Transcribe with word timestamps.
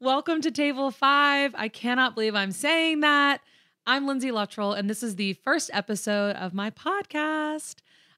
Welcome 0.00 0.40
to 0.42 0.50
Table 0.50 0.90
Five. 0.90 1.54
I 1.54 1.68
cannot 1.68 2.14
believe 2.14 2.34
I'm 2.34 2.52
saying 2.52 3.00
that. 3.00 3.42
I'm 3.84 4.06
Lindsay 4.06 4.30
Luttrell, 4.30 4.72
and 4.72 4.88
this 4.88 5.02
is 5.02 5.16
the 5.16 5.34
first 5.34 5.70
episode 5.74 6.36
of 6.36 6.54
my 6.54 6.70
podcast. 6.70 7.76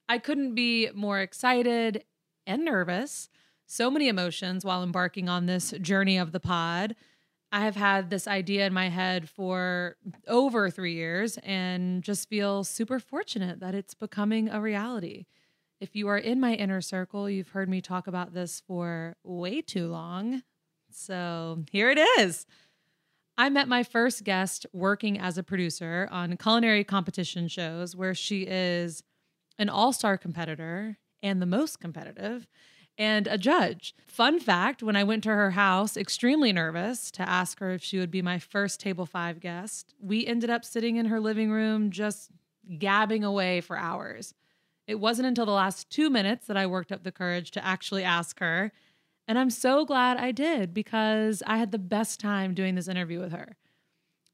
I 0.08 0.18
couldn't 0.18 0.54
be 0.54 0.90
more 0.94 1.18
excited 1.20 2.04
and 2.46 2.64
nervous. 2.64 3.28
So 3.66 3.90
many 3.90 4.06
emotions 4.06 4.64
while 4.64 4.84
embarking 4.84 5.28
on 5.28 5.46
this 5.46 5.72
journey 5.80 6.18
of 6.18 6.30
the 6.30 6.38
pod. 6.38 6.94
I 7.51 7.63
have 7.63 7.77
had 7.77 8.11
this 8.11 8.29
idea 8.29 8.67
in 8.67 8.72
my 8.72 8.88
head 8.88 9.29
for 9.29 9.97
over 10.29 10.71
three 10.71 10.95
years 10.95 11.38
and 11.38 12.04
just 12.04 12.29
feel 12.29 12.63
super 12.63 13.01
fortunate 13.01 13.59
that 13.59 13.74
it's 13.74 13.95
becoming 13.95 14.49
a 14.49 14.61
reality. 14.61 15.27
If 15.81 15.97
you 15.97 16.06
are 16.06 16.19
in 16.19 16.38
my 16.38 16.55
inner 16.55 16.80
circle, 16.80 17.29
you've 17.29 17.48
heard 17.48 17.69
me 17.69 17.80
talk 17.80 18.06
about 18.06 18.33
this 18.33 18.62
for 18.65 19.16
way 19.24 19.61
too 19.61 19.88
long. 19.88 20.45
So 20.95 21.65
here 21.70 21.91
it 21.91 21.98
is. 22.19 22.46
I 23.38 23.48
met 23.48 23.66
my 23.66 23.83
first 23.83 24.24
guest 24.24 24.66
working 24.73 25.19
as 25.19 25.38
a 25.38 25.42
producer 25.42 26.06
on 26.10 26.37
culinary 26.37 26.84
competition 26.84 27.48
shows 27.48 27.96
where 27.96 28.14
she 28.14 28.42
is 28.42 29.02
an 29.59 29.69
all 29.69 29.92
star 29.92 30.19
competitor 30.19 30.98
and 31.23 31.41
the 31.41 31.47
most 31.47 31.80
competitive 31.80 32.47
and 32.98 33.27
a 33.27 33.38
judge. 33.38 33.95
Fun 34.06 34.38
fact 34.38 34.83
when 34.83 34.97
I 34.97 35.05
went 35.05 35.23
to 35.24 35.30
her 35.30 35.52
house, 35.52 35.97
extremely 35.97 36.52
nervous 36.52 37.11
to 37.12 37.27
ask 37.27 37.59
her 37.61 37.70
if 37.72 37.83
she 37.83 37.98
would 37.98 38.11
be 38.11 38.22
my 38.22 38.38
first 38.38 38.80
table 38.80 39.06
five 39.06 39.41
guest, 39.41 39.95
we 40.00 40.27
ended 40.27 40.50
up 40.50 40.64
sitting 40.64 40.97
in 40.97 41.06
her 41.06 41.20
living 41.20 41.50
room 41.50 41.91
just 41.91 42.30
gabbing 42.78 43.24
away 43.24 43.61
for 43.61 43.77
hours. 43.77 44.34
It 44.86 44.97
wasn't 44.97 45.28
until 45.28 45.47
the 45.47 45.52
last 45.52 45.88
two 45.91 46.11
minutes 46.11 46.47
that 46.47 46.56
I 46.56 46.66
worked 46.66 46.92
up 46.92 47.02
the 47.02 47.12
courage 47.12 47.50
to 47.52 47.64
actually 47.64 48.05
ask 48.05 48.41
her. 48.41 48.72
And 49.28 49.38
I'm 49.38 49.50
so 49.50 49.84
glad 49.84 50.16
I 50.16 50.32
did 50.32 50.74
because 50.74 51.42
I 51.46 51.56
had 51.56 51.70
the 51.70 51.78
best 51.78 52.20
time 52.20 52.54
doing 52.54 52.74
this 52.74 52.88
interview 52.88 53.20
with 53.20 53.32
her. 53.32 53.56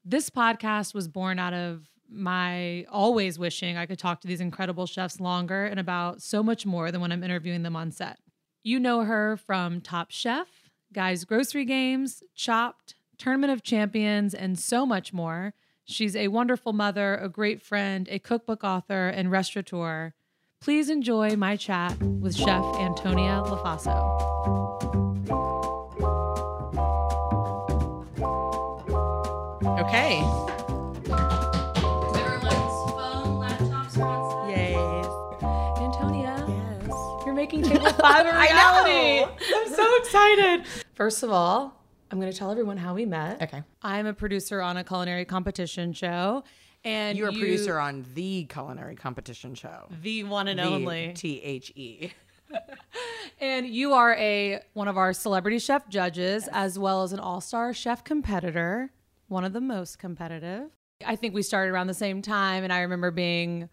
This 0.03 0.29
podcast 0.29 0.93
was 0.93 1.07
born 1.07 1.39
out 1.39 1.53
of 1.53 1.87
my 2.09 2.85
always 2.89 3.37
wishing 3.37 3.77
I 3.77 3.85
could 3.85 3.99
talk 3.99 4.21
to 4.21 4.27
these 4.27 4.41
incredible 4.41 4.87
chefs 4.87 5.19
longer 5.19 5.65
and 5.65 5.79
about 5.79 6.21
so 6.21 6.41
much 6.41 6.65
more 6.65 6.91
than 6.91 7.01
when 7.01 7.11
I'm 7.11 7.23
interviewing 7.23 7.63
them 7.63 7.75
on 7.75 7.91
set. 7.91 8.17
You 8.63 8.79
know 8.79 9.03
her 9.03 9.37
from 9.37 9.79
Top 9.79 10.09
Chef, 10.09 10.47
Guys 10.91 11.23
Grocery 11.23 11.65
Games, 11.65 12.23
Chopped, 12.35 12.95
Tournament 13.17 13.53
of 13.53 13.63
Champions, 13.63 14.33
and 14.33 14.57
so 14.57 14.85
much 14.85 15.13
more. 15.13 15.53
She's 15.85 16.15
a 16.15 16.29
wonderful 16.29 16.73
mother, 16.73 17.15
a 17.15 17.29
great 17.29 17.61
friend, 17.61 18.07
a 18.09 18.19
cookbook 18.19 18.63
author, 18.63 19.07
and 19.07 19.31
restaurateur. 19.31 20.13
Please 20.61 20.89
enjoy 20.89 21.35
my 21.37 21.55
chat 21.55 21.97
with 22.01 22.35
Chef 22.35 22.63
Antonia 22.75 23.41
Lofaso. 23.45 23.95
Okay. 29.79 30.19
Yes. 34.47 35.05
Antonia, 35.79 36.45
Yes. 36.47 36.89
you're 37.25 37.33
making 37.33 37.63
Table 37.63 37.89
5 37.89 38.25
a 38.25 38.31
reality. 38.39 39.21
know. 39.21 39.31
I'm 39.55 39.73
so 39.73 39.97
excited. 40.01 40.65
First 40.95 41.23
of 41.23 41.31
all, 41.31 41.73
I'm 42.11 42.19
going 42.19 42.31
to 42.31 42.37
tell 42.37 42.51
everyone 42.51 42.77
how 42.77 42.93
we 42.93 43.05
met. 43.05 43.41
Okay. 43.41 43.63
I'm 43.81 44.05
a 44.07 44.13
producer 44.13 44.61
on 44.61 44.77
a 44.77 44.83
culinary 44.83 45.25
competition 45.25 45.93
show. 45.93 46.43
And 46.83 47.17
You're 47.17 47.29
a 47.29 47.33
you- 47.33 47.39
producer 47.39 47.77
on 47.79 48.05
the 48.13 48.45
culinary 48.45 48.95
competition 48.95 49.53
show. 49.55 49.87
the 50.01 50.23
one 50.23 50.47
and 50.47 50.59
only. 50.59 51.13
T 51.15 51.41
H 51.41 51.71
E. 51.75 52.11
And 53.41 53.67
you 53.67 53.93
are 53.93 54.15
a 54.15 54.59
one 54.73 54.87
of 54.89 54.97
our 54.97 55.13
celebrity 55.13 55.59
chef 55.59 55.87
judges 55.87 56.49
as 56.51 56.77
well 56.77 57.03
as 57.03 57.13
an 57.13 57.19
all-star 57.19 57.73
chef 57.73 58.03
competitor, 58.03 58.91
one 59.29 59.45
of 59.45 59.53
the 59.53 59.61
most 59.61 59.97
competitive. 59.97 60.69
I 61.05 61.15
think 61.15 61.33
we 61.33 61.41
started 61.41 61.71
around 61.71 61.87
the 61.87 61.93
same 61.93 62.21
time 62.21 62.65
and 62.65 62.73
I 62.73 62.81
remember 62.81 63.11
being 63.11 63.69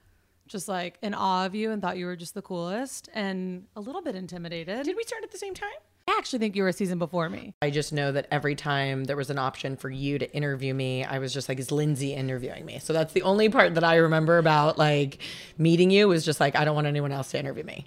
just 0.47 0.69
like 0.69 0.99
in 1.03 1.15
awe 1.15 1.47
of 1.47 1.55
you 1.57 1.73
and 1.73 1.83
thought 1.83 1.97
you 1.97 2.07
were 2.07 2.15
just 2.15 2.35
the 2.35 2.43
coolest 2.43 3.09
and 3.13 3.65
a 3.75 3.81
little 3.81 4.03
bit 4.03 4.15
intimidated. 4.15 4.85
Did 4.85 4.95
we 4.97 5.03
start 5.03 5.25
at 5.25 5.33
the 5.33 5.39
same 5.39 5.55
time? 5.55 5.69
I 6.09 6.17
actually 6.19 6.39
think 6.39 6.55
you 6.55 6.63
were 6.63 6.69
a 6.69 6.73
season 6.73 6.99
before 6.99 7.29
me. 7.29 7.55
I 7.61 7.71
just 7.71 7.93
know 7.93 8.13
that 8.13 8.29
every 8.31 8.55
time 8.55 9.05
there 9.05 9.17
was 9.17 9.29
an 9.29 9.39
option 9.39 9.77
for 9.77 9.91
you 9.91 10.19
to 10.19 10.33
interview 10.35 10.73
me, 10.73 11.05
I 11.05 11.19
was 11.19 11.33
just 11.35 11.49
like, 11.49 11.59
is 11.59 11.73
Lindsay 11.73 12.15
interviewing 12.15 12.65
me? 12.65 12.79
So 12.79 12.93
that's 12.93 13.13
the 13.13 13.23
only 13.23 13.49
part 13.49 13.75
that 13.75 13.83
I 13.85 13.97
remember 13.97 14.39
about 14.39 14.79
like 14.79 15.19
meeting 15.59 15.91
you 15.91 16.07
was 16.09 16.25
just 16.25 16.39
like, 16.41 16.55
I 16.55 16.65
don't 16.65 16.75
want 16.77 16.87
anyone 16.87 17.11
else 17.11 17.33
to 17.33 17.39
interview 17.41 17.65
me. 17.65 17.87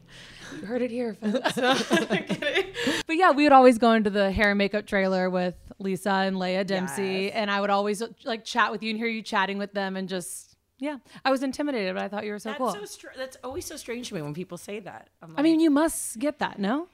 You 0.60 0.66
heard 0.66 0.82
it 0.82 0.92
here, 0.92 1.14
folks. 1.14 1.54
but 3.08 3.16
yeah, 3.16 3.32
we 3.32 3.44
would 3.44 3.54
always 3.54 3.78
go 3.78 3.94
into 3.94 4.10
the 4.10 4.32
hair 4.32 4.50
and 4.52 4.58
makeup 4.58 4.86
trailer 4.86 5.30
with 5.30 5.56
Lisa 5.80 6.10
and 6.12 6.36
Leia 6.36 6.66
Dempsey, 6.66 7.26
Yes. 7.26 7.32
and 7.36 7.50
I 7.52 7.62
would 7.62 7.70
always 7.70 8.04
like 8.26 8.44
chat 8.44 8.72
with 8.72 8.84
you 8.84 8.90
and 8.90 8.98
hear 9.00 9.08
you 9.08 9.22
chatting 9.22 9.58
with 9.58 9.74
them, 9.74 9.96
and 9.96 10.10
just 10.10 10.58
yeah, 10.80 10.98
I 11.24 11.32
was 11.32 11.44
intimidated, 11.44 11.94
but 11.96 12.04
I 12.04 12.08
thought 12.08 12.26
you 12.26 12.32
were 12.32 12.40
so 12.40 12.50
That's 12.50 12.58
cool. 12.58 12.72
so 12.74 12.86
str- 12.86 13.08
that's 13.16 13.38
always 13.44 13.66
so 13.66 13.76
strange 13.76 14.10
to 14.10 14.16
me 14.16 14.22
when 14.22 14.34
people 14.34 14.58
say 14.58 14.80
that. 14.82 15.10
I'm 15.22 15.36
I 15.38 15.42
mean, 15.42 15.60
you 15.60 15.70
must 15.70 16.18
get 16.20 16.40
that, 16.40 16.58
no? 16.60 16.88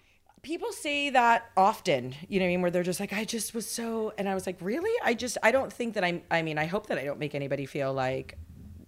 People 0.46 0.72
say 0.72 1.10
that 1.10 1.50
often, 1.58 2.14
you 2.30 2.40
know 2.40 2.46
what 2.46 2.50
I 2.50 2.54
mean, 2.54 2.62
where 2.62 2.70
they're 2.70 2.84
just 2.84 3.00
like, 3.00 3.12
I 3.12 3.24
just 3.26 3.56
was 3.56 3.68
so, 3.68 4.14
and 4.16 4.30
I 4.30 4.36
was 4.36 4.46
like, 4.46 4.58
really? 4.62 4.94
I 5.04 5.16
just, 5.16 5.40
I 5.42 5.52
don't 5.52 5.74
think 5.74 5.96
that 5.96 6.04
I'm, 6.04 6.22
I 6.30 6.44
mean, 6.44 6.60
I 6.60 6.68
hope 6.68 6.86
that 6.88 7.00
I 7.00 7.04
don't 7.04 7.18
make 7.18 7.34
anybody 7.34 7.66
feel 7.66 7.92
like, 7.92 8.38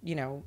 you 0.00 0.14
know, 0.14 0.44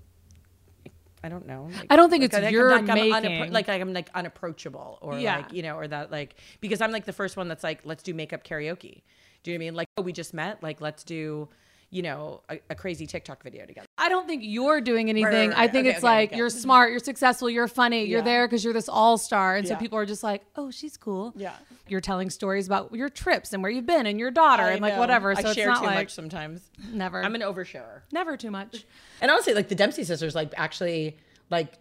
I 1.21 1.27
don't 1.27 1.45
know. 1.45 1.67
Like, 1.75 1.87
I 1.89 1.97
don't 1.97 2.09
think 2.09 2.23
it's 2.23 2.33
like 2.33 2.49
your 2.49 2.73
I'm 2.73 2.85
making. 2.85 3.11
unappro- 3.11 3.51
like, 3.51 3.67
like 3.67 3.81
I'm 3.81 3.91
like 3.93 4.09
unapproachable 4.15 4.99
or 5.01 5.19
Yeah. 5.19 5.35
like, 5.37 5.51
you 5.51 5.63
know, 5.63 5.75
or 5.75 5.85
that 5.85 6.11
like, 6.11 6.35
because 6.61 6.79
I'm 6.79 6.91
like 6.91 7.03
the 7.03 7.13
first 7.13 7.35
one 7.35 7.49
that's 7.49 7.63
like, 7.63 7.81
let's 7.83 8.03
do 8.03 8.13
makeup 8.13 8.45
karaoke. 8.45 9.03
Do 9.43 9.51
you 9.51 9.57
know 9.57 9.59
what 9.59 9.65
I 9.65 9.67
mean? 9.67 9.75
Like, 9.75 9.87
oh, 9.97 10.03
we 10.03 10.13
just 10.13 10.33
met. 10.33 10.63
Like, 10.63 10.79
let's 10.79 11.03
do, 11.03 11.49
you 11.93 12.01
know, 12.01 12.41
a, 12.49 12.57
a 12.69 12.75
crazy 12.75 13.05
TikTok 13.05 13.43
video 13.43 13.65
together. 13.65 13.85
I 13.97 14.07
don't 14.09 14.25
think 14.25 14.43
you're 14.45 14.79
doing 14.79 15.09
anything. 15.09 15.49
right, 15.49 15.57
I 15.57 15.61
right. 15.63 15.71
think 15.71 15.85
Okay, 15.87 15.95
it's 15.95 16.03
okay, 16.03 16.07
like 16.15 16.29
okay. 16.29 16.37
you're 16.37 16.49
smart, 16.49 16.89
you're 16.91 16.99
successful, 16.99 17.49
you're 17.49 17.67
funny, 17.67 18.05
you're 18.05 18.19
Yeah. 18.19 18.25
there 18.25 18.47
because 18.47 18.63
you're 18.63 18.73
this 18.73 18.87
all 18.87 19.17
star, 19.17 19.57
and 19.57 19.67
so 19.67 19.75
people 19.75 19.97
are 19.97 20.05
just 20.05 20.23
like, 20.23 20.43
oh, 20.55 20.71
she's 20.71 20.95
cool. 20.97 21.33
Yeah. 21.35 21.53
You're 21.89 21.99
telling 21.99 22.29
stories 22.29 22.65
about 22.65 22.93
your 22.95 23.09
trips 23.09 23.51
and 23.51 23.61
where 23.61 23.69
you've 23.71 23.85
been 23.85 24.05
and 24.05 24.17
your 24.17 24.31
daughter 24.31 24.63
I 24.63 24.71
and 24.71 24.81
like 24.81 24.93
know. 24.93 24.99
whatever. 25.01 25.35
So 25.35 25.41
I 25.41 25.49
it's 25.49 25.53
share 25.55 25.67
not 25.67 25.79
too 25.81 25.85
like 25.87 25.95
much 25.95 26.13
sometimes. 26.13 26.61
never, 26.93 27.21
I'm 27.21 27.35
an 27.35 27.41
oversharer. 27.41 28.01
never 28.13 28.37
too 28.37 28.51
much. 28.51 28.85
And 29.19 29.29
honestly, 29.29 29.53
like 29.53 29.67
the 29.67 29.75
Dempsey 29.75 30.05
sisters, 30.05 30.33
like 30.33 30.53
actually, 30.55 31.17
like 31.49 31.73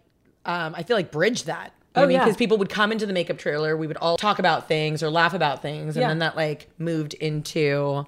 um, 0.45 0.75
I 0.75 0.83
feel 0.83 0.97
like 0.97 1.11
bridge 1.11 1.45
that. 1.45 1.71
Oh, 1.95 2.03
I 2.03 2.05
mean, 2.05 2.15
yeah. 2.15 2.25
because 2.25 2.35
people 2.37 2.57
would 2.57 2.69
come 2.69 2.91
into 2.91 3.05
the 3.05 3.13
makeup 3.13 3.37
trailer, 3.37 3.77
we 3.77 3.87
would 3.87 3.97
all 3.97 4.17
talk 4.17 4.39
about 4.39 4.67
things 4.67 5.01
or 5.03 5.09
laugh 5.09 5.33
about 5.33 5.61
things, 5.61 5.95
and 5.95 6.01
Yeah. 6.01 6.07
then 6.09 6.19
that 6.19 6.35
like 6.35 6.67
moved 6.77 7.13
into 7.13 8.05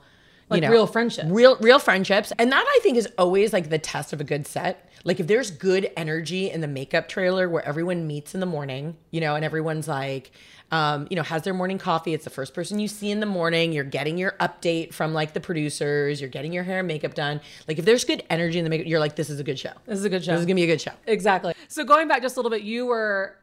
Like 0.54 0.62
you 0.62 0.68
know, 0.68 0.72
real 0.72 0.88
friendships. 0.88 1.28
real 1.30 1.58
real 1.58 1.80
friendships, 1.80 2.32
and 2.38 2.52
that 2.52 2.66
I 2.68 2.80
think 2.82 2.98
is 2.98 3.08
always 3.18 3.52
like 3.54 3.70
the 3.70 3.80
test 3.80 4.14
of 4.14 4.22
a 4.22 4.24
good 4.24 4.48
set. 4.48 4.90
Like 5.04 5.20
if 5.20 5.28
there's 5.28 5.52
good 5.52 5.92
energy 5.98 6.50
in 6.50 6.62
the 6.62 6.68
makeup 6.68 7.10
trailer 7.10 7.50
where 7.50 7.66
everyone 7.66 8.08
meets 8.08 8.34
in 8.34 8.40
the 8.40 8.46
morning, 8.46 8.96
you 9.12 9.20
know, 9.22 9.36
and 9.36 9.44
everyone's 9.44 9.88
like. 9.88 10.32
Um, 10.72 11.06
you 11.12 11.16
know, 11.16 11.22
has 11.22 11.44
their 11.44 11.54
morning 11.54 11.78
coffee. 11.78 12.16
It's 12.16 12.24
the 12.24 12.32
first 12.32 12.56
person 12.56 12.80
you 12.80 12.88
see 12.88 13.12
in 13.12 13.20
the 13.20 13.28
morning. 13.28 13.74
You're 13.74 13.84
getting 13.84 14.18
your 14.18 14.32
update 14.40 14.92
from 14.92 15.14
like 15.14 15.34
the 15.34 15.40
producers. 15.40 16.20
You're 16.20 16.32
getting 16.32 16.52
your 16.52 16.64
hair 16.64 16.80
and 16.80 16.88
makeup 16.88 17.14
done. 17.14 17.42
Like 17.68 17.78
if 17.78 17.86
there's 17.86 18.04
good 18.06 18.24
energy 18.28 18.58
in 18.58 18.64
the 18.64 18.72
makeup, 18.72 18.88
you're 18.88 19.00
like, 19.00 19.16
this 19.16 19.30
is 19.30 19.40
a 19.40 19.44
good 19.44 19.60
show. 19.60 19.74
This 19.86 20.00
is 20.00 20.06
a 20.06 20.10
good 20.10 20.24
show. 20.24 20.32
This 20.32 20.40
is 20.40 20.46
gonna 20.48 20.56
be 20.56 20.64
a 20.64 20.68
good 20.68 20.82
show. 20.82 20.94
Exactly. 21.06 21.54
So 21.68 21.84
going 21.84 22.08
back 22.08 22.24
just 22.24 22.38
a 22.38 22.40
little 22.40 22.50
bit, 22.50 22.64
you 22.64 22.88
were 22.88 23.36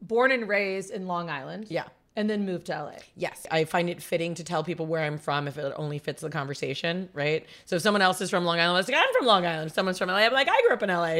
born 0.00 0.32
and 0.32 0.48
raised 0.48 0.90
in 0.90 1.06
Long 1.06 1.30
Island. 1.30 1.66
Yeah. 1.68 1.84
And 2.14 2.28
then 2.28 2.44
moved 2.44 2.66
to 2.66 2.72
LA. 2.72 2.92
Yes, 3.16 3.46
I 3.50 3.64
find 3.64 3.88
it 3.88 4.02
fitting 4.02 4.34
to 4.34 4.44
tell 4.44 4.62
people 4.62 4.84
where 4.84 5.02
I'm 5.02 5.16
from 5.16 5.48
if 5.48 5.56
it 5.56 5.72
only 5.76 5.98
fits 5.98 6.20
the 6.20 6.28
conversation, 6.28 7.08
right? 7.14 7.46
So 7.64 7.76
if 7.76 7.82
someone 7.82 8.02
else 8.02 8.20
is 8.20 8.28
from 8.28 8.44
Long 8.44 8.60
Island, 8.60 8.80
it's 8.80 8.88
like 8.88 9.02
I'm 9.02 9.14
from 9.16 9.26
Long 9.26 9.46
Island. 9.46 9.68
If 9.68 9.74
someone's 9.74 9.98
from 9.98 10.08
LA, 10.08 10.16
I'm 10.16 10.32
like 10.32 10.48
I 10.48 10.60
grew 10.62 10.72
up 10.74 10.82
in 10.82 10.90
LA. 10.90 11.14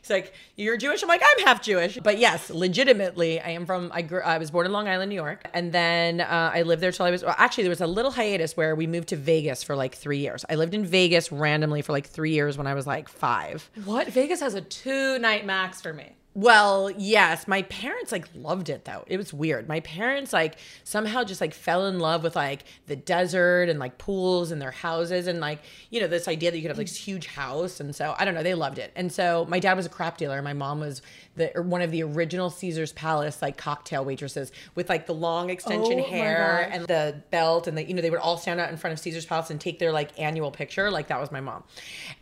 He's 0.00 0.08
like 0.08 0.32
you're 0.56 0.78
Jewish. 0.78 1.02
I'm 1.02 1.08
like 1.08 1.22
I'm 1.22 1.44
half 1.44 1.60
Jewish. 1.62 1.98
But 2.02 2.18
yes, 2.18 2.48
legitimately, 2.48 3.40
I 3.40 3.50
am 3.50 3.66
from. 3.66 3.90
I 3.92 4.02
grew. 4.02 4.22
I 4.22 4.38
was 4.38 4.50
born 4.50 4.64
in 4.64 4.72
Long 4.72 4.88
Island, 4.88 5.10
New 5.10 5.14
York, 5.14 5.46
and 5.52 5.70
then 5.72 6.20
uh, 6.22 6.50
I 6.54 6.62
lived 6.62 6.82
there 6.82 6.92
till 6.92 7.06
I 7.06 7.10
was. 7.10 7.22
Well, 7.22 7.34
actually, 7.36 7.64
there 7.64 7.70
was 7.70 7.80
a 7.80 7.86
little 7.86 8.10
hiatus 8.10 8.56
where 8.56 8.74
we 8.74 8.86
moved 8.86 9.08
to 9.08 9.16
Vegas 9.16 9.62
for 9.62 9.76
like 9.76 9.94
three 9.94 10.18
years. 10.18 10.44
I 10.48 10.54
lived 10.54 10.74
in 10.74 10.84
Vegas 10.84 11.30
randomly 11.30 11.82
for 11.82 11.92
like 11.92 12.06
three 12.06 12.32
years 12.32 12.56
when 12.56 12.66
I 12.66 12.74
was 12.74 12.86
like 12.86 13.08
five. 13.08 13.68
What? 13.84 14.08
Vegas 14.08 14.40
has 14.40 14.54
a 14.54 14.60
two 14.62 15.18
night 15.18 15.44
max 15.44 15.80
for 15.80 15.92
me. 15.92 16.12
Well, 16.34 16.90
yes, 16.90 17.48
my 17.48 17.62
parents 17.62 18.12
like 18.12 18.28
loved 18.34 18.68
it 18.68 18.84
though. 18.84 19.02
It 19.08 19.16
was 19.16 19.32
weird. 19.32 19.68
My 19.68 19.80
parents 19.80 20.32
like 20.32 20.56
somehow 20.84 21.24
just 21.24 21.40
like 21.40 21.52
fell 21.52 21.86
in 21.86 21.98
love 21.98 22.22
with 22.22 22.36
like 22.36 22.64
the 22.86 22.94
desert 22.94 23.68
and 23.68 23.80
like 23.80 23.98
pools 23.98 24.52
and 24.52 24.62
their 24.62 24.70
houses 24.70 25.26
and 25.26 25.40
like, 25.40 25.58
you 25.90 26.00
know, 26.00 26.06
this 26.06 26.28
idea 26.28 26.50
that 26.52 26.56
you 26.56 26.62
could 26.62 26.70
have 26.70 26.78
like 26.78 26.86
this 26.86 26.96
huge 26.96 27.26
house 27.26 27.80
and 27.80 27.94
so 27.96 28.14
I 28.18 28.24
don't 28.24 28.34
know, 28.34 28.44
they 28.44 28.54
loved 28.54 28.78
it. 28.78 28.92
And 28.94 29.10
so 29.10 29.46
my 29.48 29.58
dad 29.58 29.74
was 29.74 29.86
a 29.86 29.88
crap 29.88 30.16
dealer, 30.16 30.40
my 30.40 30.52
mom 30.52 30.78
was 30.78 31.02
the 31.34 31.56
or 31.56 31.62
one 31.62 31.82
of 31.82 31.90
the 31.90 32.02
original 32.04 32.50
Caesar's 32.50 32.92
Palace 32.92 33.42
like 33.42 33.56
cocktail 33.56 34.04
waitresses 34.04 34.52
with 34.76 34.88
like 34.88 35.06
the 35.06 35.14
long 35.14 35.50
extension 35.50 35.98
Oh 36.00 36.04
hair 36.04 36.68
and 36.70 36.86
the 36.86 37.20
belt 37.30 37.66
and 37.66 37.76
the 37.76 37.82
you 37.84 37.94
know 37.94 38.02
they 38.02 38.10
would 38.10 38.20
all 38.20 38.36
stand 38.36 38.60
out 38.60 38.70
in 38.70 38.76
front 38.76 38.92
of 38.92 39.00
Caesar's 39.00 39.26
Palace 39.26 39.50
and 39.50 39.60
take 39.60 39.78
their 39.80 39.90
like 39.92 40.10
annual 40.20 40.52
picture. 40.52 40.90
Like 40.90 41.08
that 41.08 41.20
was 41.20 41.32
my 41.32 41.40
mom. 41.40 41.64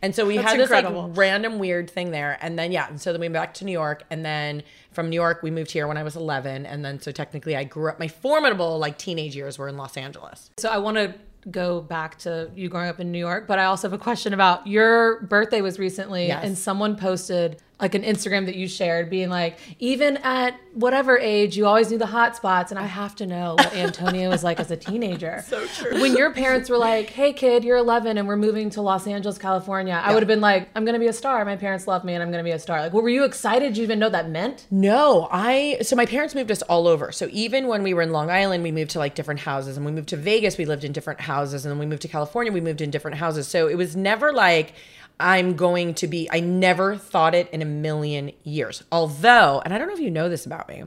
And 0.01 0.15
so 0.15 0.25
we 0.25 0.37
That's 0.37 0.51
had 0.51 0.59
this 0.59 0.71
incredible. 0.71 1.09
like 1.09 1.17
random 1.17 1.59
weird 1.59 1.89
thing 1.89 2.09
there. 2.11 2.37
And 2.41 2.57
then 2.57 2.71
yeah, 2.71 2.87
and 2.87 2.99
so 2.99 3.11
then 3.11 3.21
we 3.21 3.25
went 3.25 3.33
back 3.33 3.53
to 3.55 3.65
New 3.65 3.71
York, 3.71 4.03
and 4.09 4.25
then 4.25 4.63
from 4.91 5.09
New 5.09 5.15
York 5.15 5.41
we 5.43 5.51
moved 5.51 5.71
here 5.71 5.87
when 5.87 5.97
I 5.97 6.03
was 6.03 6.15
11, 6.15 6.65
and 6.65 6.83
then 6.83 6.99
so 6.99 7.11
technically 7.11 7.55
I 7.55 7.63
grew 7.63 7.89
up. 7.89 7.99
My 7.99 8.07
formidable 8.07 8.77
like 8.79 8.97
teenage 8.97 9.35
years 9.35 9.57
were 9.57 9.67
in 9.67 9.77
Los 9.77 9.97
Angeles. 9.97 10.49
So 10.57 10.69
I 10.69 10.77
want 10.77 10.97
to 10.97 11.13
go 11.49 11.79
back 11.79 12.17
to 12.19 12.49
you 12.55 12.67
growing 12.67 12.89
up 12.89 12.99
in 12.99 13.11
New 13.11 13.19
York, 13.19 13.47
but 13.47 13.57
I 13.57 13.65
also 13.65 13.87
have 13.87 13.93
a 13.93 14.03
question 14.03 14.33
about 14.33 14.67
your 14.67 15.21
birthday 15.21 15.61
was 15.61 15.79
recently 15.79 16.27
Yes. 16.27 16.43
and 16.43 16.57
someone 16.57 16.97
posted 16.97 17.61
like 17.79 17.93
an 17.93 18.03
Instagram 18.03 18.45
that 18.47 18.55
you 18.55 18.67
shared 18.67 19.09
being 19.09 19.29
like, 19.29 19.57
even 19.79 20.17
at 20.17 20.59
whatever 20.73 21.17
age, 21.17 21.55
you 21.55 21.65
always 21.65 21.91
knew 21.91 21.97
the 21.97 22.07
hot 22.07 22.35
spots. 22.35 22.71
And 22.71 22.79
I 22.79 22.85
have 22.85 23.15
to 23.17 23.25
know 23.25 23.53
what 23.55 23.73
Antonia 23.75 24.29
was 24.29 24.43
like 24.43 24.59
as 24.59 24.71
a 24.71 24.77
teenager. 24.77 25.43
So 25.57 25.65
true. 25.67 26.01
When 26.01 26.15
your 26.17 26.33
parents 26.33 26.69
were 26.69 26.77
like, 26.77 27.09
hey 27.09 27.31
kid, 27.31 27.63
you're 27.63 27.77
11 27.77 28.17
and 28.17 28.27
we're 28.27 28.35
moving 28.35 28.69
to 28.71 28.81
Los 28.81 29.07
Angeles, 29.07 29.37
California, 29.37 29.99
I 30.03 30.13
would 30.13 30.21
have 30.21 30.27
been 30.27 30.41
like, 30.41 30.69
I'm 30.75 30.83
going 30.83 30.93
to 30.93 30.99
be 30.99 31.07
a 31.07 31.13
star. 31.13 31.45
My 31.45 31.55
parents 31.55 31.87
love 31.87 32.03
me 32.03 32.13
and 32.13 32.21
I'm 32.21 32.29
going 32.31 32.43
to 32.43 32.47
be 32.47 32.51
a 32.51 32.59
star. 32.59 32.81
Like, 32.81 32.91
were 32.91 33.07
you 33.07 33.23
excited? 33.23 33.69
Did 33.69 33.77
you 33.77 33.83
even 33.83 33.99
know 33.99 34.09
that 34.09 34.29
meant? 34.29 34.67
No, 34.69 35.29
I 35.31 35.77
so 35.81 35.95
my 35.95 36.05
parents 36.05 36.35
moved 36.35 36.51
us 36.51 36.61
all 36.63 36.87
over. 36.87 37.11
So 37.11 37.29
even 37.31 37.67
when 37.67 37.81
we 37.81 37.93
were 37.93 38.01
in 38.01 38.11
Long 38.11 38.29
Island, 38.29 38.63
we 38.63 38.71
moved 38.71 38.91
to 38.91 38.99
like 38.99 39.15
different 39.15 39.39
houses 39.41 39.77
and 39.77 39.85
we 39.85 39.91
moved 39.91 40.09
to 40.09 40.17
Vegas, 40.17 40.57
we 40.57 40.65
lived 40.65 40.83
in 40.83 40.91
different 40.91 41.21
houses 41.21 41.65
and 41.65 41.71
then 41.71 41.79
we 41.79 41.85
moved 41.85 42.01
to 42.01 42.07
California, 42.09 42.51
we 42.51 42.61
moved 42.61 42.81
in 42.81 42.91
different 42.91 43.17
houses. 43.17 43.47
So 43.47 43.67
it 43.67 43.75
was 43.75 43.95
never 43.95 44.33
like 44.33 44.73
I'm 45.19 45.55
going 45.55 45.93
to 45.95 46.07
be 46.07 46.29
I 46.31 46.39
never 46.39 46.95
thought 46.95 47.33
it 47.33 47.49
in 47.51 47.61
a 47.61 47.65
million 47.65 48.31
years. 48.43 48.83
Although, 48.91 49.61
and 49.65 49.73
I 49.73 49.77
don't 49.77 49.87
know 49.87 49.93
if 49.93 49.99
you 49.99 50.11
know 50.11 50.29
this 50.29 50.45
about 50.45 50.67
me, 50.69 50.83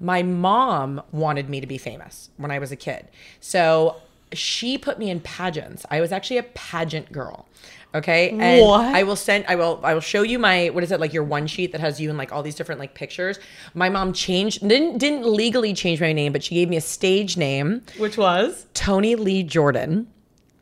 my 0.00 0.22
mom 0.22 1.02
wanted 1.12 1.48
me 1.48 1.60
to 1.60 1.66
be 1.66 1.78
famous 1.78 2.30
when 2.36 2.50
I 2.50 2.58
was 2.58 2.72
a 2.72 2.76
kid. 2.76 3.08
So 3.40 3.96
she 4.32 4.78
put 4.78 4.98
me 4.98 5.10
in 5.10 5.20
pageants. 5.20 5.86
I 5.90 6.00
was 6.00 6.12
actually 6.12 6.38
a 6.38 6.42
pageant 6.42 7.10
girl. 7.12 7.46
Okay. 7.94 8.30
And 8.30 8.66
What? 8.66 8.94
I 8.94 9.02
will 9.02 9.16
send 9.16 9.46
I 9.48 9.54
will 9.54 9.80
I 9.82 9.94
will 9.94 10.02
show 10.02 10.22
you 10.22 10.38
my 10.38 10.68
what 10.68 10.84
is 10.84 10.92
it 10.92 11.00
like 11.00 11.12
your 11.14 11.24
one 11.24 11.46
sheet 11.46 11.72
that 11.72 11.80
has 11.80 11.98
you 12.00 12.10
in 12.10 12.16
like 12.18 12.32
all 12.32 12.42
these 12.42 12.54
different 12.54 12.80
like 12.80 12.94
pictures. 12.94 13.38
My 13.74 13.88
mom 13.88 14.12
changed 14.12 14.66
didn't 14.66 14.98
didn't 14.98 15.24
legally 15.24 15.72
change 15.72 16.00
my 16.00 16.12
name, 16.12 16.32
but 16.32 16.42
she 16.44 16.54
gave 16.54 16.68
me 16.68 16.76
a 16.76 16.82
stage 16.82 17.36
name, 17.36 17.82
Which 17.96 18.18
was? 18.18 18.66
Tony 18.74 19.14
Lee 19.14 19.42
Jordan. 19.42 20.08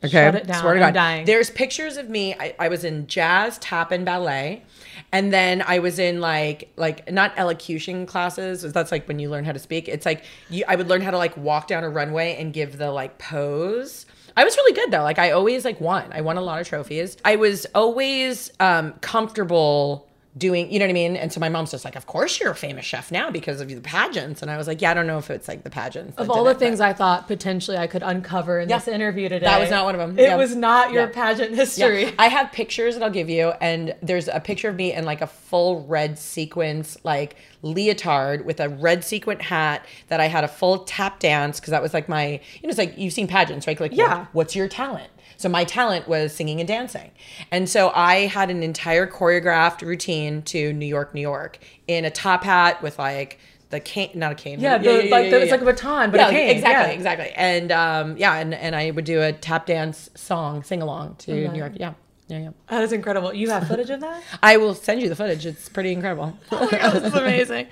Okay. 0.03 0.11
Shut 0.11 0.35
it 0.35 0.47
down. 0.47 0.61
Swear 0.61 0.75
to 0.75 0.79
I'm 0.81 0.87
God. 0.87 0.93
dying. 0.93 1.25
There's 1.25 1.49
pictures 1.49 1.97
of 1.97 2.09
me. 2.09 2.35
I, 2.35 2.55
I 2.59 2.67
was 2.67 2.83
in 2.83 3.07
jazz, 3.07 3.57
tap, 3.57 3.91
and 3.91 4.05
ballet. 4.05 4.63
And 5.11 5.33
then 5.33 5.63
I 5.65 5.79
was 5.79 5.99
in 5.99 6.21
like 6.21 6.71
like 6.75 7.11
not 7.11 7.33
elocution 7.37 8.05
classes. 8.05 8.61
That's 8.61 8.91
like 8.91 9.07
when 9.07 9.19
you 9.19 9.29
learn 9.29 9.45
how 9.45 9.53
to 9.53 9.59
speak. 9.59 9.87
It's 9.87 10.05
like 10.05 10.23
you 10.49 10.63
I 10.67 10.75
would 10.75 10.87
learn 10.87 11.01
how 11.01 11.11
to 11.11 11.17
like 11.17 11.35
walk 11.37 11.67
down 11.67 11.83
a 11.83 11.89
runway 11.89 12.35
and 12.39 12.53
give 12.53 12.77
the 12.77 12.91
like 12.91 13.17
pose. 13.17 14.05
I 14.35 14.43
was 14.43 14.55
really 14.55 14.73
good 14.73 14.91
though. 14.91 15.03
Like 15.03 15.17
I 15.17 15.31
always 15.31 15.65
like 15.65 15.81
won. 15.81 16.11
I 16.11 16.21
won 16.21 16.37
a 16.37 16.41
lot 16.41 16.61
of 16.61 16.67
trophies. 16.67 17.17
I 17.25 17.37
was 17.37 17.65
always 17.73 18.51
um 18.59 18.93
comfortable 19.01 20.06
doing, 20.37 20.71
you 20.71 20.79
know 20.79 20.85
what 20.85 20.89
I 20.91 20.93
mean? 20.93 21.15
And 21.15 21.31
so 21.33 21.39
my 21.39 21.49
mom's 21.49 21.71
just 21.71 21.85
like, 21.85 21.95
"Of 21.95 22.05
course 22.05 22.39
you're 22.39 22.51
a 22.51 22.55
famous 22.55 22.85
chef 22.85 23.11
now 23.11 23.31
because 23.31 23.61
of 23.61 23.67
the 23.69 23.79
pageants." 23.81 24.41
And 24.41 24.51
I 24.51 24.57
was 24.57 24.67
like, 24.67 24.81
"Yeah, 24.81 24.91
I 24.91 24.93
don't 24.93 25.07
know 25.07 25.17
if 25.17 25.29
it's 25.29 25.47
like 25.47 25.63
the 25.63 25.69
pageants." 25.69 26.17
Of 26.17 26.29
all 26.29 26.43
the 26.43 26.51
it, 26.51 26.53
but- 26.55 26.59
things 26.59 26.79
I 26.81 26.93
thought 26.93 27.27
potentially 27.27 27.77
I 27.77 27.87
could 27.87 28.03
uncover 28.03 28.59
in 28.59 28.69
Yeah. 28.69 28.77
this 28.77 28.87
interview 28.87 29.29
today, 29.29 29.45
That 29.45 29.59
was 29.59 29.69
not 29.69 29.85
one 29.85 29.95
of 29.95 29.99
them. 29.99 30.17
It 30.19 30.23
Yeah. 30.23 30.35
was 30.35 30.55
not 30.55 30.91
your 30.91 31.03
Yeah. 31.07 31.13
pageant 31.13 31.55
history. 31.55 32.13
I 32.19 32.27
have 32.27 32.51
pictures 32.51 32.95
that 32.95 33.03
I'll 33.03 33.09
give 33.09 33.29
you, 33.29 33.53
and 33.61 33.95
there's 34.01 34.27
a 34.27 34.39
picture 34.39 34.69
of 34.69 34.75
me 34.75 34.93
in 34.93 35.05
like 35.05 35.21
a 35.21 35.27
full 35.27 35.85
red 35.87 36.17
sequence, 36.19 36.97
like 37.03 37.35
leotard 37.63 38.45
with 38.45 38.59
a 38.59 38.69
red 38.69 39.03
sequin 39.03 39.39
hat 39.39 39.85
that 40.09 40.19
I 40.19 40.27
had 40.27 40.43
a 40.43 40.47
full 40.47 40.79
tap 40.79 41.19
dance 41.19 41.59
because 41.59 41.71
that 41.71 41.81
was 41.81 41.93
like 41.93 42.07
my, 42.07 42.25
you 42.31 42.39
know, 42.63 42.69
it's 42.69 42.77
like 42.77 42.97
you've 42.97 43.13
seen 43.13 43.27
pageants, 43.27 43.67
right? 43.67 43.79
Like, 43.79 43.95
Yeah. 43.95 44.25
what's 44.33 44.55
your 44.55 44.67
talent? 44.67 45.09
So 45.37 45.47
my 45.49 45.63
talent 45.63 46.07
was 46.07 46.33
singing 46.33 46.59
and 46.59 46.67
dancing. 46.67 47.11
And 47.51 47.69
so 47.69 47.91
I 47.95 48.25
had 48.27 48.49
an 48.49 48.63
entire 48.63 49.07
choreographed 49.07 49.81
routine 49.81 50.41
to 50.43 50.73
New 50.73 50.85
York, 50.85 51.13
New 51.13 51.21
York 51.21 51.59
in 51.87 52.05
a 52.05 52.09
top 52.09 52.43
hat 52.43 52.81
with 52.81 52.97
like 52.99 53.39
the 53.69 53.79
cane, 53.79 54.11
not 54.15 54.31
a 54.31 54.35
cane. 54.35 54.59
Yeah, 54.59 54.77
the- 54.77 55.09
like 55.09 55.29
the- 55.29 55.41
it's 55.41 55.51
like 55.51 55.61
a 55.61 55.65
baton, 55.65 56.09
but 56.11 56.19
a 56.21 56.29
cane, 56.31 56.49
Exactly, 56.55 56.91
yeah. 56.91 56.95
exactly. 56.95 57.31
And 57.35 57.71
um, 57.71 58.17
yeah, 58.17 58.35
and, 58.35 58.53
and 58.53 58.75
I 58.75 58.91
would 58.91 59.05
do 59.05 59.21
a 59.21 59.31
tap 59.33 59.65
dance 59.65 60.09
song, 60.15 60.63
sing 60.63 60.81
along 60.81 61.15
to 61.19 61.31
Okay. 61.33 61.47
New 61.51 61.59
York. 61.59 61.73
Yeah. 61.75 61.93
Yeah, 62.27 62.39
yeah. 62.39 62.49
Oh, 62.69 62.75
that 62.75 62.83
is 62.83 62.91
incredible. 62.91 63.33
You 63.33 63.49
have 63.51 63.67
footage 63.67 63.89
of 63.89 64.01
that? 64.01 64.21
I 64.43 64.57
will 64.57 64.73
send 64.73 65.01
you 65.01 65.07
the 65.07 65.15
footage. 65.15 65.45
It's 65.45 65.69
pretty 65.69 65.91
incredible. 65.91 66.37
Oh 66.51 66.65
my 66.71 66.77
God, 66.77 66.93
this 66.93 67.03
is 67.03 67.13
amazing. 67.13 67.67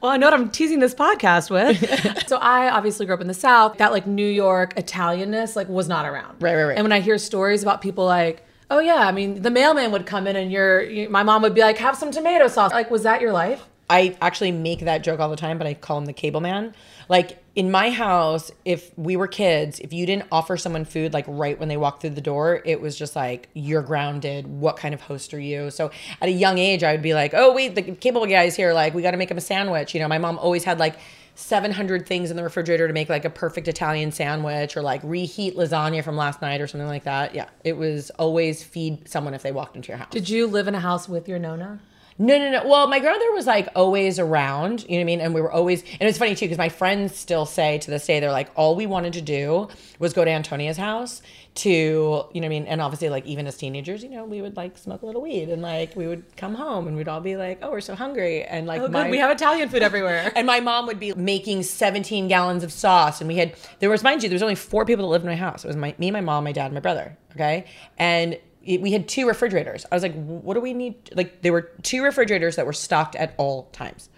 Well, 0.00 0.10
I 0.12 0.16
know 0.16 0.26
what 0.26 0.34
I'm 0.34 0.50
teasing 0.50 0.78
this 0.78 0.94
podcast 0.94 1.50
with. 1.50 2.26
so 2.28 2.36
I 2.36 2.70
obviously 2.70 3.04
grew 3.04 3.14
up 3.14 3.20
in 3.20 3.26
the 3.26 3.34
South. 3.34 3.78
That 3.78 3.92
like 3.92 4.06
New 4.06 4.26
York 4.26 4.74
Italianness 4.76 5.56
like 5.56 5.68
was 5.68 5.88
not 5.88 6.06
around. 6.06 6.40
Right, 6.40 6.54
right, 6.54 6.64
right. 6.64 6.76
And 6.76 6.84
when 6.84 6.92
I 6.92 7.00
hear 7.00 7.18
stories 7.18 7.62
about 7.62 7.82
people 7.82 8.06
like, 8.06 8.46
oh 8.70 8.78
yeah, 8.78 9.06
I 9.06 9.12
mean, 9.12 9.42
the 9.42 9.50
mailman 9.50 9.92
would 9.92 10.06
come 10.06 10.26
in 10.26 10.36
and 10.36 10.50
your, 10.50 10.82
you, 10.82 11.08
my 11.10 11.22
mom 11.22 11.42
would 11.42 11.54
be 11.54 11.60
like, 11.60 11.76
have 11.78 11.96
some 11.96 12.10
tomato 12.10 12.48
sauce. 12.48 12.72
Like, 12.72 12.90
was 12.90 13.02
that 13.02 13.20
your 13.20 13.32
life? 13.32 13.66
I 13.90 14.16
actually 14.22 14.52
make 14.52 14.80
that 14.80 15.02
joke 15.02 15.20
all 15.20 15.28
the 15.28 15.36
time, 15.36 15.58
but 15.58 15.66
I 15.66 15.74
call 15.74 15.98
him 15.98 16.06
the 16.06 16.14
cable 16.14 16.40
man. 16.40 16.74
Like 17.08 17.41
in 17.54 17.70
my 17.70 17.90
house, 17.90 18.50
if 18.64 18.96
we 18.96 19.14
were 19.16 19.26
kids, 19.26 19.78
if 19.80 19.92
you 19.92 20.06
didn't 20.06 20.26
offer 20.32 20.56
someone 20.56 20.86
food 20.86 21.12
like 21.12 21.26
right 21.28 21.58
when 21.58 21.68
they 21.68 21.76
walked 21.76 22.00
through 22.00 22.10
the 22.10 22.22
door, 22.22 22.62
it 22.64 22.80
was 22.80 22.96
just 22.96 23.14
like, 23.14 23.48
you're 23.52 23.82
grounded. 23.82 24.46
What 24.46 24.78
kind 24.78 24.94
of 24.94 25.02
host 25.02 25.34
are 25.34 25.40
you? 25.40 25.70
So 25.70 25.90
at 26.20 26.28
a 26.28 26.32
young 26.32 26.56
age, 26.56 26.82
I 26.82 26.92
would 26.92 27.02
be 27.02 27.12
like, 27.12 27.34
oh, 27.34 27.52
wait, 27.52 27.74
the 27.74 27.82
cable 27.82 28.24
guy's 28.24 28.56
here. 28.56 28.72
Like, 28.72 28.94
we 28.94 29.02
got 29.02 29.10
to 29.10 29.18
make 29.18 29.30
him 29.30 29.36
a 29.36 29.42
sandwich. 29.42 29.94
You 29.94 30.00
know, 30.00 30.08
my 30.08 30.16
mom 30.16 30.38
always 30.38 30.64
had 30.64 30.78
like 30.78 30.96
700 31.34 32.06
things 32.06 32.30
in 32.30 32.38
the 32.38 32.42
refrigerator 32.42 32.88
to 32.88 32.94
make 32.94 33.10
like 33.10 33.26
a 33.26 33.30
perfect 33.30 33.68
Italian 33.68 34.12
sandwich 34.12 34.74
or 34.74 34.82
like 34.82 35.02
reheat 35.02 35.54
lasagna 35.54 36.02
from 36.02 36.16
last 36.16 36.40
night 36.40 36.62
or 36.62 36.66
something 36.66 36.88
like 36.88 37.04
that. 37.04 37.34
Yeah. 37.34 37.48
It 37.64 37.76
was 37.76 38.10
always 38.18 38.62
feed 38.62 39.08
someone 39.08 39.34
if 39.34 39.42
they 39.42 39.52
walked 39.52 39.76
into 39.76 39.88
your 39.88 39.98
house. 39.98 40.10
Did 40.10 40.28
you 40.28 40.46
live 40.46 40.68
in 40.68 40.74
a 40.74 40.80
house 40.80 41.06
with 41.06 41.28
your 41.28 41.38
Nona? 41.38 41.80
No, 42.18 42.38
no, 42.38 42.50
no. 42.50 42.68
Well, 42.68 42.86
my 42.88 42.98
grandmother 43.00 43.32
was 43.32 43.46
like 43.46 43.68
always 43.74 44.18
around, 44.18 44.82
you 44.82 44.90
know 44.90 44.96
what 44.96 45.00
I 45.00 45.04
mean? 45.04 45.20
And 45.20 45.34
we 45.34 45.40
were 45.40 45.50
always, 45.50 45.82
and 45.82 46.08
it's 46.08 46.18
funny 46.18 46.34
too, 46.34 46.44
because 46.44 46.58
my 46.58 46.68
friends 46.68 47.16
still 47.16 47.46
say 47.46 47.78
to 47.78 47.90
this 47.90 48.06
day, 48.06 48.20
they're 48.20 48.30
like, 48.30 48.50
all 48.54 48.76
we 48.76 48.86
wanted 48.86 49.14
to 49.14 49.22
do 49.22 49.68
was 49.98 50.12
go 50.12 50.24
to 50.24 50.30
Antonia's 50.30 50.76
house 50.76 51.22
to, 51.54 51.70
you 51.70 51.78
know 51.82 52.28
what 52.32 52.44
I 52.44 52.48
mean? 52.48 52.66
And 52.66 52.80
obviously, 52.80 53.08
like, 53.08 53.26
even 53.26 53.46
as 53.46 53.56
teenagers, 53.56 54.02
you 54.02 54.10
know, 54.10 54.24
we 54.24 54.40
would 54.40 54.56
like 54.56 54.78
smoke 54.78 55.02
a 55.02 55.06
little 55.06 55.20
weed 55.20 55.48
and 55.48 55.62
like 55.62 55.94
we 55.96 56.06
would 56.06 56.24
come 56.36 56.54
home 56.54 56.86
and 56.86 56.96
we'd 56.96 57.08
all 57.08 57.20
be 57.20 57.36
like, 57.36 57.58
oh, 57.62 57.70
we're 57.70 57.80
so 57.80 57.94
hungry. 57.94 58.42
And 58.44 58.66
like, 58.66 58.80
Oh, 58.80 58.88
my. 58.88 59.10
We 59.10 59.18
have 59.18 59.30
Italian 59.30 59.68
food 59.68 59.82
everywhere. 59.82 60.32
and 60.36 60.46
my 60.46 60.60
mom 60.60 60.86
would 60.86 61.00
be 61.00 61.12
making 61.14 61.62
17 61.62 62.28
gallons 62.28 62.64
of 62.64 62.72
sauce. 62.72 63.20
And 63.20 63.28
we 63.28 63.36
had, 63.36 63.54
there 63.80 63.90
was, 63.90 64.02
mind 64.02 64.22
you, 64.22 64.28
there 64.28 64.34
was 64.34 64.42
only 64.42 64.54
four 64.54 64.84
people 64.84 65.06
that 65.06 65.10
lived 65.10 65.24
in 65.24 65.30
my 65.30 65.36
house. 65.36 65.64
It 65.64 65.68
was 65.68 65.76
my, 65.76 65.94
me, 65.98 66.10
my 66.10 66.20
mom, 66.20 66.44
my 66.44 66.52
dad, 66.52 66.66
and 66.66 66.74
my 66.74 66.80
brother. 66.80 67.16
Okay. 67.32 67.66
And 67.98 68.38
we 68.66 68.92
had 68.92 69.08
two 69.08 69.26
refrigerators. 69.26 69.84
I 69.90 69.94
was 69.94 70.02
like, 70.02 70.14
what 70.14 70.54
do 70.54 70.60
we 70.60 70.72
need? 70.72 71.10
Like, 71.14 71.42
there 71.42 71.52
were 71.52 71.70
two 71.82 72.02
refrigerators 72.02 72.56
that 72.56 72.66
were 72.66 72.72
stocked 72.72 73.16
at 73.16 73.34
all 73.36 73.64
times. 73.72 74.08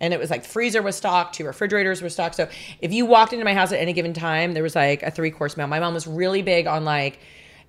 And 0.00 0.12
it 0.12 0.20
was 0.20 0.28
like 0.28 0.44
freezer 0.44 0.82
was 0.82 0.96
stocked, 0.96 1.36
two 1.36 1.46
refrigerators 1.46 2.02
were 2.02 2.08
stocked. 2.08 2.34
So 2.34 2.48
if 2.80 2.92
you 2.92 3.06
walked 3.06 3.32
into 3.32 3.44
my 3.44 3.54
house 3.54 3.72
at 3.72 3.78
any 3.78 3.92
given 3.92 4.12
time, 4.12 4.52
there 4.52 4.62
was 4.62 4.74
like 4.74 5.02
a 5.02 5.10
three 5.10 5.30
course 5.30 5.56
meal. 5.56 5.66
My 5.66 5.80
mom 5.80 5.94
was 5.94 6.06
really 6.06 6.42
big 6.42 6.66
on 6.66 6.84
like, 6.84 7.20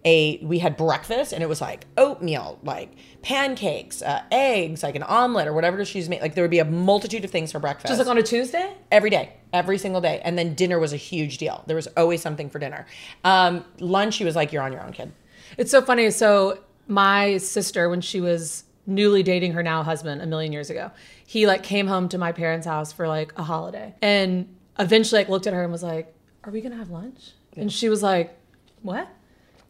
a 0.05 0.37
we 0.43 0.59
had 0.59 0.77
breakfast 0.77 1.33
and 1.33 1.41
it 1.41 1.49
was 1.49 1.59
like 1.59 1.85
oatmeal 1.97 2.59
like 2.63 2.91
pancakes 3.23 4.03
uh, 4.03 4.21
eggs 4.31 4.83
like 4.83 4.95
an 4.95 5.01
omelet 5.03 5.47
or 5.47 5.53
whatever 5.53 5.83
she's 5.83 6.07
made 6.07 6.21
like 6.21 6.35
there 6.35 6.43
would 6.43 6.51
be 6.51 6.59
a 6.59 6.65
multitude 6.65 7.25
of 7.25 7.31
things 7.31 7.51
for 7.51 7.59
breakfast 7.59 7.87
Just 7.87 7.97
like 7.97 8.07
on 8.07 8.17
a 8.17 8.23
Tuesday? 8.23 8.71
every 8.91 9.09
day 9.09 9.33
every 9.51 9.79
single 9.79 10.01
day 10.01 10.21
and 10.23 10.37
then 10.37 10.53
dinner 10.53 10.77
was 10.77 10.93
a 10.93 10.97
huge 10.97 11.39
deal 11.39 11.63
there 11.65 11.75
was 11.75 11.87
always 11.97 12.21
something 12.21 12.51
for 12.51 12.59
dinner 12.59 12.85
um, 13.23 13.65
lunch 13.79 14.13
she 14.13 14.23
was 14.23 14.35
like 14.35 14.53
you're 14.53 14.61
on 14.61 14.71
your 14.71 14.83
own 14.83 14.93
kid 14.93 15.11
It's 15.57 15.71
so 15.71 15.81
funny. 15.81 16.09
So 16.11 16.59
my 16.87 17.37
sister, 17.37 17.89
when 17.89 18.01
she 18.01 18.21
was 18.21 18.63
newly 18.85 19.23
dating 19.23 19.53
her 19.53 19.63
now 19.63 19.83
husband 19.83 20.21
a 20.21 20.25
million 20.25 20.51
years 20.51 20.69
ago, 20.69 20.91
he 21.25 21.47
like 21.47 21.63
came 21.63 21.87
home 21.87 22.07
to 22.09 22.17
my 22.17 22.31
parents' 22.31 22.67
house 22.67 22.91
for 22.91 23.07
like 23.07 23.33
a 23.37 23.43
holiday, 23.43 23.95
and 24.01 24.55
eventually 24.77 25.21
like 25.21 25.29
looked 25.29 25.47
at 25.47 25.53
her 25.53 25.63
and 25.63 25.71
was 25.71 25.83
like, 25.83 26.13
"Are 26.43 26.51
we 26.51 26.61
gonna 26.61 26.75
have 26.77 26.89
lunch?" 26.89 27.31
And 27.55 27.71
she 27.71 27.89
was 27.89 28.03
like, 28.03 28.37
"What?" 28.81 29.07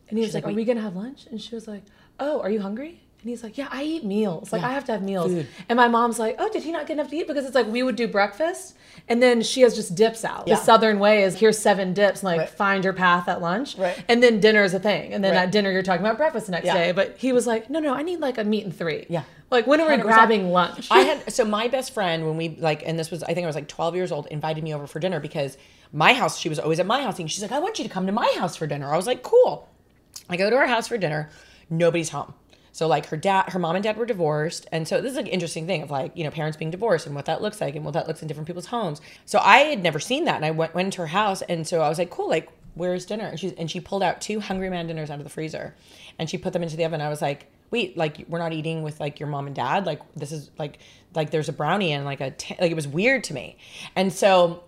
And 0.09 0.17
he 0.17 0.25
was 0.25 0.33
like, 0.33 0.43
like, 0.43 0.53
"Are 0.53 0.55
we 0.55 0.65
gonna 0.65 0.81
have 0.81 0.95
lunch?" 0.95 1.27
And 1.31 1.41
she 1.41 1.55
was 1.55 1.67
like, 1.67 1.83
"Oh, 2.19 2.41
are 2.41 2.49
you 2.49 2.61
hungry?" 2.61 3.04
And 3.25 3.31
he's 3.31 3.41
like, 3.41 3.57
"Yeah, 3.57 3.67
I 3.71 3.81
eat 3.81 4.05
meals. 4.05 4.53
Like 4.53 4.61
I 4.61 4.71
have 4.73 4.85
to 4.85 4.91
have 4.91 5.01
meals." 5.01 5.31
Food. 5.31 5.47
And 5.67 5.77
my 5.77 5.87
mom's 5.87 6.19
like, 6.19 6.35
"Oh, 6.37 6.47
did 6.47 6.61
he 6.63 6.71
not 6.71 6.85
get 6.85 6.93
enough 6.93 7.09
to 7.09 7.15
eat?" 7.15 7.27
Because 7.27 7.43
it's 7.43 7.55
like 7.55 7.65
we 7.65 7.81
would 7.81 7.95
do 7.95 8.07
breakfast, 8.07 8.75
and 9.09 9.19
then 9.19 9.41
she 9.41 9.61
has 9.61 9.73
just 9.73 9.95
dips 9.95 10.23
out. 10.23 10.47
Yeah. 10.47 10.53
The 10.53 10.61
Southern 10.61 10.99
way 10.99 11.23
is 11.23 11.39
here's 11.39 11.57
seven 11.57 11.91
dips, 11.95 12.19
and 12.21 12.25
like 12.27 12.39
Right. 12.41 12.49
find 12.51 12.83
your 12.83 12.93
path 12.93 13.27
at 13.27 13.41
lunch, 13.41 13.79
Right. 13.79 13.97
and 14.07 14.21
then 14.21 14.39
dinner 14.39 14.63
is 14.63 14.75
a 14.75 14.79
thing, 14.79 15.11
and 15.11 15.23
then 15.23 15.33
Right. 15.33 15.41
at 15.41 15.51
dinner 15.51 15.71
you're 15.71 15.81
talking 15.81 16.05
about 16.05 16.17
breakfast 16.17 16.45
the 16.45 16.51
next 16.51 16.67
Yeah. 16.67 16.75
day. 16.75 16.91
But 16.91 17.15
he 17.17 17.33
was 17.33 17.47
like, 17.47 17.67
"No, 17.67 17.79
no, 17.79 17.95
I 17.95 18.03
need 18.03 18.19
like 18.19 18.37
a 18.37 18.43
meat 18.43 18.63
and 18.63 18.77
three. 18.77 19.07
Yeah. 19.09 19.23
Like 19.49 19.65
when 19.65 19.81
are 19.81 19.87
we 19.87 19.93
100%. 19.93 20.03
grabbing 20.03 20.51
lunch? 20.51 20.87
I 20.91 20.99
had 20.99 21.33
so 21.33 21.45
my 21.45 21.67
best 21.67 21.95
friend 21.95 22.27
when 22.27 22.37
we 22.37 22.55
like, 22.59 22.83
and 22.85 22.99
this 22.99 23.09
was 23.09 23.23
I 23.23 23.33
think 23.33 23.45
I 23.45 23.47
was 23.47 23.55
like 23.55 23.67
12 23.67 23.95
years 23.95 24.11
old, 24.11 24.27
invited 24.27 24.63
me 24.63 24.71
over 24.71 24.85
for 24.85 24.99
dinner 24.99 25.19
because 25.19 25.57
my 25.91 26.13
house. 26.13 26.37
She 26.37 26.47
was 26.49 26.59
always 26.59 26.79
at 26.79 26.85
my 26.85 27.01
house, 27.01 27.17
and 27.17 27.31
she's 27.31 27.41
like, 27.41 27.51
I 27.51 27.57
want 27.57 27.79
you 27.79 27.85
to 27.85 27.89
come 27.89 28.05
to 28.05 28.11
my 28.11 28.31
house 28.37 28.55
for 28.55 28.67
dinner. 28.67 28.93
I 28.93 28.97
was 28.97 29.07
like, 29.07 29.23
cool. 29.23 29.67
I 30.29 30.37
go 30.37 30.47
to 30.51 30.55
her 30.57 30.67
house 30.67 30.87
for 30.89 30.99
dinner. 30.99 31.31
Nobody's 31.71 32.09
home. 32.09 32.35
So 32.75 32.89
like 32.89 33.05
her 33.05 33.15
dad, 33.15 33.51
her 33.51 33.57
mom 33.57 33.77
and 33.77 33.83
dad 33.83 33.95
were 33.95 34.05
divorced, 34.05 34.67
and 34.69 34.85
so 34.85 34.99
this 34.99 35.13
is 35.13 35.17
an 35.17 35.27
interesting 35.27 35.65
thing 35.65 35.81
of 35.81 35.89
like 35.89 36.11
you 36.13 36.25
know 36.25 36.29
parents 36.29 36.57
being 36.57 36.71
divorced 36.71 37.05
and 37.05 37.15
what 37.15 37.23
that 37.23 37.41
looks 37.41 37.61
like 37.61 37.73
and 37.73 37.85
what 37.85 37.93
that 37.93 38.05
looks 38.05 38.21
in 38.21 38.27
different 38.27 38.47
people's 38.47 38.65
homes. 38.65 38.99
So 39.23 39.39
I 39.39 39.59
had 39.59 39.81
never 39.81 39.97
seen 39.97 40.25
that, 40.25 40.35
and 40.35 40.43
I 40.43 40.51
went 40.51 40.75
went 40.75 40.91
to 40.91 41.03
her 41.03 41.07
house, 41.07 41.41
and 41.43 41.65
so 41.65 41.79
I 41.79 41.87
was 41.87 41.97
like, 41.97 42.09
cool, 42.09 42.27
like 42.27 42.49
where's 42.73 43.05
dinner? 43.05 43.27
And 43.27 43.39
she 43.39 43.57
and 43.57 43.71
she 43.71 43.79
pulled 43.79 44.03
out 44.03 44.19
two 44.19 44.41
Hungry 44.41 44.69
Man 44.69 44.87
dinners 44.87 45.09
out 45.09 45.19
of 45.19 45.23
the 45.23 45.29
freezer, 45.29 45.73
and 46.19 46.29
she 46.29 46.37
put 46.37 46.51
them 46.51 46.63
into 46.63 46.75
the 46.75 46.83
oven. 46.83 46.99
I 46.99 47.07
was 47.07 47.21
like, 47.21 47.49
wait, 47.71 47.95
like 47.95 48.25
we're 48.27 48.39
not 48.39 48.51
eating 48.51 48.83
with 48.83 48.99
like 48.99 49.21
your 49.21 49.29
mom 49.29 49.47
and 49.47 49.55
dad. 49.55 49.85
Like 49.85 50.01
this 50.17 50.33
is 50.33 50.51
like 50.57 50.79
like 51.13 51.29
there's 51.29 51.47
a 51.47 51.53
brownie 51.53 51.93
and 51.93 52.03
like 52.03 52.19
a 52.19 52.31
t- 52.31 52.57
like 52.59 52.71
it 52.71 52.75
was 52.75 52.89
weird 52.89 53.23
to 53.23 53.33
me, 53.33 53.57
and 53.95 54.11
so 54.11 54.65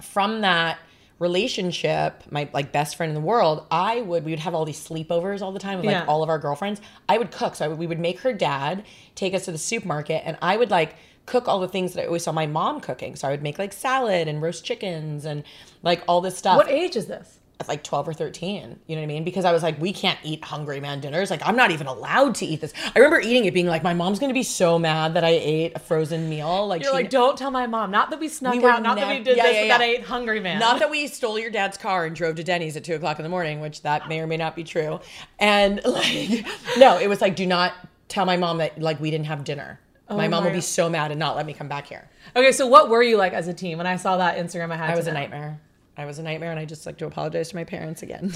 from 0.00 0.42
that 0.42 0.78
relationship, 1.18 2.22
my 2.30 2.48
like 2.52 2.72
best 2.72 2.96
friend 2.96 3.10
in 3.10 3.14
the 3.14 3.20
world, 3.20 3.66
I 3.70 4.00
would 4.02 4.24
we 4.24 4.32
would 4.32 4.38
have 4.40 4.54
all 4.54 4.64
these 4.64 4.82
sleepovers 4.86 5.42
all 5.42 5.52
the 5.52 5.58
time 5.58 5.78
with 5.78 5.86
like 5.86 5.94
Yeah. 5.94 6.04
all 6.06 6.22
of 6.22 6.28
our 6.28 6.38
girlfriends. 6.38 6.80
I 7.08 7.18
would 7.18 7.30
cook, 7.30 7.54
so 7.54 7.64
I 7.64 7.68
would, 7.68 7.78
we 7.78 7.86
would 7.86 7.98
make 7.98 8.20
her 8.20 8.32
dad 8.32 8.84
take 9.14 9.34
us 9.34 9.44
to 9.46 9.52
the 9.52 9.58
supermarket, 9.58 10.22
and 10.24 10.36
I 10.42 10.56
would 10.56 10.70
like 10.70 10.96
cook 11.26 11.46
all 11.46 11.60
the 11.60 11.68
things 11.68 11.92
that 11.92 12.02
I 12.02 12.06
always 12.06 12.24
saw 12.24 12.32
my 12.32 12.46
mom 12.46 12.80
cooking. 12.80 13.14
So 13.16 13.28
I 13.28 13.30
would 13.32 13.42
make 13.42 13.58
like 13.58 13.72
salad 13.72 14.28
and 14.28 14.40
roast 14.40 14.64
chickens 14.64 15.24
and 15.24 15.44
like 15.82 16.02
all 16.08 16.20
this 16.20 16.38
stuff 16.38 16.56
What 16.56 16.70
age 16.70 16.96
is 16.96 17.06
this? 17.06 17.37
At 17.60 17.66
like 17.66 17.82
12 17.82 18.08
or 18.08 18.12
13 18.12 18.78
you 18.86 18.94
know 18.94 19.00
what 19.00 19.04
i 19.04 19.06
mean 19.06 19.24
because 19.24 19.44
i 19.44 19.52
was 19.52 19.62
like 19.62 19.80
we 19.80 19.92
can't 19.92 20.18
eat 20.22 20.42
hungry 20.44 20.80
man 20.80 21.00
dinners 21.00 21.30
like 21.30 21.40
i'm 21.44 21.56
not 21.56 21.70
even 21.70 21.86
allowed 21.86 22.34
to 22.34 22.46
eat 22.46 22.60
this 22.60 22.72
i 22.94 22.98
remember 22.98 23.20
eating 23.20 23.44
it 23.46 23.54
being 23.54 23.66
like 23.66 23.82
my 23.82 23.94
mom's 23.94 24.18
gonna 24.18 24.32
be 24.32 24.42
so 24.42 24.78
mad 24.78 25.14
that 25.14 25.24
i 25.24 25.30
ate 25.30 25.72
a 25.74 25.78
frozen 25.78 26.28
meal 26.28 26.66
like 26.68 26.82
You're 26.82 26.92
like, 26.92 27.10
don't 27.10 27.36
tell 27.36 27.50
my 27.50 27.66
mom. 27.66 27.90
Not 27.90 28.10
that 28.10 28.20
we 28.20 28.28
snuck 28.28 28.54
We 28.54 28.64
out. 28.64 28.82
Not 28.82 28.96
that 28.96 29.08
we 29.08 29.24
did 29.24 29.36
yeah, 29.36 29.42
this, 29.44 29.54
yeah, 29.54 29.62
but 29.62 29.68
that 29.68 29.80
I 29.80 29.84
ate 29.84 30.04
Hungry 30.04 30.40
Man. 30.40 30.58
not 30.58 30.78
that 30.78 30.90
we 30.90 31.06
stole 31.06 31.38
your 31.38 31.50
dad's 31.50 31.76
car 31.76 32.06
and 32.06 32.14
drove 32.14 32.36
to 32.36 32.44
denny's 32.44 32.76
at 32.76 32.84
2 32.84 32.94
o'clock 32.94 33.18
in 33.18 33.22
the 33.22 33.28
morning 33.28 33.60
which 33.60 33.82
that 33.82 34.08
may 34.08 34.20
or 34.20 34.26
may 34.26 34.36
not 34.36 34.54
be 34.54 34.64
true 34.64 35.00
and 35.38 35.80
like 35.84 36.46
no 36.76 36.98
it 36.98 37.08
was 37.08 37.20
like 37.20 37.36
do 37.36 37.46
not 37.46 37.74
tell 38.08 38.24
my 38.24 38.36
mom 38.36 38.58
that 38.58 38.80
like 38.80 39.00
we 39.00 39.10
didn't 39.10 39.26
have 39.26 39.44
dinner 39.44 39.80
oh 40.08 40.16
my 40.16 40.28
mom 40.28 40.44
my 40.44 40.50
will 40.50 40.56
be 40.56 40.60
so 40.60 40.88
mad 40.88 41.10
and 41.10 41.18
not 41.18 41.36
let 41.36 41.44
me 41.44 41.52
come 41.52 41.68
back 41.68 41.86
here 41.86 42.08
Okay, 42.36 42.52
so 42.52 42.66
what 42.66 42.88
were 42.88 43.02
you 43.02 43.16
like 43.16 43.32
as 43.32 43.48
a 43.48 43.54
teen? 43.54 43.78
When 43.78 43.86
I 43.86 43.96
saw 43.96 44.16
that 44.18 44.36
Instagram, 44.36 44.70
I 44.70 44.76
had 44.76 44.90
I 44.90 44.96
was 44.96 45.06
a 45.06 45.12
nightmare. 45.12 45.60
I 45.98 46.06
was 46.06 46.18
a 46.18 46.22
nightmare, 46.22 46.52
and 46.52 46.60
I 46.60 46.64
just 46.64 46.86
like 46.86 46.96
to 46.98 47.06
apologize 47.06 47.50
to 47.50 47.56
my 47.56 47.64
parents 47.64 48.02
again. 48.02 48.32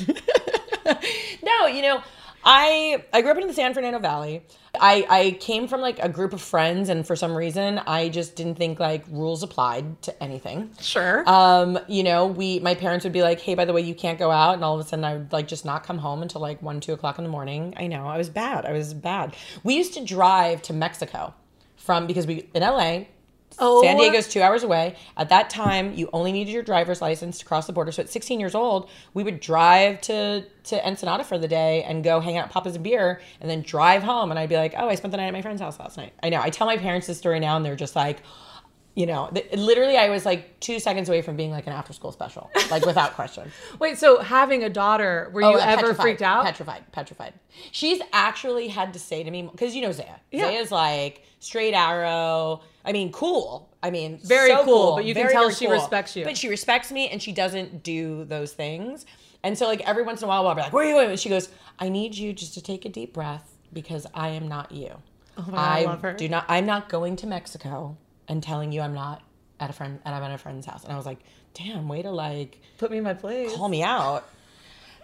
no, 1.43 1.67
you 1.67 1.81
know, 1.83 2.03
I 2.45 3.05
I 3.13 3.23
grew 3.23 3.31
up 3.31 3.39
in 3.39 3.47
the 3.47 3.55
San 3.55 3.73
Fernando 3.73 4.01
Valley. 4.01 4.43
I 4.81 5.07
I 5.09 5.31
came 5.41 5.69
from 5.69 5.81
like 5.81 6.01
a 6.01 6.09
group 6.09 6.33
of 6.33 6.41
friends, 6.41 6.89
and 6.89 7.07
for 7.07 7.15
some 7.15 7.37
reason, 7.37 7.79
I 7.87 8.09
just 8.09 8.35
didn't 8.35 8.57
think 8.57 8.81
like 8.81 9.05
rules 9.09 9.45
applied 9.45 10.03
to 10.03 10.23
anything. 10.23 10.71
Sure. 10.81 11.23
Um, 11.29 11.79
you 11.87 12.03
know, 12.03 12.27
we 12.27 12.59
my 12.59 12.75
parents 12.75 13.05
would 13.05 13.13
be 13.13 13.23
like, 13.23 13.41
"Hey, 13.41 13.55
by 13.55 13.65
the 13.65 13.73
way, 13.73 13.83
you 13.83 13.95
can't 13.95 14.19
go 14.19 14.31
out," 14.31 14.55
and 14.55 14.65
all 14.65 14.75
of 14.79 14.85
a 14.85 14.89
sudden, 14.89 15.05
I 15.05 15.15
would 15.15 15.33
like 15.33 15.47
just 15.47 15.65
not 15.65 15.85
come 15.85 15.99
home 15.99 16.23
until 16.23 16.41
like 16.41 16.61
one, 16.63 16.81
two 16.81 16.93
o'clock 16.93 17.19
in 17.19 17.25
the 17.25 17.31
morning. 17.31 17.75
I 17.77 17.87
know, 17.87 18.09
I 18.09 18.19
was 18.19 18.29
bad. 18.29 18.67
I 18.67 18.73
was 18.73 18.93
bad. 18.93 19.37
We 19.63 19.77
used 19.77 19.95
to 19.95 20.05
drive 20.05 20.63
to 20.63 20.73
Mexico 20.73 21.35
from 21.77 22.09
because 22.09 22.27
we 22.27 22.49
in 22.55 22.63
LA. 22.63 23.05
Oh. 23.59 23.83
San 23.83 23.97
Diego's 23.97 24.29
two 24.29 24.43
hours 24.43 24.63
away. 24.63 24.97
At 25.17 25.29
that 25.29 25.51
time, 25.51 25.95
you 25.95 26.09
only 26.13 26.33
needed 26.33 26.53
your 26.53 26.63
driver's 26.63 27.01
license 27.01 27.39
to 27.39 27.45
cross 27.45 27.67
the 27.67 27.73
border. 27.73 27.93
So 27.93 28.03
at 28.03 28.09
16 28.09 28.41
years 28.41 28.55
old, 28.55 28.89
we 29.15 29.23
would 29.23 29.41
drive 29.41 30.01
to 30.03 30.45
to 30.65 30.87
Ensenada 30.87 31.25
for 31.25 31.39
the 31.39 31.49
day 31.49 31.83
and 31.83 32.05
go 32.05 32.21
hang 32.21 32.37
out 32.37 32.45
at 32.45 32.53
Papas 32.53 32.77
and 32.77 32.85
Beer, 32.85 33.21
and 33.41 33.51
then 33.51 33.63
drive 33.63 34.03
home. 34.05 34.31
And 34.31 34.39
I'd 34.39 34.49
be 34.49 34.57
like, 34.57 34.75
"Oh, 34.77 34.89
I 34.89 34.95
spent 34.95 35.11
the 35.11 35.17
night 35.17 35.27
at 35.27 35.33
my 35.33 35.43
friend's 35.43 35.61
house 35.61 35.79
last 35.81 35.97
night." 35.97 36.13
I 36.23 36.29
know. 36.29 36.41
I 36.41 36.51
tell 36.51 36.67
my 36.67 36.77
parents 36.77 37.07
this 37.07 37.19
story 37.19 37.41
now, 37.41 37.57
and 37.57 37.65
they're 37.65 37.77
just 37.77 37.97
like, 37.97 38.23
you 38.95 39.07
know, 39.07 39.31
th- 39.33 39.51
literally, 39.55 39.97
I 39.97 40.11
was 40.11 40.27
like 40.27 40.61
two 40.61 40.79
seconds 40.79 41.09
away 41.09 41.23
from 41.23 41.35
being 41.37 41.51
like 41.51 41.67
an 41.67 41.73
after 41.73 41.93
school 41.95 42.13
special, 42.13 42.51
like 42.71 42.85
without 42.85 43.13
question. 43.15 43.51
Wait, 43.79 43.97
so 43.99 44.21
having 44.21 44.65
a 44.65 44.69
daughter, 44.69 45.31
were 45.33 45.41
you 45.41 45.47
Oh, 45.47 45.55
ever 45.57 45.81
petrified, 45.83 46.03
freaked 46.03 46.23
out? 46.23 46.45
Petrified, 46.45 46.93
petrified. 46.93 47.33
She's 47.71 48.01
actually 48.13 48.69
had 48.69 48.93
to 48.93 48.99
say 48.99 49.23
to 49.23 49.31
me 49.31 49.43
because 49.51 49.75
you 49.75 49.81
know 49.83 49.93
Zaya. 49.93 50.17
Yeah. 50.31 50.49
Zaya's 50.49 50.71
like 50.71 51.23
straight 51.41 51.73
arrow. 51.75 52.61
I 52.85 52.93
mean, 52.93 53.13
cool. 53.13 53.71
I 53.83 53.91
mean, 53.91 54.19
Very 54.25 54.51
so 54.51 54.65
cool, 54.65 54.95
but 54.97 55.05
you 55.05 55.15
can 55.15 55.31
tell 55.31 55.45
very 55.45 55.55
she 55.55 55.69
respects 55.69 56.15
you. 56.15 56.25
But 56.25 56.37
she 56.37 56.49
respects 56.49 56.93
me, 56.93 57.09
and 57.09 57.23
she 57.23 57.33
doesn't 57.33 57.83
do 57.83 58.25
those 58.25 58.53
things. 58.53 59.07
And 59.43 59.57
so, 59.57 59.67
like 59.67 59.81
every 59.89 60.03
once 60.03 60.21
in 60.21 60.27
a 60.27 60.29
while, 60.29 60.47
I'll 60.47 60.55
be 60.55 60.61
like, 60.61 60.73
"Where 60.73 60.85
are 60.85 60.89
you 60.89 60.95
going?" 60.95 61.11
And 61.11 61.19
she 61.19 61.29
goes, 61.31 61.49
"I 61.79 61.89
need 61.89 62.15
you 62.15 62.33
just 62.33 62.55
to 62.55 62.61
take 62.61 62.85
a 62.85 62.89
deep 62.89 63.13
breath 63.15 63.57
because 63.73 64.07
I 64.15 64.29
am 64.29 64.47
not 64.49 64.71
you. 64.71 64.91
Oh 65.39 65.43
my 65.49 65.51
God, 65.51 65.57
I 65.57 65.81
I 65.81 65.85
love 65.85 66.03
her. 66.03 66.13
do 66.13 66.29
not. 66.29 66.45
I'm 66.49 66.67
not 66.67 66.89
going 66.91 67.17
to 67.17 67.27
Mexico 67.27 67.97
and 68.29 68.43
telling 68.43 68.73
you 68.73 68.81
I'm 68.81 68.95
not 68.95 69.23
at 69.61 69.71
a 69.71 69.73
friend 69.73 69.99
and 70.05 70.15
I'm 70.15 70.23
at 70.23 70.33
a 70.33 70.39
friend's 70.39 70.67
house." 70.67 70.85
And 70.85 70.93
I 70.93 70.97
was 70.97 71.07
like, 71.07 71.19
"Damn, 71.55 71.89
way 71.89 72.03
to 72.03 72.11
like." 72.11 72.61
Put 72.79 72.91
me 72.91 72.99
in 72.99 73.05
my 73.05 73.15
place. 73.15 73.55
call 73.55 73.69
me 73.69 73.83
out. 73.83 74.29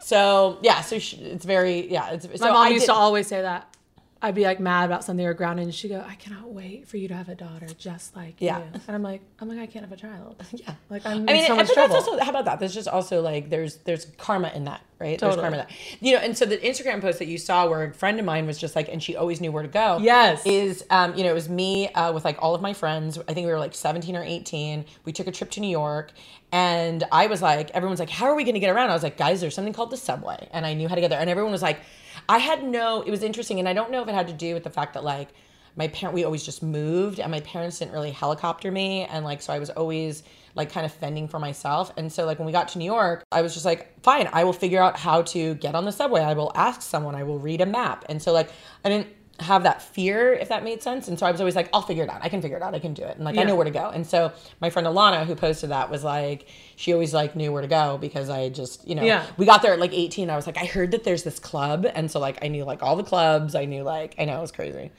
So 0.00 0.58
yeah, 0.62 0.80
so 0.82 0.98
she, 0.98 1.16
it's 1.16 1.44
very 1.44 1.90
yeah. 1.90 2.10
It's 2.10 2.26
My 2.28 2.36
so 2.36 2.46
mom 2.52 2.56
I 2.56 2.68
used 2.68 2.82
did- 2.86 2.92
to 2.92 2.98
always 2.98 3.26
say 3.26 3.42
that. 3.42 3.74
I'd 4.20 4.34
be 4.34 4.42
like 4.42 4.58
mad 4.58 4.84
about 4.86 5.04
something 5.04 5.24
or 5.24 5.32
grounded, 5.34 5.64
and 5.66 5.74
she'd 5.74 5.88
go, 5.90 6.04
"I 6.06 6.16
cannot 6.16 6.50
wait 6.52 6.88
for 6.88 6.96
you 6.96 7.06
to 7.08 7.14
have 7.14 7.28
a 7.28 7.34
daughter 7.36 7.66
just 7.78 8.16
like 8.16 8.34
Yeah. 8.38 8.58
you." 8.58 8.64
And 8.86 8.96
I'm 8.96 9.02
like, 9.02 9.20
I'm 9.40 9.48
like, 9.48 9.58
I 9.60 9.66
can't 9.66 9.84
have 9.84 9.92
a 9.92 9.96
child." 10.00 10.42
Yeah. 10.52 10.74
Like 10.90 11.06
I'm 11.06 11.28
I 11.28 11.32
mean, 11.32 11.42
in 11.42 11.46
so 11.46 11.54
much 11.56 11.70
trouble. 11.72 11.94
that's 11.94 12.08
also 12.08 12.22
how 12.24 12.30
about 12.30 12.44
that? 12.46 12.58
There's 12.58 12.74
just 12.74 12.88
also 12.88 13.20
like 13.22 13.48
there's 13.48 13.76
there's 13.78 14.06
karma 14.18 14.50
in 14.54 14.64
that, 14.64 14.80
right? 14.98 15.18
Totally. 15.18 15.36
There's 15.36 15.42
karma 15.42 15.56
in 15.58 15.66
that. 15.68 16.00
You 16.00 16.12
know, 16.14 16.18
and 16.18 16.36
so 16.36 16.46
the 16.46 16.56
Instagram 16.58 17.00
post 17.00 17.20
that 17.20 17.28
you 17.28 17.38
saw 17.38 17.68
where 17.68 17.84
a 17.84 17.94
friend 17.94 18.18
of 18.18 18.24
mine 18.24 18.46
was 18.46 18.58
just 18.58 18.74
like, 18.74 18.88
and 18.88 19.00
she 19.00 19.14
always 19.14 19.40
knew 19.40 19.52
where 19.52 19.62
to 19.62 19.68
go. 19.68 19.98
Yes. 20.00 20.44
Is 20.44 20.84
um, 20.90 21.14
you 21.14 21.22
know, 21.22 21.30
it 21.30 21.34
was 21.34 21.48
me 21.48 21.88
uh, 21.90 22.12
with 22.12 22.24
like 22.24 22.38
all 22.42 22.54
of 22.56 22.60
my 22.60 22.72
friends. 22.72 23.18
I 23.28 23.34
think 23.34 23.46
we 23.46 23.52
were 23.52 23.58
like 23.60 23.74
17 23.74 24.16
or 24.16 24.22
18. 24.24 24.84
We 25.04 25.12
took 25.12 25.26
a 25.28 25.32
trip 25.32 25.50
to 25.52 25.60
New 25.60 25.70
York. 25.70 26.10
And 26.50 27.04
I 27.12 27.26
was 27.26 27.42
like, 27.42 27.70
everyone's 27.72 28.00
like, 28.00 28.08
how 28.08 28.24
are 28.26 28.34
we 28.34 28.42
going 28.42 28.54
to 28.54 28.60
get 28.60 28.70
around? 28.74 28.88
I 28.88 28.94
was 28.94 29.02
like, 29.02 29.18
guys, 29.18 29.42
there's 29.42 29.54
something 29.54 29.74
called 29.74 29.90
the 29.90 29.98
subway. 29.98 30.48
And 30.50 30.64
I 30.64 30.72
knew 30.72 30.88
how 30.88 30.94
to 30.94 31.00
get 31.02 31.10
there. 31.10 31.20
And 31.20 31.28
everyone 31.28 31.52
was 31.52 31.60
like, 31.60 31.80
I 32.28 32.38
had 32.38 32.62
no, 32.62 33.02
it 33.02 33.10
was 33.10 33.22
interesting. 33.22 33.58
And 33.58 33.68
I 33.68 33.72
don't 33.72 33.90
know 33.90 34.02
if 34.02 34.08
it 34.08 34.14
had 34.14 34.28
to 34.28 34.32
do 34.32 34.54
with 34.54 34.64
the 34.64 34.70
fact 34.70 34.94
that 34.94 35.04
like 35.04 35.28
my 35.76 35.88
parent, 35.88 36.14
we 36.14 36.24
always 36.24 36.42
just 36.42 36.62
moved 36.62 37.20
and 37.20 37.30
my 37.30 37.40
parents 37.40 37.78
didn't 37.78 37.92
really 37.92 38.10
helicopter 38.10 38.70
me. 38.70 39.04
And 39.04 39.24
like, 39.24 39.40
so 39.40 39.52
I 39.52 39.58
was 39.58 39.70
always 39.70 40.24
like 40.54 40.72
kind 40.72 40.84
of 40.84 40.92
fending 40.92 41.28
for 41.28 41.38
myself. 41.38 41.92
And 41.96 42.12
so 42.12 42.26
like 42.26 42.38
when 42.38 42.46
we 42.46 42.52
got 42.52 42.68
to 42.68 42.78
New 42.78 42.84
York, 42.84 43.24
I 43.30 43.42
was 43.42 43.54
just 43.54 43.64
like, 43.64 44.02
fine, 44.02 44.28
I 44.32 44.44
will 44.44 44.52
figure 44.52 44.82
out 44.82 44.98
how 44.98 45.22
to 45.22 45.54
get 45.54 45.74
on 45.74 45.84
the 45.84 45.92
subway. 45.92 46.20
I 46.20 46.34
will 46.34 46.52
ask 46.54 46.82
someone, 46.82 47.14
I 47.14 47.22
will 47.22 47.38
read 47.38 47.60
a 47.60 47.66
map. 47.66 48.04
And 48.08 48.20
so 48.20 48.32
like, 48.32 48.50
I 48.84 48.88
didn't 48.88 49.06
have 49.40 49.62
that 49.62 49.80
fear, 49.80 50.32
if 50.32 50.48
that 50.48 50.64
made 50.64 50.82
sense. 50.82 51.06
And 51.08 51.18
so 51.18 51.24
I 51.24 51.30
was 51.30 51.40
always 51.40 51.54
like, 51.54 51.68
I'll 51.72 51.82
figure 51.82 52.02
it 52.04 52.10
out. 52.10 52.20
I 52.22 52.28
can 52.28 52.42
figure 52.42 52.56
it 52.56 52.62
out. 52.62 52.74
I 52.74 52.80
can 52.80 52.92
do 52.94 53.02
it. 53.04 53.16
And 53.16 53.24
like, 53.24 53.38
I 53.38 53.44
know 53.44 53.54
where 53.54 53.64
to 53.64 53.70
go. 53.70 53.88
And 53.90 54.06
so 54.06 54.32
my 54.60 54.68
friend 54.70 54.86
Alana, 54.88 55.24
who 55.26 55.34
posted 55.36 55.70
that, 55.70 55.90
was 55.90 56.02
like, 56.02 56.46
she 56.76 56.92
always 56.92 57.14
like 57.14 57.36
knew 57.36 57.52
where 57.52 57.62
to 57.62 57.68
go 57.68 57.98
because 57.98 58.30
I 58.30 58.48
just, 58.48 58.86
you 58.88 58.94
know, 58.96 59.02
Yeah. 59.04 59.24
we 59.36 59.46
got 59.46 59.62
there 59.62 59.72
at 59.72 59.78
like 59.78 59.92
18. 59.92 60.28
I 60.28 60.36
was 60.36 60.46
like, 60.46 60.58
I 60.58 60.64
heard 60.64 60.90
that 60.90 61.04
there's 61.04 61.22
this 61.22 61.38
club. 61.38 61.86
And 61.94 62.10
so 62.10 62.18
like, 62.18 62.44
I 62.44 62.48
knew 62.48 62.64
like 62.64 62.82
all 62.82 62.96
the 62.96 63.04
clubs. 63.04 63.54
I 63.54 63.64
knew 63.64 63.82
like, 63.84 64.14
I 64.18 64.24
know 64.24 64.38
it 64.38 64.40
was 64.40 64.52
crazy. 64.52 64.90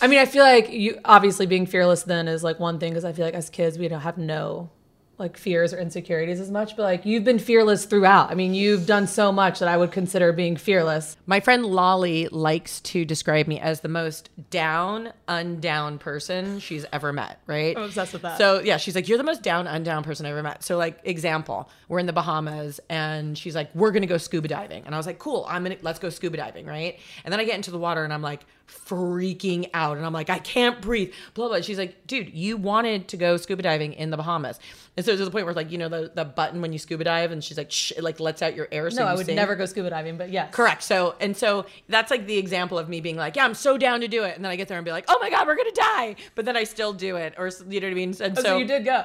I 0.00 0.06
mean, 0.06 0.18
I 0.20 0.24
feel 0.24 0.42
like 0.44 0.70
you 0.70 0.98
obviously 1.04 1.44
being 1.46 1.66
fearless 1.66 2.02
then 2.04 2.28
is 2.28 2.42
like 2.42 2.58
one 2.58 2.78
thing 2.78 2.92
because 2.92 3.04
I 3.04 3.12
feel 3.12 3.26
like 3.26 3.34
as 3.34 3.50
kids 3.50 3.78
we 3.78 3.88
don't 3.88 4.00
have 4.00 4.16
no 4.16 4.70
like 5.18 5.36
fears 5.36 5.72
or 5.72 5.78
insecurities 5.78 6.40
as 6.40 6.50
much, 6.50 6.76
but 6.76 6.82
like 6.82 7.06
you've 7.06 7.24
been 7.24 7.38
fearless 7.38 7.84
throughout. 7.84 8.30
I 8.30 8.34
mean, 8.34 8.54
you've 8.54 8.86
done 8.86 9.06
so 9.06 9.30
much 9.30 9.60
that 9.60 9.68
I 9.68 9.76
would 9.76 9.92
consider 9.92 10.32
being 10.32 10.56
fearless. 10.56 11.16
My 11.26 11.40
friend 11.40 11.64
Lolly 11.64 12.28
likes 12.28 12.80
to 12.80 13.04
describe 13.04 13.46
me 13.46 13.60
as 13.60 13.80
the 13.80 13.88
most 13.88 14.30
down, 14.50 15.12
undown 15.28 15.98
person 15.98 16.58
she's 16.58 16.84
ever 16.92 17.12
met, 17.12 17.38
right? 17.46 17.76
I'm 17.76 17.84
obsessed 17.84 18.12
with 18.12 18.22
that. 18.22 18.38
So, 18.38 18.60
yeah, 18.60 18.78
she's 18.78 18.94
like, 18.94 19.08
You're 19.08 19.18
the 19.18 19.24
most 19.24 19.42
down, 19.42 19.66
undown 19.66 20.02
person 20.02 20.26
I've 20.26 20.32
ever 20.32 20.42
met. 20.42 20.64
So, 20.64 20.76
like, 20.76 21.00
example, 21.04 21.70
we're 21.88 21.98
in 21.98 22.06
the 22.06 22.12
Bahamas 22.12 22.80
and 22.88 23.36
she's 23.36 23.54
like, 23.54 23.72
We're 23.74 23.92
gonna 23.92 24.06
go 24.06 24.18
scuba 24.18 24.48
diving. 24.48 24.84
And 24.86 24.94
I 24.94 24.98
was 24.98 25.06
like, 25.06 25.18
Cool, 25.18 25.46
I'm 25.48 25.62
gonna, 25.62 25.76
let's 25.82 25.98
go 25.98 26.10
scuba 26.10 26.36
diving, 26.36 26.66
right? 26.66 26.98
And 27.24 27.32
then 27.32 27.38
I 27.38 27.44
get 27.44 27.54
into 27.54 27.70
the 27.70 27.78
water 27.78 28.02
and 28.02 28.12
I'm 28.12 28.22
like, 28.22 28.44
freaking 28.72 29.68
out. 29.74 29.96
And 29.96 30.04
I'm 30.06 30.12
like, 30.12 30.30
I 30.30 30.38
can't 30.38 30.80
breathe, 30.80 31.12
blah, 31.34 31.48
blah. 31.48 31.60
She's 31.60 31.78
like, 31.78 32.06
Dude, 32.06 32.32
you 32.34 32.56
wanted 32.56 33.08
to 33.08 33.16
go 33.16 33.36
scuba 33.36 33.62
diving 33.62 33.92
in 33.94 34.10
the 34.10 34.16
Bahamas. 34.16 34.58
And 34.96 35.06
so, 35.06 35.16
to 35.16 35.24
the 35.24 35.30
point 35.30 35.46
where, 35.46 35.52
it's 35.52 35.56
like, 35.56 35.70
you 35.70 35.78
know, 35.78 35.88
the, 35.88 36.10
the 36.14 36.24
button 36.24 36.60
when 36.60 36.72
you 36.72 36.78
scuba 36.78 37.04
dive 37.04 37.32
and 37.32 37.42
she's 37.42 37.56
like, 37.56 37.70
Shh, 37.70 37.92
it 37.96 38.02
like 38.02 38.20
lets 38.20 38.42
out 38.42 38.54
your 38.54 38.68
air. 38.72 38.90
So 38.90 39.02
No, 39.04 39.08
I 39.08 39.14
would 39.14 39.26
sink. 39.26 39.36
never 39.36 39.54
go 39.54 39.64
scuba 39.66 39.90
diving, 39.90 40.16
but 40.18 40.30
yeah. 40.30 40.48
Correct. 40.48 40.82
So 40.82 41.14
and 41.20 41.36
so 41.36 41.66
that's 41.88 42.10
like 42.10 42.26
the 42.26 42.36
example 42.38 42.78
of 42.78 42.88
me 42.88 43.00
being 43.00 43.16
like, 43.16 43.36
yeah, 43.36 43.44
I'm 43.44 43.54
so 43.54 43.78
down 43.78 44.00
to 44.02 44.08
do 44.08 44.24
it, 44.24 44.36
and 44.36 44.44
then 44.44 44.50
I 44.52 44.56
get 44.56 44.68
there 44.68 44.78
and 44.78 44.84
be 44.84 44.90
like, 44.92 45.04
oh 45.08 45.18
my 45.20 45.30
god, 45.30 45.46
we're 45.46 45.56
gonna 45.56 45.70
die, 45.72 46.16
but 46.34 46.44
then 46.44 46.56
I 46.56 46.64
still 46.64 46.92
do 46.92 47.16
it, 47.16 47.34
or 47.38 47.50
you 47.68 47.80
know 47.80 47.86
what 47.86 47.90
I 47.92 47.94
mean? 47.94 48.14
And 48.20 48.38
Oh, 48.38 48.42
so, 48.42 48.48
so 48.48 48.56
you 48.58 48.66
did 48.66 48.84
go. 48.84 49.04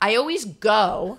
I 0.00 0.16
always 0.16 0.44
go. 0.44 1.18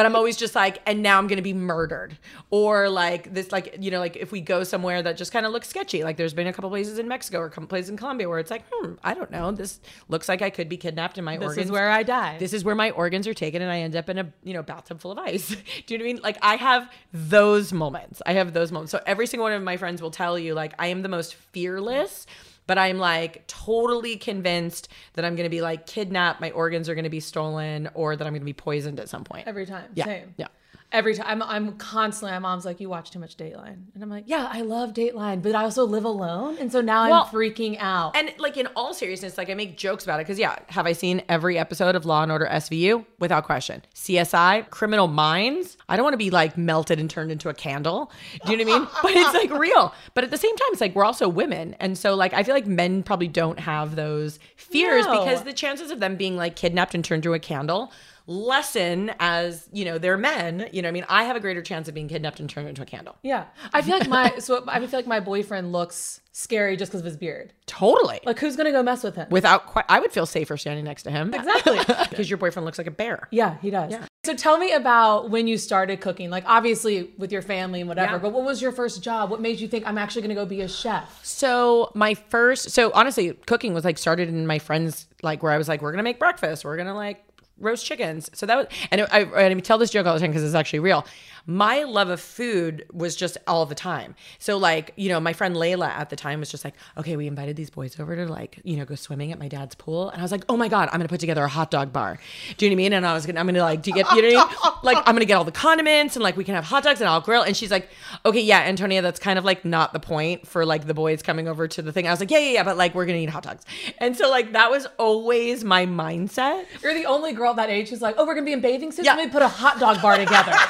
But 0.00 0.06
I'm 0.06 0.16
always 0.16 0.38
just 0.38 0.54
like, 0.54 0.80
and 0.86 1.02
now 1.02 1.18
I'm 1.18 1.26
gonna 1.26 1.42
be 1.42 1.52
murdered, 1.52 2.16
or 2.48 2.88
like 2.88 3.34
this, 3.34 3.52
like 3.52 3.76
you 3.80 3.90
know, 3.90 3.98
like 3.98 4.16
if 4.16 4.32
we 4.32 4.40
go 4.40 4.64
somewhere 4.64 5.02
that 5.02 5.18
just 5.18 5.30
kind 5.30 5.44
of 5.44 5.52
looks 5.52 5.68
sketchy, 5.68 6.04
like 6.04 6.16
there's 6.16 6.32
been 6.32 6.46
a 6.46 6.54
couple 6.54 6.70
places 6.70 6.98
in 6.98 7.06
Mexico 7.06 7.40
or 7.40 7.44
a 7.44 7.50
couple 7.50 7.66
places 7.66 7.90
in 7.90 7.98
Colombia 7.98 8.26
where 8.26 8.38
it's 8.38 8.50
like, 8.50 8.64
hmm, 8.72 8.94
I 9.04 9.12
don't 9.12 9.30
know, 9.30 9.52
this 9.52 9.78
looks 10.08 10.26
like 10.26 10.40
I 10.40 10.48
could 10.48 10.70
be 10.70 10.78
kidnapped 10.78 11.18
and 11.18 11.24
my 11.26 11.36
This 11.36 11.48
organs 11.48 11.56
This 11.56 11.64
is 11.66 11.70
where 11.70 11.90
I 11.90 12.02
die. 12.02 12.38
this 12.38 12.54
is 12.54 12.64
where 12.64 12.74
my 12.74 12.92
organs 12.92 13.26
are 13.28 13.34
taken 13.34 13.60
and 13.60 13.70
I 13.70 13.80
end 13.80 13.94
up 13.94 14.08
in 14.08 14.16
a 14.16 14.32
you 14.42 14.54
know 14.54 14.62
bathtub 14.62 15.02
full 15.02 15.12
of 15.12 15.18
ice. 15.18 15.48
Do 15.86 15.92
you 15.92 15.98
know 15.98 16.04
what 16.04 16.08
I 16.08 16.12
mean? 16.14 16.22
Like 16.22 16.38
I 16.40 16.56
have 16.56 16.90
those 17.12 17.70
moments. 17.70 18.22
I 18.24 18.32
have 18.32 18.54
those 18.54 18.72
moments. 18.72 18.92
So 18.92 19.02
every 19.04 19.26
single 19.26 19.44
one 19.44 19.52
of 19.52 19.62
my 19.62 19.76
friends 19.76 20.00
will 20.00 20.10
tell 20.10 20.38
you 20.38 20.54
like 20.54 20.72
I 20.78 20.86
am 20.86 21.02
the 21.02 21.10
most 21.10 21.34
fearless, 21.34 22.26
but 22.66 22.78
I'm 22.78 22.98
like 22.98 23.46
totally 23.46 24.16
convinced 24.16 24.88
that 25.14 25.24
I'm 25.24 25.36
going 25.36 25.44
to 25.46 25.50
be 25.50 25.60
like 25.60 25.86
kidnapped, 25.86 26.40
my 26.40 26.50
organs 26.52 26.88
are 26.88 26.94
going 26.94 27.04
to 27.04 27.10
be 27.10 27.20
stolen 27.20 27.88
or 27.94 28.16
that 28.16 28.26
I'm 28.26 28.32
going 28.32 28.42
to 28.42 28.46
be 28.46 28.52
poisoned 28.52 29.00
at 29.00 29.08
some 29.08 29.24
point. 29.24 29.46
Every 29.46 29.66
time. 29.66 29.90
yeah. 29.94 30.04
Same. 30.04 30.34
Yeah. 30.36 30.48
Every 30.92 31.14
time 31.14 31.42
I'm, 31.42 31.42
I'm 31.42 31.72
constantly, 31.76 32.32
my 32.32 32.40
mom's 32.40 32.64
like, 32.64 32.80
you 32.80 32.88
watch 32.88 33.12
too 33.12 33.20
much 33.20 33.36
Dateline. 33.36 33.84
And 33.94 34.02
I'm 34.02 34.10
like, 34.10 34.24
yeah, 34.26 34.48
I 34.52 34.62
love 34.62 34.92
Dateline, 34.92 35.40
but 35.40 35.54
I 35.54 35.62
also 35.62 35.84
live 35.84 36.04
alone. 36.04 36.56
And 36.58 36.72
so 36.72 36.80
now 36.80 37.08
Well, 37.08 37.22
I'm 37.22 37.32
freaking 37.32 37.76
out. 37.78 38.16
And 38.16 38.32
like 38.38 38.56
in 38.56 38.66
all 38.74 38.92
seriousness, 38.92 39.38
like 39.38 39.48
I 39.50 39.54
make 39.54 39.76
jokes 39.76 40.02
about 40.02 40.18
it 40.18 40.24
because 40.26 40.38
yeah, 40.38 40.56
have 40.68 40.86
I 40.86 40.92
seen 40.92 41.22
every 41.28 41.58
episode 41.58 41.94
of 41.94 42.04
Law 42.04 42.22
and 42.24 42.32
Order 42.32 42.48
SVU? 42.50 43.04
Without 43.20 43.44
question. 43.44 43.82
CSI, 43.94 44.68
Criminal 44.70 45.06
Minds. 45.06 45.76
I 45.88 45.96
don't 45.96 46.02
want 46.02 46.14
to 46.14 46.18
be 46.18 46.30
like 46.30 46.58
melted 46.58 46.98
and 46.98 47.08
turned 47.08 47.30
into 47.30 47.48
a 47.48 47.54
candle. 47.54 48.10
Do 48.44 48.50
you 48.50 48.58
know 48.58 48.64
what 48.64 48.74
I 48.74 48.78
mean? 48.80 48.88
But 49.02 49.12
it's 49.12 49.34
like 49.34 49.50
real. 49.60 49.94
But 50.14 50.24
at 50.24 50.30
the 50.30 50.36
same 50.38 50.56
time, 50.56 50.68
it's 50.72 50.80
like 50.80 50.94
we're 50.94 51.04
also 51.04 51.28
women, 51.28 51.74
and 51.80 51.96
so 51.96 52.14
like 52.14 52.32
I 52.34 52.42
feel 52.42 52.54
like 52.54 52.66
men 52.66 53.02
probably 53.02 53.28
don't 53.28 53.58
have 53.60 53.96
those 53.96 54.38
fears 54.56 55.06
No. 55.06 55.20
because 55.20 55.44
the 55.44 55.52
chances 55.52 55.90
of 55.90 56.00
them 56.00 56.16
being 56.16 56.36
like 56.36 56.56
kidnapped 56.56 56.94
and 56.94 57.04
turned 57.04 57.24
into 57.24 57.34
a 57.34 57.38
candle 57.38 57.92
lesson 58.30 59.10
as 59.18 59.68
you 59.72 59.84
know 59.84 59.98
they're 59.98 60.16
men. 60.16 60.68
You 60.72 60.82
know, 60.82 60.88
I 60.88 60.92
mean, 60.92 61.04
I 61.08 61.24
have 61.24 61.36
a 61.36 61.40
greater 61.40 61.60
chance 61.62 61.88
of 61.88 61.94
being 61.94 62.08
kidnapped 62.08 62.38
and 62.40 62.48
turned 62.48 62.68
into 62.68 62.80
a 62.82 62.86
candle. 62.86 63.16
Yeah. 63.22 63.44
I 63.74 63.82
feel 63.82 63.98
like 63.98 64.08
my 64.08 64.34
so 64.38 64.64
I 64.68 64.78
feel 64.80 64.98
like 64.98 65.06
my 65.06 65.20
boyfriend 65.20 65.72
looks 65.72 66.20
scary 66.32 66.76
just 66.76 66.92
because 66.92 67.00
of 67.00 67.04
his 67.06 67.16
beard. 67.16 67.52
Totally. 67.66 68.20
Like 68.24 68.38
who's 68.38 68.56
gonna 68.56 68.70
go 68.72 68.82
mess 68.82 69.02
with 69.02 69.16
him? 69.16 69.26
Without 69.30 69.66
quite, 69.66 69.84
I 69.88 69.98
would 69.98 70.12
feel 70.12 70.26
safer 70.26 70.56
standing 70.56 70.84
next 70.84 71.02
to 71.02 71.10
him. 71.10 71.34
Exactly. 71.34 71.78
because 72.10 72.30
your 72.30 72.38
boyfriend 72.38 72.64
looks 72.64 72.78
like 72.78 72.86
a 72.86 72.90
bear. 72.92 73.28
yeah, 73.32 73.58
he 73.60 73.70
does. 73.70 73.90
Yeah. 73.92 74.04
So 74.24 74.34
tell 74.34 74.58
me 74.58 74.72
about 74.72 75.30
when 75.30 75.46
you 75.48 75.56
started 75.58 76.00
cooking. 76.00 76.30
Like 76.30 76.44
obviously 76.46 77.10
with 77.18 77.32
your 77.32 77.42
family 77.42 77.80
and 77.80 77.88
whatever, 77.88 78.12
Yeah. 78.12 78.18
but 78.18 78.32
what 78.32 78.44
was 78.44 78.62
your 78.62 78.70
first 78.70 79.02
job? 79.02 79.30
What 79.30 79.40
made 79.40 79.58
you 79.58 79.66
think 79.66 79.86
I'm 79.86 79.98
actually 79.98 80.22
gonna 80.22 80.34
go 80.34 80.46
be 80.46 80.60
a 80.60 80.68
chef? 80.68 81.18
So 81.24 81.90
my 81.94 82.14
first, 82.14 82.70
so 82.70 82.92
honestly, 82.94 83.32
cooking 83.46 83.74
was 83.74 83.84
like 83.84 83.98
started 83.98 84.28
in 84.28 84.46
my 84.46 84.58
friends, 84.60 85.06
like 85.22 85.42
where 85.42 85.52
I 85.52 85.58
was 85.58 85.68
like, 85.68 85.82
we're 85.82 85.90
gonna 85.92 86.04
make 86.04 86.18
breakfast, 86.20 86.64
we're 86.64 86.76
gonna 86.76 86.94
like 86.94 87.24
roast 87.60 87.86
chickens. 87.86 88.30
So 88.32 88.46
that 88.46 88.56
was, 88.56 88.66
and 88.90 89.02
I, 89.12 89.20
and 89.20 89.56
I 89.56 89.60
tell 89.60 89.78
this 89.78 89.90
joke 89.90 90.06
all 90.06 90.14
the 90.14 90.20
time 90.20 90.30
because 90.30 90.42
it's 90.42 90.54
actually 90.54 90.80
real. 90.80 91.06
My 91.46 91.82
love 91.84 92.08
of 92.08 92.20
food 92.20 92.86
was 92.92 93.16
just 93.16 93.38
all 93.46 93.66
the 93.66 93.74
time. 93.74 94.14
So 94.38 94.56
like, 94.56 94.92
you 94.96 95.08
know, 95.08 95.20
my 95.20 95.32
friend 95.32 95.56
Layla 95.56 95.88
at 95.88 96.10
the 96.10 96.16
time 96.16 96.40
was 96.40 96.50
just 96.50 96.64
like, 96.64 96.74
okay, 96.98 97.16
we 97.16 97.26
invited 97.26 97.56
these 97.56 97.70
boys 97.70 97.98
over 97.98 98.14
to 98.16 98.26
like, 98.26 98.60
you 98.64 98.76
know, 98.76 98.84
go 98.84 98.94
swimming 98.94 99.32
at 99.32 99.38
my 99.38 99.48
dad's 99.48 99.74
pool, 99.74 100.10
and 100.10 100.20
I 100.20 100.22
was 100.22 100.32
like, 100.32 100.44
oh 100.48 100.56
my 100.56 100.68
god, 100.68 100.88
I'm 100.92 100.98
gonna 100.98 101.08
put 101.08 101.20
together 101.20 101.42
a 101.44 101.48
hot 101.48 101.70
dog 101.70 101.92
bar. 101.92 102.18
Do 102.56 102.64
you 102.64 102.70
know 102.70 102.74
what 102.74 102.76
I 102.76 102.84
mean? 102.84 102.92
And 102.92 103.06
I 103.06 103.14
was 103.14 103.26
gonna, 103.26 103.40
I'm 103.40 103.46
gonna 103.46 103.60
like, 103.60 103.82
do 103.82 103.90
you 103.90 103.94
get, 103.94 104.10
you 104.12 104.22
know, 104.22 104.38
what 104.38 104.48
I 104.48 104.70
mean? 104.70 104.72
like 104.82 104.98
I'm 105.06 105.14
gonna 105.14 105.24
get 105.24 105.34
all 105.34 105.44
the 105.44 105.52
condiments 105.52 106.16
and 106.16 106.22
like 106.22 106.36
we 106.36 106.44
can 106.44 106.54
have 106.54 106.64
hot 106.64 106.82
dogs 106.82 107.00
and 107.00 107.08
I'll 107.08 107.20
grill. 107.20 107.42
And 107.42 107.56
she's 107.56 107.70
like, 107.70 107.88
okay, 108.24 108.40
yeah, 108.40 108.60
Antonia, 108.60 109.02
that's 109.02 109.20
kind 109.20 109.38
of 109.38 109.44
like 109.44 109.64
not 109.64 109.92
the 109.92 110.00
point 110.00 110.46
for 110.46 110.64
like 110.64 110.86
the 110.86 110.94
boys 110.94 111.22
coming 111.22 111.48
over 111.48 111.66
to 111.68 111.82
the 111.82 111.92
thing. 111.92 112.06
I 112.06 112.10
was 112.10 112.20
like, 112.20 112.30
yeah, 112.30 112.38
yeah, 112.38 112.52
yeah, 112.52 112.62
but 112.64 112.76
like 112.76 112.94
we're 112.94 113.06
gonna 113.06 113.18
eat 113.18 113.30
hot 113.30 113.42
dogs. 113.42 113.64
And 113.98 114.16
so 114.16 114.30
like 114.30 114.52
that 114.52 114.70
was 114.70 114.86
always 114.98 115.64
my 115.64 115.86
mindset. 115.86 116.66
You're 116.82 116.94
the 116.94 117.06
only 117.06 117.32
girl 117.32 117.54
that 117.54 117.70
age 117.70 117.90
who's 117.90 118.02
like, 118.02 118.16
oh, 118.18 118.26
we're 118.26 118.34
gonna 118.34 118.46
be 118.46 118.52
in 118.52 118.60
bathing 118.60 118.92
suits. 118.92 119.06
Yeah. 119.06 119.14
Let 119.14 119.26
me 119.26 119.32
put 119.32 119.42
a 119.42 119.48
hot 119.48 119.78
dog 119.80 120.00
bar 120.02 120.16
together. 120.16 120.52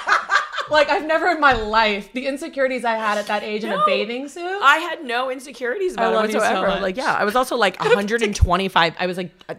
like 0.71 0.89
I've 0.89 1.07
never 1.07 1.29
in 1.29 1.41
my 1.41 1.53
life 1.53 2.13
the 2.13 2.27
insecurities 2.27 2.85
I 2.85 2.95
had 2.95 3.19
at 3.19 3.27
that 3.27 3.43
age 3.43 3.65
in 3.65 3.73
a 3.73 3.83
bathing 3.87 4.29
suit. 4.29 4.59
I 4.63 4.77
had 4.79 5.05
no 5.05 5.31
insecurities 5.31 5.95
about 5.95 6.15
love 6.15 6.25
it 6.27 6.29
you 6.29 6.33
so 6.35 6.39
whatsoever. 6.41 6.67
much. 6.69 6.83
like, 6.83 6.97
yeah, 6.97 7.15
I 7.15 7.25
was 7.25 7.37
also 7.37 7.57
like 7.57 7.79
125. 7.81 8.95
I 8.99 9.07
was 9.07 9.17
like 9.17 9.31
a 9.49 9.57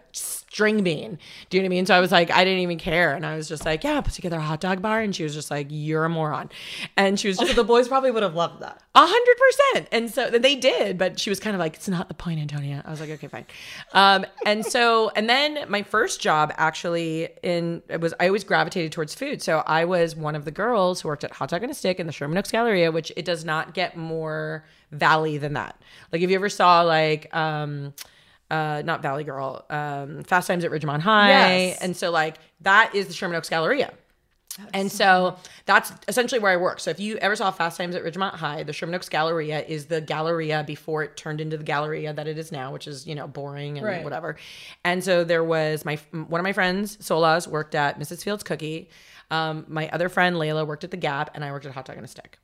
string 0.52 0.84
bean. 0.84 1.18
Do 1.48 1.56
you 1.56 1.62
know 1.62 1.66
what 1.66 1.72
I 1.72 1.76
mean? 1.76 1.86
So 1.86 1.94
I 1.94 2.00
was 2.00 2.12
like, 2.12 2.30
I 2.30 2.44
didn't 2.44 2.60
even 2.60 2.76
care, 2.76 3.14
and 3.14 3.24
I 3.24 3.36
was 3.36 3.48
just 3.48 3.64
like, 3.64 3.84
yeah, 3.84 3.98
put 4.02 4.12
together 4.12 4.36
a 4.36 4.42
hot 4.42 4.60
dog 4.60 4.82
bar, 4.82 5.00
and 5.00 5.16
she 5.16 5.24
was 5.24 5.32
just 5.32 5.50
like, 5.50 5.68
you're 5.70 6.04
a 6.04 6.10
moron, 6.10 6.50
and 6.94 7.18
she 7.18 7.28
was 7.28 7.38
just 7.38 7.52
so 7.52 7.56
the 7.62 7.64
boys 7.64 7.88
probably 7.88 8.10
would 8.10 8.22
have 8.22 8.34
loved 8.34 8.60
that. 8.60 8.82
A 8.94 9.06
hundred 9.06 9.36
percent. 9.38 9.88
And 9.92 10.10
so 10.10 10.28
they 10.28 10.54
did, 10.54 10.98
but 10.98 11.18
she 11.18 11.30
was 11.30 11.40
kind 11.40 11.56
of 11.56 11.60
like, 11.60 11.76
it's 11.76 11.88
not 11.88 12.08
the 12.08 12.14
point, 12.14 12.38
Antonia. 12.38 12.82
I 12.84 12.90
was 12.90 13.00
like, 13.00 13.08
okay, 13.08 13.28
fine. 13.28 13.46
Um, 13.94 14.26
and 14.44 14.64
so, 14.66 15.10
and 15.16 15.26
then 15.26 15.64
my 15.68 15.82
first 15.82 16.20
job 16.20 16.52
actually 16.58 17.30
in, 17.42 17.82
it 17.88 18.02
was, 18.02 18.12
I 18.20 18.26
always 18.26 18.44
gravitated 18.44 18.92
towards 18.92 19.14
food. 19.14 19.40
So 19.40 19.62
I 19.66 19.86
was 19.86 20.14
one 20.14 20.34
of 20.34 20.44
the 20.44 20.50
girls 20.50 21.00
who 21.00 21.08
worked 21.08 21.24
at 21.24 21.30
Hot 21.32 21.48
Dog 21.48 21.64
on 21.64 21.70
a 21.70 21.74
Stick 21.74 21.98
in 21.98 22.06
the 22.06 22.12
Sherman 22.12 22.36
Oaks 22.36 22.50
Galleria, 22.50 22.92
which 22.92 23.10
it 23.16 23.24
does 23.24 23.46
not 23.46 23.72
get 23.72 23.96
more 23.96 24.66
valley 24.90 25.38
than 25.38 25.54
that. 25.54 25.80
Like 26.12 26.20
if 26.20 26.28
you 26.28 26.36
ever 26.36 26.50
saw 26.50 26.82
like, 26.82 27.34
um, 27.34 27.94
uh, 28.52 28.82
not 28.84 29.02
Valley 29.02 29.24
Girl, 29.24 29.64
um, 29.70 30.22
Fast 30.22 30.46
Times 30.46 30.64
at 30.64 30.70
Ridgemont 30.70 31.00
High. 31.00 31.28
Yes. 31.30 31.78
And 31.80 31.96
so 31.96 32.10
like 32.12 32.36
that 32.60 32.94
is 32.94 33.08
the 33.08 33.14
Sherman 33.14 33.36
Oaks 33.36 33.48
Galleria. 33.48 33.92
And 34.74 34.92
so 34.92 35.36
that's 35.64 35.90
essentially 36.08 36.38
where 36.38 36.52
I 36.52 36.58
work. 36.58 36.78
So 36.78 36.90
if 36.90 37.00
you 37.00 37.16
ever 37.16 37.34
saw 37.34 37.50
Fast 37.50 37.78
Times 37.78 37.94
at 37.94 38.02
Ridgemont 38.04 38.34
High, 38.34 38.62
the 38.64 38.74
Sherman 38.74 38.94
Oaks 38.94 39.08
Galleria 39.08 39.64
is 39.66 39.86
the 39.86 40.02
Galleria 40.02 40.62
before 40.66 41.02
it 41.02 41.16
turned 41.16 41.40
into 41.40 41.56
the 41.56 41.64
Galleria 41.64 42.12
that 42.12 42.26
it 42.28 42.36
is 42.36 42.52
now, 42.52 42.70
which 42.70 42.86
is 42.86 43.06
you 43.06 43.14
know 43.14 43.26
boring 43.26 43.78
and 43.78 43.86
Right. 43.86 44.04
whatever. 44.04 44.36
And 44.84 45.02
so 45.02 45.24
there 45.24 45.42
was 45.42 45.86
my 45.86 45.96
one 46.12 46.38
of 46.38 46.44
my 46.44 46.52
friends, 46.52 46.98
Solas, 46.98 47.48
worked 47.48 47.74
at 47.74 47.98
Mrs. 47.98 48.22
Fields 48.22 48.42
Cookie. 48.42 48.90
Um, 49.30 49.64
my 49.68 49.88
other 49.88 50.10
friend 50.10 50.36
Layla 50.36 50.66
worked 50.66 50.84
at 50.84 50.90
the 50.90 50.98
Gap, 50.98 51.30
and 51.34 51.42
I 51.42 51.50
worked 51.52 51.64
at 51.64 51.72
Hot 51.72 51.86
Dog 51.86 51.96
on 51.96 52.04
a 52.04 52.08
Stick. 52.08 52.38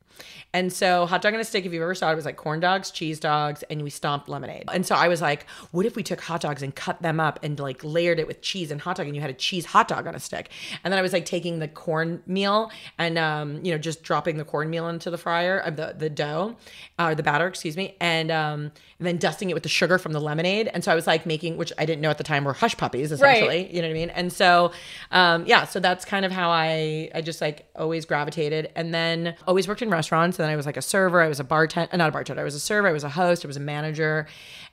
And 0.54 0.72
so 0.72 1.06
hot 1.06 1.22
dog 1.22 1.34
on 1.34 1.40
a 1.40 1.44
stick, 1.44 1.66
if 1.66 1.72
you've 1.72 1.82
ever 1.82 1.94
saw 1.94 2.08
it, 2.08 2.12
it 2.12 2.16
was 2.16 2.24
like 2.24 2.36
corn 2.36 2.60
dogs, 2.60 2.90
cheese 2.90 3.20
dogs, 3.20 3.62
and 3.70 3.82
we 3.82 3.90
stomped 3.90 4.28
lemonade. 4.28 4.64
And 4.72 4.86
so 4.86 4.94
I 4.94 5.08
was 5.08 5.20
like, 5.20 5.46
what 5.72 5.84
if 5.84 5.94
we 5.94 6.02
took 6.02 6.20
hot 6.20 6.40
dogs 6.40 6.62
and 6.62 6.74
cut 6.74 7.02
them 7.02 7.20
up 7.20 7.38
and 7.42 7.58
like 7.60 7.84
layered 7.84 8.18
it 8.18 8.26
with 8.26 8.40
cheese 8.40 8.70
and 8.70 8.80
hot 8.80 8.96
dog 8.96 9.06
and 9.06 9.14
you 9.14 9.20
had 9.20 9.30
a 9.30 9.34
cheese 9.34 9.66
hot 9.66 9.88
dog 9.88 10.06
on 10.06 10.14
a 10.14 10.20
stick? 10.20 10.50
And 10.82 10.92
then 10.92 10.98
I 10.98 11.02
was 11.02 11.12
like 11.12 11.26
taking 11.26 11.58
the 11.58 11.68
corn 11.68 12.22
meal 12.26 12.70
and 12.98 13.18
um, 13.18 13.64
you 13.64 13.72
know, 13.72 13.78
just 13.78 14.02
dropping 14.02 14.36
the 14.38 14.44
cornmeal 14.44 14.88
into 14.88 15.10
the 15.10 15.18
fryer 15.18 15.58
of 15.58 15.76
the 15.76 15.94
the 15.96 16.10
dough, 16.10 16.56
uh, 16.98 17.08
or 17.08 17.14
the 17.14 17.22
batter, 17.22 17.46
excuse 17.46 17.76
me, 17.76 17.94
and 18.00 18.30
um 18.30 18.72
and 18.98 19.06
then 19.06 19.16
dusting 19.16 19.48
it 19.50 19.54
with 19.54 19.62
the 19.62 19.68
sugar 19.68 19.96
from 19.98 20.12
the 20.12 20.20
lemonade. 20.20 20.68
And 20.74 20.82
so 20.82 20.90
I 20.90 20.96
was 20.96 21.06
like 21.06 21.24
making, 21.24 21.56
which 21.56 21.72
I 21.78 21.86
didn't 21.86 22.00
know 22.00 22.10
at 22.10 22.18
the 22.18 22.24
time 22.24 22.44
were 22.44 22.52
hush 22.52 22.76
puppies, 22.76 23.12
essentially. 23.12 23.68
You 23.72 23.80
know 23.80 23.88
what 23.88 23.92
I 23.92 23.94
mean? 23.94 24.10
And 24.10 24.32
so 24.32 24.72
um 25.12 25.46
yeah, 25.46 25.66
so 25.66 25.78
that's 25.78 26.04
kind 26.04 26.24
of 26.24 26.32
how 26.32 26.50
I 26.50 27.10
I 27.14 27.20
just 27.20 27.40
like 27.40 27.68
always 27.76 28.04
gravitated 28.04 28.72
and 28.74 28.92
then 28.92 29.36
always 29.46 29.68
worked 29.68 29.82
in 29.82 29.90
restaurants. 29.90 30.07
And 30.10 30.32
then 30.34 30.50
I 30.50 30.56
was 30.56 30.66
like 30.66 30.76
a 30.76 30.82
server, 30.82 31.20
I 31.20 31.28
was 31.28 31.40
a 31.40 31.44
bartender, 31.44 31.96
not 31.96 32.08
a 32.08 32.12
bartender, 32.12 32.40
I 32.40 32.44
was 32.44 32.54
a 32.54 32.60
server, 32.60 32.88
I 32.88 32.92
was 32.92 33.04
a 33.04 33.08
host, 33.08 33.44
I 33.44 33.48
was 33.48 33.56
a 33.56 33.60
manager. 33.60 34.26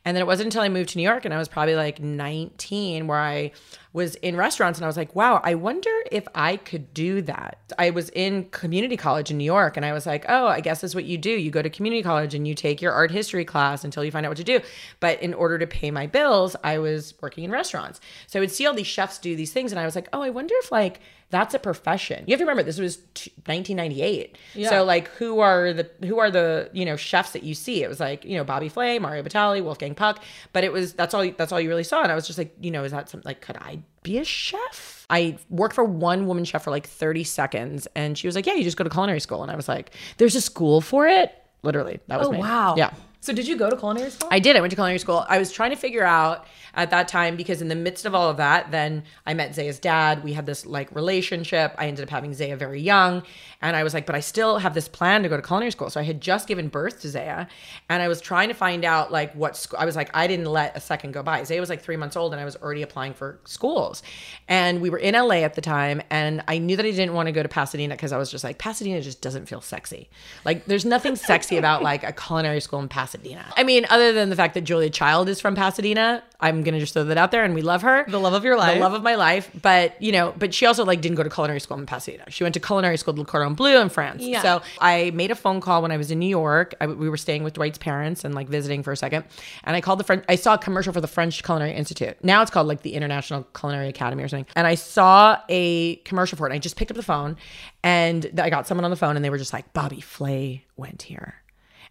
And 0.05 0.15
then 0.15 0.21
it 0.21 0.27
wasn't 0.27 0.47
until 0.47 0.61
I 0.61 0.69
moved 0.69 0.89
to 0.89 0.97
New 0.97 1.03
York 1.03 1.25
and 1.25 1.33
I 1.33 1.37
was 1.37 1.47
probably 1.47 1.75
like 1.75 1.99
19 1.99 3.07
where 3.07 3.19
I 3.19 3.51
was 3.91 4.15
in 4.15 4.35
restaurants 4.35 4.77
and 4.77 4.83
I 4.83 4.87
was 4.87 4.97
like, 4.97 5.15
wow, 5.15 5.39
I 5.43 5.55
wonder 5.55 5.89
if 6.11 6.27
I 6.35 6.57
could 6.57 6.93
do 6.93 7.21
that. 7.23 7.59
I 7.79 7.91
was 7.91 8.09
in 8.09 8.49
community 8.49 8.97
college 8.97 9.31
in 9.31 9.37
New 9.37 9.45
York 9.45 9.77
and 9.77 9.85
I 9.85 9.93
was 9.93 10.05
like, 10.05 10.25
oh, 10.27 10.47
I 10.47 10.59
guess 10.59 10.81
that's 10.81 10.93
what 10.93 11.05
you 11.05 11.17
do. 11.17 11.29
You 11.29 11.49
go 11.49 11.61
to 11.61 11.69
community 11.69 12.03
college 12.03 12.35
and 12.35 12.45
you 12.45 12.53
take 12.55 12.81
your 12.81 12.91
art 12.91 13.09
history 13.09 13.45
class 13.45 13.83
until 13.83 14.03
you 14.03 14.11
find 14.11 14.25
out 14.25 14.29
what 14.29 14.37
to 14.37 14.43
do. 14.43 14.59
But 14.99 15.21
in 15.21 15.33
order 15.33 15.57
to 15.57 15.65
pay 15.65 15.91
my 15.91 16.07
bills, 16.07 16.55
I 16.63 16.77
was 16.77 17.13
working 17.21 17.45
in 17.45 17.51
restaurants. 17.51 18.01
So 18.27 18.37
I 18.37 18.41
would 18.41 18.51
see 18.51 18.67
all 18.67 18.73
these 18.73 18.85
chefs 18.85 19.17
do 19.17 19.35
these 19.35 19.53
things 19.53 19.71
and 19.71 19.79
I 19.79 19.85
was 19.85 19.95
like, 19.95 20.09
oh, 20.11 20.21
I 20.21 20.29
wonder 20.29 20.53
if 20.57 20.71
like 20.71 20.99
that's 21.31 21.53
a 21.53 21.59
profession. 21.59 22.23
You 22.27 22.33
have 22.33 22.39
to 22.39 22.43
remember 22.45 22.63
this 22.63 22.77
was 22.79 22.97
t- 23.13 23.31
1998. 23.45 24.37
Yeah. 24.53 24.69
So 24.69 24.83
like 24.83 25.07
who 25.09 25.39
are 25.39 25.73
the 25.73 25.89
who 26.05 26.19
are 26.19 26.29
the, 26.31 26.69
you 26.71 26.85
know, 26.85 26.95
chefs 26.95 27.31
that 27.31 27.43
you 27.43 27.53
see? 27.53 27.83
It 27.83 27.89
was 27.89 27.99
like, 27.99 28.23
you 28.25 28.37
know, 28.37 28.43
Bobby 28.43 28.69
Flay, 28.69 28.99
Mario 28.99 29.23
Batali, 29.23 29.63
Wolfgang 29.63 29.95
Puck, 29.95 30.23
but 30.53 30.63
it 30.63 30.71
was 30.71 30.93
that's 30.93 31.13
all 31.13 31.29
that's 31.31 31.51
all 31.51 31.59
you 31.59 31.67
really 31.69 31.83
saw 31.83 32.03
and 32.03 32.11
I 32.11 32.15
was 32.15 32.27
just 32.27 32.37
like, 32.37 32.55
you 32.61 32.71
know, 32.71 32.83
is 32.83 32.91
that 32.91 33.09
something 33.09 33.27
like 33.27 33.41
could 33.41 33.57
I 33.57 33.79
be 34.03 34.17
a 34.19 34.23
chef? 34.23 35.05
I 35.09 35.37
worked 35.49 35.75
for 35.75 35.83
one 35.83 36.27
woman 36.27 36.45
chef 36.45 36.63
for 36.63 36.71
like 36.71 36.87
30 36.87 37.23
seconds 37.23 37.87
and 37.95 38.17
she 38.17 38.27
was 38.27 38.35
like, 38.35 38.45
"Yeah, 38.45 38.53
you 38.53 38.63
just 38.63 38.77
go 38.77 38.83
to 38.83 38.89
culinary 38.89 39.19
school." 39.19 39.41
And 39.43 39.51
I 39.51 39.55
was 39.55 39.67
like, 39.67 39.91
"There's 40.17 40.35
a 40.35 40.41
school 40.41 40.79
for 40.81 41.07
it?" 41.07 41.31
Literally. 41.63 41.99
That 42.07 42.19
was 42.19 42.27
Oh 42.27 42.31
me. 42.31 42.37
wow. 42.39 42.75
Yeah. 42.77 42.91
So 43.25 43.33
did 43.33 43.47
you 43.47 43.57
go 43.57 43.71
to 43.71 43.75
culinary 43.75 44.11
school? 44.11 44.29
I 44.31 44.37
did. 44.37 44.55
I 44.55 44.61
went 44.61 44.69
to 44.69 44.75
culinary 44.75 44.99
school. 44.99 45.25
I 45.27 45.39
was 45.39 45.51
trying 45.51 45.71
to 45.71 45.75
figure 45.75 46.03
out 46.03 46.45
at 46.75 46.91
that 46.91 47.07
time 47.07 47.35
because 47.35 47.59
in 47.59 47.69
the 47.69 47.75
midst 47.75 48.05
of 48.05 48.13
all 48.13 48.29
of 48.29 48.37
that, 48.37 48.69
then 48.69 49.03
I 49.25 49.33
met 49.33 49.55
Zaya's 49.55 49.79
dad. 49.79 50.23
We 50.23 50.33
had 50.33 50.45
this 50.45 50.63
like 50.63 50.93
relationship. 50.93 51.73
I 51.79 51.87
ended 51.87 52.03
up 52.03 52.09
having 52.11 52.35
Zaya 52.35 52.55
very 52.55 52.79
young, 52.79 53.23
and 53.63 53.75
I 53.75 53.83
was 53.83 53.95
like, 53.95 54.05
but 54.05 54.13
I 54.13 54.19
still 54.19 54.59
have 54.59 54.75
this 54.75 54.87
plan 54.87 55.23
to 55.23 55.29
go 55.29 55.37
to 55.37 55.41
culinary 55.41 55.71
school. 55.71 55.89
So 55.89 55.99
I 55.99 56.03
had 56.03 56.21
just 56.21 56.47
given 56.47 56.67
birth 56.67 57.01
to 57.01 57.09
Zaya, 57.09 57.47
and 57.89 58.03
I 58.03 58.07
was 58.07 58.21
trying 58.21 58.49
to 58.49 58.53
find 58.53 58.85
out 58.85 59.11
like 59.11 59.33
what 59.33 59.57
school. 59.57 59.79
I 59.79 59.85
was 59.85 59.95
like, 59.95 60.15
I 60.15 60.27
didn't 60.27 60.45
let 60.45 60.77
a 60.77 60.79
second 60.79 61.13
go 61.13 61.23
by. 61.23 61.43
Zaya 61.45 61.59
was 61.59 61.69
like 61.69 61.81
three 61.81 61.97
months 61.97 62.15
old, 62.15 62.31
and 62.31 62.39
I 62.39 62.45
was 62.45 62.55
already 62.57 62.83
applying 62.83 63.15
for 63.15 63.39
schools. 63.45 64.03
And 64.47 64.81
we 64.81 64.91
were 64.91 64.99
in 64.99 65.15
LA 65.15 65.37
at 65.37 65.55
the 65.55 65.61
time, 65.61 66.01
and 66.11 66.43
I 66.47 66.59
knew 66.59 66.75
that 66.75 66.85
I 66.85 66.91
didn't 66.91 67.13
want 67.13 67.25
to 67.25 67.31
go 67.31 67.41
to 67.41 67.49
Pasadena 67.49 67.95
because 67.95 68.11
I 68.11 68.17
was 68.17 68.29
just 68.29 68.43
like, 68.43 68.59
Pasadena 68.59 69.01
just 69.01 69.21
doesn't 69.21 69.47
feel 69.47 69.61
sexy. 69.61 70.09
Like, 70.43 70.65
there's 70.65 70.85
nothing 70.85 71.15
sexy 71.15 71.57
about 71.57 71.81
like 71.81 72.03
a 72.03 72.11
culinary 72.11 72.59
school 72.59 72.81
in 72.81 72.87
Pasadena. 72.87 73.14
I 73.57 73.63
mean, 73.63 73.85
other 73.89 74.13
than 74.13 74.29
the 74.29 74.35
fact 74.35 74.53
that 74.55 74.61
Julia 74.61 74.89
Child 74.89 75.29
is 75.29 75.39
from 75.41 75.55
Pasadena, 75.55 76.23
I'm 76.39 76.63
gonna 76.63 76.79
just 76.79 76.93
throw 76.93 77.03
that 77.05 77.17
out 77.17 77.31
there, 77.31 77.43
and 77.43 77.55
we 77.55 77.61
love 77.61 77.81
her, 77.83 78.05
The 78.07 78.19
love 78.19 78.33
of 78.33 78.43
your 78.43 78.57
life. 78.57 78.75
the 78.75 78.79
love 78.81 78.93
of 78.93 79.01
my 79.03 79.15
life. 79.15 79.49
But 79.61 79.99
you 80.01 80.11
know, 80.11 80.33
but 80.37 80.53
she 80.53 80.65
also 80.65 80.83
like 80.85 81.01
didn't 81.01 81.15
go 81.15 81.23
to 81.23 81.29
culinary 81.29 81.59
school 81.59 81.77
in 81.77 81.85
Pasadena. 81.85 82.25
She 82.29 82.43
went 82.43 82.53
to 82.53 82.59
culinary 82.59 82.97
school 82.97 83.13
at 83.13 83.19
Le 83.19 83.25
Cordon 83.25 83.53
Bleu 83.55 83.79
in 83.81 83.89
France. 83.89 84.21
Yeah. 84.21 84.41
So 84.41 84.61
I 84.79 85.11
made 85.13 85.31
a 85.31 85.35
phone 85.35 85.61
call 85.61 85.81
when 85.81 85.91
I 85.91 85.97
was 85.97 86.11
in 86.11 86.19
New 86.19 86.27
York. 86.29 86.75
I, 86.81 86.87
we 86.87 87.09
were 87.09 87.17
staying 87.17 87.43
with 87.43 87.53
Dwight's 87.53 87.77
parents 87.77 88.23
and 88.25 88.35
like 88.35 88.47
visiting 88.49 88.83
for 88.83 88.91
a 88.91 88.97
second, 88.97 89.23
and 89.63 89.75
I 89.75 89.81
called 89.81 89.99
the 89.99 90.03
French. 90.03 90.25
I 90.27 90.35
saw 90.35 90.55
a 90.55 90.57
commercial 90.57 90.91
for 90.93 91.01
the 91.01 91.07
French 91.07 91.41
Culinary 91.43 91.73
Institute. 91.73 92.17
Now 92.23 92.41
it's 92.41 92.51
called 92.51 92.67
like 92.67 92.81
the 92.81 92.93
International 92.93 93.43
Culinary 93.57 93.87
Academy 93.87 94.21
or 94.23 94.27
something. 94.27 94.45
And 94.55 94.67
I 94.67 94.75
saw 94.75 95.37
a 95.49 95.95
commercial 95.97 96.37
for 96.37 96.47
it. 96.47 96.49
And 96.51 96.55
I 96.55 96.59
just 96.59 96.75
picked 96.75 96.91
up 96.91 96.97
the 96.97 97.03
phone, 97.03 97.37
and 97.83 98.39
I 98.39 98.49
got 98.49 98.67
someone 98.67 98.83
on 98.85 98.91
the 98.91 98.97
phone, 98.97 99.15
and 99.15 99.23
they 99.23 99.29
were 99.29 99.37
just 99.37 99.53
like, 99.53 99.71
"Bobby 99.73 100.01
Flay 100.01 100.65
went 100.75 101.03
here." 101.03 101.35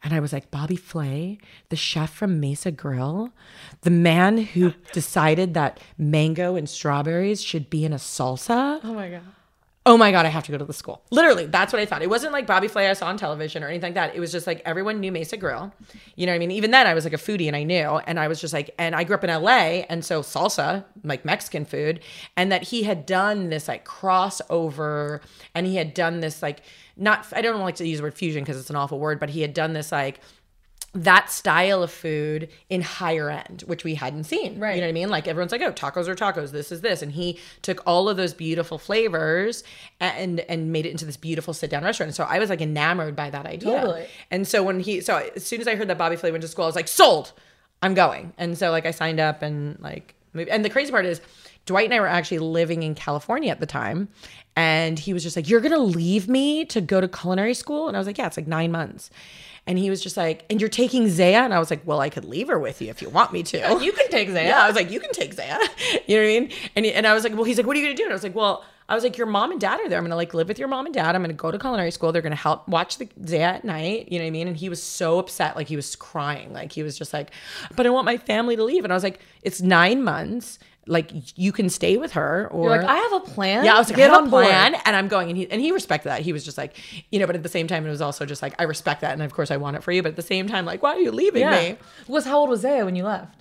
And 0.05 0.13
I 0.13 0.21
was 0.21 0.35
like, 0.35 0.51
Bobby 0.51 0.77
Flay, 0.77 1.39
the 1.71 1.77
chef 1.77 2.13
from 2.13 2.39
Mesa 2.39 2.71
Grill, 2.71 3.33
the 3.81 3.91
man 3.91 4.37
who 4.37 4.75
decided 4.93 5.55
that 5.55 5.81
mango 5.97 6.57
and 6.57 6.69
strawberries 6.69 7.43
should 7.43 7.71
be 7.71 7.87
in 7.87 7.93
a 7.93 7.97
salsa. 7.97 8.81
oh 8.85 8.95
my 8.95 9.09
god. 9.09 9.23
Oh 9.87 9.99
my 9.99 10.11
God, 10.11 10.25
I 10.25 10.31
have 10.31 10.45
to 10.45 10.53
go 10.53 10.57
to 10.57 10.65
the 10.65 10.73
school. 10.73 11.03
Literally, 11.11 11.45
that's 11.45 11.71
what 11.71 11.81
I 11.81 11.85
thought. 11.85 12.01
It 12.01 12.09
wasn't 12.09 12.33
like 12.33 12.47
Bobby 12.47 12.69
Flay 12.69 12.89
I 12.89 12.95
saw 12.95 13.09
on 13.09 13.19
television 13.19 13.63
or 13.63 13.69
anything 13.69 13.89
like 13.89 13.95
that. 13.95 14.17
It 14.17 14.21
was 14.21 14.33
just 14.33 14.47
like 14.47 14.63
everyone 14.65 14.99
knew 14.99 15.13
Mesa 15.13 15.37
Grill. 15.37 15.75
You 16.17 16.25
know 16.25 16.33
what 16.33 16.37
I 16.37 16.39
mean? 16.39 16.51
Even 16.53 16.71
then, 16.71 16.87
I 16.87 16.95
was 16.95 17.05
like 17.05 17.13
a 17.13 17.19
foodie 17.19 17.49
and 17.49 17.55
I 17.55 17.65
knew. 17.65 18.01
And 18.07 18.19
I 18.19 18.29
was 18.29 18.41
just 18.41 18.55
like, 18.55 18.75
and 18.79 18.95
I 18.95 19.05
grew 19.05 19.15
up 19.15 19.25
in 19.25 19.31
LA. 19.31 19.85
And 19.91 20.03
so 20.03 20.23
salsa, 20.23 20.87
like 21.03 21.27
Mexican 21.27 21.67
food, 21.67 22.01
and 22.35 22.51
that 22.51 22.63
he 22.63 22.85
had 22.85 23.05
done 23.05 23.51
this 23.51 23.69
like 23.69 23.85
crossover 23.85 25.21
and 25.55 25.67
he 25.67 25.77
had 25.77 25.93
done 25.93 26.21
this 26.21 26.41
like, 26.41 26.63
not, 26.97 27.27
I 27.35 27.43
don't 27.43 27.61
like 27.61 27.77
to 27.77 27.87
use 27.87 27.99
the 27.99 28.05
word 28.05 28.15
fusion 28.15 28.43
because 28.43 28.59
it's 28.59 28.71
an 28.71 28.77
awful 28.77 28.99
word, 28.99 29.21
but 29.21 29.29
he 29.29 29.43
had 29.43 29.53
done 29.53 29.75
this 29.75 29.93
like, 29.93 30.21
that 30.95 31.29
style 31.29 31.83
of 31.83 31.91
food 31.91 32.49
in 32.71 32.81
higher 32.81 33.29
end, 33.29 33.65
which 33.67 33.83
we 33.83 33.97
hadn't 33.97 34.25
seen. 34.25 34.61
Right. 34.61 34.77
You 34.77 34.81
know 34.81 34.87
what 34.87 34.91
I 34.91 34.93
mean? 34.93 35.09
Like 35.11 35.27
everyone's 35.27 35.51
like, 35.51 35.61
oh, 35.61 35.73
tacos 35.73 36.07
are 36.07 36.15
tacos. 36.15 36.53
This 36.53 36.71
is 36.71 36.83
this, 36.83 37.03
and 37.03 37.13
he 37.13 37.39
took 37.63 37.83
all 37.85 38.09
of 38.09 38.17
those 38.17 38.33
beautiful 38.33 38.79
flavors 38.79 39.65
and 40.01 40.41
and 40.41 40.73
made 40.73 40.87
it 40.87 40.91
into 40.91 41.05
this 41.05 41.17
beautiful 41.17 41.53
sit 41.53 41.71
down 41.71 41.83
restaurant. 41.83 42.09
And 42.09 42.17
so 42.17 42.25
I 42.25 42.39
was 42.39 42.49
like 42.49 42.61
enamored 42.61 43.17
by 43.17 43.31
that 43.31 43.45
idea. 43.45 43.81
Totally. 43.81 44.07
And 44.31 44.47
so 44.47 44.63
when 44.63 44.81
he, 44.81 45.01
so 45.01 45.29
as 45.35 45.45
soon 45.45 45.61
as 45.61 45.67
I 45.67 45.75
heard 45.75 45.89
that 45.89 45.99
Bobby 45.99 46.17
Flay 46.17 46.31
went 46.31 46.43
to 46.43 46.49
school, 46.49 46.65
I 46.65 46.69
was 46.69 46.77
like, 46.77 46.89
sold. 46.89 47.33
I'm 47.83 47.95
going. 47.95 48.33
And 48.39 48.57
so 48.57 48.71
like 48.71 48.87
I 48.87 48.93
signed 48.93 49.21
up 49.21 49.43
and 49.43 49.79
like 49.81 50.15
moved. 50.33 50.49
And 50.49 50.65
the 50.65 50.71
crazy 50.71 50.91
part 50.91 51.07
is. 51.07 51.21
Dwight 51.67 51.87
and 51.87 51.95
I 51.95 52.01
were 52.01 52.07
actually 52.07 52.41
living 52.41 52.83
in 52.83 52.95
California 52.95 53.51
at 53.51 53.59
the 53.59 53.65
time. 53.65 54.09
And 54.55 54.99
he 54.99 55.15
was 55.15 55.23
just 55.23 55.35
like, 55.35 55.49
You're 55.49 55.63
going 55.63 55.73
to 55.73 55.79
leave 55.79 56.29
me 56.29 56.67
to 56.67 56.83
go 56.83 57.01
to 57.01 57.09
culinary 57.09 57.55
school? 57.55 57.89
And 57.89 57.97
I 57.97 58.01
was 58.01 58.07
like, 58.07 58.19
Yeah, 58.19 58.27
it's 58.27 58.37
like 58.37 58.47
nine 58.47 58.71
months. 58.71 59.09
And 59.67 59.79
he 59.79 59.89
was 59.89 60.03
just 60.03 60.17
like, 60.17 60.45
And 60.51 60.61
you're 60.61 60.71
taking 60.71 61.09
Zaya? 61.09 61.43
And 61.43 61.55
I 61.55 61.59
was 61.59 61.71
like, 61.71 61.81
Well, 61.87 62.01
I 62.01 62.11
could 62.11 62.25
leave 62.25 62.49
her 62.49 62.59
with 62.59 62.83
you 62.83 62.91
if 62.91 63.01
you 63.01 63.09
want 63.09 63.33
me 63.33 63.43
to. 63.45 63.79
You 63.81 63.93
can 63.93 64.09
take 64.11 64.29
Zaya. 64.31 64.45
Yeah, 64.49 64.63
I 64.63 64.67
was 64.67 64.77
like, 64.77 64.91
You 64.91 65.01
can 65.01 65.13
take 65.13 65.33
Zaya. 65.35 65.59
You 66.07 66.17
know 66.17 66.23
what 66.23 66.29
I 66.29 66.41
mean? 66.41 66.51
And, 66.77 66.85
he, 66.85 66.93
and 66.93 67.07
I 67.07 67.15
was 67.15 67.25
like, 67.25 67.35
Well, 67.35 67.45
he's 67.45 67.57
like, 67.57 67.67
What 67.67 67.77
are 67.77 67.81
you 67.81 67.87
going 67.87 67.97
to 67.97 68.01
do? 68.03 68.05
And 68.05 68.13
I 68.13 68.15
was 68.15 68.23
like, 68.23 68.35
Well, 68.35 68.65
I 68.87 68.95
was 68.95 69.03
like, 69.03 69.17
Your 69.17 69.27
mom 69.27 69.51
and 69.53 69.61
dad 69.61 69.81
are 69.81 69.89
there. 69.89 69.97
I'm 69.99 70.05
going 70.05 70.11
to 70.11 70.17
like 70.17 70.35
live 70.35 70.49
with 70.49 70.59
your 70.59 70.69
mom 70.69 70.85
and 70.85 70.95
dad. 70.95 71.15
I'm 71.15 71.23
going 71.23 71.31
to 71.31 71.35
go 71.35 71.51
to 71.51 71.59
culinary 71.59 71.91
school. 71.91 72.13
They're 72.13 72.21
going 72.21 72.33
to 72.33 72.37
help 72.37 72.69
watch 72.69 72.99
the 72.99 73.09
Zaya 73.27 73.41
at 73.55 73.65
night. 73.65 74.13
You 74.13 74.19
know 74.19 74.25
what 74.25 74.29
I 74.29 74.31
mean? 74.33 74.49
And 74.49 74.57
he 74.57 74.69
was 74.69 74.83
so 74.83 75.19
upset. 75.19 75.57
Like, 75.57 75.69
he 75.69 75.77
was 75.77 75.97
crying. 75.97 76.53
Like, 76.53 76.73
he 76.73 76.83
was 76.83 76.99
just 76.99 77.15
like, 77.15 77.31
But 77.75 77.87
I 77.87 77.91
want 77.91 78.05
my 78.05 78.19
family 78.19 78.57
to 78.57 78.65
leave. 78.65 78.85
And 78.85 78.93
I 78.93 78.97
was 78.97 79.03
like, 79.05 79.21
It's 79.43 79.63
nine 79.63 80.05
months 80.05 80.59
like 80.87 81.11
you 81.39 81.51
can 81.53 81.71
stay 81.71 81.97
with 81.97 82.13
her 82.13 82.49
or 82.51 82.69
You're 82.71 82.83
like, 82.83 82.87
I 82.89 82.97
have 82.97 83.13
a 83.15 83.21
plan. 83.21 83.65
yeah, 83.65 83.75
I 83.75 83.79
was 83.79 83.89
like, 83.89 83.97
get 83.97 84.11
I 84.11 84.15
have 84.15 84.23
on 84.23 84.29
a 84.29 84.31
board. 84.31 84.45
plan, 84.47 84.75
and 84.85 84.95
I'm 84.95 85.09
going, 85.09 85.29
and 85.31 85.37
he 85.39 85.51
and 85.51 85.61
he 85.61 85.73
respected 85.73 86.09
that. 86.11 86.21
He 86.23 86.33
was 86.33 86.45
just 86.45 86.59
like, 86.59 86.77
you 87.11 87.19
know, 87.19 87.27
but 87.27 87.35
at 87.37 87.43
the 87.43 87.49
same 87.49 87.67
time, 87.67 87.87
it 87.87 87.91
was 87.91 88.01
also 88.03 88.27
just 88.27 88.43
like, 88.43 88.55
I 88.59 88.65
respect 88.65 89.01
that, 89.01 89.13
and 89.13 89.23
of 89.23 89.33
course, 89.33 89.51
I 89.51 89.57
want 89.57 89.77
it 89.77 89.83
for 89.83 89.93
you, 89.93 90.03
but 90.03 90.11
at 90.11 90.17
the 90.17 90.23
same 90.23 90.47
time, 90.47 90.65
like, 90.67 90.83
why 90.83 90.91
are 90.95 91.01
you 91.01 91.11
leaving 91.13 91.41
Yeah. 91.43 91.51
me? 91.71 91.77
Was 92.09 92.25
how 92.27 92.39
old 92.39 92.51
was 92.51 92.61
Zaya 92.61 92.85
when 92.85 92.97
you 92.97 93.05
left? 93.05 93.41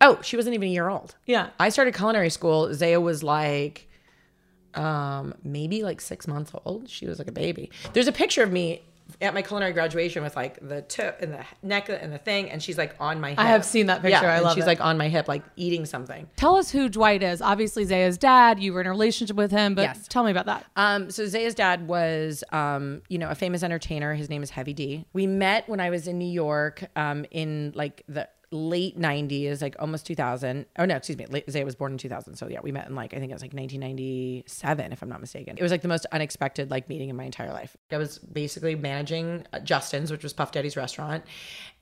Oh, 0.00 0.18
she 0.22 0.36
wasn't 0.36 0.54
even 0.54 0.68
a 0.68 0.70
year 0.70 0.88
old. 0.88 1.14
Yeah. 1.26 1.48
I 1.58 1.68
started 1.70 1.94
culinary 1.94 2.28
school. 2.30 2.72
Zaya 2.74 3.00
was 3.00 3.22
like, 3.22 3.88
um, 4.74 5.34
maybe 5.44 5.82
like 5.82 6.00
six 6.00 6.26
months 6.26 6.52
old. 6.64 6.88
She 6.90 7.06
was 7.06 7.18
like 7.18 7.28
a 7.28 7.32
baby. 7.32 7.70
There's 7.92 8.08
a 8.08 8.12
picture 8.12 8.42
of 8.42 8.50
me 8.52 8.82
at 9.20 9.34
my 9.34 9.42
culinary 9.42 9.72
graduation 9.72 10.22
with 10.22 10.34
like 10.36 10.58
the 10.66 10.82
tip 10.82 11.18
and 11.20 11.32
the 11.32 11.44
neck 11.62 11.88
and 11.88 12.12
the 12.12 12.18
thing, 12.18 12.50
and 12.50 12.62
she's 12.62 12.78
like 12.78 12.94
on 12.98 13.20
my 13.20 13.30
hip. 13.30 13.38
I 13.38 13.44
have 13.46 13.64
seen 13.64 13.86
that 13.86 14.02
picture. 14.02 14.26
I 14.26 14.36
and 14.36 14.44
love 14.44 14.54
She's 14.54 14.64
it. 14.64 14.66
like 14.66 14.80
on 14.80 14.96
my 14.98 15.08
hip, 15.08 15.28
like 15.28 15.42
eating 15.56 15.84
something. 15.86 16.28
Tell 16.36 16.56
us 16.56 16.70
who 16.70 16.88
Dwight 16.88 17.22
is. 17.22 17.40
Obviously, 17.42 17.84
Zaya's 17.84 18.18
dad. 18.18 18.60
You 18.60 18.72
were 18.72 18.80
in 18.80 18.86
a 18.86 18.90
relationship 18.90 19.36
with 19.36 19.50
him, 19.50 19.74
but 19.74 19.82
Yes. 19.82 20.06
tell 20.08 20.24
me 20.24 20.30
about 20.30 20.46
that. 20.46 20.64
Um, 20.76 21.10
so 21.10 21.24
Zaya's 21.26 21.54
dad 21.54 21.86
was, 21.86 22.42
um, 22.52 23.02
you 23.08 23.18
know, 23.18 23.28
a 23.30 23.34
famous 23.34 23.62
entertainer. 23.62 24.14
His 24.14 24.28
name 24.30 24.42
is 24.42 24.50
Heavy 24.50 24.72
D. 24.72 25.04
We 25.12 25.26
met 25.26 25.68
when 25.68 25.80
I 25.80 25.90
was 25.90 26.08
in 26.08 26.18
New 26.18 26.30
York, 26.30 26.84
um, 26.96 27.24
in 27.30 27.72
like 27.74 28.02
the 28.08 28.28
late 28.50 28.98
'90s, 28.98 29.62
like 29.62 29.76
almost 29.78 30.06
2000. 30.06 30.66
Oh 30.78 30.84
no, 30.84 30.96
excuse 30.96 31.18
me. 31.18 31.26
Late, 31.26 31.50
Zaya 31.50 31.64
was 31.64 31.74
born 31.74 31.92
in 31.92 31.98
2000. 31.98 32.36
So 32.36 32.48
yeah, 32.48 32.60
we 32.62 32.72
met 32.72 32.88
in 32.88 32.94
like 32.94 33.14
I 33.14 33.18
think 33.18 33.30
it 33.30 33.34
was 33.34 33.42
like 33.42 33.52
1997, 33.52 34.92
if 34.92 35.02
I'm 35.02 35.08
not 35.08 35.20
mistaken. 35.20 35.56
It 35.56 35.62
was 35.62 35.72
like 35.72 35.82
the 35.82 35.88
most 35.88 36.06
unexpected 36.12 36.70
like 36.70 36.88
meeting 36.88 37.08
in 37.08 37.16
my 37.16 37.24
entire 37.24 37.52
life. 37.52 37.76
I 37.90 37.98
was 37.98 38.18
basically 38.18 38.74
managing 38.74 39.46
uh, 39.52 39.60
Justin's, 39.60 40.10
which 40.10 40.22
was 40.22 40.32
Puff 40.32 40.52
Daddy's 40.52 40.76
restaurant, 40.76 41.24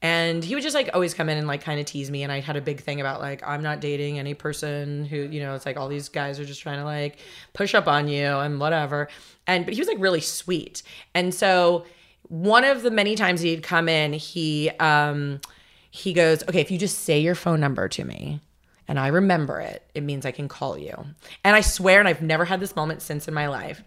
and 0.00 0.42
he 0.44 0.54
would 0.54 0.62
just 0.62 0.74
like 0.74 0.90
always 0.94 1.14
come 1.14 1.28
in 1.28 1.38
and 1.38 1.46
like 1.46 1.62
kind 1.62 1.80
of 1.80 1.86
tease 1.86 2.10
me. 2.10 2.22
And 2.22 2.32
I 2.32 2.40
had 2.40 2.56
a 2.56 2.62
big 2.62 2.80
thing 2.80 3.00
about 3.00 3.20
like 3.20 3.46
I'm 3.46 3.62
not 3.62 3.80
dating 3.80 4.18
any 4.18 4.34
person 4.34 5.04
who 5.04 5.16
you 5.16 5.40
know 5.40 5.54
it's 5.54 5.66
like 5.66 5.76
all 5.76 5.88
these 5.88 6.08
guys 6.08 6.40
are 6.40 6.44
just 6.44 6.62
trying 6.62 6.78
to 6.78 6.84
like 6.84 7.18
push 7.52 7.74
up 7.74 7.86
on 7.86 8.08
you 8.08 8.26
and 8.26 8.60
whatever. 8.60 9.08
And 9.46 9.64
but 9.64 9.74
he 9.74 9.80
was 9.80 9.88
like 9.88 9.98
really 10.00 10.20
sweet, 10.20 10.82
and 11.14 11.34
so 11.34 11.84
one 12.28 12.64
of 12.64 12.82
the 12.82 12.90
many 12.90 13.14
times 13.14 13.42
he'd 13.42 13.62
come 13.62 13.88
in, 13.88 14.14
he 14.14 14.70
um 14.80 15.40
he 15.94 16.14
goes, 16.14 16.42
okay, 16.48 16.60
if 16.60 16.70
you 16.70 16.78
just 16.78 17.00
say 17.00 17.20
your 17.20 17.34
phone 17.34 17.60
number 17.60 17.86
to 17.86 18.02
me. 18.02 18.40
And 18.88 18.98
I 18.98 19.08
remember 19.08 19.60
it, 19.60 19.82
it 19.94 20.02
means 20.02 20.24
I 20.24 20.32
can 20.32 20.48
call 20.48 20.78
you. 20.78 21.04
And 21.44 21.54
I 21.54 21.60
swear, 21.60 21.98
and 21.98 22.08
I've 22.08 22.22
never 22.22 22.46
had 22.46 22.60
this 22.60 22.74
moment 22.74 23.02
since 23.02 23.28
in 23.28 23.34
my 23.34 23.46
life. 23.46 23.84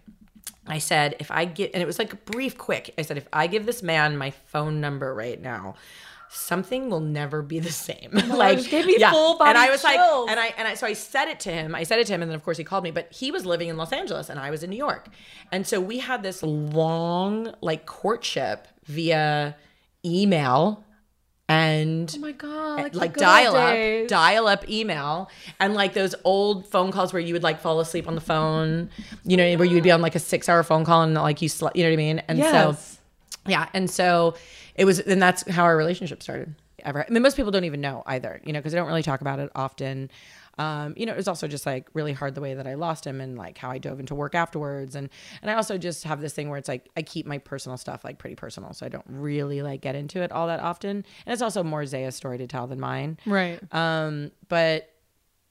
I 0.68 0.78
said, 0.78 1.16
if 1.18 1.32
I 1.32 1.46
get, 1.46 1.72
and 1.74 1.82
it 1.82 1.86
was 1.86 1.98
like 1.98 2.24
brief, 2.24 2.56
quick. 2.56 2.94
I 2.96 3.02
said, 3.02 3.18
if 3.18 3.26
I 3.32 3.48
give 3.48 3.66
this 3.66 3.82
man 3.82 4.16
my 4.16 4.30
phone 4.30 4.80
number 4.80 5.12
right 5.12 5.40
now, 5.40 5.74
something 6.28 6.90
will 6.90 7.00
never 7.00 7.42
be 7.42 7.58
the 7.58 7.72
same. 7.72 8.10
like, 8.28 8.58
me 8.72 8.98
full 9.00 9.36
body 9.36 9.50
and 9.50 9.58
I 9.58 9.70
was 9.70 9.82
chills. 9.82 10.28
like, 10.28 10.30
and 10.30 10.38
I 10.38 10.54
and 10.56 10.68
I 10.68 10.74
so 10.74 10.86
I 10.86 10.92
said 10.92 11.26
it 11.26 11.40
to 11.40 11.50
him. 11.50 11.74
I 11.74 11.82
said 11.82 11.98
it 11.98 12.06
to 12.06 12.14
him, 12.14 12.22
and 12.22 12.30
then 12.30 12.36
of 12.36 12.44
course 12.44 12.56
he 12.56 12.64
called 12.64 12.84
me. 12.84 12.92
But 12.92 13.12
he 13.12 13.32
was 13.32 13.44
living 13.44 13.68
in 13.68 13.76
Los 13.76 13.92
Angeles, 13.92 14.30
and 14.30 14.38
I 14.38 14.50
was 14.50 14.62
in 14.62 14.70
New 14.70 14.76
York, 14.76 15.08
and 15.50 15.66
so 15.66 15.80
we 15.80 15.98
had 15.98 16.22
this 16.22 16.42
long 16.42 17.52
like 17.60 17.84
courtship 17.86 18.68
via 18.84 19.56
email 20.04 20.84
and 21.48 22.12
Oh 22.16 22.20
my 22.20 22.32
god! 22.32 22.94
like 22.94 23.16
dial 23.16 23.54
up, 23.54 24.08
dial 24.08 24.48
up 24.48 24.68
email, 24.68 25.30
and 25.60 25.74
like 25.74 25.94
those 25.94 26.14
old 26.24 26.66
phone 26.66 26.90
calls 26.92 27.12
where 27.12 27.20
you 27.20 27.32
would 27.34 27.42
like 27.42 27.60
fall 27.60 27.80
asleep 27.80 28.08
on 28.08 28.14
the 28.14 28.20
phone, 28.20 28.90
you 29.24 29.36
know, 29.36 29.54
where 29.56 29.64
you 29.66 29.74
would 29.74 29.84
be 29.84 29.90
on 29.92 30.00
like 30.02 30.14
a 30.14 30.18
six 30.20 30.48
hour 30.48 30.62
phone 30.62 30.84
call 30.84 31.02
and 31.02 31.14
like 31.14 31.40
you 31.42 31.48
slept, 31.48 31.76
you 31.76 31.84
know 31.84 31.90
what 31.90 31.94
I 31.94 31.96
mean? 31.96 32.18
And 32.28 32.38
Yes. 32.38 32.98
so, 32.98 33.00
yeah, 33.46 33.68
and 33.74 33.88
so 33.88 34.34
it 34.74 34.84
was, 34.84 34.98
and 35.00 35.22
that's 35.22 35.48
how 35.48 35.64
our 35.64 35.76
relationship 35.76 36.22
started. 36.22 36.54
Ever, 36.84 37.04
I 37.04 37.10
mean, 37.12 37.22
most 37.22 37.36
people 37.36 37.50
don't 37.50 37.64
even 37.64 37.80
know 37.80 38.02
either, 38.06 38.40
you 38.44 38.52
know, 38.52 38.60
because 38.60 38.74
I 38.74 38.76
don't 38.78 38.86
really 38.86 39.02
talk 39.02 39.20
about 39.20 39.38
it 39.40 39.50
often. 39.56 40.10
Um, 40.58 40.94
you 40.96 41.04
know, 41.04 41.12
it 41.12 41.16
was 41.16 41.28
also 41.28 41.46
just 41.46 41.66
like 41.66 41.88
really 41.92 42.12
hard 42.12 42.34
the 42.34 42.40
way 42.40 42.54
that 42.54 42.66
I 42.66 42.74
lost 42.74 43.06
him 43.06 43.20
and 43.20 43.36
like 43.36 43.58
how 43.58 43.70
I 43.70 43.78
dove 43.78 44.00
into 44.00 44.14
work 44.14 44.34
afterwards. 44.34 44.94
And 44.94 45.10
and 45.42 45.50
I 45.50 45.54
also 45.54 45.76
just 45.76 46.04
have 46.04 46.20
this 46.20 46.32
thing 46.32 46.48
where 46.48 46.58
it's 46.58 46.68
like 46.68 46.88
I 46.96 47.02
keep 47.02 47.26
my 47.26 47.38
personal 47.38 47.76
stuff 47.76 48.04
like 48.04 48.18
pretty 48.18 48.36
personal, 48.36 48.72
so 48.72 48.86
I 48.86 48.88
don't 48.88 49.04
really 49.06 49.62
like 49.62 49.82
get 49.82 49.94
into 49.94 50.22
it 50.22 50.32
all 50.32 50.46
that 50.46 50.60
often. 50.60 50.90
And 50.90 51.32
it's 51.32 51.42
also 51.42 51.62
more 51.62 51.84
Zaya's 51.84 52.14
story 52.14 52.38
to 52.38 52.46
tell 52.46 52.66
than 52.66 52.80
mine. 52.80 53.18
Right. 53.26 53.60
Um, 53.74 54.30
but 54.48 54.90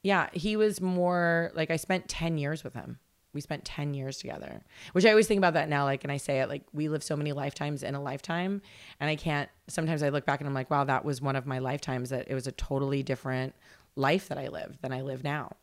yeah, 0.06 0.30
he 0.34 0.56
was 0.56 0.82
more 0.82 1.52
like 1.56 1.72
I 1.72 1.78
spent 1.78 2.08
10 2.08 2.38
years 2.38 2.64
with 2.64 2.76
him. 2.76 3.00
We 3.34 3.42
spent 3.42 3.66
10 3.66 3.96
years 3.96 4.20
together, 4.20 4.64
which 4.94 5.04
I 5.04 5.10
always 5.10 5.28
think 5.28 5.40
about 5.40 5.56
that 5.56 5.68
now. 5.68 5.84
Like, 5.84 6.04
and 6.04 6.12
I 6.12 6.18
say 6.18 6.42
it 6.42 6.48
like 6.48 6.64
we 6.74 6.90
live 6.90 7.04
so 7.04 7.18
many 7.18 7.34
lifetimes 7.34 7.84
in 7.84 7.96
a 7.96 8.02
lifetime. 8.02 8.62
And 9.00 9.10
I 9.10 9.16
can't, 9.18 9.50
sometimes 9.68 10.04
I 10.04 10.10
look 10.10 10.26
back 10.26 10.40
and 10.40 10.48
I'm 10.48 10.54
like, 10.54 10.70
wow, 10.70 10.84
that 10.84 11.04
was 11.04 11.22
one 11.22 11.36
of 11.36 11.46
my 11.46 11.60
lifetimes 11.60 12.12
that 12.12 12.28
it 12.30 12.34
was 12.34 12.48
a 12.48 12.52
totally 12.54 13.04
different 13.04 13.56
life 13.96 14.28
that 14.30 14.38
I 14.38 14.48
lived 14.48 14.82
than 14.82 14.92
I 14.92 15.02
live 15.02 15.24
now. 15.24 15.56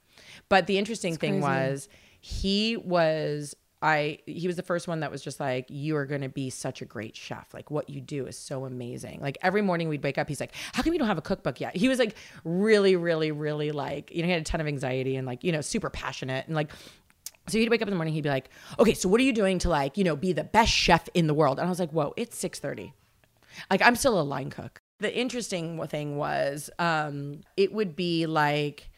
But 0.48 0.66
the 0.66 0.78
interesting 0.78 1.16
thing 1.16 1.40
crazy. 1.40 1.42
was 1.42 1.88
he 2.20 2.76
was 2.76 3.56
I 3.82 4.18
he 4.26 4.46
was 4.46 4.56
the 4.56 4.62
first 4.62 4.86
one 4.86 5.00
that 5.00 5.10
was 5.10 5.22
just 5.22 5.40
like 5.40 5.66
you 5.68 5.96
are 5.96 6.06
going 6.06 6.20
to 6.20 6.28
be 6.28 6.50
such 6.50 6.82
a 6.82 6.84
great 6.84 7.16
chef. 7.16 7.52
Like 7.52 7.70
what 7.70 7.90
you 7.90 8.00
do 8.00 8.26
is 8.26 8.38
so 8.38 8.64
amazing. 8.64 9.20
Like 9.20 9.36
every 9.42 9.60
morning 9.60 9.88
we'd 9.88 10.04
wake 10.04 10.18
up 10.18 10.28
he's 10.28 10.40
like 10.40 10.54
how 10.72 10.82
come 10.82 10.92
you 10.92 10.98
don't 10.98 11.08
have 11.08 11.18
a 11.18 11.22
cookbook 11.22 11.60
yet? 11.60 11.76
He 11.76 11.88
was 11.88 11.98
like 11.98 12.14
really 12.44 12.94
really 12.94 13.32
really 13.32 13.72
like 13.72 14.14
you 14.14 14.22
know 14.22 14.26
he 14.26 14.32
had 14.32 14.42
a 14.42 14.44
ton 14.44 14.60
of 14.60 14.68
anxiety 14.68 15.16
and 15.16 15.26
like 15.26 15.42
you 15.42 15.50
know 15.50 15.60
super 15.60 15.90
passionate 15.90 16.46
and 16.46 16.54
like 16.54 16.70
so 17.48 17.58
he'd 17.58 17.70
wake 17.70 17.82
up 17.82 17.88
in 17.88 17.92
the 17.92 17.96
morning 17.96 18.14
he'd 18.14 18.22
be 18.22 18.28
like 18.28 18.50
okay 18.78 18.94
so 18.94 19.08
what 19.08 19.20
are 19.20 19.24
you 19.24 19.32
doing 19.32 19.58
to 19.58 19.68
like 19.68 19.98
you 19.98 20.04
know 20.04 20.14
be 20.14 20.32
the 20.32 20.44
best 20.44 20.70
chef 20.72 21.08
in 21.12 21.26
the 21.26 21.34
world? 21.34 21.58
And 21.58 21.66
I 21.66 21.68
was 21.68 21.80
like 21.80 21.90
whoa 21.90 22.14
it's 22.16 22.40
6:30. 22.40 22.92
Like 23.68 23.82
I'm 23.82 23.96
still 23.96 24.20
a 24.20 24.22
line 24.22 24.50
cook. 24.50 24.80
The 25.02 25.14
interesting 25.14 25.84
thing 25.88 26.16
was 26.16 26.70
um 26.78 27.40
it 27.56 27.72
would 27.72 27.94
be 27.96 28.26
like 28.26 28.90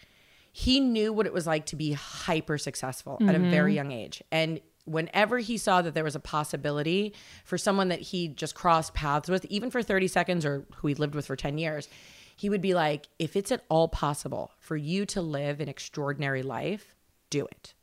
he 0.52 0.78
knew 0.78 1.12
what 1.12 1.26
it 1.26 1.32
was 1.32 1.46
like 1.46 1.66
to 1.66 1.76
be 1.76 1.92
hyper 1.92 2.58
successful 2.58 3.18
at 3.28 3.34
a 3.34 3.40
very 3.40 3.74
young 3.74 3.90
age. 3.90 4.22
And 4.30 4.60
whenever 4.84 5.38
he 5.38 5.56
saw 5.56 5.82
that 5.82 5.94
there 5.94 6.04
was 6.04 6.14
a 6.14 6.20
possibility 6.20 7.12
for 7.44 7.58
someone 7.58 7.88
that 7.88 8.00
he 8.00 8.28
just 8.28 8.54
crossed 8.54 8.94
paths 8.94 9.28
with, 9.28 9.44
even 9.46 9.70
for 9.70 9.82
30 9.82 10.06
seconds 10.06 10.44
or 10.44 10.64
who 10.76 10.86
he 10.88 10.94
lived 10.94 11.16
with 11.16 11.26
for 11.26 11.34
10 11.34 11.58
years, 11.58 11.88
he 12.36 12.48
would 12.48 12.60
be 12.60 12.72
like, 12.72 13.08
if 13.18 13.34
it's 13.34 13.50
at 13.50 13.64
all 13.68 13.88
possible 13.88 14.52
for 14.58 14.76
you 14.76 15.06
to 15.06 15.20
live 15.22 15.60
an 15.60 15.68
extraordinary 15.68 16.42
life, 16.42 16.94
do 17.30 17.46
it. 17.46 17.74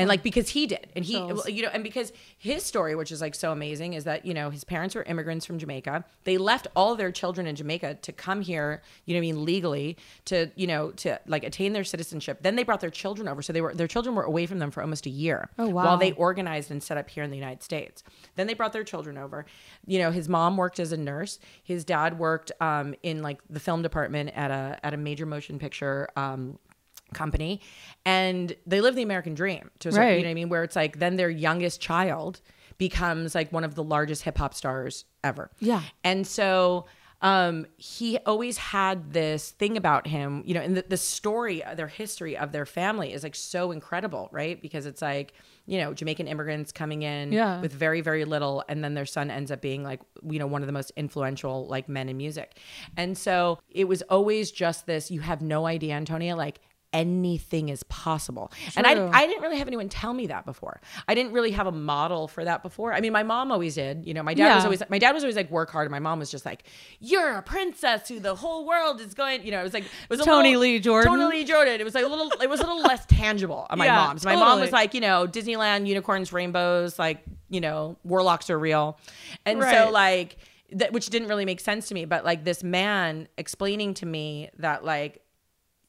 And 0.00 0.08
like 0.08 0.22
because 0.22 0.48
he 0.48 0.66
did, 0.66 0.88
and 0.96 1.04
he, 1.04 1.14
you 1.14 1.62
know, 1.62 1.70
and 1.72 1.84
because 1.84 2.12
his 2.38 2.62
story, 2.62 2.94
which 2.94 3.12
is 3.12 3.20
like 3.20 3.34
so 3.34 3.52
amazing, 3.52 3.92
is 3.92 4.04
that 4.04 4.24
you 4.24 4.34
know 4.34 4.50
his 4.50 4.64
parents 4.64 4.94
were 4.94 5.02
immigrants 5.04 5.46
from 5.46 5.58
Jamaica. 5.58 6.04
They 6.24 6.38
left 6.38 6.66
all 6.74 6.96
their 6.96 7.12
children 7.12 7.46
in 7.46 7.56
Jamaica 7.56 7.98
to 8.02 8.12
come 8.12 8.40
here, 8.40 8.82
you 9.04 9.14
know, 9.14 9.18
what 9.18 9.26
I 9.26 9.32
mean, 9.32 9.44
legally 9.44 9.96
to 10.26 10.50
you 10.56 10.66
know 10.66 10.90
to 10.92 11.20
like 11.26 11.44
attain 11.44 11.72
their 11.72 11.84
citizenship. 11.84 12.38
Then 12.42 12.56
they 12.56 12.62
brought 12.62 12.80
their 12.80 12.90
children 12.90 13.28
over, 13.28 13.42
so 13.42 13.52
they 13.52 13.60
were 13.60 13.74
their 13.74 13.86
children 13.86 14.14
were 14.14 14.24
away 14.24 14.46
from 14.46 14.58
them 14.58 14.70
for 14.70 14.82
almost 14.82 15.06
a 15.06 15.10
year. 15.10 15.50
Oh, 15.58 15.68
wow. 15.68 15.84
While 15.84 15.98
they 15.98 16.12
organized 16.12 16.70
and 16.70 16.82
set 16.82 16.96
up 16.96 17.10
here 17.10 17.22
in 17.22 17.30
the 17.30 17.36
United 17.36 17.62
States. 17.62 18.02
Then 18.36 18.46
they 18.46 18.54
brought 18.54 18.72
their 18.72 18.84
children 18.84 19.18
over. 19.18 19.46
You 19.86 19.98
know, 19.98 20.10
his 20.10 20.28
mom 20.28 20.56
worked 20.56 20.80
as 20.80 20.92
a 20.92 20.96
nurse. 20.96 21.38
His 21.62 21.84
dad 21.84 22.18
worked 22.18 22.52
um, 22.60 22.94
in 23.02 23.22
like 23.22 23.40
the 23.48 23.60
film 23.60 23.82
department 23.82 24.30
at 24.34 24.50
a 24.50 24.78
at 24.82 24.94
a 24.94 24.96
major 24.96 25.26
motion 25.26 25.58
picture. 25.58 26.08
Um, 26.16 26.58
company 27.14 27.60
and 28.04 28.54
they 28.66 28.80
live 28.80 28.94
the 28.94 29.02
american 29.02 29.34
dream 29.34 29.70
to 29.80 29.88
a 29.88 29.92
certain, 29.92 30.06
Right. 30.08 30.16
you 30.16 30.22
know 30.22 30.28
what 30.28 30.30
i 30.30 30.34
mean 30.34 30.48
where 30.48 30.64
it's 30.64 30.76
like 30.76 30.98
then 30.98 31.16
their 31.16 31.30
youngest 31.30 31.80
child 31.80 32.40
becomes 32.78 33.34
like 33.34 33.52
one 33.52 33.64
of 33.64 33.74
the 33.74 33.84
largest 33.84 34.22
hip-hop 34.22 34.54
stars 34.54 35.04
ever 35.22 35.50
Yeah. 35.60 35.82
and 36.04 36.26
so 36.26 36.86
um, 37.22 37.66
he 37.76 38.16
always 38.24 38.56
had 38.56 39.12
this 39.12 39.50
thing 39.50 39.76
about 39.76 40.06
him, 40.06 40.42
you 40.46 40.54
know, 40.54 40.62
and 40.62 40.74
the, 40.74 40.86
the 40.88 40.96
story, 40.96 41.62
their 41.76 41.86
history 41.86 42.34
of 42.34 42.50
their 42.52 42.64
family 42.64 43.12
is 43.12 43.22
like 43.22 43.34
so 43.34 43.72
incredible, 43.72 44.30
right? 44.32 44.58
Because 44.62 44.86
it's 44.86 45.02
like, 45.02 45.34
you 45.66 45.76
know, 45.76 45.92
Jamaican 45.92 46.28
immigrants 46.28 46.72
coming 46.72 47.02
in 47.02 47.30
Yeah. 47.34 47.60
with 47.60 47.74
very, 47.74 48.00
very 48.00 48.24
little, 48.24 48.64
and 48.70 48.82
then 48.82 48.94
their 48.94 49.04
son 49.04 49.30
ends 49.30 49.50
up 49.50 49.60
being 49.60 49.84
like, 49.84 50.00
you 50.26 50.38
know, 50.38 50.46
one 50.46 50.62
of 50.62 50.66
the 50.66 50.72
most 50.72 50.92
influential 50.96 51.66
like 51.66 51.90
men 51.90 52.08
in 52.08 52.16
music. 52.16 52.56
And 52.96 53.18
so 53.18 53.58
it 53.68 53.86
was 53.86 54.00
always 54.08 54.50
just 54.50 54.86
this, 54.86 55.10
you 55.10 55.20
have 55.20 55.42
no 55.42 55.66
idea, 55.66 55.92
Antonia, 55.96 56.34
like 56.36 56.60
anything 56.92 57.68
is 57.68 57.82
possible. 57.84 58.50
And 58.76 58.86
I, 58.86 58.92
I 59.12 59.26
didn't 59.26 59.42
really 59.42 59.58
have 59.58 59.68
anyone 59.68 59.88
tell 59.88 60.12
me 60.12 60.26
that 60.28 60.44
before. 60.44 60.80
I 61.06 61.14
didn't 61.14 61.32
really 61.32 61.52
have 61.52 61.66
a 61.66 61.72
model 61.72 62.28
for 62.28 62.44
that 62.44 62.62
before. 62.62 62.92
I 62.92 63.00
mean, 63.00 63.12
my 63.12 63.22
mom 63.22 63.52
always 63.52 63.74
did. 63.76 64.04
You 64.06 64.14
know, 64.14 64.22
my 64.22 64.34
dad 64.34 64.56
was 64.56 64.64
always 64.64 64.82
my 64.88 64.98
dad 64.98 65.12
was 65.12 65.22
always 65.22 65.36
like 65.36 65.50
work 65.50 65.70
hard, 65.70 65.86
and 65.86 65.92
my 65.92 65.98
mom 65.98 66.18
was 66.18 66.30
just 66.30 66.44
like, 66.44 66.64
"You're 66.98 67.34
a 67.36 67.42
princess 67.42 68.08
who 68.08 68.18
the 68.20 68.34
whole 68.34 68.66
world 68.66 69.00
is 69.00 69.14
going." 69.14 69.44
You 69.44 69.52
know, 69.52 69.60
it 69.60 69.64
was 69.64 69.74
like 69.74 69.84
it 69.84 70.10
was 70.10 70.20
Tony 70.20 70.50
little- 70.50 70.62
Lee 70.62 70.78
Jordan. 70.80 71.12
Tony 71.12 71.38
Lee 71.38 71.44
Jordan. 71.44 71.80
It 71.80 71.84
was 71.84 71.94
like 71.94 72.04
a 72.04 72.08
little. 72.08 72.30
It 72.40 72.48
was 72.48 72.60
a 72.60 72.64
little 72.66 72.82
less 72.82 73.06
tangible 73.06 73.66
on 73.70 73.78
my 73.78 73.86
Yeah, 73.86 73.96
mom's. 73.96 74.24
My 74.24 74.36
mom 74.36 74.60
was 74.60 74.72
like, 74.72 74.94
you 74.94 75.00
know, 75.00 75.26
Disneyland, 75.26 75.86
unicorns, 75.86 76.32
rainbows, 76.32 76.98
like 76.98 77.22
you 77.48 77.60
know, 77.60 77.96
warlocks 78.04 78.50
are 78.50 78.58
real, 78.58 78.98
and 79.46 79.62
so 79.62 79.90
like 79.92 80.36
that, 80.72 80.92
which 80.92 81.08
didn't 81.10 81.28
really 81.28 81.44
make 81.44 81.60
sense 81.60 81.88
to 81.88 81.94
me. 81.94 82.04
But 82.04 82.24
like 82.24 82.44
this 82.44 82.62
man 82.62 83.28
explaining 83.38 83.94
to 83.94 84.06
me 84.06 84.50
that 84.58 84.84
like 84.84 85.20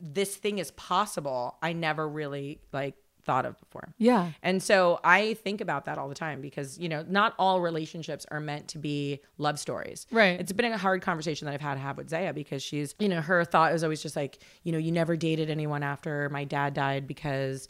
this 0.02 0.36
thing 0.36 0.58
is 0.60 0.72
possible, 0.72 1.58
I 1.62 1.74
never 1.74 2.08
really 2.08 2.60
like 2.74 2.96
thought 3.24 3.46
of 3.46 3.60
before. 3.60 3.94
Yeah. 4.00 4.32
And 4.42 4.64
so 4.64 5.00
I 5.04 5.36
think 5.36 5.62
about 5.62 5.86
that 5.86 6.00
all 6.00 6.10
the 6.10 6.16
time 6.16 6.42
because, 6.42 6.80
you 6.80 6.90
know, 6.90 7.06
not 7.08 7.36
all 7.38 7.62
relationships 7.62 8.26
are 8.32 8.40
meant 8.40 8.70
to 8.70 8.80
be 8.80 9.20
love 9.38 9.60
stories. 9.60 10.08
Right. 10.12 10.40
It's 10.40 10.52
been 10.52 10.72
a 10.72 10.78
hard 10.78 11.04
conversation 11.04 11.46
that 11.46 11.54
I've 11.54 11.62
had 11.62 11.76
to 11.76 11.80
have 11.82 11.98
with 11.98 12.10
Zaya 12.10 12.34
because 12.34 12.64
she's, 12.64 12.96
you 12.98 13.08
know, 13.10 13.22
her 13.22 13.46
thought 13.46 13.74
was 13.74 13.84
always 13.84 14.02
just 14.02 14.16
like, 14.16 14.40
you 14.64 14.72
know, 14.72 14.80
you 14.80 14.92
never 14.92 15.16
dated 15.16 15.52
anyone 15.52 15.84
after 15.84 16.30
my 16.30 16.46
dad 16.46 16.74
died 16.74 17.06
because 17.06 17.68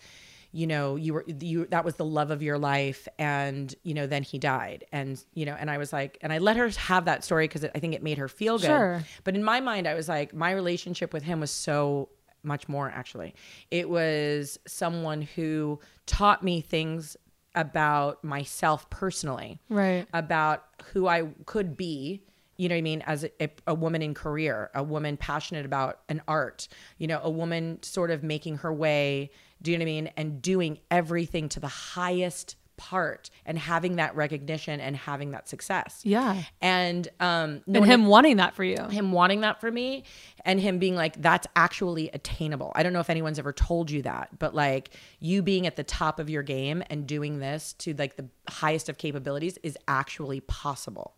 you 0.53 0.67
know 0.67 0.97
you 0.97 1.13
were 1.13 1.23
you 1.39 1.65
that 1.67 1.85
was 1.85 1.95
the 1.95 2.03
love 2.03 2.29
of 2.29 2.43
your 2.43 2.57
life 2.57 3.07
and 3.17 3.73
you 3.83 3.93
know 3.93 4.05
then 4.05 4.21
he 4.21 4.37
died 4.37 4.83
and 4.91 5.23
you 5.33 5.45
know 5.45 5.55
and 5.57 5.71
i 5.71 5.77
was 5.77 5.93
like 5.93 6.17
and 6.19 6.33
i 6.33 6.39
let 6.39 6.57
her 6.57 6.67
have 6.71 7.05
that 7.05 7.23
story 7.23 7.47
because 7.47 7.63
i 7.63 7.79
think 7.79 7.93
it 7.95 8.03
made 8.03 8.17
her 8.17 8.27
feel 8.27 8.57
good 8.57 8.65
Sure. 8.67 9.01
but 9.23 9.33
in 9.33 9.45
my 9.45 9.61
mind 9.61 9.87
i 9.87 9.93
was 9.93 10.09
like 10.09 10.33
my 10.33 10.51
relationship 10.51 11.13
with 11.13 11.23
him 11.23 11.39
was 11.39 11.51
so 11.51 12.09
much 12.43 12.67
more 12.67 12.89
actually 12.89 13.33
it 13.69 13.89
was 13.89 14.59
someone 14.67 15.21
who 15.21 15.79
taught 16.05 16.43
me 16.43 16.61
things 16.61 17.15
about 17.55 18.23
myself 18.23 18.89
personally 18.89 19.59
Right. 19.69 20.07
about 20.13 20.63
who 20.93 21.07
I 21.07 21.27
could 21.45 21.75
be, 21.75 22.23
you 22.57 22.69
know 22.69 22.75
what 22.75 22.79
I 22.79 22.81
mean, 22.81 23.01
as 23.05 23.25
a, 23.41 23.49
a 23.67 23.73
woman 23.73 24.01
in 24.01 24.13
career, 24.13 24.69
a 24.73 24.81
woman 24.83 25.17
passionate 25.17 25.65
about 25.65 25.99
an 26.07 26.21
art, 26.29 26.67
you 26.97 27.07
know, 27.07 27.19
a 27.21 27.29
woman 27.29 27.79
sort 27.83 28.09
of 28.09 28.23
making 28.23 28.57
her 28.59 28.71
way, 28.73 29.31
do 29.61 29.71
you 29.71 29.77
know 29.77 29.83
what 29.83 29.89
I 29.89 29.93
mean, 29.93 30.11
and 30.15 30.41
doing 30.41 30.79
everything 30.89 31.49
to 31.49 31.59
the 31.59 31.67
highest 31.67 32.55
part 32.81 33.29
and 33.45 33.59
having 33.59 33.97
that 33.97 34.15
recognition 34.15 34.79
and 34.79 34.97
having 34.97 35.31
that 35.31 35.47
success. 35.47 36.01
Yeah. 36.03 36.41
And 36.61 37.07
um 37.19 37.61
And 37.71 37.85
him 37.85 38.07
wanting 38.07 38.37
that 38.37 38.55
for 38.55 38.63
you. 38.63 38.77
him 38.89 39.11
wanting 39.11 39.41
that 39.41 39.61
for 39.61 39.71
me 39.71 40.03
and 40.43 40.59
him 40.59 40.79
being 40.79 40.95
like 40.95 41.21
that's 41.21 41.45
actually 41.55 42.09
attainable. 42.09 42.71
I 42.73 42.81
don't 42.81 42.91
know 42.91 42.99
if 42.99 43.11
anyone's 43.11 43.37
ever 43.37 43.53
told 43.53 43.91
you 43.91 44.01
that, 44.01 44.39
but 44.39 44.55
like 44.55 44.89
you 45.19 45.43
being 45.43 45.67
at 45.67 45.75
the 45.75 45.83
top 45.83 46.19
of 46.19 46.27
your 46.27 46.41
game 46.41 46.81
and 46.89 47.05
doing 47.05 47.37
this 47.37 47.73
to 47.73 47.93
like 47.93 48.15
the 48.15 48.27
highest 48.49 48.89
of 48.89 48.97
capabilities 48.97 49.59
is 49.61 49.77
actually 49.87 50.39
possible. 50.39 51.13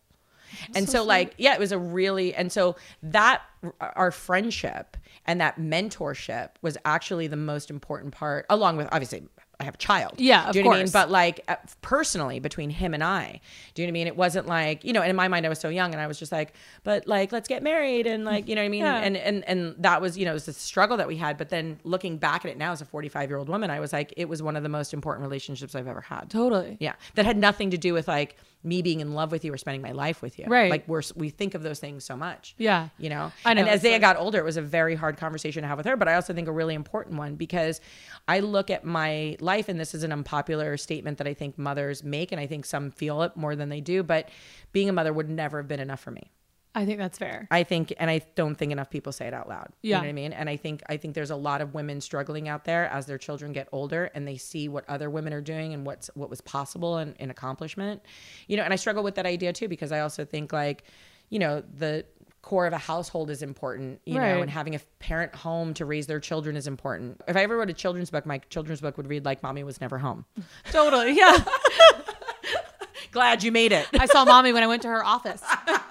and 0.75 0.87
so, 0.87 1.03
like 1.03 1.33
yeah, 1.37 1.53
it 1.53 1.59
was 1.59 1.71
a 1.71 1.79
really 1.79 2.35
and 2.35 2.51
so 2.51 2.75
that 3.01 3.41
our 3.79 4.11
friendship 4.11 4.97
and 5.25 5.39
that 5.41 5.57
mentorship 5.59 6.49
was 6.61 6.77
actually 6.85 7.27
the 7.27 7.37
most 7.37 7.71
important 7.71 8.13
part 8.13 8.45
along 8.49 8.77
with 8.77 8.87
obviously 8.91 9.23
I 9.59 9.65
have 9.65 9.75
a 9.75 9.77
child. 9.77 10.13
Yeah, 10.17 10.47
of 10.47 10.53
Do 10.53 10.59
you 10.59 10.63
know 10.63 10.69
what 10.69 10.75
I 10.75 10.77
mean? 10.79 10.85
course. 10.85 10.91
But 10.91 11.11
like 11.11 11.41
uh, 11.47 11.55
personally 11.81 12.39
between 12.39 12.69
him 12.69 12.93
and 12.93 13.03
I. 13.03 13.39
Do 13.73 13.81
you 13.81 13.87
know 13.87 13.91
what 13.91 13.91
I 13.91 13.99
mean? 13.99 14.07
It 14.07 14.15
wasn't 14.17 14.47
like, 14.47 14.83
you 14.83 14.93
know, 14.93 15.01
and 15.01 15.09
in 15.09 15.15
my 15.15 15.27
mind 15.27 15.45
I 15.45 15.49
was 15.49 15.59
so 15.59 15.69
young 15.69 15.93
and 15.93 16.01
I 16.01 16.07
was 16.07 16.19
just 16.19 16.31
like, 16.31 16.53
but 16.83 17.07
like 17.07 17.31
let's 17.31 17.47
get 17.47 17.63
married 17.63 18.07
and 18.07 18.25
like, 18.25 18.47
you 18.47 18.55
know 18.55 18.61
what 18.61 18.65
I 18.65 18.69
mean? 18.69 18.81
Yeah. 18.83 18.97
And 18.97 19.15
and 19.15 19.43
and 19.47 19.75
that 19.79 20.01
was, 20.01 20.17
you 20.17 20.25
know, 20.25 20.31
it 20.31 20.35
was 20.35 20.47
a 20.47 20.53
struggle 20.53 20.97
that 20.97 21.07
we 21.07 21.17
had, 21.17 21.37
but 21.37 21.49
then 21.49 21.79
looking 21.83 22.17
back 22.17 22.45
at 22.45 22.51
it 22.51 22.57
now 22.57 22.71
as 22.71 22.81
a 22.81 22.85
45-year-old 22.85 23.47
woman, 23.49 23.69
I 23.69 23.79
was 23.79 23.93
like 23.93 24.13
it 24.17 24.27
was 24.27 24.41
one 24.41 24.55
of 24.55 24.63
the 24.63 24.69
most 24.69 24.93
important 24.93 25.23
relationships 25.23 25.75
I've 25.75 25.87
ever 25.87 26.01
had. 26.01 26.29
Totally. 26.29 26.77
Yeah. 26.79 26.93
That 27.15 27.25
had 27.25 27.37
nothing 27.37 27.69
to 27.71 27.77
do 27.77 27.93
with 27.93 28.07
like 28.07 28.37
me 28.63 28.81
being 28.81 28.99
in 28.99 29.13
love 29.13 29.31
with 29.31 29.43
you 29.43 29.53
or 29.53 29.57
spending 29.57 29.81
my 29.81 29.91
life 29.91 30.21
with 30.21 30.39
you. 30.39 30.45
Right. 30.47 30.69
Like 30.71 30.87
we're 30.87 31.01
we 31.15 31.29
think 31.29 31.53
of 31.53 31.63
those 31.63 31.79
things 31.79 32.05
so 32.05 32.15
much. 32.15 32.55
Yeah. 32.57 32.89
You 32.97 33.09
know? 33.09 33.31
I 33.45 33.53
know, 33.53 33.61
And 33.61 33.69
as 33.69 33.81
Zaya 33.81 33.93
like- 33.93 34.01
got 34.01 34.17
older, 34.17 34.39
it 34.39 34.45
was 34.45 34.57
a 34.57 34.61
very 34.61 34.95
hard 34.95 35.17
conversation 35.17 35.61
to 35.63 35.67
have 35.67 35.77
with 35.77 35.85
her, 35.87 35.97
but 35.97 36.07
I 36.07 36.15
also 36.15 36.33
think 36.33 36.47
a 36.47 36.51
really 36.51 36.73
important 36.75 37.17
one 37.17 37.35
because 37.35 37.81
I 38.27 38.39
look 38.39 38.69
at 38.69 38.85
my 38.85 39.35
life, 39.39 39.67
and 39.69 39.79
this 39.79 39.93
is 39.93 40.03
an 40.03 40.11
unpopular 40.11 40.77
statement 40.77 41.17
that 41.17 41.27
I 41.27 41.33
think 41.33 41.57
mothers 41.57 42.03
make, 42.03 42.31
and 42.31 42.39
I 42.39 42.47
think 42.47 42.65
some 42.65 42.91
feel 42.91 43.21
it 43.23 43.35
more 43.35 43.55
than 43.55 43.69
they 43.69 43.81
do, 43.81 44.01
but 44.03 44.29
being 44.71 44.87
a 44.89 44.93
mother 44.93 45.11
would 45.11 45.29
never 45.29 45.57
have 45.57 45.67
been 45.67 45.79
enough 45.81 45.99
for 45.99 46.11
me. 46.11 46.31
I 46.75 46.85
think 46.85 46.97
that's 46.97 47.17
fair. 47.19 47.47
I 47.51 47.63
think, 47.63 47.93
and 47.99 48.09
I 48.09 48.21
don't 48.35 48.55
think 48.55 48.71
enough 48.71 48.89
people 48.89 49.11
say 49.11 49.27
it 49.27 49.33
out 49.33 49.47
loud. 49.47 49.69
Yeah. 49.83 49.97
You 49.97 50.01
know 50.01 50.07
what 50.07 50.09
I 50.09 50.13
mean? 50.13 50.33
And 50.33 50.49
I 50.49 50.57
think, 50.57 50.81
I 50.89 50.97
think 50.97 51.13
there's 51.13 51.29
a 51.29 51.35
lot 51.35 51.61
of 51.61 51.73
women 51.75 52.01
struggling 52.01 52.47
out 52.47 52.65
there 52.65 52.87
as 52.87 53.05
their 53.05 53.17
children 53.19 53.53
get 53.53 53.67
older 53.71 54.09
and 54.15 54.27
they 54.27 54.37
see 54.37 54.67
what 54.67 54.83
other 54.89 55.09
women 55.09 55.33
are 55.33 55.41
doing 55.41 55.73
and 55.73 55.85
what's, 55.85 56.09
what 56.15 56.29
was 56.31 56.41
possible 56.41 56.97
and, 56.97 57.15
in 57.19 57.29
accomplishment, 57.29 58.01
you 58.47 58.57
know, 58.57 58.63
and 58.63 58.73
I 58.73 58.75
struggle 58.75 59.03
with 59.03 59.15
that 59.15 59.25
idea 59.27 59.53
too, 59.53 59.67
because 59.67 59.91
I 59.91 59.99
also 59.99 60.25
think 60.25 60.51
like, 60.51 60.83
you 61.29 61.37
know, 61.39 61.61
the 61.77 62.05
core 62.41 62.65
of 62.65 62.73
a 62.73 62.77
household 62.77 63.29
is 63.29 63.41
important, 63.43 64.01
you 64.05 64.17
Right. 64.19 64.33
know, 64.35 64.41
and 64.41 64.49
having 64.51 64.75
a 64.75 64.79
parent 64.99 65.33
home 65.35 65.73
to 65.75 65.85
raise 65.85 66.07
their 66.07 66.19
children 66.19 66.57
is 66.57 66.67
important. 66.67 67.21
If 67.27 67.37
I 67.37 67.43
ever 67.43 67.55
wrote 67.55 67.69
a 67.69 67.73
children's 67.73 68.09
book, 68.09 68.25
my 68.25 68.39
children's 68.49 68.81
book 68.81 68.97
would 68.97 69.07
read 69.07 69.23
like 69.25 69.41
mommy 69.43 69.63
was 69.63 69.79
never 69.79 69.97
home. 69.99 70.25
totally. 70.71 71.11
Yeah. 71.15 71.37
Glad 73.11 73.43
you 73.43 73.51
made 73.51 73.71
it. 73.71 73.87
I 73.93 74.07
saw 74.07 74.25
mommy 74.25 74.53
when 74.53 74.63
I 74.63 74.67
went 74.67 74.81
to 74.81 74.87
her 74.87 75.05
office. 75.05 75.41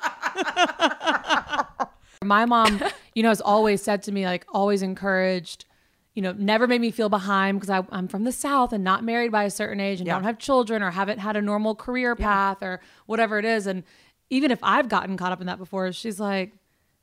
My 2.24 2.44
mom, 2.44 2.80
you 3.14 3.22
know, 3.22 3.30
has 3.30 3.40
always 3.40 3.82
said 3.82 4.02
to 4.04 4.12
me, 4.12 4.24
like, 4.24 4.46
always 4.52 4.80
encouraged, 4.82 5.64
you 6.14 6.22
know, 6.22 6.32
never 6.32 6.66
made 6.68 6.80
me 6.80 6.90
feel 6.92 7.08
behind 7.08 7.60
because 7.60 7.84
I'm 7.90 8.06
from 8.08 8.22
the 8.24 8.32
South 8.32 8.72
and 8.72 8.84
not 8.84 9.02
married 9.02 9.32
by 9.32 9.44
a 9.44 9.50
certain 9.50 9.80
age 9.80 9.98
and 10.00 10.06
Yeah. 10.06 10.14
don't 10.14 10.24
have 10.24 10.38
children 10.38 10.82
or 10.82 10.90
haven't 10.92 11.18
had 11.18 11.36
a 11.36 11.42
normal 11.42 11.74
career 11.74 12.14
path 12.14 12.62
or 12.62 12.80
whatever 13.06 13.38
it 13.38 13.44
is. 13.44 13.66
And 13.66 13.82
even 14.30 14.50
if 14.50 14.60
I've 14.62 14.88
gotten 14.88 15.16
caught 15.16 15.32
up 15.32 15.40
in 15.40 15.46
that 15.48 15.58
before, 15.58 15.90
she's 15.92 16.20
like, 16.20 16.52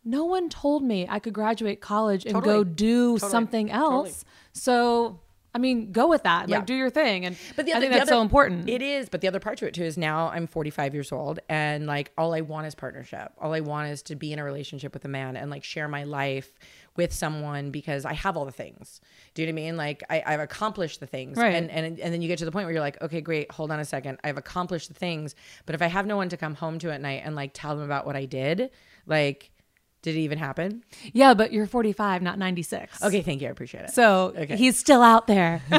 no 0.06 0.24
one 0.24 0.48
told 0.48 0.84
me 0.84 1.06
I 1.10 1.20
could 1.20 1.34
graduate 1.34 1.82
college 1.82 2.26
and 2.26 2.42
go 2.42 2.64
do 2.64 3.16
Totally. 3.16 3.30
something 3.30 3.70
else. 3.72 4.24
So, 4.54 5.20
I 5.54 5.58
mean, 5.58 5.92
go 5.92 6.08
with 6.08 6.24
that. 6.24 6.48
Yeah. 6.48 6.58
Like, 6.58 6.68
do 6.68 6.76
your 6.76 6.92
thing. 6.92 7.26
And 7.26 7.36
But 7.56 7.66
the 7.66 7.74
other, 7.74 7.78
I 7.78 7.82
think 7.82 7.94
that's 7.94 8.04
other- 8.04 8.18
so 8.18 8.22
important. 8.22 8.70
It 8.70 8.82
is, 8.84 9.10
but 9.10 9.22
the 9.22 9.28
other 9.28 9.40
part 9.40 9.58
to 9.60 9.68
it 9.68 9.74
too 9.74 9.84
is 9.84 9.98
now 9.98 10.30
I'm 10.30 10.46
45 10.46 10.94
years 10.94 11.12
old, 11.12 11.40
and 11.50 11.88
like 11.88 12.12
all 12.18 12.36
I 12.36 12.42
want 12.42 12.68
is 12.68 12.76
partnership. 12.76 13.32
All 13.40 13.54
I 13.54 13.60
want 13.62 13.90
is 13.90 14.04
to 14.04 14.16
be 14.16 14.32
in 14.32 14.38
a 14.40 14.44
relationship 14.44 14.94
with 14.94 15.06
a 15.06 15.08
man 15.08 15.36
and 15.36 15.50
like 15.50 15.64
share 15.64 15.88
my 15.88 16.04
life 16.04 16.52
with 16.96 17.12
someone 17.14 17.72
because 17.72 18.06
I 18.06 18.14
have 18.14 18.38
all 18.38 18.46
the 18.46 18.52
things. 18.52 19.02
Do 19.34 19.42
you 19.42 19.48
know 19.48 19.54
what 19.54 19.62
I 19.62 19.66
mean? 19.66 19.78
Like 19.78 20.04
I, 20.10 20.22
I've 20.26 20.40
accomplished 20.40 21.00
the 21.00 21.08
things, 21.08 21.38
Right. 21.38 21.56
and 21.56 21.72
and 21.72 22.00
and 22.00 22.14
then 22.14 22.22
you 22.22 22.28
get 22.28 22.38
to 22.40 22.46
the 22.46 22.52
point 22.52 22.66
where 22.66 22.74
you're 22.74 22.82
like, 22.82 23.02
okay, 23.02 23.22
great, 23.22 23.52
hold 23.52 23.72
on 23.72 23.80
a 23.80 23.86
second, 23.86 24.20
I've 24.24 24.38
accomplished 24.38 24.90
the 24.90 24.94
things, 24.94 25.34
but 25.66 25.74
if 25.74 25.82
I 25.82 25.88
have 25.88 26.06
no 26.06 26.16
one 26.18 26.30
to 26.30 26.38
come 26.38 26.54
home 26.56 26.78
to 26.80 26.92
at 26.92 27.02
night 27.02 27.24
and 27.26 27.36
like 27.36 27.52
tell 27.54 27.76
them 27.76 27.86
about 27.86 28.06
what 28.06 28.16
I 28.16 28.26
did, 28.26 28.70
like, 29.08 29.50
did 30.02 30.16
it 30.16 30.20
even 30.20 30.38
happen? 30.38 30.84
yeah, 31.14 31.34
but 31.34 31.52
you're 31.54 31.68
45, 31.68 32.22
not 32.22 32.38
96. 32.40 33.04
Okay, 33.04 33.22
thank 33.22 33.42
you, 33.42 33.48
I 33.48 33.52
appreciate 33.52 33.86
it. 33.86 33.92
So 33.92 34.34
Okay. 34.38 34.56
he's 34.56 34.78
still 34.78 35.02
out 35.02 35.28
there. 35.28 35.62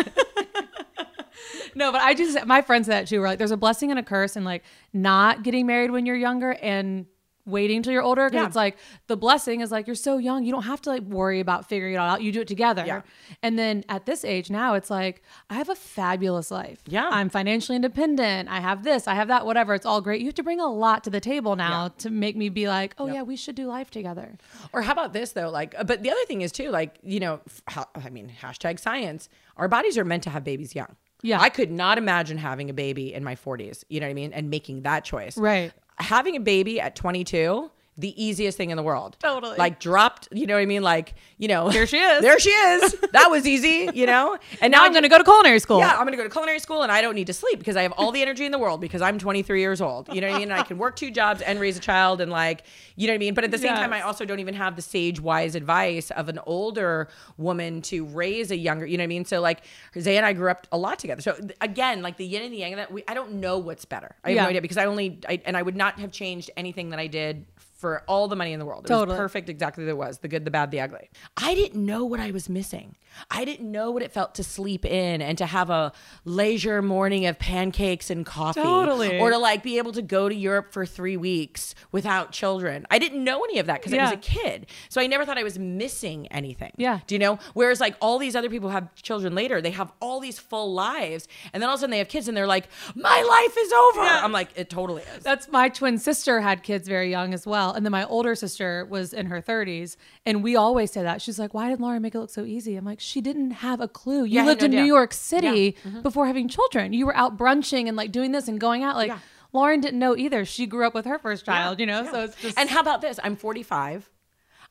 no, 1.75 1.93
but 1.93 2.01
I 2.03 2.15
just 2.15 2.45
my 2.47 2.63
friends 2.63 2.87
said 2.87 2.93
that 3.03 3.09
too. 3.09 3.21
We're 3.21 3.29
like, 3.29 3.39
there's 3.39 3.51
a 3.51 3.57
blessing 3.57 3.91
and 3.91 3.99
a 3.99 4.03
curse, 4.03 4.37
and 4.37 4.45
like 4.45 4.63
not 4.93 5.43
getting 5.43 5.67
married 5.67 5.91
when 5.91 6.07
you're 6.07 6.17
younger 6.17 6.53
and 6.53 7.07
waiting 7.47 7.83
till 7.83 7.93
you're 7.93 8.03
older. 8.03 8.29
Because 8.29 8.43
Yeah. 8.43 8.47
it's 8.47 8.57
like 8.57 8.77
the 9.07 9.17
blessing 9.17 9.61
is 9.61 9.71
like 9.71 9.87
you're 9.87 9.97
so 9.97 10.19
young, 10.19 10.45
you 10.45 10.53
don't 10.53 10.65
have 10.65 10.81
to 10.83 10.91
like 10.91 11.03
worry 11.03 11.41
about 11.41 11.69
figuring 11.69 11.95
it 11.95 11.97
all 11.97 12.09
out. 12.09 12.23
You 12.23 12.33
do 12.33 12.41
it 12.43 12.49
together. 12.49 12.85
Yeah. 12.87 13.03
And 13.43 13.59
then 13.59 13.85
at 13.89 14.07
this 14.07 14.25
age 14.25 14.51
now, 14.51 14.75
it's 14.75 14.91
like 14.91 15.23
I 15.49 15.55
have 15.55 15.69
a 15.69 15.75
fabulous 15.75 16.51
life. 16.51 16.81
Yeah. 16.87 17.09
I'm 17.11 17.29
financially 17.31 17.77
independent. 17.77 18.49
I 18.49 18.61
have 18.61 18.83
this. 18.85 19.09
I 19.09 19.15
have 19.15 19.29
that. 19.29 19.47
Whatever. 19.47 19.75
It's 19.75 19.87
all 19.87 20.01
great. 20.01 20.21
You 20.21 20.27
have 20.27 20.35
to 20.37 20.43
bring 20.43 20.61
a 20.61 20.71
lot 20.71 21.05
to 21.05 21.11
the 21.11 21.21
table 21.21 21.57
now 21.57 21.89
to 21.99 22.11
make 22.11 22.37
me 22.37 22.49
be 22.49 22.69
like, 22.69 22.95
oh 22.99 23.07
yeah, 23.07 23.23
we 23.23 23.37
should 23.37 23.55
do 23.55 23.67
life 23.67 23.91
together. 23.91 24.37
Or 24.73 24.83
how 24.83 24.93
about 24.93 25.13
this 25.13 25.33
though? 25.33 25.51
Like, 25.51 25.75
uh, 25.79 25.85
but 25.85 26.03
the 26.03 26.11
other 26.11 26.25
thing 26.27 26.43
is 26.43 26.53
too, 26.53 26.71
like, 26.71 26.97
you 27.03 27.21
know, 27.21 27.41
f- 27.69 27.87
I 27.95 28.11
mean, 28.11 28.31
hashtag 28.43 28.79
science. 28.79 29.29
Our 29.57 29.69
bodies 29.69 29.99
are 29.99 30.05
meant 30.05 30.23
to 30.25 30.31
have 30.31 30.45
babies 30.45 30.75
young. 30.75 30.97
Yeah. 31.23 31.41
I 31.41 31.49
could 31.49 31.71
not 31.71 31.99
imagine 31.99 32.39
having 32.39 32.71
a 32.71 32.75
baby 32.75 33.13
in 33.13 33.25
my 33.25 33.35
40s. 33.35 33.85
You 33.89 34.01
know 34.01 34.07
what 34.07 34.11
I 34.11 34.15
mean? 34.15 34.33
And 34.33 34.51
making 34.51 34.83
that 34.83 35.05
choice. 35.05 35.37
Right. 35.37 35.73
Having 35.97 36.37
a 36.37 36.41
baby 36.41 36.81
at 36.81 36.97
22 36.97 37.71
the 38.01 38.13
easiest 38.23 38.57
thing 38.57 38.71
in 38.71 38.77
the 38.77 38.83
world. 38.83 39.17
Totally. 39.21 39.57
Like 39.57 39.79
dropped, 39.81 40.29
you 40.33 40.47
know 40.47 40.55
what 40.55 40.61
I 40.61 40.67
mean? 40.67 40.83
Like, 40.83 41.15
you 41.39 41.49
know, 41.49 41.69
Here 41.69 41.87
she 41.87 41.99
is. 41.99 42.23
There 42.23 42.39
she 42.39 42.51
is. 42.51 42.97
That 43.13 43.31
was 43.31 43.47
easy, 43.47 43.89
you 43.95 44.07
know? 44.07 44.39
And 44.63 44.73
now 44.73 44.83
I 44.83 44.87
I'm 44.87 44.93
going 44.93 45.03
to 45.05 45.09
go 45.09 45.19
to 45.19 45.25
culinary 45.25 45.59
school. 45.59 45.79
yeah, 45.79 45.93
I'm 45.97 46.05
gonna 46.07 46.17
go 46.17 46.25
to 46.25 46.29
culinary 46.31 46.59
school 46.59 46.83
and 46.83 46.91
I 46.91 47.01
don't 47.03 47.15
need 47.15 47.29
to 47.29 47.33
sleep 47.33 47.59
because 47.59 47.77
I 47.77 47.83
have 47.83 47.93
all 47.93 48.11
the 48.13 48.21
energy 48.23 48.45
in 48.45 48.53
the 48.53 48.59
world 48.59 48.81
because 48.81 49.01
I'm 49.03 49.19
23 49.19 49.61
years 49.61 49.81
old. 49.81 50.09
You 50.13 50.21
know 50.21 50.29
what 50.29 50.35
I 50.37 50.39
mean? 50.41 50.51
And 50.51 50.61
I 50.61 50.65
can 50.65 50.77
work 50.79 50.97
two 50.97 51.11
jobs 51.11 51.41
and 51.43 51.61
raise 51.61 51.77
a 51.77 51.81
child 51.81 52.21
and 52.21 52.31
like, 52.33 52.65
you 52.97 53.07
know 53.07 53.13
what 53.13 53.17
I 53.17 53.19
mean? 53.19 53.35
But 53.35 53.45
at 53.45 53.51
the 53.51 53.59
same 53.59 53.75
time, 53.75 53.93
I 53.93 54.01
also 54.03 54.25
don't 54.25 54.41
even 54.41 54.55
have 54.55 54.77
the 54.77 54.83
sage 54.83 55.21
wise 55.21 55.55
advice 55.55 56.11
of 56.11 56.29
an 56.29 56.39
older 56.47 57.09
woman 57.37 57.83
to 57.83 58.05
raise 58.05 58.51
a 58.51 58.57
younger, 58.57 58.87
you 58.87 58.97
know 58.99 59.03
what 59.03 59.07
I 59.07 59.09
mean? 59.09 59.25
So 59.25 59.41
like 59.41 59.63
Zay 59.99 60.17
and 60.17 60.27
I 60.27 60.33
grew 60.33 60.51
up 60.51 60.67
a 60.73 60.79
lot 60.79 60.99
together. 60.99 61.23
So 61.23 61.37
again, 61.61 62.03
like 62.03 62.17
the 62.17 62.27
yin 62.27 62.43
and 62.43 62.53
the 62.53 62.59
yang 62.59 62.73
of 62.75 62.79
that, 62.79 62.91
we, 62.93 63.05
I 63.09 63.15
don't 63.15 63.35
know 63.35 63.59
what's 63.59 63.85
better. 63.85 64.17
I 64.25 64.31
have 64.31 64.37
Yeah. 64.37 64.43
no 64.45 64.49
idea 64.51 64.63
because 64.63 64.77
I 64.77 64.87
only, 64.87 65.19
I, 65.29 65.41
and 65.45 65.57
I 65.57 65.63
would 65.63 65.77
not 65.77 65.99
have 66.01 66.11
changed 66.13 66.51
anything 66.57 66.91
that 66.91 66.99
I 66.99 67.07
did 67.07 67.47
for 67.81 68.03
all 68.07 68.29
the 68.29 68.37
money 68.37 68.53
in 68.53 68.59
the 68.59 68.67
world. 68.67 68.85
It 68.85 68.89
Totally. 68.89 69.17
was 69.17 69.19
perfect 69.19 69.49
exactly 69.49 69.89
it 69.89 69.97
was 69.97 70.19
the 70.19 70.29
good, 70.29 70.45
the 70.45 70.51
bad, 70.51 70.71
the 70.71 70.81
ugly. 70.81 71.09
I 71.37 71.55
didn't 71.55 71.85
know 71.85 72.05
what 72.05 72.21
I 72.21 72.31
was 72.31 72.49
missing. 72.49 72.97
I 73.31 73.45
didn't 73.45 73.71
know 73.71 73.91
what 73.91 74.03
it 74.03 74.13
felt 74.13 74.35
to 74.37 74.45
sleep 74.45 74.85
in 74.85 75.23
and 75.23 75.37
to 75.39 75.47
have 75.47 75.71
a 75.71 75.93
leisure 76.25 76.83
morning 76.83 77.27
of 77.27 77.39
pancakes 77.39 78.11
and 78.11 78.25
coffee. 78.25 78.61
Totally. 78.61 79.19
Or 79.19 79.31
to 79.31 79.39
like 79.39 79.63
be 79.63 79.79
able 79.79 79.93
to 79.93 80.03
go 80.03 80.29
to 80.29 80.35
Europe 80.35 80.73
for 80.73 80.85
three 80.85 81.17
weeks 81.17 81.75
without 81.91 82.33
children. 82.33 82.87
I 82.91 82.99
didn't 82.99 83.25
know 83.25 83.43
any 83.43 83.59
of 83.59 83.67
that 83.67 83.81
because 83.81 83.95
I 83.95 84.03
was 84.03 84.13
a 84.13 84.17
kid. 84.19 84.67
So 84.91 85.01
I 85.01 85.07
never 85.07 85.25
thought 85.25 85.39
I 85.39 85.43
was 85.43 85.59
missing 85.59 86.29
anything. 86.29 86.73
Yeah. 86.77 87.01
Do 87.07 87.15
you 87.15 87.19
know? 87.19 87.39
Whereas 87.55 87.81
like 87.81 87.97
all 88.01 88.19
these 88.19 88.37
other 88.37 88.51
people 88.51 88.69
who 88.69 88.75
have 88.75 88.95
children 88.95 89.35
later, 89.35 89.61
they 89.63 89.71
have 89.71 89.91
all 90.01 90.21
these 90.21 90.39
full 90.39 90.73
lives. 90.75 91.27
And 91.53 91.63
then 91.63 91.69
all 91.69 91.75
of 91.75 91.79
a 91.79 91.81
sudden 91.81 91.91
they 91.91 91.99
have 91.99 92.09
kids 92.09 92.29
and 92.29 92.37
they're 92.37 92.47
like, 92.47 92.69
my 92.95 93.23
life 93.23 93.57
is 93.59 93.73
over. 93.73 94.05
Yeah. 94.05 94.21
I'm 94.23 94.33
like, 94.33 94.51
it 94.55 94.69
totally 94.71 95.03
is. 95.17 95.23
That's 95.23 95.49
my 95.49 95.69
twin 95.69 95.99
sister 95.99 96.41
had 96.41 96.63
kids 96.63 96.87
very 96.87 97.11
young 97.11 97.35
as 97.35 97.47
well. 97.47 97.70
And 97.73 97.85
then 97.85 97.93
my 97.93 98.05
older 98.05 98.35
sister 98.35 98.87
was 98.89 99.13
in 99.13 99.27
her 99.27 99.41
30s. 99.41 99.97
And 100.27 100.43
we 100.43 100.57
always 100.57 100.91
say 100.93 101.03
that. 101.03 101.23
She's 101.23 101.39
like, 101.39 101.55
why 101.55 101.69
did 101.69 101.81
Lauren 101.81 102.03
make 102.03 102.15
it 102.15 102.19
look 102.19 102.31
so 102.31 102.45
easy? 102.45 102.77
I'm 102.77 102.85
like, 102.85 103.01
she 103.01 103.21
didn't 103.21 103.51
have 103.53 103.81
a 103.81 103.89
clue. 103.89 104.25
You 104.25 104.41
Yeah, 104.41 104.45
lived 104.45 104.61
no 104.61 104.67
in 104.67 104.71
New. 104.73 104.85
York 104.85 105.13
City 105.13 105.77
mm-hmm. 105.85 106.03
before 106.03 106.27
having 106.27 106.49
children. 106.49 106.93
You 106.93 107.07
were 107.07 107.17
out 107.17 107.37
brunching 107.37 107.89
and 107.89 107.97
like 107.97 108.13
doing 108.13 108.33
this 108.33 108.49
and 108.49 108.61
going 108.61 108.83
out. 108.83 108.97
Like, 108.97 109.09
Yeah. 109.09 109.19
Lauren 109.53 109.81
didn't 109.81 109.99
know 109.99 110.17
either. 110.17 110.45
She 110.45 110.67
grew 110.67 110.87
up 110.87 110.95
with 110.95 111.07
her 111.07 111.19
first 111.19 111.45
child, 111.45 111.81
you 111.81 111.87
know? 111.87 112.03
Yeah. 112.03 112.11
So 112.13 112.25
it's 112.25 112.37
just. 112.37 112.59
And 112.59 112.71
how 112.71 112.81
about 112.81 113.01
this? 113.01 113.19
I'm 113.23 113.37
45. 113.37 114.09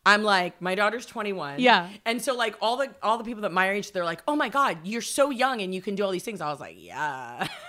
I'm 0.05 0.23
like 0.23 0.61
my 0.61 0.75
daughter's 0.75 1.05
21. 1.05 1.59
Yeah. 1.59 1.89
And 2.05 2.21
so 2.21 2.33
like 2.35 2.55
all 2.61 2.77
the 2.77 2.89
all 3.03 3.17
the 3.17 3.23
people 3.23 3.41
that 3.41 3.51
my 3.51 3.71
age 3.71 3.91
they're 3.91 4.05
like, 4.05 4.23
"Oh 4.27 4.35
my 4.35 4.47
god, 4.49 4.79
you're 4.83 5.01
so 5.01 5.29
young 5.29 5.61
and 5.61 5.75
you 5.75 5.81
can 5.81 5.95
do 5.95 6.03
all 6.03 6.11
these 6.11 6.23
things." 6.23 6.39
I 6.39 6.49
was 6.49 6.59
like, 6.59 6.77
"Yeah." 6.79 7.47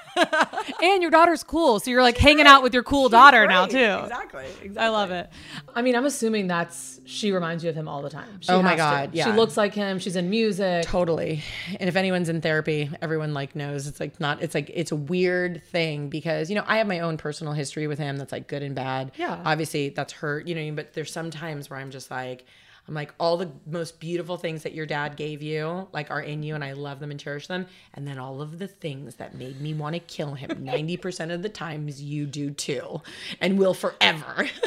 and 0.82 1.02
your 1.02 1.10
daughter's 1.10 1.42
cool. 1.42 1.80
So 1.80 1.90
you're 1.90 2.02
like 2.02 2.16
hanging 2.18 2.46
out 2.46 2.62
with 2.62 2.74
your 2.74 2.82
cool 2.82 3.08
daughter 3.08 3.46
now, 3.46 3.66
too. 3.66 3.78
Exactly. 3.78 4.44
Exactly. 4.62 4.78
I 4.78 4.88
love 4.88 5.10
it. 5.10 5.30
I 5.74 5.82
mean, 5.82 5.94
I'm 5.96 6.06
assuming 6.06 6.46
that's 6.46 7.00
she 7.04 7.32
reminds 7.32 7.64
you 7.64 7.70
of 7.70 7.76
him 7.76 7.88
all 7.88 8.02
the 8.02 8.10
time. 8.10 8.40
She 8.40 8.50
Oh 8.52 8.62
my 8.62 8.70
has 8.70 8.76
to. 8.76 8.78
God, 8.78 9.14
yeah. 9.14 9.24
She 9.26 9.32
looks 9.32 9.56
like 9.56 9.74
him. 9.74 9.98
She's 9.98 10.16
in 10.16 10.30
music. 10.30 10.84
Totally. 10.84 11.42
And 11.78 11.88
if 11.88 11.96
anyone's 11.96 12.28
in 12.28 12.40
therapy, 12.40 12.90
everyone 13.02 13.34
like 13.34 13.54
knows 13.56 13.86
it's 13.86 14.00
like 14.00 14.18
not 14.20 14.42
it's 14.42 14.54
like 14.54 14.70
it's 14.72 14.92
a 14.92 14.96
weird 14.96 15.62
thing 15.64 16.08
because, 16.08 16.50
you 16.50 16.56
know, 16.56 16.64
I 16.66 16.78
have 16.78 16.86
my 16.86 17.00
own 17.00 17.16
personal 17.16 17.52
history 17.52 17.86
with 17.86 17.98
him 17.98 18.16
that's 18.16 18.32
like 18.32 18.46
good 18.46 18.62
and 18.62 18.74
bad. 18.74 19.12
Yeah. 19.16 19.40
Obviously 19.44 19.90
that's 19.90 20.12
hurt, 20.12 20.46
you 20.46 20.54
know, 20.54 20.60
what 20.60 20.64
I 20.64 20.66
mean? 20.66 20.74
but 20.76 20.92
there's 20.94 21.12
some 21.12 21.30
times 21.30 21.68
where 21.70 21.78
I'm 21.78 21.90
just 21.90 22.10
like 22.10 22.44
I'm 22.90 22.94
like 22.94 23.14
all 23.20 23.36
the 23.36 23.52
most 23.66 24.00
beautiful 24.00 24.36
things 24.36 24.64
that 24.64 24.74
your 24.74 24.84
dad 24.84 25.14
gave 25.16 25.42
you 25.42 25.86
like 25.92 26.10
are 26.10 26.20
in 26.20 26.42
you 26.42 26.56
and 26.56 26.64
I 26.64 26.72
love 26.72 26.98
them 26.98 27.12
and 27.12 27.20
cherish 27.20 27.46
them 27.46 27.66
and 27.94 28.06
then 28.06 28.18
all 28.18 28.42
of 28.42 28.58
the 28.58 28.66
things 28.66 29.14
that 29.14 29.36
made 29.36 29.60
me 29.60 29.74
want 29.74 29.94
to 29.94 30.00
kill 30.00 30.34
him 30.34 30.48
90% 30.64 31.32
of 31.32 31.42
the 31.42 31.48
times 31.48 32.02
you 32.02 32.26
do 32.26 32.50
too 32.50 33.00
and 33.40 33.58
will 33.58 33.74
forever. 33.74 34.48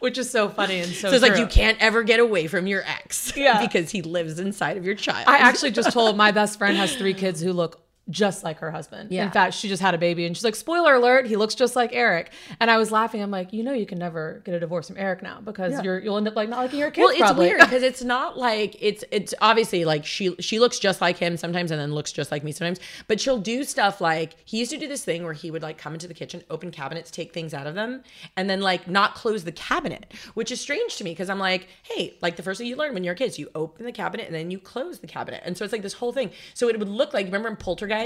which 0.00 0.18
is 0.18 0.28
so 0.30 0.48
funny 0.48 0.80
and 0.80 0.90
so. 0.90 1.10
So 1.10 1.14
it's 1.14 1.22
like 1.22 1.38
you 1.38 1.46
can't 1.46 1.78
ever 1.80 2.02
get 2.02 2.18
away 2.20 2.48
from 2.48 2.66
your 2.66 2.82
ex 2.82 3.36
Yeah. 3.36 3.60
because 3.64 3.90
he 3.90 4.02
lives 4.02 4.40
inside 4.40 4.76
of 4.76 4.84
your 4.84 4.94
child. 4.96 5.28
I 5.28 5.38
actually 5.38 5.70
just 5.70 5.92
told 5.92 6.16
my 6.16 6.32
best 6.32 6.58
friend 6.58 6.76
has 6.78 6.96
three 6.96 7.14
kids 7.14 7.40
who 7.40 7.52
look 7.52 7.80
just 8.10 8.44
like 8.44 8.58
her 8.58 8.70
husband. 8.70 9.10
Yeah. 9.12 9.24
In 9.24 9.30
fact, 9.30 9.54
she 9.54 9.68
just 9.68 9.80
had 9.80 9.94
a 9.94 9.98
baby 9.98 10.26
and 10.26 10.36
she's 10.36 10.44
like, 10.44 10.54
spoiler 10.56 10.94
alert, 10.94 11.26
he 11.26 11.36
looks 11.36 11.54
just 11.54 11.76
like 11.76 11.90
Eric. 11.94 12.32
And 12.60 12.70
I 12.70 12.76
was 12.76 12.90
laughing. 12.90 13.22
I'm 13.22 13.30
like, 13.30 13.52
you 13.52 13.62
know, 13.62 13.72
you 13.72 13.86
can 13.86 13.98
never 13.98 14.42
get 14.44 14.54
a 14.54 14.60
divorce 14.60 14.88
from 14.88 14.96
Eric 14.98 15.22
now 15.22 15.40
because 15.40 15.72
Yeah. 15.72 15.82
you're 15.82 15.98
you'll 16.00 16.16
end 16.16 16.26
up 16.28 16.36
like 16.36 16.48
not 16.48 16.58
liking 16.58 16.80
your 16.80 16.90
kids. 16.90 17.04
well, 17.04 17.10
it's 17.10 17.20
probably. 17.20 17.46
weird 17.48 17.60
because 17.60 17.82
it's 17.90 18.02
not 18.02 18.36
like 18.36 18.76
it's 18.80 19.04
it's 19.10 19.32
obviously 19.40 19.84
like 19.84 20.04
she 20.04 20.34
she 20.40 20.58
looks 20.58 20.78
just 20.78 21.00
like 21.00 21.16
him 21.16 21.36
sometimes 21.36 21.70
and 21.70 21.80
then 21.80 21.94
looks 21.94 22.10
just 22.12 22.30
like 22.32 22.42
me 22.42 22.52
sometimes. 22.52 22.80
But 23.06 23.20
she'll 23.20 23.38
do 23.38 23.62
stuff 23.64 24.00
like 24.00 24.36
he 24.44 24.58
used 24.58 24.70
to 24.72 24.78
do 24.78 24.88
this 24.88 25.04
thing 25.04 25.22
where 25.24 25.32
he 25.32 25.50
would 25.50 25.62
like 25.62 25.78
come 25.78 25.92
into 25.94 26.08
the 26.08 26.14
kitchen, 26.14 26.42
open 26.50 26.70
cabinets, 26.70 27.10
take 27.10 27.32
things 27.32 27.54
out 27.54 27.66
of 27.66 27.74
them, 27.74 28.02
and 28.36 28.50
then 28.50 28.60
like 28.60 28.88
not 28.88 29.14
close 29.14 29.44
the 29.44 29.52
cabinet, 29.52 30.12
which 30.34 30.50
is 30.50 30.60
strange 30.60 30.96
to 30.96 31.04
me 31.04 31.12
because 31.12 31.30
I'm 31.30 31.38
like, 31.38 31.68
hey, 31.84 32.16
like 32.20 32.36
the 32.36 32.42
first 32.42 32.58
thing 32.58 32.66
you 32.66 32.76
learn 32.76 32.94
when 32.94 33.04
you're 33.04 33.14
kids, 33.14 33.38
you 33.38 33.48
open 33.54 33.84
the 33.86 33.92
cabinet 33.92 34.26
and 34.26 34.34
then 34.34 34.50
you 34.50 34.58
close 34.58 34.98
the 34.98 35.06
cabinet, 35.06 35.42
and 35.44 35.56
so 35.56 35.64
it's 35.64 35.72
like 35.72 35.82
this 35.82 35.92
whole 35.92 36.12
thing. 36.12 36.30
So 36.54 36.68
it 36.68 36.78
would 36.78 36.88
look 36.88 37.14
like 37.14 37.26
remember 37.26 37.48
in 37.48 37.56
Poltergeist 37.56 37.99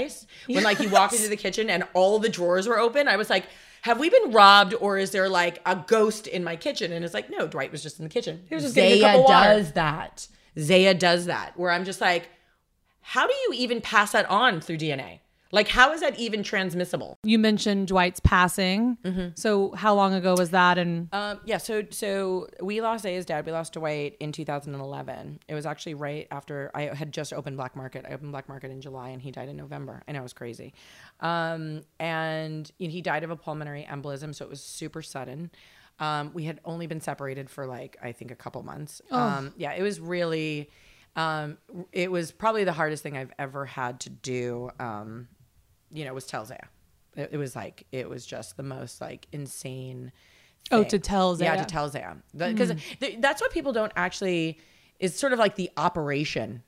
when 0.47 0.63
like 0.63 0.79
you 0.79 0.89
walked 0.89 1.13
into 1.13 1.29
the 1.29 1.37
kitchen 1.37 1.69
and 1.69 1.83
all 1.93 2.19
the 2.19 2.29
drawers 2.29 2.67
were 2.67 2.79
open. 2.79 3.07
I 3.07 3.17
was 3.17 3.29
like. 3.29 3.45
Have 3.81 3.99
we 3.99 4.09
been 4.09 4.31
robbed, 4.31 4.73
or 4.81 4.97
is 4.97 5.11
there 5.11 5.29
like 5.29 5.61
a 5.63 5.75
ghost 5.75 6.25
in 6.25 6.43
my 6.43 6.55
kitchen? 6.55 6.91
And 6.91 7.05
it's 7.05 7.13
like, 7.13 7.29
no, 7.29 7.45
Dwight 7.45 7.71
was 7.71 7.83
just 7.83 7.99
in 7.99 8.03
the 8.03 8.09
kitchen. 8.09 8.41
He 8.49 8.55
was 8.55 8.63
just 8.63 8.73
getting 8.73 8.97
a 8.97 9.01
cup 9.01 9.11
Zaya 9.11 9.19
of 9.19 9.25
water. 9.25 9.49
does 9.57 9.71
that. 9.73 10.27
Zaya 10.57 10.93
does 10.95 11.25
that. 11.25 11.55
Where 11.55 11.69
I'm 11.69 11.85
just 11.85 12.01
like, 12.01 12.27
how 13.01 13.27
do 13.27 13.33
you 13.33 13.51
even 13.53 13.81
pass 13.81 14.13
that 14.13 14.27
on 14.27 14.59
through 14.59 14.79
DNA? 14.79 15.19
Like, 15.55 15.69
how 15.69 15.93
is 15.93 16.01
that 16.01 16.19
even 16.19 16.43
transmissible? 16.43 17.17
You 17.23 17.39
mentioned 17.39 17.87
Dwight's 17.87 18.19
passing. 18.19 18.97
So 19.35 19.71
how 19.71 19.95
long 19.95 20.13
ago 20.13 20.35
was 20.37 20.49
that? 20.49 20.77
And 20.77 21.07
Um, 21.13 21.39
yeah, 21.45 21.59
so 21.59 21.83
so 21.91 22.49
we 22.61 22.81
lost 22.81 23.03
Zaya's 23.05 23.25
dad. 23.25 23.45
We 23.45 23.53
lost 23.53 23.71
Dwight 23.71 24.17
in 24.19 24.33
2011. 24.33 25.39
It 25.47 25.53
was 25.53 25.65
actually 25.65 25.93
right 25.93 26.27
after 26.29 26.71
I 26.75 26.93
had 26.93 27.13
just 27.13 27.31
opened 27.31 27.55
Black 27.55 27.73
Market. 27.73 28.05
I 28.05 28.13
opened 28.13 28.33
Black 28.33 28.49
Market 28.49 28.69
in 28.69 28.81
July, 28.81 29.09
and 29.09 29.21
he 29.21 29.31
died 29.31 29.47
in 29.47 29.55
November. 29.55 30.03
I 30.05 30.11
know 30.11 30.19
it 30.19 30.23
was 30.23 30.33
crazy. 30.33 30.73
Um, 31.21 31.83
and 32.01 32.69
you 32.77 32.87
know, 32.89 32.91
he 32.91 33.01
died 33.01 33.23
of 33.23 33.31
a 33.31 33.37
pulmonary 33.37 33.87
embolism, 33.89 34.35
so 34.35 34.43
it 34.43 34.49
was 34.49 34.61
super 34.61 35.01
sudden. 35.01 35.51
Um, 36.01 36.31
we 36.33 36.43
had 36.43 36.59
only 36.65 36.87
been 36.87 36.99
separated 36.99 37.49
for 37.49 37.65
like 37.65 37.95
I 38.03 38.11
think 38.11 38.29
a 38.29 38.35
couple 38.35 38.61
months. 38.63 39.01
Um, 39.09 39.53
yeah, 39.55 39.71
it 39.71 39.81
was 39.81 40.01
really. 40.01 40.69
Um, 41.15 41.57
it 41.93 42.11
was 42.11 42.33
probably 42.33 42.65
the 42.65 42.73
hardest 42.73 43.01
thing 43.03 43.15
I've 43.15 43.31
ever 43.39 43.65
had 43.65 44.01
to 44.01 44.09
do. 44.09 44.69
Um, 44.81 45.29
you 45.95 46.05
know, 46.05 46.13
was 46.13 46.25
tell 46.25 46.45
It, 47.15 47.29
it 47.33 47.37
was 47.37 47.55
like 47.55 47.85
it 47.91 48.09
was 48.09 48.25
just 48.25 48.57
the 48.57 48.63
most 48.63 49.01
like 49.01 49.27
insane. 49.31 50.11
Oh, 50.71 50.81
thing. 50.81 50.89
to 50.89 50.99
tell 50.99 51.35
Yeah, 51.39 51.55
to 51.55 51.65
tell 51.65 51.89
Zaya. 51.89 52.15
Because 52.35 52.71
hmm. 52.71 53.19
that's 53.19 53.41
what 53.41 53.51
people 53.51 53.73
don't 53.73 53.91
actually. 53.95 54.59
Is 54.99 55.13
sort 55.13 55.33
of 55.33 55.39
like 55.39 55.55
the 55.55 55.69
operation 55.75 56.63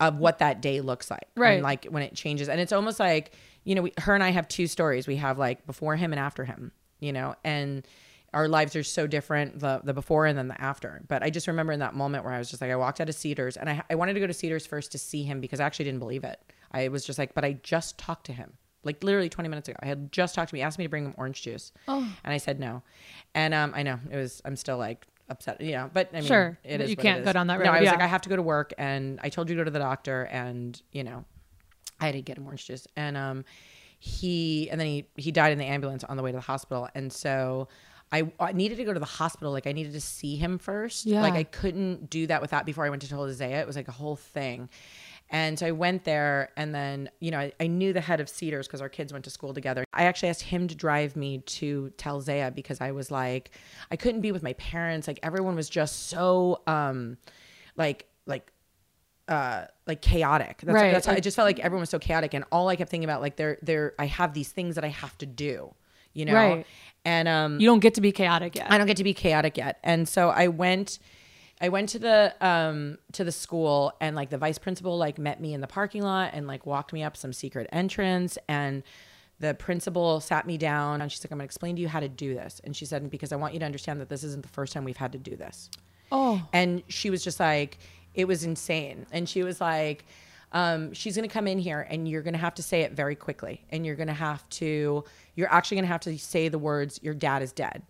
of 0.00 0.18
what 0.18 0.38
that 0.38 0.60
day 0.60 0.80
looks 0.82 1.10
like, 1.10 1.26
and, 1.34 1.42
Right. 1.42 1.62
like 1.62 1.86
when 1.86 2.02
it 2.02 2.14
changes, 2.14 2.48
and 2.48 2.60
it's 2.60 2.72
almost 2.72 3.00
like 3.00 3.32
you 3.64 3.74
know, 3.74 3.82
we, 3.82 3.92
her 3.98 4.14
and 4.14 4.24
I 4.24 4.30
have 4.30 4.48
two 4.48 4.66
stories. 4.66 5.06
We 5.06 5.16
have 5.16 5.38
like 5.38 5.66
before 5.66 5.96
him 5.96 6.12
and 6.12 6.20
after 6.20 6.44
him. 6.44 6.72
You 7.00 7.12
know, 7.12 7.34
and 7.44 7.86
our 8.32 8.46
lives 8.46 8.76
are 8.76 8.82
so 8.82 9.06
different 9.06 9.58
the 9.58 9.80
the 9.82 9.94
before 9.94 10.26
and 10.26 10.38
then 10.38 10.48
the 10.48 10.60
after. 10.60 11.02
But 11.08 11.22
I 11.22 11.30
just 11.30 11.46
remember 11.46 11.72
in 11.72 11.80
that 11.80 11.94
moment 11.94 12.24
where 12.24 12.32
I 12.32 12.38
was 12.38 12.50
just 12.50 12.60
like, 12.60 12.70
I 12.70 12.76
walked 12.76 13.00
out 13.00 13.08
of 13.08 13.14
Cedars, 13.14 13.56
and 13.56 13.68
I 13.68 13.82
I 13.90 13.94
wanted 13.94 14.14
to 14.14 14.20
go 14.20 14.26
to 14.26 14.34
Cedars 14.34 14.66
first 14.66 14.92
to 14.92 14.98
see 14.98 15.22
him 15.22 15.40
because 15.40 15.60
I 15.60 15.64
actually 15.64 15.86
didn't 15.86 16.00
believe 16.00 16.24
it. 16.24 16.40
I 16.72 16.88
was 16.88 17.04
just 17.04 17.18
like, 17.18 17.34
but 17.34 17.44
I 17.44 17.54
just 17.54 17.98
talked 17.98 18.26
to 18.26 18.32
him. 18.32 18.52
Like 18.82 19.04
literally 19.04 19.28
20 19.28 19.48
minutes 19.48 19.68
ago, 19.68 19.76
I 19.82 19.86
had 19.86 20.10
just 20.12 20.34
talked 20.34 20.48
to 20.50 20.54
me, 20.54 20.62
asked 20.62 20.78
me 20.78 20.84
to 20.84 20.88
bring 20.88 21.04
him 21.04 21.14
orange 21.18 21.42
juice, 21.42 21.72
Oh. 21.86 22.06
and 22.24 22.32
I 22.32 22.38
said 22.38 22.58
no. 22.58 22.82
And 23.34 23.52
um, 23.54 23.72
I 23.74 23.82
know 23.82 23.98
it 24.10 24.16
was. 24.16 24.40
I'm 24.44 24.56
still 24.56 24.78
like 24.78 25.06
upset, 25.28 25.60
you 25.60 25.72
know. 25.72 25.90
But 25.92 26.08
I 26.12 26.16
mean, 26.20 26.24
Sure, 26.24 26.58
it 26.64 26.78
but 26.78 26.84
is. 26.84 26.90
you 26.90 26.96
can't 26.96 27.24
go 27.24 27.32
down 27.32 27.46
that 27.48 27.58
road. 27.58 27.66
No, 27.66 27.72
I 27.72 27.80
was 27.80 27.84
yeah. 27.86 27.92
like, 27.92 28.00
I 28.02 28.06
have 28.06 28.22
to 28.22 28.28
go 28.28 28.36
to 28.36 28.42
work, 28.42 28.72
and 28.78 29.20
I 29.22 29.28
told 29.28 29.48
you 29.50 29.54
to 29.56 29.60
go 29.60 29.64
to 29.64 29.70
the 29.70 29.78
doctor, 29.78 30.24
and 30.24 30.80
you 30.92 31.04
know, 31.04 31.24
I 32.00 32.06
had 32.06 32.14
to 32.14 32.22
get 32.22 32.38
him 32.38 32.46
orange 32.46 32.66
juice, 32.66 32.86
and 32.96 33.16
um, 33.16 33.44
he 33.98 34.68
and 34.70 34.80
then 34.80 34.86
he 34.86 35.06
he 35.16 35.30
died 35.30 35.52
in 35.52 35.58
the 35.58 35.66
ambulance 35.66 36.04
on 36.04 36.16
the 36.16 36.22
way 36.22 36.30
to 36.32 36.36
the 36.36 36.42
hospital, 36.42 36.88
and 36.94 37.12
so. 37.12 37.68
I, 38.12 38.28
I 38.40 38.50
needed 38.50 38.78
to 38.78 38.84
go 38.84 38.92
to 38.92 38.98
the 38.98 39.06
hospital. 39.06 39.52
Like 39.52 39.68
I 39.68 39.72
needed 39.72 39.92
to 39.92 40.00
see 40.00 40.34
him 40.34 40.58
first. 40.58 41.06
Yeah. 41.06 41.22
Like 41.22 41.34
I 41.34 41.44
couldn't 41.44 42.10
do 42.10 42.26
that 42.26 42.42
without 42.42 42.66
before 42.66 42.84
I 42.84 42.90
went 42.90 43.02
to 43.02 43.08
tell 43.08 43.32
Zaya. 43.32 43.60
It 43.60 43.68
was 43.68 43.76
like 43.76 43.86
a 43.86 43.92
whole 43.92 44.16
thing. 44.16 44.68
And 45.32 45.56
so 45.58 45.66
I 45.66 45.70
went 45.70 46.02
there, 46.04 46.50
and 46.56 46.74
then, 46.74 47.08
you 47.20 47.30
know, 47.30 47.38
I, 47.38 47.52
I 47.60 47.68
knew 47.68 47.92
the 47.92 48.00
head 48.00 48.20
of 48.20 48.28
Cedars 48.28 48.66
because 48.66 48.80
our 48.80 48.88
kids 48.88 49.12
went 49.12 49.24
to 49.26 49.30
school 49.30 49.54
together. 49.54 49.84
I 49.92 50.04
actually 50.04 50.30
asked 50.30 50.42
him 50.42 50.66
to 50.66 50.74
drive 50.74 51.14
me 51.14 51.38
to 51.38 51.90
tell 51.96 52.20
Zaya 52.20 52.50
because 52.50 52.80
I 52.80 52.90
was 52.90 53.12
like, 53.12 53.52
I 53.92 53.96
couldn't 53.96 54.22
be 54.22 54.32
with 54.32 54.42
my 54.42 54.54
parents. 54.54 55.06
Like, 55.06 55.20
everyone 55.22 55.54
was 55.54 55.70
just 55.70 56.08
so, 56.08 56.62
um, 56.66 57.16
like, 57.76 58.06
like, 58.26 58.52
uh, 59.28 59.66
like 59.86 60.02
chaotic. 60.02 60.62
That's, 60.64 60.74
Right. 60.74 60.92
that's 60.92 61.06
how, 61.06 61.12
I 61.12 61.20
just 61.20 61.36
felt 61.36 61.46
like 61.46 61.60
everyone 61.60 61.82
was 61.82 61.90
so 61.90 62.00
chaotic, 62.00 62.34
and 62.34 62.44
all 62.50 62.68
I 62.68 62.74
kept 62.74 62.90
thinking 62.90 63.08
about, 63.08 63.20
like, 63.20 63.36
there, 63.36 63.58
there, 63.62 63.94
I 64.00 64.06
have 64.06 64.34
these 64.34 64.50
things 64.50 64.74
that 64.74 64.84
I 64.84 64.88
have 64.88 65.16
to 65.18 65.26
do, 65.26 65.72
you 66.12 66.24
know, 66.24 66.34
Right. 66.34 66.66
and 67.04 67.28
um, 67.28 67.60
you 67.60 67.68
don't 67.68 67.78
get 67.78 67.94
to 67.94 68.00
be 68.00 68.10
chaotic 68.10 68.56
yet. 68.56 68.66
I 68.68 68.78
don't 68.78 68.88
get 68.88 68.96
to 68.96 69.04
be 69.04 69.14
chaotic 69.14 69.56
yet. 69.56 69.78
And 69.84 70.08
so 70.08 70.30
I 70.30 70.48
went 70.48 70.98
I 71.60 71.68
went 71.68 71.90
to 71.90 71.98
the 71.98 72.34
um 72.40 72.98
to 73.12 73.24
the 73.24 73.32
school 73.32 73.92
and 74.00 74.16
like 74.16 74.30
the 74.30 74.38
vice 74.38 74.58
principal 74.58 74.96
like 74.96 75.18
met 75.18 75.40
me 75.40 75.52
in 75.52 75.60
the 75.60 75.66
parking 75.66 76.02
lot 76.02 76.30
and 76.32 76.46
like 76.46 76.64
walked 76.66 76.92
me 76.92 77.02
up 77.02 77.16
some 77.16 77.32
secret 77.32 77.68
entrance 77.72 78.38
and 78.48 78.82
the 79.40 79.54
principal 79.54 80.20
sat 80.20 80.46
me 80.46 80.58
down 80.58 81.00
and 81.00 81.10
she's 81.10 81.24
like, 81.24 81.32
I'm 81.32 81.38
gonna 81.38 81.44
explain 81.44 81.76
to 81.76 81.82
you 81.82 81.88
how 81.88 82.00
to 82.00 82.08
do 82.08 82.34
this. 82.34 82.60
And 82.62 82.76
she 82.76 82.84
said, 82.84 83.08
because 83.10 83.32
I 83.32 83.36
want 83.36 83.54
you 83.54 83.60
to 83.60 83.66
understand 83.66 84.00
that 84.00 84.08
this 84.08 84.22
isn't 84.22 84.42
the 84.42 84.48
first 84.48 84.72
time 84.72 84.84
we've 84.84 84.96
had 84.96 85.12
to 85.12 85.18
do 85.18 85.34
this. 85.34 85.70
Oh. 86.12 86.46
And 86.52 86.82
she 86.88 87.10
was 87.10 87.24
just 87.24 87.40
like, 87.40 87.78
it 88.14 88.26
was 88.26 88.44
insane. 88.44 89.06
And 89.12 89.28
she 89.28 89.42
was 89.42 89.60
like, 89.60 90.04
um, 90.52 90.92
she's 90.92 91.16
going 91.16 91.28
to 91.28 91.32
come 91.32 91.46
in 91.46 91.58
here 91.58 91.86
and 91.88 92.08
you're 92.08 92.22
going 92.22 92.34
to 92.34 92.40
have 92.40 92.54
to 92.56 92.62
say 92.62 92.82
it 92.82 92.92
very 92.92 93.14
quickly. 93.14 93.64
And 93.70 93.86
you're 93.86 93.96
going 93.96 94.08
to 94.08 94.12
have 94.12 94.48
to, 94.50 95.04
you're 95.36 95.52
actually 95.52 95.76
going 95.76 95.84
to 95.84 95.92
have 95.92 96.00
to 96.02 96.18
say 96.18 96.48
the 96.48 96.58
words, 96.58 96.98
your 97.02 97.14
dad 97.14 97.42
is 97.42 97.52
dead. 97.52 97.82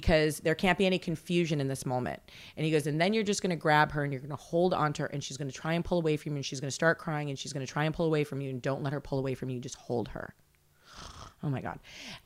Because 0.00 0.38
there 0.40 0.56
can't 0.56 0.76
be 0.76 0.86
any 0.86 0.98
confusion 0.98 1.60
in 1.60 1.68
this 1.68 1.86
moment. 1.86 2.20
And 2.56 2.66
he 2.66 2.72
goes, 2.72 2.88
and 2.88 3.00
then 3.00 3.14
you're 3.14 3.22
just 3.22 3.42
going 3.42 3.50
to 3.50 3.56
grab 3.56 3.92
her 3.92 4.02
and 4.02 4.12
you're 4.12 4.20
going 4.20 4.30
to 4.30 4.36
hold 4.36 4.74
onto 4.74 5.04
her 5.04 5.06
and 5.06 5.22
she's 5.22 5.36
going 5.36 5.48
to 5.48 5.54
try 5.54 5.74
and 5.74 5.84
pull 5.84 5.98
away 5.98 6.16
from 6.16 6.32
you 6.32 6.36
and 6.36 6.44
she's 6.44 6.58
going 6.58 6.68
to 6.68 6.74
start 6.74 6.98
crying 6.98 7.30
and 7.30 7.38
she's 7.38 7.52
going 7.52 7.64
to 7.64 7.72
try 7.72 7.84
and 7.84 7.94
pull 7.94 8.06
away 8.06 8.24
from 8.24 8.40
you 8.40 8.50
and 8.50 8.60
don't 8.60 8.82
let 8.82 8.92
her 8.92 9.00
pull 9.00 9.20
away 9.20 9.36
from 9.36 9.50
you. 9.50 9.60
Just 9.60 9.76
hold 9.76 10.08
her. 10.08 10.34
Oh 11.44 11.48
my 11.48 11.60
God. 11.60 11.78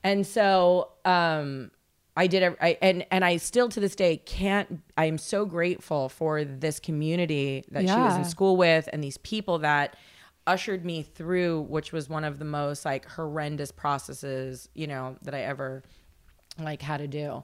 And 0.02 0.26
so, 0.26 0.92
um, 1.04 1.70
I 2.16 2.26
did, 2.26 2.42
a, 2.42 2.56
I, 2.64 2.78
and 2.82 3.06
and 3.12 3.24
I 3.24 3.36
still 3.36 3.68
to 3.68 3.78
this 3.78 3.94
day 3.94 4.16
can't. 4.16 4.80
I 4.96 5.04
am 5.04 5.18
so 5.18 5.44
grateful 5.46 6.08
for 6.08 6.42
this 6.42 6.80
community 6.80 7.64
that 7.70 7.82
she 7.82 7.94
was 7.94 8.16
in 8.16 8.24
school 8.24 8.56
with, 8.56 8.88
and 8.92 9.04
these 9.04 9.18
people 9.18 9.60
that 9.60 9.94
ushered 10.48 10.84
me 10.84 11.02
through, 11.02 11.60
which 11.68 11.92
was 11.92 12.08
one 12.08 12.24
of 12.24 12.40
the 12.40 12.44
most 12.44 12.84
like 12.84 13.06
horrendous 13.08 13.70
processes, 13.70 14.68
you 14.74 14.88
know, 14.88 15.16
that 15.22 15.34
I 15.34 15.42
ever 15.42 15.84
like 16.58 16.82
how 16.82 16.96
to 16.96 17.06
do. 17.06 17.42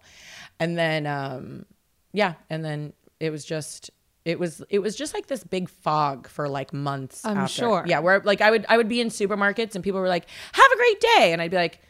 And 0.60 0.76
then, 0.78 1.06
um, 1.06 1.66
yeah, 2.12 2.34
and 2.50 2.64
then 2.64 2.92
it 3.20 3.30
was 3.30 3.44
just. 3.44 3.90
It 4.24 4.38
was 4.38 4.62
it 4.70 4.78
was 4.78 4.96
just 4.96 5.12
like 5.12 5.26
this 5.26 5.44
big 5.44 5.68
fog 5.68 6.28
for 6.28 6.48
like 6.48 6.72
months. 6.72 7.26
I'm 7.26 7.36
after. 7.36 7.52
sure. 7.60 7.84
Yeah, 7.86 7.98
where 7.98 8.20
like 8.24 8.40
I 8.40 8.50
would 8.50 8.64
I 8.70 8.78
would 8.78 8.88
be 8.88 9.02
in 9.02 9.08
supermarkets 9.08 9.74
and 9.74 9.84
people 9.84 10.00
were 10.00 10.08
like, 10.08 10.24
"Have 10.52 10.72
a 10.72 10.76
great 10.76 11.00
day," 11.00 11.32
and 11.34 11.42
I'd 11.42 11.50
be 11.50 11.58
like, 11.58 11.80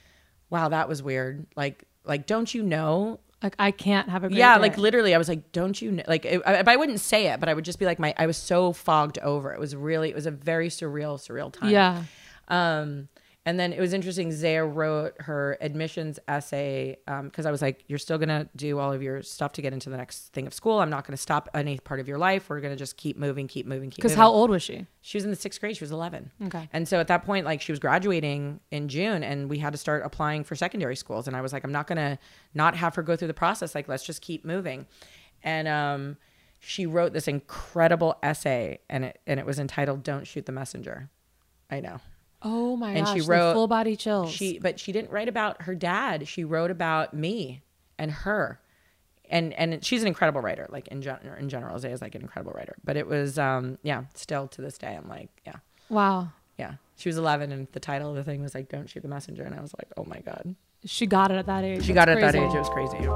"Wow, 0.50 0.70
that 0.70 0.88
was 0.88 1.00
weird." 1.00 1.46
Like 1.54 1.84
like 2.04 2.26
don't 2.26 2.52
you 2.52 2.64
know 2.64 3.20
Like 3.40 3.54
I 3.60 3.70
can't 3.70 4.08
have 4.08 4.24
a 4.24 4.28
great 4.28 4.36
yeah 4.38 4.56
day. 4.56 4.62
like 4.62 4.76
literally 4.78 5.14
i 5.14 5.18
was 5.18 5.28
like 5.28 5.52
don't 5.52 5.80
you 5.80 5.92
know 5.92 6.02
like 6.08 6.24
it, 6.24 6.42
I, 6.44 6.62
I 6.66 6.76
wouldn't 6.76 7.00
say 7.00 7.28
it 7.28 7.38
but 7.40 7.48
i 7.48 7.54
would 7.54 7.64
just 7.64 7.78
be 7.78 7.86
like 7.86 7.98
my 8.00 8.12
i 8.18 8.26
was 8.26 8.36
so 8.36 8.72
fogged 8.74 9.18
over 9.20 9.54
it 9.54 9.60
was 9.60 9.74
really 9.76 10.08
it 10.10 10.14
was 10.14 10.26
a 10.26 10.30
very 10.30 10.68
surreal 10.70 11.16
surreal 11.18 11.50
time 11.52 11.70
Yeah. 11.70 12.02
um 12.48 13.08
and 13.46 13.58
then 13.60 13.72
it 13.72 13.80
was 13.80 13.92
interesting 13.92 14.32
zaya 14.32 14.64
wrote 14.64 15.14
her 15.20 15.56
admissions 15.60 16.18
essay 16.28 16.96
because 17.24 17.46
i 17.46 17.50
was 17.50 17.62
like 17.62 17.84
you're 17.86 17.98
still 17.98 18.18
gonna 18.18 18.48
do 18.56 18.78
all 18.78 18.92
of 18.92 19.02
your 19.02 19.22
stuff 19.22 19.52
to 19.52 19.62
get 19.62 19.72
into 19.72 19.90
the 19.90 19.96
next 19.96 20.32
thing 20.32 20.46
of 20.46 20.54
school 20.54 20.78
i'm 20.80 20.90
not 20.90 21.06
gonna 21.06 21.16
stop 21.16 21.48
any 21.54 21.78
part 21.78 22.00
of 22.00 22.08
your 22.08 22.18
life 22.18 22.48
we're 22.48 22.60
gonna 22.60 22.76
just 22.76 22.96
keep 22.96 23.16
moving 23.16 23.46
keep 23.46 23.66
moving 23.66 23.90
keep 23.90 24.02
moving. 24.02 24.08
Because 24.08 24.16
how 24.16 24.30
old 24.30 24.50
was 24.50 24.62
she? 24.62 24.86
she 25.06 25.18
was 25.18 25.24
in 25.24 25.30
the 25.30 25.36
sixth 25.36 25.60
grade. 25.60 25.76
She 25.76 25.84
was 25.84 25.92
11. 25.92 26.30
Okay. 26.46 26.66
And 26.72 26.88
so 26.88 26.98
at 26.98 27.08
that 27.08 27.26
point, 27.26 27.44
like 27.44 27.60
she 27.60 27.72
was 27.72 27.78
graduating 27.78 28.58
in 28.70 28.88
June 28.88 29.22
and 29.22 29.50
we 29.50 29.58
had 29.58 29.74
to 29.74 29.78
start 29.78 30.02
applying 30.02 30.44
for 30.44 30.54
secondary 30.56 30.96
schools. 30.96 31.28
And 31.28 31.36
I 31.36 31.42
was 31.42 31.52
like, 31.52 31.62
I'm 31.62 31.72
not 31.72 31.86
going 31.86 31.98
to 31.98 32.18
not 32.54 32.74
have 32.74 32.94
her 32.94 33.02
go 33.02 33.14
through 33.14 33.28
the 33.28 33.34
process. 33.34 33.74
Like, 33.74 33.86
let's 33.86 34.02
just 34.02 34.22
keep 34.22 34.46
moving. 34.46 34.86
And, 35.42 35.68
um, 35.68 36.16
she 36.58 36.86
wrote 36.86 37.12
this 37.12 37.28
incredible 37.28 38.16
essay 38.22 38.78
and 38.88 39.04
it, 39.04 39.20
and 39.26 39.38
it 39.38 39.44
was 39.44 39.58
entitled 39.58 40.02
Don't 40.02 40.26
Shoot 40.26 40.46
the 40.46 40.52
Messenger. 40.52 41.10
I 41.70 41.80
know. 41.80 42.00
Oh 42.44 42.76
my 42.76 42.92
And 42.92 43.06
gosh. 43.06 43.14
she 43.14 43.20
the 43.20 43.26
wrote- 43.26 43.54
full 43.54 43.66
body 43.68 43.96
chills. 43.96 44.30
She, 44.30 44.58
but 44.58 44.78
she 44.78 44.92
didn't 44.92 45.10
write 45.10 45.28
about 45.28 45.62
her 45.62 45.74
dad. 45.74 46.28
She 46.28 46.44
wrote 46.44 46.70
about 46.70 47.14
me 47.14 47.62
and 47.98 48.10
her. 48.10 48.60
And, 49.30 49.54
and 49.54 49.82
she's 49.84 50.02
an 50.02 50.08
incredible 50.08 50.42
writer, 50.42 50.66
like 50.70 50.88
in, 50.88 51.00
gen- 51.00 51.18
in 51.38 51.48
general, 51.48 51.78
Zay 51.78 51.90
is 51.92 52.02
like 52.02 52.14
an 52.14 52.20
incredible 52.20 52.52
writer. 52.52 52.76
But 52.84 52.96
it 52.98 53.06
was, 53.06 53.38
um, 53.38 53.78
yeah, 53.82 54.04
still 54.14 54.46
to 54.48 54.60
this 54.60 54.76
day, 54.76 54.94
I'm 54.94 55.08
like, 55.08 55.30
yeah. 55.46 55.54
wow. 55.88 56.28
Yeah. 56.58 56.74
She 56.96 57.08
was 57.08 57.16
11 57.16 57.50
and 57.50 57.66
the 57.72 57.80
title 57.80 58.10
of 58.10 58.16
the 58.16 58.22
thing 58.24 58.42
was 58.42 58.54
like, 58.54 58.68
Don't 58.68 58.88
Shoot 58.88 59.02
the 59.02 59.08
Messenger. 59.08 59.42
And 59.44 59.54
I 59.54 59.60
was 59.60 59.74
like, 59.76 59.88
Oh 59.96 60.04
my 60.04 60.20
God. 60.20 60.54
She 60.84 61.06
got 61.06 61.30
it 61.32 61.36
at 61.36 61.46
that 61.46 61.64
age. 61.64 61.84
She 61.84 61.92
That's 61.92 62.06
got 62.06 62.08
it 62.16 62.22
at 62.22 62.32
that 62.32 62.34
age. 62.40 62.54
It 62.54 62.58
was 62.58 62.68
crazy. 62.68 63.08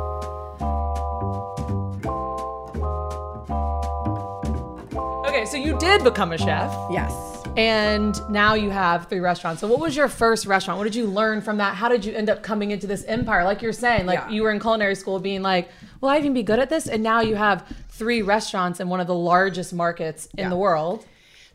Okay, 5.29 5.45
so 5.45 5.57
you 5.57 5.79
did 5.79 6.03
become 6.03 6.33
a 6.33 6.39
chef. 6.39 6.75
Yes. 6.91 7.38
And 7.59 8.17
now 8.31 8.55
you 8.55 8.71
have 8.71 9.09
three 9.09 9.19
restaurants. 9.19 9.61
So 9.61 9.67
what 9.67 9.81
was 9.81 9.97
your 9.97 10.07
first 10.07 10.47
restaurant? 10.47 10.79
What 10.79 10.85
did 10.85 10.95
you 10.95 11.07
learn 11.07 11.41
from 11.41 11.57
that? 11.57 11.75
How 11.75 11.89
did 11.89 12.05
you 12.05 12.13
end 12.15 12.31
up 12.31 12.41
coming 12.41 12.71
into 12.71 12.87
this 12.87 13.03
empire? 13.05 13.43
Like 13.43 13.63
you're 13.63 13.73
saying, 13.73 14.07
like 14.07 14.21
Yeah. 14.21 14.31
you 14.31 14.45
were 14.45 14.53
in 14.53 14.61
culinary 14.61 14.95
school 14.95 15.19
being 15.19 15.43
like, 15.43 15.69
will 16.01 16.09
I 16.09 16.19
even 16.19 16.35
be 16.35 16.45
good 16.45 16.61
at 16.61 16.71
this? 16.71 16.87
And 16.87 17.03
now 17.03 17.21
you 17.21 17.35
have 17.35 17.65
three 17.89 18.23
restaurants 18.23 18.79
in 18.79 18.89
one 18.89 19.01
of 19.01 19.09
the 19.09 19.15
largest 19.15 19.73
markets 19.75 20.27
in 20.37 20.45
Yeah. 20.45 20.49
the 20.51 20.57
world. 20.57 21.05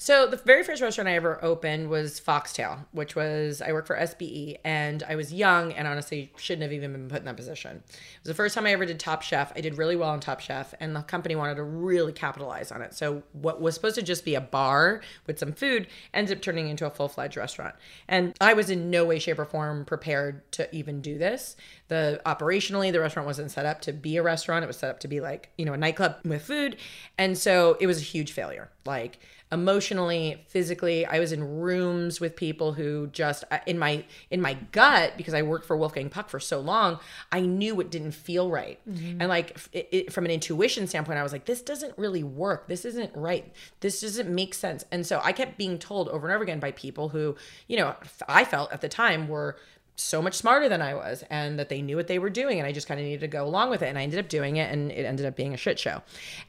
So 0.03 0.27
the 0.27 0.35
very 0.35 0.63
first 0.63 0.81
restaurant 0.81 1.07
I 1.07 1.13
ever 1.13 1.41
opened 1.41 1.89
was 1.89 2.19
Foxtail, 2.19 2.85
which 2.91 3.15
was 3.15 3.61
I 3.61 3.71
worked 3.71 3.87
for 3.87 3.95
SBE 3.95 4.57
and 4.65 5.01
I 5.01 5.15
was 5.15 5.31
young 5.31 5.71
and 5.71 5.87
honestly 5.87 6.29
shouldn't 6.35 6.63
have 6.63 6.73
even 6.73 6.91
been 6.91 7.07
put 7.07 7.19
in 7.19 7.25
that 7.25 7.37
position. 7.37 7.77
It 7.87 8.19
was 8.21 8.27
the 8.27 8.33
first 8.33 8.53
time 8.53 8.65
I 8.65 8.73
ever 8.73 8.85
did 8.85 8.99
Top 8.99 9.21
Chef. 9.21 9.53
I 9.55 9.61
did 9.61 9.77
really 9.77 9.95
well 9.95 10.09
on 10.09 10.19
Top 10.19 10.41
Chef 10.41 10.73
and 10.81 10.93
the 10.93 11.03
company 11.03 11.37
wanted 11.37 11.55
to 11.55 11.63
really 11.63 12.11
capitalize 12.11 12.69
on 12.69 12.81
it. 12.81 12.93
So 12.93 13.23
what 13.31 13.61
was 13.61 13.75
supposed 13.75 13.95
to 13.95 14.01
just 14.01 14.25
be 14.25 14.35
a 14.35 14.41
bar 14.41 14.99
with 15.25 15.39
some 15.39 15.53
food 15.53 15.87
ended 16.13 16.37
up 16.37 16.43
turning 16.43 16.67
into 16.67 16.85
a 16.85 16.89
full-fledged 16.89 17.37
restaurant. 17.37 17.73
And 18.09 18.35
I 18.41 18.55
was 18.55 18.69
in 18.69 18.89
no 18.89 19.05
way 19.05 19.19
shape 19.19 19.39
or 19.39 19.45
form 19.45 19.85
prepared 19.85 20.51
to 20.51 20.75
even 20.75 20.99
do 20.99 21.17
this. 21.17 21.55
The 21.87 22.21
operationally 22.25 22.91
the 22.91 22.99
restaurant 22.99 23.25
wasn't 23.25 23.51
set 23.51 23.65
up 23.65 23.79
to 23.81 23.93
be 23.93 24.17
a 24.17 24.21
restaurant. 24.21 24.65
It 24.65 24.67
was 24.67 24.75
set 24.75 24.89
up 24.89 24.99
to 24.99 25.07
be 25.07 25.21
like, 25.21 25.51
you 25.57 25.63
know, 25.63 25.71
a 25.71 25.77
nightclub 25.77 26.17
with 26.25 26.41
food. 26.41 26.75
And 27.17 27.37
so 27.37 27.77
it 27.79 27.87
was 27.87 27.99
a 27.99 28.03
huge 28.03 28.33
failure. 28.33 28.69
Like 28.85 29.19
emotionally 29.53 30.43
physically 30.47 31.05
i 31.05 31.19
was 31.19 31.31
in 31.31 31.59
rooms 31.59 32.19
with 32.19 32.35
people 32.35 32.73
who 32.73 33.07
just 33.07 33.43
in 33.65 33.77
my 33.77 34.03
in 34.31 34.41
my 34.41 34.55
gut 34.71 35.13
because 35.15 35.33
i 35.33 35.41
worked 35.41 35.65
for 35.65 35.77
wolfgang 35.77 36.09
puck 36.09 36.29
for 36.29 36.39
so 36.39 36.59
long 36.59 36.99
i 37.31 37.39
knew 37.39 37.79
it 37.79 37.91
didn't 37.91 38.11
feel 38.11 38.49
right. 38.49 38.79
Mm-hmm. 38.89 39.21
And 39.21 39.29
like 39.29 39.57
it, 39.71 39.87
it, 39.91 40.13
from 40.13 40.25
an 40.25 40.31
intuition 40.31 40.87
standpoint 40.87 41.19
i 41.19 41.23
was 41.23 41.31
like 41.31 41.45
this 41.45 41.61
doesn't 41.61 41.97
really 41.97 42.23
work. 42.23 42.67
This 42.67 42.85
isn't 42.85 43.11
right. 43.15 43.53
This 43.79 44.01
doesn't 44.01 44.29
make 44.29 44.53
sense. 44.53 44.85
And 44.91 45.05
so 45.05 45.21
i 45.23 45.31
kept 45.31 45.57
being 45.57 45.77
told 45.77 46.09
over 46.09 46.27
and 46.27 46.33
over 46.33 46.43
again 46.43 46.59
by 46.59 46.71
people 46.71 47.09
who 47.09 47.35
you 47.67 47.77
know 47.77 47.95
i 48.27 48.43
felt 48.45 48.71
at 48.71 48.81
the 48.81 48.89
time 48.89 49.27
were 49.27 49.57
so 49.95 50.21
much 50.21 50.33
smarter 50.33 50.67
than 50.67 50.81
I 50.81 50.95
was 50.95 51.23
and 51.29 51.59
that 51.59 51.69
they 51.69 51.81
knew 51.81 51.95
what 51.95 52.07
they 52.07 52.17
were 52.17 52.29
doing 52.29 52.59
and 52.59 52.67
I 52.67 52.71
just 52.71 52.87
kind 52.87 52.99
of 52.99 53.05
needed 53.05 53.21
to 53.21 53.27
go 53.27 53.45
along 53.45 53.69
with 53.69 53.81
it 53.83 53.87
and 53.87 53.97
I 53.97 54.03
ended 54.03 54.19
up 54.19 54.27
doing 54.27 54.57
it 54.57 54.71
and 54.71 54.91
it 54.91 55.05
ended 55.05 55.25
up 55.25 55.35
being 55.35 55.53
a 55.53 55.57
shit 55.57 55.77
show. 55.77 56.01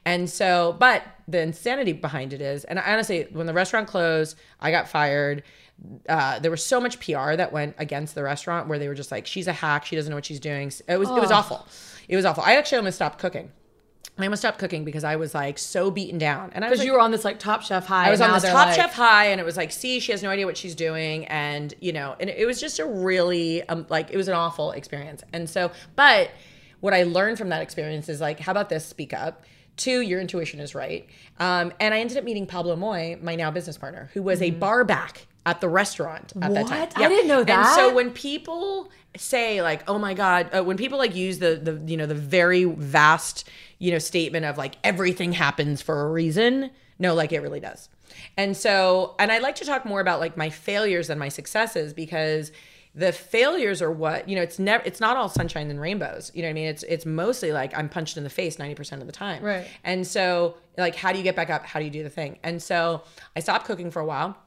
And 0.04 0.28
so 0.30 0.76
but 0.78 1.02
the 1.28 1.40
insanity 1.40 1.92
behind 1.92 2.32
it 2.32 2.40
is 2.40 2.64
and 2.64 2.78
I 2.78 2.92
honestly 2.92 3.26
when 3.32 3.46
the 3.46 3.52
restaurant 3.52 3.86
closed, 3.88 4.36
I 4.60 4.70
got 4.70 4.88
fired. 4.88 5.42
Uh, 6.08 6.38
there 6.38 6.52
was 6.52 6.64
so 6.64 6.80
much 6.80 7.00
PR 7.00 7.34
that 7.34 7.52
went 7.52 7.74
against 7.78 8.14
the 8.14 8.22
restaurant 8.22 8.68
where 8.68 8.78
they 8.78 8.88
were 8.88 8.94
just 8.94 9.10
like 9.10 9.26
she's 9.26 9.48
a 9.48 9.52
hack, 9.52 9.84
she 9.84 9.96
doesn't 9.96 10.08
know 10.10 10.16
what 10.16 10.24
she's 10.24 10.40
doing. 10.40 10.72
It 10.88 10.96
was 10.98 11.10
it 11.10 11.20
was 11.20 11.30
awful. 11.30 11.66
It 12.08 12.16
was 12.16 12.24
awful. 12.24 12.44
I 12.44 12.56
actually 12.56 12.78
almost 12.78 12.96
stopped 12.96 13.18
cooking. 13.18 13.50
I 14.16 14.22
almost 14.24 14.42
stopped 14.42 14.58
cooking 14.58 14.84
because 14.84 15.02
I 15.02 15.16
was 15.16 15.34
like 15.34 15.58
so 15.58 15.90
beaten 15.90 16.18
down. 16.18 16.52
And 16.54 16.64
I 16.64 16.68
was 16.68 16.74
Because 16.74 16.80
like, 16.80 16.86
you 16.86 16.92
were 16.92 17.00
on 17.00 17.10
this 17.10 17.24
like 17.24 17.40
top 17.40 17.62
chef 17.62 17.86
high. 17.86 18.06
I 18.06 18.10
was 18.10 18.20
on 18.20 18.32
this 18.32 18.44
Top 18.44 18.68
like- 18.68 18.76
Chef 18.76 18.92
high, 18.94 19.26
and 19.26 19.40
it 19.40 19.44
was 19.44 19.56
like, 19.56 19.72
see, 19.72 19.98
she 19.98 20.12
has 20.12 20.22
no 20.22 20.30
idea 20.30 20.46
what 20.46 20.56
she's 20.56 20.76
doing, 20.76 21.24
and 21.26 21.74
you 21.80 21.92
know, 21.92 22.14
and 22.20 22.30
it 22.30 22.46
was 22.46 22.60
just 22.60 22.78
a 22.78 22.84
really 22.86 23.68
um, 23.68 23.86
like 23.88 24.10
it 24.12 24.16
was 24.16 24.28
an 24.28 24.34
awful 24.34 24.70
experience. 24.70 25.24
And 25.32 25.50
so, 25.50 25.72
but 25.96 26.30
what 26.80 26.94
I 26.94 27.02
learned 27.02 27.38
from 27.38 27.48
that 27.48 27.62
experience 27.62 28.08
is 28.08 28.20
like, 28.20 28.38
how 28.38 28.52
about 28.52 28.68
this? 28.68 28.84
Speak 28.86 29.12
up. 29.12 29.42
Two, 29.76 30.00
your 30.02 30.20
intuition 30.20 30.60
is 30.60 30.74
right. 30.76 31.08
Um, 31.40 31.72
and 31.80 31.92
I 31.92 31.98
ended 31.98 32.16
up 32.16 32.22
meeting 32.22 32.46
Pablo 32.46 32.76
Moix, 32.76 33.16
my 33.20 33.34
now 33.34 33.50
business 33.50 33.76
partner, 33.76 34.10
who 34.14 34.22
was 34.22 34.40
a 34.40 34.50
bar 34.52 34.84
back 34.84 35.26
at 35.46 35.60
the 35.60 35.68
restaurant 35.68 36.32
at 36.40 36.54
that 36.54 36.68
time. 36.68 36.88
Mm-hmm. 36.88 37.00
What? 37.00 37.04
I 37.04 37.08
didn't 37.08 37.26
know 37.26 37.42
that. 37.42 37.66
And 37.66 37.74
so 37.74 37.92
when 37.92 38.10
people 38.12 38.90
say 39.16 39.60
like, 39.62 39.82
"Oh 39.88 39.98
my 39.98 40.14
god," 40.14 40.50
uh, 40.56 40.62
when 40.62 40.76
people 40.76 40.98
like 40.98 41.16
use 41.16 41.40
the 41.40 41.56
the 41.56 41.82
you 41.90 41.96
know 41.96 42.06
the 42.06 42.14
very 42.14 42.64
vast 42.64 43.48
you 43.84 43.92
know 43.92 43.98
statement 43.98 44.46
of 44.46 44.56
like 44.56 44.76
everything 44.82 45.32
happens 45.32 45.82
for 45.82 46.06
a 46.06 46.10
reason, 46.10 46.70
no, 46.98 47.14
like 47.14 47.32
it 47.32 47.40
really 47.40 47.60
does. 47.60 47.90
And 48.38 48.56
so, 48.56 49.14
and 49.18 49.30
I 49.30 49.38
like 49.38 49.56
to 49.56 49.66
talk 49.66 49.84
more 49.84 50.00
about 50.00 50.20
like 50.20 50.38
my 50.38 50.48
failures 50.48 51.08
than 51.08 51.18
my 51.18 51.28
successes 51.28 51.92
because 51.92 52.50
the 52.94 53.12
failures 53.12 53.82
are 53.82 53.90
what 53.90 54.26
you 54.26 54.36
know 54.36 54.42
it's 54.42 54.58
never 54.58 54.82
it's 54.84 55.00
not 55.00 55.18
all 55.18 55.28
sunshine 55.28 55.68
and 55.68 55.78
rainbows. 55.78 56.32
You 56.34 56.40
know 56.40 56.48
what 56.48 56.52
i 56.52 56.54
mean? 56.54 56.68
It's 56.68 56.82
it's 56.84 57.04
mostly 57.04 57.52
like 57.52 57.76
i'm 57.76 57.90
punched 57.90 58.16
in 58.16 58.24
the 58.24 58.30
face 58.30 58.56
90% 58.56 59.00
of 59.00 59.06
the 59.06 59.12
time. 59.12 59.42
Right. 59.42 59.66
and 59.82 60.06
so 60.06 60.56
like 60.78 60.96
how 60.96 61.12
do 61.12 61.18
you 61.18 61.24
get 61.24 61.36
back 61.36 61.50
up? 61.50 61.66
How 61.66 61.78
do 61.78 61.84
you 61.84 61.90
do 61.90 62.02
the 62.02 62.10
thing? 62.10 62.38
And 62.42 62.62
so 62.62 63.02
i 63.36 63.40
stopped 63.40 63.66
cooking 63.66 63.90
for 63.90 64.00
a 64.00 64.06
while 64.06 64.38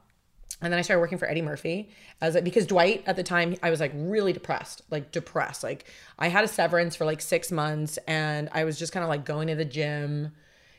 and 0.60 0.72
then 0.72 0.78
I 0.78 0.82
started 0.82 1.00
working 1.00 1.18
for 1.18 1.28
Eddie 1.28 1.42
Murphy 1.42 1.90
as 2.20 2.34
a, 2.34 2.42
because 2.42 2.66
Dwight 2.66 3.04
at 3.06 3.16
the 3.16 3.22
time 3.22 3.54
I 3.62 3.70
was 3.70 3.80
like 3.80 3.92
really 3.94 4.32
depressed, 4.32 4.82
like 4.90 5.12
depressed. 5.12 5.62
Like 5.62 5.84
I 6.18 6.28
had 6.28 6.44
a 6.44 6.48
severance 6.48 6.96
for 6.96 7.04
like 7.04 7.20
six 7.20 7.52
months, 7.52 7.98
and 8.08 8.48
I 8.52 8.64
was 8.64 8.78
just 8.78 8.92
kind 8.92 9.04
of 9.04 9.08
like 9.08 9.24
going 9.24 9.48
to 9.48 9.54
the 9.54 9.64
gym, 9.64 10.32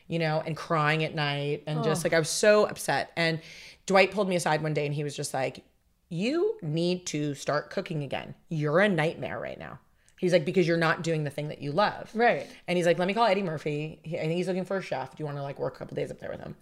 you 0.06 0.18
know, 0.18 0.42
and 0.44 0.56
crying 0.56 1.02
at 1.04 1.14
night, 1.14 1.62
and 1.66 1.80
oh. 1.80 1.82
just 1.82 2.04
like 2.04 2.12
I 2.12 2.18
was 2.18 2.28
so 2.28 2.66
upset. 2.66 3.12
And 3.16 3.40
Dwight 3.86 4.10
pulled 4.10 4.28
me 4.28 4.36
aside 4.36 4.62
one 4.62 4.74
day, 4.74 4.84
and 4.84 4.94
he 4.94 5.02
was 5.02 5.16
just 5.16 5.32
like, 5.32 5.64
"You 6.10 6.58
need 6.60 7.06
to 7.06 7.34
start 7.34 7.70
cooking 7.70 8.02
again. 8.02 8.34
You're 8.50 8.80
a 8.80 8.88
nightmare 8.88 9.38
right 9.40 9.58
now." 9.58 9.78
He's 10.20 10.34
like, 10.34 10.44
because 10.44 10.68
you're 10.68 10.76
not 10.76 11.02
doing 11.02 11.24
the 11.24 11.30
thing 11.30 11.48
that 11.48 11.62
you 11.62 11.72
love. 11.72 12.10
Right. 12.12 12.46
And 12.68 12.76
he's 12.76 12.84
like, 12.84 12.98
let 12.98 13.08
me 13.08 13.14
call 13.14 13.24
Eddie 13.24 13.42
Murphy. 13.42 14.00
He, 14.02 14.18
I 14.18 14.24
think 14.24 14.34
he's 14.34 14.48
looking 14.48 14.66
for 14.66 14.76
a 14.76 14.82
chef. 14.82 15.16
Do 15.16 15.22
you 15.22 15.24
want 15.24 15.38
to 15.38 15.42
like 15.42 15.58
work 15.58 15.76
a 15.76 15.78
couple 15.78 15.94
days 15.94 16.10
up 16.10 16.18
there 16.18 16.28
with 16.28 16.40
him? 16.40 16.56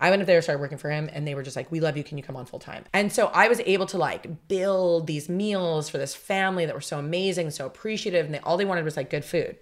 I 0.00 0.10
went 0.10 0.22
up 0.22 0.26
there, 0.26 0.40
started 0.42 0.60
working 0.60 0.78
for 0.78 0.90
him, 0.90 1.10
and 1.12 1.26
they 1.26 1.34
were 1.34 1.42
just 1.42 1.56
like, 1.56 1.70
"We 1.72 1.80
love 1.80 1.96
you. 1.96 2.04
Can 2.04 2.18
you 2.18 2.24
come 2.24 2.36
on 2.36 2.46
full 2.46 2.60
time?" 2.60 2.84
And 2.92 3.12
so 3.12 3.26
I 3.34 3.48
was 3.48 3.60
able 3.60 3.86
to 3.86 3.98
like 3.98 4.48
build 4.48 5.06
these 5.06 5.28
meals 5.28 5.88
for 5.88 5.98
this 5.98 6.14
family 6.14 6.66
that 6.66 6.74
were 6.74 6.80
so 6.80 6.98
amazing, 6.98 7.50
so 7.50 7.66
appreciative, 7.66 8.26
and 8.26 8.34
they, 8.34 8.38
all 8.40 8.56
they 8.56 8.64
wanted 8.64 8.84
was 8.84 8.96
like 8.96 9.10
good 9.10 9.24
food. 9.24 9.56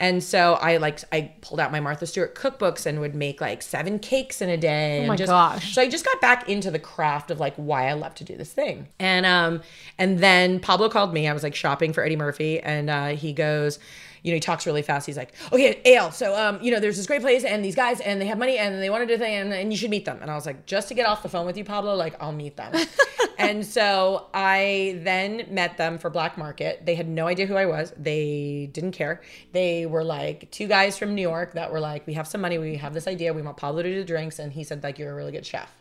And 0.00 0.22
so 0.22 0.54
I 0.54 0.76
like 0.76 1.00
I 1.12 1.32
pulled 1.40 1.58
out 1.58 1.72
my 1.72 1.80
Martha 1.80 2.06
Stewart 2.06 2.34
cookbooks 2.34 2.86
and 2.86 3.00
would 3.00 3.14
make 3.14 3.40
like 3.40 3.62
seven 3.62 3.98
cakes 3.98 4.40
in 4.40 4.48
a 4.48 4.56
day. 4.56 5.00
Oh 5.02 5.06
my 5.06 5.14
and 5.14 5.18
just, 5.18 5.30
gosh. 5.30 5.74
So 5.74 5.82
I 5.82 5.88
just 5.88 6.04
got 6.04 6.20
back 6.20 6.48
into 6.48 6.70
the 6.70 6.78
craft 6.78 7.30
of 7.30 7.40
like 7.40 7.54
why 7.56 7.88
I 7.88 7.94
love 7.94 8.14
to 8.16 8.24
do 8.24 8.36
this 8.36 8.52
thing. 8.52 8.88
And 9.00 9.26
um 9.26 9.62
and 9.98 10.20
then 10.20 10.60
Pablo 10.60 10.88
called 10.88 11.12
me. 11.12 11.26
I 11.26 11.32
was 11.32 11.42
like 11.42 11.54
shopping 11.54 11.92
for 11.92 12.04
Eddie 12.04 12.16
Murphy 12.16 12.60
and 12.60 12.88
uh 12.88 13.08
he 13.08 13.32
goes 13.32 13.80
you 14.22 14.32
know, 14.32 14.36
he 14.36 14.40
talks 14.40 14.66
really 14.66 14.82
fast. 14.82 15.06
He's 15.06 15.16
like, 15.16 15.32
okay, 15.52 15.80
AL, 15.94 16.12
so, 16.12 16.36
um, 16.36 16.58
you 16.62 16.70
know, 16.70 16.80
there's 16.80 16.96
this 16.96 17.06
great 17.06 17.20
place 17.20 17.44
and 17.44 17.64
these 17.64 17.74
guys 17.74 18.00
and 18.00 18.20
they 18.20 18.26
have 18.26 18.38
money 18.38 18.58
and 18.58 18.82
they 18.82 18.90
want 18.90 19.02
to 19.02 19.06
do 19.06 19.14
a 19.14 19.18
thing 19.18 19.34
and, 19.34 19.52
and 19.52 19.72
you 19.72 19.78
should 19.78 19.90
meet 19.90 20.04
them. 20.04 20.18
And 20.20 20.30
I 20.30 20.34
was 20.34 20.46
like, 20.46 20.66
just 20.66 20.88
to 20.88 20.94
get 20.94 21.06
off 21.06 21.22
the 21.22 21.28
phone 21.28 21.46
with 21.46 21.56
you, 21.56 21.64
Pablo, 21.64 21.94
like, 21.94 22.16
I'll 22.20 22.32
meet 22.32 22.56
them. 22.56 22.72
and 23.38 23.64
so 23.64 24.26
I 24.34 25.00
then 25.02 25.46
met 25.50 25.76
them 25.76 25.98
for 25.98 26.10
Black 26.10 26.36
Market. 26.36 26.84
They 26.84 26.94
had 26.94 27.08
no 27.08 27.26
idea 27.26 27.46
who 27.46 27.56
I 27.56 27.66
was. 27.66 27.92
They 27.96 28.70
didn't 28.72 28.92
care. 28.92 29.22
They 29.52 29.86
were 29.86 30.04
like 30.04 30.50
two 30.50 30.66
guys 30.66 30.98
from 30.98 31.14
New 31.14 31.22
York 31.22 31.54
that 31.54 31.72
were 31.72 31.80
like, 31.80 32.06
we 32.06 32.14
have 32.14 32.26
some 32.26 32.40
money. 32.40 32.58
We 32.58 32.76
have 32.76 32.94
this 32.94 33.06
idea. 33.06 33.32
We 33.32 33.42
want 33.42 33.56
Pablo 33.56 33.82
to 33.82 33.88
do 33.88 33.98
the 33.98 34.04
drinks. 34.04 34.38
And 34.38 34.52
he 34.52 34.64
said, 34.64 34.82
like, 34.82 34.98
you're 34.98 35.12
a 35.12 35.14
really 35.14 35.32
good 35.32 35.46
chef. 35.46 35.72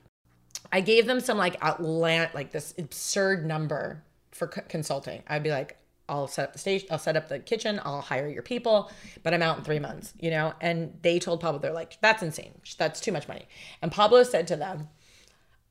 I 0.72 0.82
gave 0.82 1.06
them 1.06 1.20
some 1.20 1.38
like 1.38 1.56
outland, 1.62 2.32
like 2.34 2.52
this 2.52 2.74
absurd 2.78 3.46
number 3.46 4.04
for 4.32 4.52
c- 4.54 4.62
consulting. 4.68 5.24
I'd 5.28 5.44
be 5.44 5.50
like, 5.50 5.78
I'll 6.10 6.28
set 6.28 6.48
up 6.48 6.54
the 6.54 6.60
stage, 6.60 6.86
I'll 6.90 6.98
set 6.98 7.18
up 7.18 7.28
the 7.28 7.40
kitchen, 7.40 7.82
I'll 7.84 8.02
hire 8.02 8.28
your 8.28 8.44
people, 8.44 8.92
but 9.24 9.34
I'm 9.34 9.42
out 9.42 9.58
in 9.58 9.64
three 9.64 9.80
months, 9.80 10.14
you 10.20 10.30
know? 10.30 10.54
And 10.62 10.98
they 11.02 11.20
told 11.20 11.42
Pablo, 11.42 11.60
they're 11.60 11.74
like, 11.74 11.98
that's 12.02 12.24
insane. 12.24 12.54
That's 12.78 13.00
too 13.00 13.12
much 13.12 13.28
money. 13.28 13.48
And 13.82 13.92
Pablo 13.92 14.24
said 14.24 14.48
to 14.48 14.56
them, 14.56 14.90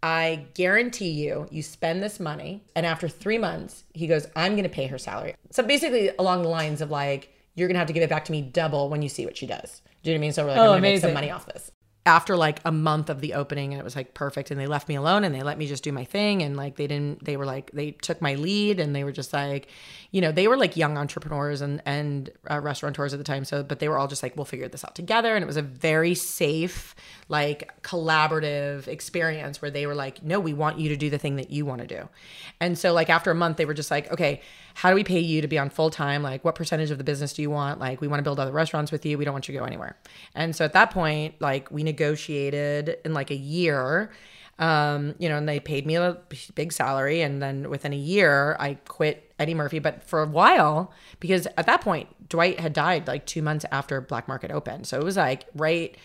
I 0.03 0.47
guarantee 0.55 1.11
you, 1.11 1.49
you 1.51 1.63
spend 1.63 2.03
this 2.03 2.21
money, 2.21 2.63
and 2.75 2.85
after 2.85 3.09
three 3.09 3.39
months, 3.39 3.85
he 3.95 4.07
goes, 4.07 4.27
I'm 4.37 4.55
gonna 4.55 4.69
pay 4.69 4.87
her 4.87 4.99
salary. 4.99 5.35
So 5.51 5.63
basically, 5.63 6.11
along 6.19 6.43
the 6.43 6.49
lines 6.49 6.81
of 6.81 6.91
like, 6.91 7.33
you're 7.55 7.67
gonna 7.67 7.79
have 7.79 7.89
to 7.89 7.95
give 7.95 8.03
it 8.03 8.11
back 8.11 8.25
to 8.27 8.33
me 8.33 8.43
double 8.43 8.89
when 8.91 9.03
you 9.03 9.09
see 9.09 9.25
what 9.25 9.37
she 9.37 9.47
does. 9.47 9.83
Do 10.03 10.11
you 10.11 10.17
know 10.17 10.21
what 10.21 10.21
I 10.21 10.27
mean? 10.27 10.33
So 10.33 10.45
we're 10.45 10.51
like, 10.51 10.59
Oh, 10.59 10.63
I'm 10.63 10.69
gonna 10.69 10.81
make 10.83 11.01
some 11.01 11.15
money 11.15 11.31
off 11.31 11.47
this. 11.47 11.73
After 12.05 12.37
like 12.37 12.61
a 12.65 12.71
month 12.71 13.11
of 13.11 13.21
the 13.21 13.35
opening, 13.35 13.73
and 13.73 13.81
it 13.81 13.85
was 13.85 13.97
like 13.97 14.15
perfect, 14.15 14.53
and 14.53 14.61
they 14.61 14.69
left 14.69 14.89
me 14.89 14.95
alone 14.95 15.25
and 15.25 15.35
they 15.35 15.43
let 15.43 15.59
me 15.59 15.67
just 15.67 15.83
do 15.83 15.91
my 15.91 16.05
thing. 16.05 16.41
And 16.43 16.57
like, 16.57 16.77
they 16.77 16.87
didn't, 16.87 17.25
they 17.25 17.37
were 17.37 17.47
like, 17.47 17.73
they 17.73 17.91
took 17.91 18.23
my 18.23 18.35
lead 18.37 18.79
and 18.79 18.95
they 18.95 19.03
were 19.03 19.11
just 19.11 19.33
like, 19.33 19.67
you 20.11 20.21
know, 20.21 20.33
they 20.33 20.49
were 20.49 20.57
like 20.57 20.77
young 20.77 20.97
entrepreneurs 20.97 21.61
and, 21.61 21.83
and 21.85 22.31
uh, 22.51 22.61
restaurateurs 22.61 23.13
at 23.13 23.19
the 23.19 23.25
time. 23.25 23.45
So, 23.45 23.63
but 23.63 23.81
they 23.81 23.89
were 23.89 23.99
all 23.99 24.09
just 24.09 24.23
like, 24.23 24.37
we'll 24.37 24.45
figure 24.45 24.69
this 24.69 24.85
out 24.85 24.95
together. 24.95 25.35
And 25.35 25.43
it 25.43 25.47
was 25.47 25.57
a 25.57 25.63
very 25.63 26.15
safe, 26.15 26.95
like 27.29 27.83
collaborative 27.83 28.89
experience 28.89 29.61
where 29.61 29.71
they 29.71 29.87
were 29.87 29.95
like, 29.95 30.23
no, 30.23 30.39
we 30.41 30.55
want 30.55 30.79
you 30.79 30.89
to 30.91 30.97
do 30.97 31.11
the 31.11 31.19
thing 31.19 31.37
that 31.37 31.51
you 31.51 31.67
want 31.67 31.81
to 31.81 31.87
do. 31.87 32.09
And 32.61 32.79
so, 32.79 32.93
like, 32.93 33.11
after 33.11 33.31
a 33.31 33.35
month, 33.35 33.57
they 33.57 33.65
were 33.65 33.75
just 33.75 33.91
like, 33.91 34.11
okay, 34.13 34.41
how 34.75 34.91
do 34.91 34.95
we 34.95 35.05
pay 35.05 35.21
you 35.21 35.41
to 35.41 35.49
be 35.49 35.59
on 35.59 35.71
full 35.71 35.91
time? 35.91 36.23
Like, 36.23 36.45
what 36.45 36.55
percentage 36.55 36.91
of 36.91 36.99
the 36.99 37.05
business 37.05 37.33
do 37.33 37.43
you 37.43 37.51
want? 37.51 37.81
Like, 37.81 38.01
we 38.01 38.09
want 38.09 38.21
to 38.21 38.25
build 38.25 38.39
other 38.39 38.53
restaurants 38.53 38.93
with 38.93 39.05
you. 39.05 39.19
We 39.19 39.25
don't 39.25 39.35
want 39.35 39.49
you 39.49 39.55
to 39.55 39.59
go 39.59 39.65
anywhere. 39.65 39.97
And 40.35 40.55
so 40.55 40.65
at 40.65 40.73
that 40.75 40.91
point, 40.91 41.35
like, 41.41 41.71
we 41.71 41.83
negotiated 41.83 42.99
in 43.05 43.13
like 43.13 43.31
a 43.31 43.37
year. 43.37 44.11
Um, 44.59 45.15
you 45.19 45.29
know, 45.29 45.37
and 45.37 45.47
they 45.47 45.61
paid 45.61 45.87
me 45.87 45.97
a 45.97 46.17
big 46.55 46.73
salary. 46.73 47.21
And 47.21 47.43
then 47.43 47.69
within 47.69 47.93
a 47.93 47.97
year, 47.97 48.57
I 48.59 48.75
quit 48.89 49.26
Eddie 49.39 49.55
Murphy. 49.55 49.79
But 49.79 50.03
for 50.03 50.23
a 50.23 50.27
while, 50.27 50.93
because 51.21 51.47
at 51.57 51.67
that 51.67 51.81
point, 51.81 52.09
Dwight 52.29 52.61
had 52.61 52.73
died 52.73 53.07
like 53.07 53.27
two 53.27 53.43
months 53.43 53.65
after 53.71 54.01
Black 54.01 54.29
Market 54.29 54.51
opened. 54.51 54.87
So 54.87 54.99
it 54.99 55.05
was 55.05 55.17
like 55.17 55.47
right, 55.55 55.97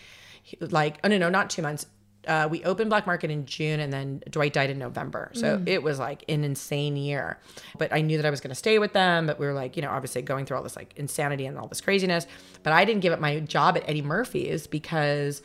like, 0.60 0.98
oh 1.04 1.08
no, 1.08 1.18
no, 1.18 1.28
not 1.28 1.50
two 1.50 1.62
months. 1.62 1.86
Uh, 2.28 2.46
we 2.48 2.62
opened 2.62 2.88
Black 2.88 3.04
Market 3.04 3.32
in 3.32 3.46
June 3.46 3.80
and 3.80 3.92
then 3.92 4.22
Dwight 4.30 4.52
died 4.52 4.70
in 4.70 4.78
November. 4.78 5.32
So 5.34 5.60
it 5.66 5.82
was 5.82 5.98
like 5.98 6.24
an 6.28 6.44
insane 6.44 6.96
year. 6.96 7.38
But 7.78 7.92
I 7.92 8.00
knew 8.00 8.16
that 8.16 8.24
I 8.24 8.30
was 8.30 8.40
going 8.40 8.50
to 8.50 8.54
stay 8.54 8.78
with 8.78 8.92
them. 8.92 9.26
But 9.26 9.40
we 9.40 9.46
were 9.46 9.52
like, 9.52 9.74
you 9.74 9.82
know, 9.82 9.90
obviously 9.90 10.22
going 10.22 10.46
through 10.46 10.58
all 10.58 10.62
this 10.62 10.76
like 10.76 10.92
insanity 10.96 11.46
and 11.46 11.58
all 11.58 11.66
this 11.66 11.80
craziness. 11.80 12.28
But 12.62 12.74
I 12.74 12.84
didn't 12.84 13.00
give 13.00 13.12
up 13.12 13.18
my 13.18 13.40
job 13.40 13.76
at 13.76 13.88
Eddie 13.88 14.02
Murphy's 14.02 14.68
because 14.68 15.42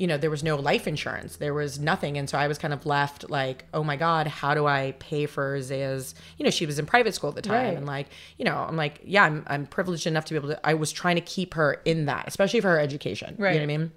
you 0.00 0.06
know, 0.06 0.16
there 0.16 0.30
was 0.30 0.42
no 0.42 0.56
life 0.56 0.88
insurance. 0.88 1.36
There 1.36 1.52
was 1.52 1.78
nothing. 1.78 2.16
And 2.16 2.28
so 2.28 2.38
I 2.38 2.48
was 2.48 2.56
kind 2.56 2.72
of 2.72 2.86
left 2.86 3.28
like, 3.28 3.66
oh 3.74 3.84
my 3.84 3.96
God, 3.96 4.26
how 4.26 4.54
do 4.54 4.66
I 4.66 4.94
pay 4.98 5.26
for 5.26 5.60
Zaya's, 5.60 6.14
you 6.38 6.44
know, 6.44 6.50
she 6.50 6.64
was 6.64 6.78
in 6.78 6.86
private 6.86 7.14
school 7.14 7.28
at 7.28 7.36
the 7.36 7.42
time. 7.42 7.66
Right. 7.66 7.76
And 7.76 7.84
like, 7.84 8.06
you 8.38 8.46
know, 8.46 8.56
I'm 8.56 8.78
like, 8.78 9.02
yeah, 9.04 9.24
I'm, 9.24 9.44
I'm 9.46 9.66
privileged 9.66 10.06
enough 10.06 10.24
to 10.24 10.32
be 10.32 10.38
able 10.38 10.48
to, 10.48 10.66
I 10.66 10.72
was 10.72 10.90
trying 10.90 11.16
to 11.16 11.20
keep 11.20 11.52
her 11.52 11.82
in 11.84 12.06
that, 12.06 12.26
especially 12.26 12.62
for 12.62 12.68
her 12.68 12.80
education. 12.80 13.34
Right. 13.36 13.52
You 13.52 13.60
know 13.60 13.66
what 13.66 13.74
I 13.74 13.76
mean? 13.76 13.92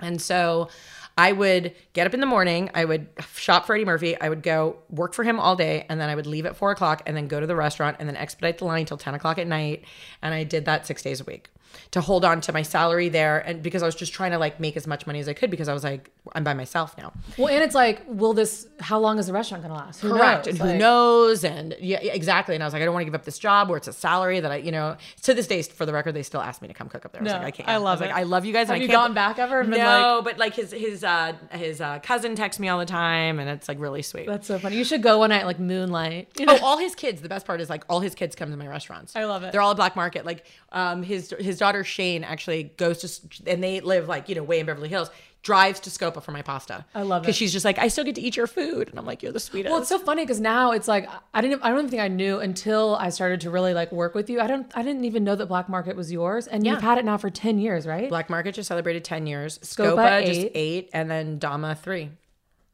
And 0.00 0.22
so 0.22 0.70
I 1.18 1.32
would 1.32 1.74
get 1.92 2.06
up 2.06 2.14
in 2.14 2.20
the 2.20 2.26
morning, 2.26 2.70
I 2.74 2.86
would 2.86 3.08
shop 3.34 3.66
for 3.66 3.74
Eddie 3.74 3.84
Murphy, 3.84 4.18
I 4.18 4.30
would 4.30 4.42
go 4.42 4.78
work 4.88 5.12
for 5.12 5.22
him 5.22 5.38
all 5.38 5.54
day, 5.54 5.84
and 5.90 6.00
then 6.00 6.08
I 6.08 6.14
would 6.14 6.26
leave 6.26 6.46
at 6.46 6.56
four 6.56 6.70
o'clock 6.70 7.02
and 7.04 7.14
then 7.14 7.28
go 7.28 7.40
to 7.40 7.46
the 7.46 7.56
restaurant 7.56 7.98
and 8.00 8.08
then 8.08 8.16
expedite 8.16 8.56
the 8.56 8.64
line 8.64 8.86
till 8.86 8.96
10 8.96 9.12
o'clock 9.16 9.36
at 9.36 9.46
night. 9.46 9.84
And 10.22 10.32
I 10.32 10.44
did 10.44 10.64
that 10.64 10.86
six 10.86 11.02
days 11.02 11.20
a 11.20 11.24
week 11.24 11.50
to 11.92 12.00
hold 12.00 12.24
on 12.24 12.40
to 12.42 12.52
my 12.52 12.62
salary 12.62 13.08
there. 13.08 13.38
And 13.38 13.62
because 13.62 13.82
I 13.82 13.86
was 13.86 13.94
just 13.94 14.12
trying 14.12 14.30
to 14.32 14.38
like 14.38 14.60
make 14.60 14.76
as 14.76 14.86
much 14.86 15.06
money 15.06 15.18
as 15.20 15.28
I 15.28 15.32
could 15.34 15.50
because 15.50 15.68
I 15.68 15.74
was 15.74 15.84
like, 15.84 16.10
I'm 16.34 16.44
by 16.44 16.54
myself 16.54 16.96
now. 16.96 17.12
Well, 17.36 17.48
and 17.48 17.62
it's 17.62 17.74
like, 17.74 18.02
will 18.06 18.32
this? 18.32 18.66
How 18.80 18.98
long 18.98 19.18
is 19.18 19.26
the 19.26 19.32
restaurant 19.32 19.62
gonna 19.62 19.74
last? 19.74 20.00
Who 20.00 20.10
Correct. 20.10 20.46
knows? 20.46 20.60
And 20.60 20.70
who 20.70 20.78
knows? 20.78 21.44
And 21.44 21.76
yeah, 21.80 21.98
exactly. 22.00 22.54
And 22.54 22.62
I 22.62 22.66
was 22.66 22.72
like, 22.72 22.82
I 22.82 22.84
don't 22.84 22.94
want 22.94 23.02
to 23.02 23.06
give 23.06 23.14
up 23.14 23.24
this 23.24 23.38
job 23.38 23.68
where 23.68 23.76
it's 23.76 23.88
a 23.88 23.92
salary 23.92 24.40
that 24.40 24.50
I, 24.52 24.56
you 24.56 24.72
know, 24.72 24.96
to 25.22 25.34
this 25.34 25.46
day, 25.46 25.62
for 25.62 25.86
the 25.86 25.92
record, 25.92 26.12
they 26.12 26.22
still 26.22 26.40
ask 26.40 26.62
me 26.62 26.68
to 26.68 26.74
come 26.74 26.88
cook 26.88 27.04
up 27.04 27.12
there. 27.12 27.20
I 27.20 27.24
was 27.24 27.32
No, 27.32 27.38
like, 27.38 27.46
I 27.46 27.50
can't. 27.50 27.68
I 27.68 27.76
love 27.78 28.00
was 28.00 28.08
it. 28.08 28.12
Like, 28.12 28.20
I 28.20 28.22
love 28.24 28.44
you 28.44 28.52
guys. 28.52 28.68
Have 28.68 28.74
and 28.76 28.82
I 28.82 28.84
you 28.84 28.88
can't 28.88 28.98
gone 29.08 29.14
back 29.14 29.38
ever 29.38 29.64
no, 29.64 30.20
been 30.22 30.24
but 30.24 30.38
like 30.38 30.54
his 30.54 30.70
his 30.72 31.02
uh 31.04 31.32
his 31.50 31.80
uh, 31.80 31.98
cousin 32.00 32.34
texts 32.36 32.60
me 32.60 32.68
all 32.68 32.78
the 32.78 32.86
time, 32.86 33.38
and 33.38 33.48
it's 33.50 33.68
like 33.68 33.78
really 33.80 34.02
sweet. 34.02 34.26
That's 34.26 34.46
so 34.46 34.58
funny. 34.58 34.76
You 34.76 34.84
should 34.84 35.02
go 35.02 35.18
one 35.18 35.30
night, 35.30 35.46
like 35.46 35.58
moonlight. 35.58 36.28
You 36.38 36.46
Oh, 36.52 36.58
all 36.62 36.78
his 36.78 36.94
kids. 36.94 37.22
The 37.22 37.28
best 37.28 37.46
part 37.46 37.60
is 37.60 37.70
like 37.70 37.84
all 37.88 38.00
his 38.00 38.14
kids 38.14 38.34
come 38.36 38.50
to 38.50 38.56
my 38.56 38.66
restaurants. 38.66 39.16
I 39.16 39.24
love 39.24 39.42
it. 39.42 39.52
They're 39.52 39.60
all 39.60 39.70
at 39.70 39.76
Black 39.76 39.96
Market. 39.96 40.24
Like 40.26 40.44
um, 40.72 41.02
his 41.02 41.34
his 41.38 41.58
daughter 41.62 41.84
Shayne 41.84 42.24
actually 42.24 42.64
goes 42.76 42.98
to, 43.02 43.50
and 43.50 43.62
they 43.62 43.80
live 43.80 44.08
like 44.08 44.28
you 44.28 44.34
know 44.34 44.42
way 44.42 44.58
in 44.58 44.66
Beverly 44.66 44.88
Hills. 44.88 45.10
Drives 45.44 45.80
to 45.80 45.90
Scopa 45.90 46.22
for 46.22 46.30
my 46.30 46.42
pasta. 46.42 46.84
I 46.94 47.02
love 47.02 47.22
it. 47.22 47.26
because 47.26 47.36
she's 47.36 47.52
just 47.52 47.64
like 47.64 47.76
I 47.76 47.88
still 47.88 48.04
get 48.04 48.14
to 48.14 48.20
eat 48.20 48.36
your 48.36 48.46
food, 48.46 48.88
and 48.90 48.96
I'm 48.98 49.04
like 49.04 49.22
you're 49.24 49.32
the 49.32 49.40
sweetest. 49.40 49.72
Well, 49.72 49.80
it's 49.80 49.88
so 49.88 49.98
funny 49.98 50.22
because 50.22 50.40
now 50.40 50.70
it's 50.70 50.86
like 50.86 51.08
I 51.34 51.40
didn't. 51.40 51.62
I 51.64 51.68
don't 51.70 51.78
even 51.78 51.90
think 51.90 52.00
I 52.02 52.06
knew 52.06 52.38
until 52.38 52.94
I 52.96 53.08
started 53.10 53.40
to 53.40 53.50
really 53.50 53.74
like 53.74 53.90
work 53.90 54.14
with 54.14 54.30
you. 54.30 54.40
I 54.40 54.46
don't. 54.46 54.70
I 54.76 54.82
didn't 54.84 55.04
even 55.04 55.24
know 55.24 55.34
that 55.34 55.46
Black 55.46 55.68
Market 55.68 55.96
was 55.96 56.12
yours, 56.12 56.46
and 56.46 56.64
you've 56.66 56.80
had 56.80 56.98
it 56.98 57.04
now 57.04 57.16
for 57.16 57.28
ten 57.30 57.58
years, 57.58 57.86
right? 57.88 58.08
Black 58.08 58.30
Market 58.30 58.54
just 58.54 58.68
celebrated 58.68 59.04
10 59.04 59.26
years. 59.26 59.58
Scopa, 59.58 59.96
Scopa, 59.96 60.26
just 60.26 60.40
eight. 60.40 60.52
eight, 60.54 60.90
and 60.92 61.10
then 61.10 61.38
Dama 61.40 61.74
three. 61.74 62.10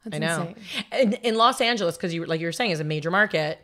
That's 0.05 0.15
I 0.15 0.19
know. 0.19 0.41
insane. 0.49 0.55
And 0.91 1.13
in 1.23 1.35
Los 1.35 1.61
Angeles, 1.61 1.97
because 1.97 2.13
you 2.13 2.23
like 2.25 2.39
you 2.39 2.45
were 2.47 2.51
saying, 2.51 2.69
is 2.71 2.79
a 2.79 2.83
major 2.83 3.09
market. 3.11 3.59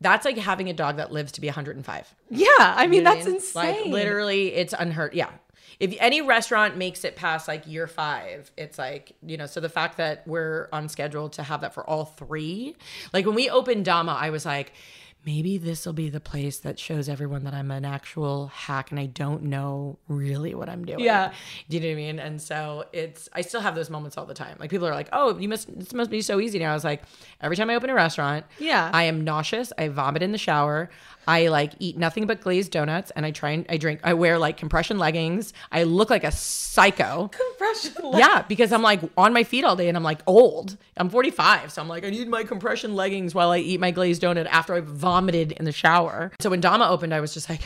That's 0.00 0.24
like 0.24 0.36
having 0.36 0.68
a 0.68 0.72
dog 0.74 0.96
that 0.96 1.12
lives 1.12 1.32
to 1.32 1.40
be 1.40 1.46
105. 1.46 2.14
Yeah, 2.30 2.46
I 2.58 2.86
mean 2.86 2.98
You 2.98 3.02
know 3.02 3.14
that's 3.14 3.26
I 3.26 3.28
mean? 3.28 3.36
insane. 3.36 3.74
Like 3.76 3.86
literally, 3.86 4.54
it's 4.54 4.74
unheard. 4.78 5.14
Yeah. 5.14 5.30
If 5.78 5.94
any 6.00 6.22
restaurant 6.22 6.76
makes 6.78 7.04
it 7.04 7.16
past 7.16 7.48
like 7.48 7.66
year 7.66 7.86
five, 7.86 8.50
it's 8.56 8.78
like, 8.78 9.12
you 9.22 9.36
know, 9.36 9.44
so 9.46 9.60
the 9.60 9.68
fact 9.68 9.98
that 9.98 10.26
we're 10.26 10.68
on 10.72 10.88
schedule 10.88 11.28
to 11.30 11.42
have 11.42 11.60
that 11.60 11.74
for 11.74 11.88
all 11.88 12.06
three, 12.06 12.76
like 13.12 13.26
when 13.26 13.34
we 13.34 13.50
opened 13.50 13.84
Dama, 13.84 14.16
I 14.18 14.30
was 14.30 14.46
like, 14.46 14.72
maybe 15.26 15.58
this 15.58 15.84
will 15.84 15.92
be 15.92 16.08
the 16.08 16.20
place 16.20 16.58
that 16.60 16.78
shows 16.78 17.08
everyone 17.08 17.42
that 17.44 17.52
I'm 17.52 17.70
an 17.72 17.84
actual 17.84 18.46
hack 18.46 18.92
and 18.92 19.00
I 19.00 19.06
don't 19.06 19.42
know 19.42 19.98
really 20.08 20.54
what 20.54 20.68
I'm 20.68 20.84
doing. 20.84 21.00
Yeah. 21.00 21.32
Do 21.68 21.76
you 21.76 21.82
know 21.82 21.88
what 21.88 21.92
I 21.92 21.96
mean? 21.96 22.18
And 22.20 22.40
so 22.40 22.84
it's, 22.92 23.28
I 23.32 23.40
still 23.40 23.60
have 23.60 23.74
those 23.74 23.90
moments 23.90 24.16
all 24.16 24.24
the 24.24 24.34
time. 24.34 24.56
Like 24.60 24.70
people 24.70 24.86
are 24.86 24.94
like, 24.94 25.08
oh, 25.12 25.36
you 25.36 25.48
must, 25.48 25.76
this 25.76 25.92
must 25.92 26.10
be 26.10 26.22
so 26.22 26.38
easy 26.38 26.60
now. 26.60 26.70
I 26.70 26.74
was 26.74 26.84
like, 26.84 27.02
every 27.40 27.56
time 27.56 27.68
I 27.70 27.74
open 27.74 27.90
a 27.90 27.94
restaurant, 27.94 28.46
Yeah. 28.60 28.88
I 28.94 29.02
am 29.02 29.24
nauseous. 29.24 29.72
I 29.76 29.88
vomit 29.88 30.22
in 30.22 30.30
the 30.30 30.38
shower. 30.38 30.90
I 31.26 31.48
like 31.48 31.72
eat 31.78 31.96
nothing 31.96 32.26
but 32.26 32.40
glazed 32.40 32.72
donuts 32.72 33.10
and 33.16 33.26
I 33.26 33.30
try 33.30 33.50
and 33.50 33.66
I 33.68 33.76
drink, 33.76 34.00
I 34.04 34.14
wear 34.14 34.38
like 34.38 34.56
compression 34.56 34.98
leggings. 34.98 35.52
I 35.72 35.82
look 35.82 36.10
like 36.10 36.24
a 36.24 36.30
psycho. 36.30 37.28
Compression. 37.28 37.92
leggings. 37.96 38.18
Yeah, 38.18 38.42
because 38.42 38.72
I'm 38.72 38.82
like 38.82 39.00
on 39.16 39.32
my 39.32 39.44
feet 39.44 39.64
all 39.64 39.76
day 39.76 39.88
and 39.88 39.96
I'm 39.96 40.04
like 40.04 40.20
old. 40.26 40.76
I'm 40.96 41.10
45. 41.10 41.72
So 41.72 41.82
I'm 41.82 41.88
like, 41.88 42.04
I 42.04 42.10
need 42.10 42.28
my 42.28 42.44
compression 42.44 42.94
leggings 42.94 43.34
while 43.34 43.50
I 43.50 43.58
eat 43.58 43.80
my 43.80 43.90
glazed 43.90 44.22
donut 44.22 44.46
after 44.46 44.74
I've 44.74 44.86
vomited 44.86 45.52
in 45.52 45.64
the 45.64 45.72
shower. 45.72 46.32
So 46.40 46.50
when 46.50 46.60
Dama 46.60 46.88
opened, 46.88 47.12
I 47.12 47.20
was 47.20 47.34
just 47.34 47.48
like, 47.48 47.62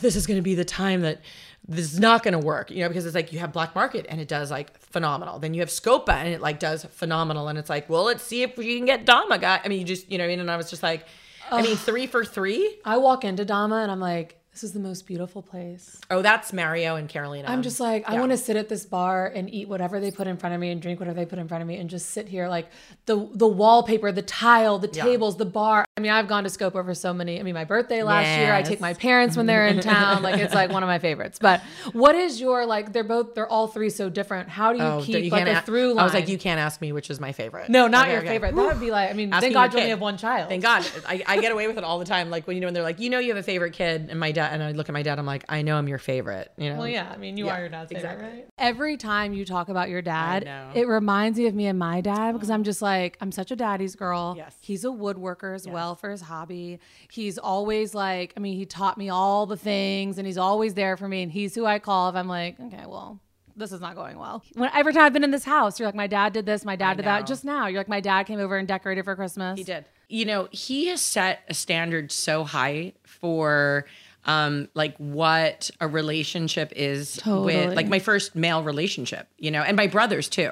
this 0.00 0.16
is 0.16 0.26
going 0.26 0.38
to 0.38 0.42
be 0.42 0.54
the 0.54 0.64
time 0.64 1.02
that 1.02 1.20
this 1.68 1.92
is 1.92 2.00
not 2.00 2.22
going 2.22 2.32
to 2.32 2.38
work, 2.38 2.70
you 2.70 2.82
know, 2.82 2.88
because 2.88 3.06
it's 3.06 3.14
like 3.14 3.32
you 3.32 3.38
have 3.38 3.52
Black 3.52 3.74
Market 3.74 4.06
and 4.08 4.20
it 4.20 4.28
does 4.28 4.50
like 4.50 4.78
phenomenal. 4.80 5.38
Then 5.38 5.54
you 5.54 5.60
have 5.60 5.68
Scopa 5.68 6.14
and 6.14 6.28
it 6.28 6.40
like 6.40 6.58
does 6.58 6.84
phenomenal. 6.84 7.48
And 7.48 7.58
it's 7.58 7.70
like, 7.70 7.88
well, 7.88 8.04
let's 8.04 8.22
see 8.22 8.42
if 8.42 8.56
we 8.56 8.76
can 8.76 8.86
get 8.86 9.04
Dama, 9.04 9.38
guy. 9.38 9.60
I 9.62 9.68
mean, 9.68 9.80
you 9.80 9.84
just, 9.84 10.10
you 10.10 10.18
know 10.18 10.24
what 10.24 10.28
I 10.28 10.30
mean? 10.30 10.40
And 10.40 10.50
I 10.50 10.56
was 10.56 10.70
just 10.70 10.82
like, 10.82 11.06
I 11.50 11.62
mean, 11.62 11.76
three 11.76 12.06
for 12.06 12.24
three. 12.24 12.78
I 12.84 12.96
walk 12.98 13.24
into 13.24 13.44
Dama 13.44 13.76
and 13.76 13.90
I'm 13.90 14.00
like, 14.00 14.39
this 14.52 14.64
is 14.64 14.72
the 14.72 14.80
most 14.80 15.06
beautiful 15.06 15.42
place. 15.42 16.00
Oh, 16.10 16.22
that's 16.22 16.52
Mario 16.52 16.96
and 16.96 17.08
Carolina. 17.08 17.46
I'm 17.48 17.62
just 17.62 17.78
like, 17.78 18.08
I 18.08 18.18
want 18.18 18.32
to 18.32 18.36
sit 18.36 18.56
at 18.56 18.68
this 18.68 18.84
bar 18.84 19.26
and 19.32 19.52
eat 19.52 19.68
whatever 19.68 20.00
they 20.00 20.10
put 20.10 20.26
in 20.26 20.36
front 20.36 20.54
of 20.56 20.60
me 20.60 20.70
and 20.70 20.82
drink 20.82 20.98
whatever 20.98 21.14
they 21.20 21.24
put 21.26 21.38
in 21.38 21.46
front 21.46 21.62
of 21.62 21.68
me 21.68 21.76
and 21.76 21.88
just 21.88 22.10
sit 22.10 22.26
here 22.28 22.48
like 22.48 22.68
the 23.06 23.28
the 23.34 23.46
wallpaper, 23.46 24.10
the 24.10 24.22
tile, 24.22 24.78
the 24.78 24.88
tables, 24.88 25.36
the 25.36 25.44
bar. 25.46 25.84
I 25.96 26.00
mean, 26.00 26.10
I've 26.10 26.26
gone 26.26 26.42
to 26.44 26.50
Scopa 26.50 26.76
over 26.76 26.94
so 26.94 27.14
many. 27.14 27.38
I 27.38 27.42
mean, 27.44 27.54
my 27.54 27.64
birthday 27.64 28.02
last 28.02 28.26
year, 28.38 28.52
I 28.52 28.62
take 28.62 28.80
my 28.80 28.94
parents 28.94 29.36
when 29.36 29.46
they're 29.46 29.66
in 29.68 29.80
town. 29.82 30.22
Like 30.22 30.40
it's 30.40 30.54
like 30.54 30.70
one 30.72 30.82
of 30.82 30.88
my 30.88 30.98
favorites. 30.98 31.38
But 31.40 31.60
what 31.92 32.14
is 32.16 32.40
your 32.40 32.66
like 32.66 32.92
they're 32.92 33.04
both 33.04 33.34
they're 33.34 33.48
all 33.48 33.68
three 33.68 33.90
so 33.90 34.10
different. 34.10 34.48
How 34.48 34.72
do 34.72 34.78
you 34.78 34.84
Oh, 34.84 35.00
keep 35.02 35.24
you 35.24 35.30
like 35.30 35.46
a 35.46 35.60
through 35.62 35.90
line? 35.94 36.00
I 36.00 36.04
was 36.04 36.14
like, 36.14 36.28
you 36.28 36.38
can't 36.38 36.58
ask 36.58 36.80
me 36.80 36.90
which 36.92 37.08
is 37.08 37.20
my 37.20 37.30
favorite. 37.32 37.68
No, 37.70 37.86
not 37.86 38.06
Okay, 38.06 38.12
your 38.12 38.20
okay. 38.22 38.28
favorite. 38.30 38.56
That 38.56 38.66
would 38.66 38.80
be 38.80 38.90
like, 38.90 39.10
I 39.10 39.12
mean, 39.12 39.32
Ask 39.32 39.42
thank 39.42 39.50
me 39.52 39.54
God 39.54 39.72
you 39.72 39.78
only 39.78 39.90
have 39.90 40.00
one 40.00 40.16
child. 40.16 40.48
Thank 40.48 40.62
God. 40.62 40.84
I, 41.06 41.22
I 41.26 41.40
get 41.40 41.52
away 41.52 41.68
with 41.68 41.78
it 41.78 41.84
all 41.84 41.98
the 42.00 42.04
time. 42.04 42.30
Like 42.30 42.46
when 42.48 42.56
you 42.56 42.60
know 42.60 42.66
when 42.66 42.74
they're 42.74 42.82
like, 42.82 42.98
you 42.98 43.10
know, 43.10 43.20
you 43.20 43.28
have 43.28 43.36
a 43.38 43.42
favorite 43.42 43.74
kid, 43.74 44.08
and 44.10 44.18
my 44.18 44.32
dad 44.32 44.49
and 44.50 44.62
I 44.62 44.72
look 44.72 44.88
at 44.88 44.92
my 44.92 45.02
dad. 45.02 45.18
I'm 45.18 45.26
like, 45.26 45.44
I 45.48 45.62
know 45.62 45.76
I'm 45.76 45.88
your 45.88 45.98
favorite. 45.98 46.52
You 46.56 46.70
know. 46.70 46.78
Well, 46.78 46.88
yeah. 46.88 47.10
I 47.12 47.16
mean, 47.16 47.36
you 47.36 47.46
Yeah, 47.46 47.56
are 47.56 47.60
your 47.60 47.68
dad's 47.68 47.92
favorite, 47.92 48.10
exactly. 48.10 48.38
right? 48.38 48.46
Every 48.58 48.96
time 48.96 49.32
you 49.32 49.44
talk 49.44 49.68
about 49.68 49.88
your 49.88 50.02
dad, 50.02 50.48
it 50.74 50.86
reminds 50.86 51.38
me 51.38 51.46
of 51.46 51.54
me 51.54 51.66
and 51.66 51.78
my 51.78 52.00
dad 52.00 52.32
because 52.32 52.50
I'm 52.50 52.60
uh-huh. 52.60 52.64
just 52.64 52.82
like, 52.82 53.16
I'm 53.20 53.32
such 53.32 53.50
a 53.50 53.56
daddy's 53.56 53.96
girl. 53.96 54.34
Yes. 54.36 54.56
He's 54.60 54.84
a 54.84 54.88
woodworker 54.88 55.54
as 55.54 55.66
well 55.66 55.94
for 55.94 56.10
his 56.10 56.20
hobby. 56.20 56.78
He's 57.10 57.38
always 57.38 57.94
like, 57.94 58.34
I 58.36 58.40
mean, 58.40 58.56
he 58.56 58.66
taught 58.66 58.98
me 58.98 59.08
all 59.08 59.46
the 59.46 59.56
things 59.56 60.18
and 60.18 60.26
he's 60.26 60.38
always 60.38 60.74
there 60.74 60.96
for 60.96 61.08
me. 61.08 61.22
And 61.22 61.32
he's 61.32 61.54
who 61.54 61.66
I 61.66 61.78
call 61.78 62.10
if 62.10 62.16
I'm 62.16 62.28
like, 62.28 62.58
okay, 62.60 62.84
well, 62.86 63.20
this 63.56 63.72
is 63.72 63.80
not 63.80 63.94
going 63.94 64.18
well. 64.18 64.42
When 64.54 64.70
every 64.74 64.92
time 64.92 65.02
I've 65.04 65.12
been 65.12 65.24
in 65.24 65.30
this 65.30 65.44
house, 65.44 65.78
you're 65.78 65.86
like, 65.86 65.94
my 65.94 66.06
dad 66.06 66.32
did 66.32 66.46
this, 66.46 66.64
my 66.64 66.76
dad 66.76 66.96
did 66.96 67.04
know. 67.04 67.12
that. 67.12 67.26
Just 67.26 67.44
now, 67.44 67.66
you're 67.66 67.80
like, 67.80 67.88
my 67.88 68.00
dad 68.00 68.24
came 68.24 68.40
over 68.40 68.56
and 68.56 68.66
decorated 68.66 69.04
for 69.04 69.14
Christmas. 69.14 69.58
He 69.58 69.64
did. 69.64 69.84
You 70.08 70.24
know, 70.24 70.48
he 70.50 70.86
has 70.86 71.00
set 71.00 71.42
a 71.48 71.54
standard 71.54 72.10
so 72.10 72.42
high 72.42 72.94
for 73.04 73.86
um 74.24 74.68
like 74.74 74.96
what 74.98 75.70
a 75.80 75.88
relationship 75.88 76.72
is 76.76 77.16
Totally. 77.16 77.56
with 77.56 77.76
like 77.76 77.88
my 77.88 77.98
first 77.98 78.34
male 78.34 78.62
relationship, 78.62 79.28
you 79.38 79.50
know, 79.50 79.62
and 79.62 79.76
my 79.76 79.86
brothers 79.86 80.28
too. 80.28 80.50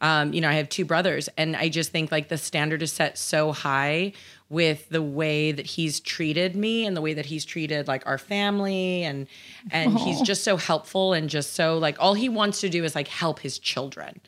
Um, 0.00 0.32
you 0.32 0.40
know, 0.40 0.48
I 0.48 0.54
have 0.54 0.68
two 0.68 0.84
brothers 0.84 1.28
and 1.36 1.56
I 1.56 1.68
just 1.68 1.90
think 1.90 2.12
like 2.12 2.28
the 2.28 2.38
standard 2.38 2.82
is 2.82 2.92
set 2.92 3.18
so 3.18 3.52
high 3.52 4.12
with 4.50 4.88
the 4.88 5.02
way 5.02 5.52
that 5.52 5.66
he's 5.66 6.00
treated 6.00 6.56
me 6.56 6.86
and 6.86 6.96
the 6.96 7.02
way 7.02 7.12
that 7.12 7.26
he's 7.26 7.44
treated 7.44 7.86
like 7.86 8.02
our 8.06 8.16
family 8.16 9.02
and 9.02 9.26
and 9.70 9.98
he's 9.98 10.22
just 10.22 10.42
so 10.42 10.56
helpful 10.56 11.12
and 11.12 11.28
just 11.28 11.52
so 11.54 11.76
like 11.76 11.96
all 12.00 12.14
he 12.14 12.28
wants 12.30 12.60
to 12.60 12.68
do 12.70 12.82
is 12.84 12.94
like 12.94 13.08
help 13.08 13.40
his 13.40 13.58
children 13.58 14.20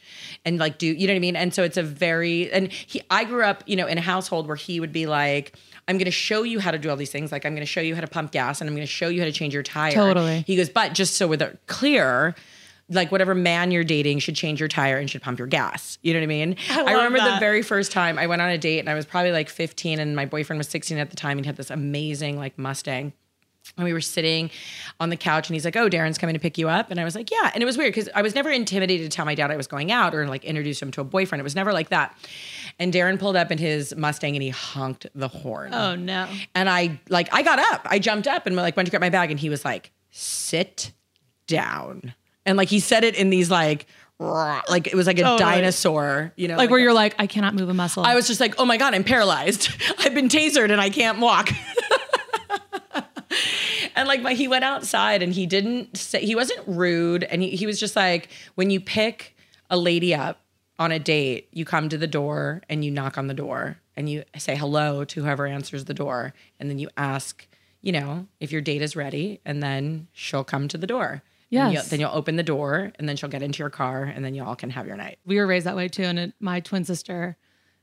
and 0.45 0.59
like 0.59 0.77
do 0.77 0.87
you 0.87 1.07
know 1.07 1.15
what 1.15 1.17
I 1.17 1.21
mean? 1.21 1.37
And 1.37 1.55
so 1.55 1.63
it's 1.63 1.79
a 1.79 1.83
very 1.83 2.53
and 2.53 2.71
he 2.71 3.01
I 3.11 3.25
grew 3.25 3.45
up 3.45 3.63
you 3.67 3.77
know 3.77 3.87
in 3.87 3.97
a 3.97 4.03
household 4.03 4.47
where 4.47 4.57
he 4.57 4.79
would 4.81 4.93
be 4.93 5.07
like 5.07 5.55
I'm 5.89 5.97
going 5.97 6.05
to 6.05 6.11
show 6.11 6.43
you 6.43 6.61
how 6.61 6.71
to 6.71 6.79
do 6.79 6.89
all 6.91 6.97
these 6.97 7.11
things. 7.11 7.33
Like 7.33 7.45
I'm 7.47 7.53
going 7.53 7.67
to 7.67 7.67
show 7.67 7.81
you 7.81 7.95
how 7.95 8.01
to 8.01 8.07
pump 8.07 8.31
gas 8.31 8.61
and 8.61 8.69
I'm 8.69 8.77
going 8.77 8.87
to 8.87 8.93
show 8.93 9.09
you 9.09 9.21
how 9.21 9.27
to 9.27 9.33
change 9.33 9.55
your 9.55 9.63
tire. 9.63 9.93
Totally. 9.93 10.45
he 10.47 10.57
goes 10.57 10.69
but 10.69 10.93
just 10.93 11.17
so 11.17 11.27
we're 11.27 11.59
clear 11.67 12.35
like 12.91 13.13
whatever 13.13 13.35
man 13.35 13.71
you're 13.71 13.85
dating 13.85 14.19
should 14.19 14.35
change 14.35 14.59
your 14.61 14.69
tire 14.69 14.99
and 14.99 15.09
should 15.09 15.23
pump 15.23 15.39
your 15.39 15.47
gas. 15.49 15.99
You 16.03 16.13
know 16.13 16.21
what 16.21 16.25
I 16.25 16.27
mean? 16.27 16.57
I, 16.71 16.83
love 16.83 17.05
remember 17.05 17.19
the 17.19 17.39
very 17.39 17.63
first 17.63 17.93
time 17.93 18.19
I 18.19 18.27
went 18.27 18.43
on 18.43 18.51
a 18.51 18.59
date 18.59 18.81
and 18.81 18.91
I 18.91 18.95
was 18.95 19.07
probably 19.07 19.33
like 19.33 19.49
15 19.49 20.01
and 20.01 20.17
my 20.17 20.27
boyfriend 20.27 20.59
was 20.59 20.69
16 20.69 20.99
at 20.99 21.11
the 21.11 21.17
time 21.17 21.39
and 21.39 21.45
he 21.45 21.47
had 21.47 21.57
this 21.57 21.71
amazing 21.71 22.37
like 22.37 22.59
Mustang. 22.59 23.13
And 23.77 23.85
we 23.85 23.93
were 23.93 24.01
sitting 24.01 24.51
on 24.99 25.11
the 25.11 25.17
couch 25.17 25.49
and 25.49 25.55
he's 25.55 25.65
like, 25.65 25.77
Oh, 25.77 25.89
Darren's 25.89 26.19
coming 26.19 26.35
to 26.35 26.41
pick 26.41 26.59
you 26.59 26.69
up. 26.69 26.91
And 26.91 26.99
I 26.99 27.05
was 27.05 27.15
like, 27.15 27.31
Yeah. 27.31 27.51
And 27.55 27.63
it 27.63 27.67
was 27.67 27.79
weird 27.79 27.95
because 27.95 28.09
I 28.15 28.23
was 28.23 28.35
never 28.35 28.51
intimidated 28.51 29.09
to 29.09 29.15
tell 29.15 29.25
my 29.25 29.37
dad 29.37 29.51
I 29.53 29.57
was 29.57 29.69
going 29.69 29.93
out 29.93 30.15
or 30.15 30.27
like 30.27 30.45
introduce 30.45 30.83
him 30.83 30.91
to 30.93 31.01
a 31.03 31.05
boyfriend. 31.05 31.41
It 31.41 31.45
was 31.45 31.55
never 31.55 31.73
like 31.73 31.91
that. 31.91 32.17
And 32.81 32.93
Darren 32.93 33.21
pulled 33.21 33.37
up 33.37 33.53
in 33.53 33.59
his 33.59 33.95
Mustang 33.95 34.35
and 34.35 34.43
he 34.43 34.49
honked 34.49 35.07
the 35.15 35.29
horn. 35.29 35.73
Oh, 35.75 35.95
no. 35.95 36.27
And 36.55 36.69
I 36.69 36.99
like 37.09 37.29
I 37.33 37.43
got 37.43 37.61
up. 37.61 37.87
I 37.89 38.01
jumped 38.01 38.27
up 38.27 38.47
and 38.47 38.57
like 38.57 38.77
went 38.77 38.87
to 38.87 38.91
grab 38.91 39.03
my 39.03 39.11
bag 39.11 39.31
and 39.31 39.39
he 39.39 39.49
was 39.49 39.65
like, 39.65 39.93
"Sit 40.11 40.93
down." 41.47 42.15
And 42.51 42.57
like 42.57 42.69
he 42.69 42.81
said 42.81 43.05
it 43.05 43.15
in 43.15 43.31
these 43.31 43.51
like 43.51 43.87
like 44.19 44.87
it 44.87 44.95
was 44.95 45.07
like 45.07 45.19
a 45.19 45.23
oh, 45.23 45.39
Totally. 45.39 45.53
dinosaur, 45.53 46.33
you 46.37 46.49
know. 46.49 46.57
Like, 46.57 46.69
where 46.69 46.79
you're 46.79 46.93
like, 46.93 47.15
I 47.19 47.27
cannot 47.27 47.55
move 47.55 47.71
a 47.71 47.75
muscle. 47.75 48.05
I 48.05 48.15
was 48.15 48.27
just 48.27 48.41
like, 48.41 48.55
"Oh 48.59 48.67
my 48.67 48.77
god, 48.77 48.95
I'm 48.95 49.05
paralyzed. 49.05 49.71
I've 49.99 50.15
been 50.15 50.29
tasered 50.29 50.71
and 50.71 50.81
I 50.81 50.91
can't 50.91 51.21
walk." 51.21 51.51
and 53.97 54.09
like 54.09 54.21
my, 54.21 54.35
he 54.35 54.49
went 54.49 54.65
outside 54.65 55.23
and 55.23 55.33
he 55.33 55.47
didn't 55.47 55.97
say 55.97 56.25
he 56.25 56.35
wasn't 56.35 56.61
rude 56.67 57.25
and 57.25 57.43
he, 57.43 57.51
he 57.51 57.67
was 57.67 57.81
just 57.81 57.97
like 57.97 58.29
when 58.57 58.71
you 58.71 58.81
pick 58.81 59.37
a 59.71 59.77
lady 59.77 60.15
up 60.15 60.43
on 60.79 60.93
a 60.93 60.99
date 60.99 61.49
you 61.53 61.65
come 61.65 61.89
to 61.89 61.97
the 61.97 62.07
door 62.07 62.63
and 62.69 62.85
you 62.85 62.91
knock 62.91 63.17
on 63.17 63.27
the 63.27 63.35
door 63.35 63.79
and 63.97 64.09
you 64.09 64.25
say 64.37 64.57
hello 64.57 65.05
to 65.05 65.23
whoever 65.23 65.47
answers 65.47 65.85
the 65.85 65.95
door 65.95 66.35
and 66.59 66.69
then 66.69 66.79
you 66.79 66.89
ask 66.97 67.47
you 67.83 67.93
know 67.93 68.27
if 68.41 68.51
your 68.51 68.61
date 68.61 68.83
is 68.83 68.97
ready 68.97 69.41
and 69.45 69.63
then 69.63 70.09
she'll 70.13 70.45
come 70.45 70.67
to 70.67 70.79
the 70.79 70.87
door 70.87 71.23
Yes. 71.51 71.73
you'll- 71.75 71.83
then 71.85 72.01
you'll 72.01 72.15
open 72.15 72.37
the 72.37 72.43
door 72.43 72.93
and 72.99 73.09
then 73.09 73.17
she'll 73.17 73.29
get 73.29 73.43
into 73.43 73.59
your 73.59 73.71
car 73.71 74.05
and 74.05 74.25
then 74.25 74.35
you 74.35 74.43
all 74.45 74.57
can 74.57 74.71
have 74.71 74.87
your 74.87 74.97
night 74.97 75.19
we 75.27 75.37
were 75.39 75.47
raised 75.47 75.67
that 75.67 75.77
way 75.77 75.89
too. 75.89 76.05
And 76.05 76.19
it, 76.19 76.33
my 76.41 76.61
twin 76.61 76.85
sister 76.85 77.37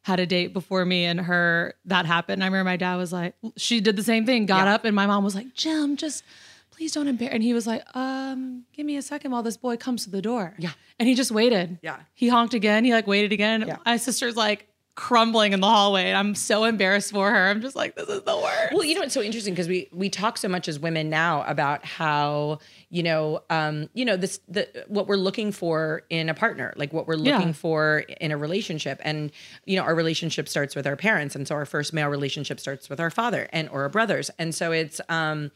had 0.03 0.19
a 0.21 0.25
date 0.25 0.53
before 0.53 0.85
me, 0.85 1.03
and 1.03 1.19
her 1.19 1.73
that 1.83 2.05
happened. 2.05 2.41
I 2.41 2.45
remember 2.47 2.63
my 2.69 2.77
dad 2.77 2.95
was 2.95 3.11
like, 3.11 3.33
she 3.57 3.81
did 3.81 3.97
the 3.97 4.03
same 4.03 4.25
thing, 4.25 4.45
got 4.45 4.65
Yeah. 4.67 4.75
up, 4.75 4.85
and 4.85 4.95
my 4.95 5.05
mom 5.05 5.23
was 5.25 5.35
like, 5.35 5.53
Jim, 5.53 5.97
just 5.97 6.23
please 6.71 6.93
don't 6.93 7.09
embarrass. 7.09 7.33
And 7.33 7.43
he 7.43 7.53
was 7.53 7.67
like, 7.67 7.83
um, 7.93 8.63
give 8.73 8.85
me 8.85 8.95
a 8.95 9.01
second 9.01 9.31
while 9.31 9.43
this 9.43 9.57
boy 9.57 9.75
comes 9.75 10.05
to 10.05 10.09
the 10.09 10.21
door. 10.21 10.53
Yeah. 10.59 10.71
And 10.97 11.09
he 11.09 11.15
just 11.15 11.31
waited. 11.31 11.79
Yeah. 11.81 11.97
He 12.13 12.29
honked 12.29 12.53
again. 12.53 12.85
He 12.85 12.93
like 12.93 13.05
waited 13.05 13.33
again. 13.33 13.65
Yeah. 13.67 13.77
My 13.85 13.97
sister's 13.97 14.37
like 14.37 14.69
crumbling 14.97 15.53
in 15.53 15.61
the 15.61 15.67
hallway, 15.67 16.05
and 16.09 16.17
I'm 16.17 16.33
so 16.35 16.63
embarrassed 16.65 17.11
for 17.11 17.29
her. 17.31 17.47
I'm 17.47 17.61
just 17.61 17.75
like, 17.75 17.95
this 17.95 18.09
is 18.09 18.23
the 18.23 18.35
worst. 18.35 18.73
Well, 18.73 18.83
you 18.83 18.95
know, 18.95 19.03
it's 19.03 19.13
so 19.13 19.21
interesting 19.21 19.53
because 19.53 19.67
we 19.69 19.87
we 19.93 20.09
talk 20.09 20.37
so 20.37 20.49
much 20.49 20.67
as 20.67 20.79
women 20.79 21.09
now 21.09 21.43
about 21.43 21.85
how 21.85 22.57
you 22.89 23.03
know, 23.03 23.41
um, 23.49 23.89
you 23.93 24.03
know, 24.03 24.17
this 24.17 24.39
the 24.49 24.67
what 24.87 25.07
we're 25.07 25.15
looking 25.15 25.51
for 25.53 26.01
in 26.09 26.27
a 26.29 26.33
partner, 26.33 26.73
like 26.77 26.91
what 26.91 27.07
we're 27.07 27.15
looking 27.15 27.47
Yeah. 27.49 27.53
for 27.53 27.99
in 28.19 28.31
a 28.31 28.37
relationship, 28.37 28.99
and 29.03 29.31
you 29.65 29.77
know, 29.77 29.83
our 29.83 29.95
relationship 29.95 30.49
starts 30.49 30.75
with 30.75 30.87
our 30.87 30.95
parents, 30.97 31.35
and 31.35 31.47
so 31.47 31.55
our 31.55 31.65
first 31.65 31.93
male 31.93 32.09
relationship 32.09 32.59
starts 32.59 32.89
with 32.89 32.99
our 32.99 33.11
father 33.11 33.47
and 33.53 33.69
or 33.69 33.83
our 33.83 33.89
brothers, 33.89 34.29
and 34.39 34.53
so 34.53 34.71
it's. 34.73 34.99
um 35.07 35.51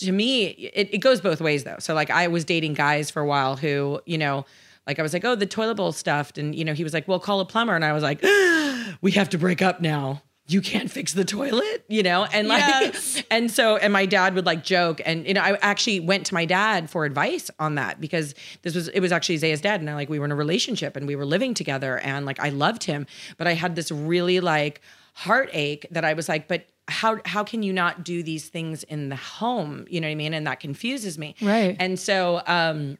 to 0.00 0.10
me, 0.10 0.46
it, 0.46 0.88
it 0.94 0.98
goes 0.98 1.20
both 1.20 1.40
ways 1.40 1.62
though. 1.62 1.76
So 1.78 1.94
like 1.94 2.10
I 2.10 2.26
was 2.26 2.44
dating 2.44 2.74
guys 2.74 3.08
for 3.08 3.22
a 3.22 3.24
while 3.24 3.54
who, 3.54 4.00
you 4.04 4.18
know, 4.18 4.44
like 4.86 4.98
I 4.98 5.02
was 5.02 5.12
like, 5.12 5.24
oh, 5.24 5.34
the 5.34 5.46
toilet 5.46 5.76
bowl 5.76 5.92
stuffed. 5.92 6.38
And, 6.38 6.54
you 6.54 6.64
know, 6.64 6.72
he 6.72 6.84
was 6.84 6.92
like, 6.92 7.08
well, 7.08 7.18
call 7.18 7.40
a 7.40 7.44
plumber. 7.44 7.74
And 7.74 7.84
I 7.84 7.92
was 7.92 8.02
like, 8.02 8.22
we 9.00 9.12
have 9.12 9.28
to 9.30 9.38
break 9.38 9.62
up 9.62 9.80
now. 9.80 10.22
You 10.48 10.60
can't 10.60 10.88
fix 10.88 11.12
the 11.12 11.24
toilet, 11.24 11.84
you 11.88 12.04
know? 12.04 12.24
And 12.24 12.46
like, 12.46 12.60
Yes. 12.60 13.20
and 13.32 13.50
so, 13.50 13.76
and 13.78 13.92
my 13.92 14.06
dad 14.06 14.34
would 14.36 14.46
like 14.46 14.62
joke. 14.62 15.00
And, 15.04 15.26
you 15.26 15.34
know, 15.34 15.40
I 15.40 15.58
actually 15.60 15.98
went 15.98 16.26
to 16.26 16.34
my 16.34 16.44
dad 16.44 16.88
for 16.88 17.04
advice 17.04 17.50
on 17.58 17.74
that 17.74 18.00
because 18.00 18.36
this 18.62 18.76
was, 18.76 18.86
it 18.88 19.00
was 19.00 19.10
actually 19.10 19.38
Zaya's 19.38 19.60
dad. 19.60 19.80
And 19.80 19.90
I 19.90 19.94
like, 19.94 20.08
we 20.08 20.20
were 20.20 20.24
in 20.24 20.30
a 20.30 20.36
relationship 20.36 20.94
and 20.94 21.08
we 21.08 21.16
were 21.16 21.26
living 21.26 21.52
together 21.52 21.98
and 21.98 22.24
like 22.24 22.38
I 22.38 22.50
loved 22.50 22.84
him. 22.84 23.06
But 23.38 23.48
I 23.48 23.54
had 23.54 23.74
this 23.74 23.90
really 23.90 24.38
like 24.38 24.82
heartache 25.14 25.86
that 25.90 26.04
I 26.04 26.12
was 26.12 26.28
like, 26.28 26.46
but 26.46 26.66
how 26.88 27.18
how 27.24 27.42
can 27.42 27.64
you 27.64 27.72
not 27.72 28.04
do 28.04 28.22
these 28.22 28.48
things 28.48 28.84
in 28.84 29.08
the 29.08 29.16
home? 29.16 29.86
You 29.90 30.00
know 30.00 30.06
what 30.06 30.12
I 30.12 30.14
mean? 30.14 30.32
And 30.34 30.46
that 30.46 30.60
confuses 30.60 31.18
me. 31.18 31.34
Right. 31.42 31.74
And 31.80 31.98
so 31.98 32.42
um 32.46 32.98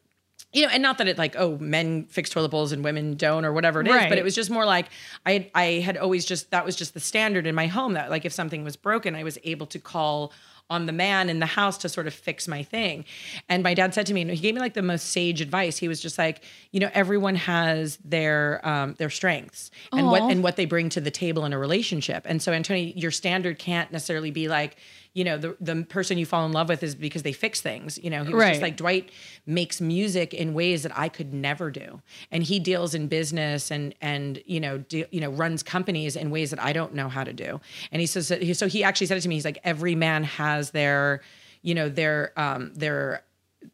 you 0.57 0.63
know, 0.63 0.69
and 0.73 0.83
not 0.83 0.97
that 0.99 1.07
it 1.07 1.19
like, 1.19 1.37
oh, 1.37 1.59
men 1.59 2.07
fix 2.07 2.31
toilet 2.31 2.49
bowls 2.49 2.73
and 2.73 2.83
women 2.83 3.15
don't 3.15 3.45
or 3.45 3.53
whatever 3.53 3.83
it 3.83 3.89
is, 3.89 3.93
Right. 3.95 4.09
but 4.09 4.17
it 4.17 4.25
was 4.25 4.35
just 4.35 4.51
more 4.51 4.65
like 4.65 4.87
I 5.27 5.51
I 5.55 5.65
had 5.85 5.97
always 5.99 6.25
just 6.25 6.51
that 6.51 6.65
was 6.65 6.75
just 6.77 6.95
the 6.95 7.01
standard 7.01 7.47
in 7.47 7.55
my 7.55 7.67
home 7.67 7.93
that 7.93 8.11
like 8.11 8.25
if 8.25 8.33
something 8.33 8.65
was 8.65 8.75
broken, 8.75 9.15
I 9.15 9.23
was 9.23 9.37
able 9.45 9.67
to 9.67 9.79
call 9.79 10.33
on 10.69 10.87
the 10.87 10.93
man 10.93 11.29
in 11.31 11.39
the 11.39 11.47
house 11.47 11.79
to 11.79 11.89
sort 11.89 12.07
of 12.09 12.15
fix 12.15 12.49
my 12.49 12.63
thing. 12.63 13.05
And 13.49 13.63
my 13.63 13.73
dad 13.75 13.95
said 13.95 14.07
to 14.07 14.15
me, 14.15 14.23
and 14.23 14.31
he 14.33 14.37
gave 14.39 14.53
me 14.55 14.61
like 14.61 14.75
the 14.75 14.83
most 14.83 15.11
sage 15.11 15.41
advice. 15.41 15.77
He 15.77 15.87
was 15.87 16.01
just 16.01 16.19
like, 16.19 16.43
you 16.73 16.81
know, 16.81 16.91
everyone 16.95 17.37
has 17.37 17.99
their 18.05 18.67
um 18.67 18.95
their 18.95 19.11
strengths 19.11 19.71
and 19.93 20.07
what 20.07 20.23
and 20.23 20.43
what 20.43 20.57
they 20.57 20.65
bring 20.65 20.89
to 20.89 21.01
the 21.03 21.11
table 21.11 21.45
in 21.45 21.53
a 21.53 21.59
relationship. 21.59 22.25
And 22.27 22.41
so 22.43 22.53
Antonia, 22.53 22.93
your 22.97 23.11
standard 23.13 23.59
can't 23.59 23.93
necessarily 23.93 24.31
be 24.31 24.49
like, 24.49 24.77
you 25.17 25.25
know, 25.25 25.39
the 25.39 25.57
the 25.61 25.83
person 25.85 26.19
you 26.19 26.27
fall 26.27 26.45
in 26.45 26.53
love 26.53 26.69
with 26.69 26.83
is 26.83 26.95
because 26.95 27.23
they 27.23 27.33
fix 27.33 27.63
things. 27.63 27.99
You 28.05 28.11
know, 28.11 28.23
he 28.23 28.35
was 28.35 28.41
Right. 28.43 28.51
just 28.51 28.61
like 28.63 28.77
Dwight 28.77 29.11
makes 29.47 29.81
music 29.81 30.35
in 30.35 30.53
ways 30.53 30.83
that 30.83 30.93
I 30.97 31.09
could 31.09 31.33
never 31.33 31.71
do, 31.71 32.03
and 32.31 32.43
he 32.43 32.59
deals 32.59 32.95
in 32.95 33.09
business 33.09 33.71
and 33.71 33.95
and 34.03 34.43
you 34.45 34.61
know 34.61 34.77
de- 34.79 35.07
you 35.11 35.21
know 35.23 35.31
runs 35.31 35.63
companies 35.63 36.17
in 36.17 36.31
ways 36.31 36.51
that 36.51 36.63
I 36.63 36.75
don't 36.75 36.93
know 36.95 37.09
how 37.09 37.25
to 37.25 37.33
do. 37.33 37.61
And 37.91 38.01
he 38.01 38.07
says 38.07 38.29
he, 38.29 38.53
so 38.53 38.69
he 38.69 38.85
actually 38.85 39.07
said 39.07 39.17
it 39.17 39.23
to 39.23 39.29
me. 39.29 39.37
He's 39.37 39.45
like 39.47 39.59
every 39.65 39.95
man 39.95 40.23
has 40.25 40.73
their 40.73 41.23
you 41.63 41.75
know 41.75 41.89
their 41.89 42.39
um 42.39 42.73
their 42.75 43.23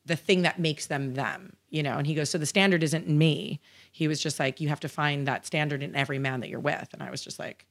the 0.07 0.17
thing 0.17 0.43
that 0.43 0.61
makes 0.61 0.87
them 0.87 1.15
them 1.15 1.57
you 1.71 1.83
know 1.83 1.99
and 1.99 2.07
he 2.07 2.15
goes 2.15 2.31
so 2.31 2.39
the 2.39 2.47
standard 2.47 2.83
isn't 2.85 3.09
me 3.09 3.61
he 3.91 4.07
was 4.09 4.21
just 4.23 4.39
like 4.39 4.61
you 4.61 4.69
have 4.69 4.81
to 4.81 4.89
find 4.89 5.27
that 5.27 5.45
standard 5.45 5.83
in 5.83 5.95
every 5.95 6.19
man 6.19 6.41
that 6.41 6.49
you're 6.49 6.61
with 6.61 6.89
and 6.95 7.03
i 7.03 7.11
was 7.11 7.23
just 7.23 7.39
like 7.39 7.67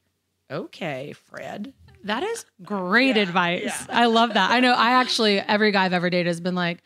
okay 0.50 1.12
fred 1.12 1.72
That 2.04 2.22
is 2.22 2.44
great 2.62 3.16
advice. 3.16 3.86
I 3.88 4.06
love 4.06 4.34
that. 4.34 4.50
I 4.50 4.60
know 4.60 4.72
I 4.72 4.92
actually 4.92 5.38
every 5.38 5.70
guy 5.70 5.84
I've 5.84 5.92
ever 5.92 6.10
dated 6.10 6.26
has 6.26 6.40
been 6.40 6.54
like, 6.54 6.82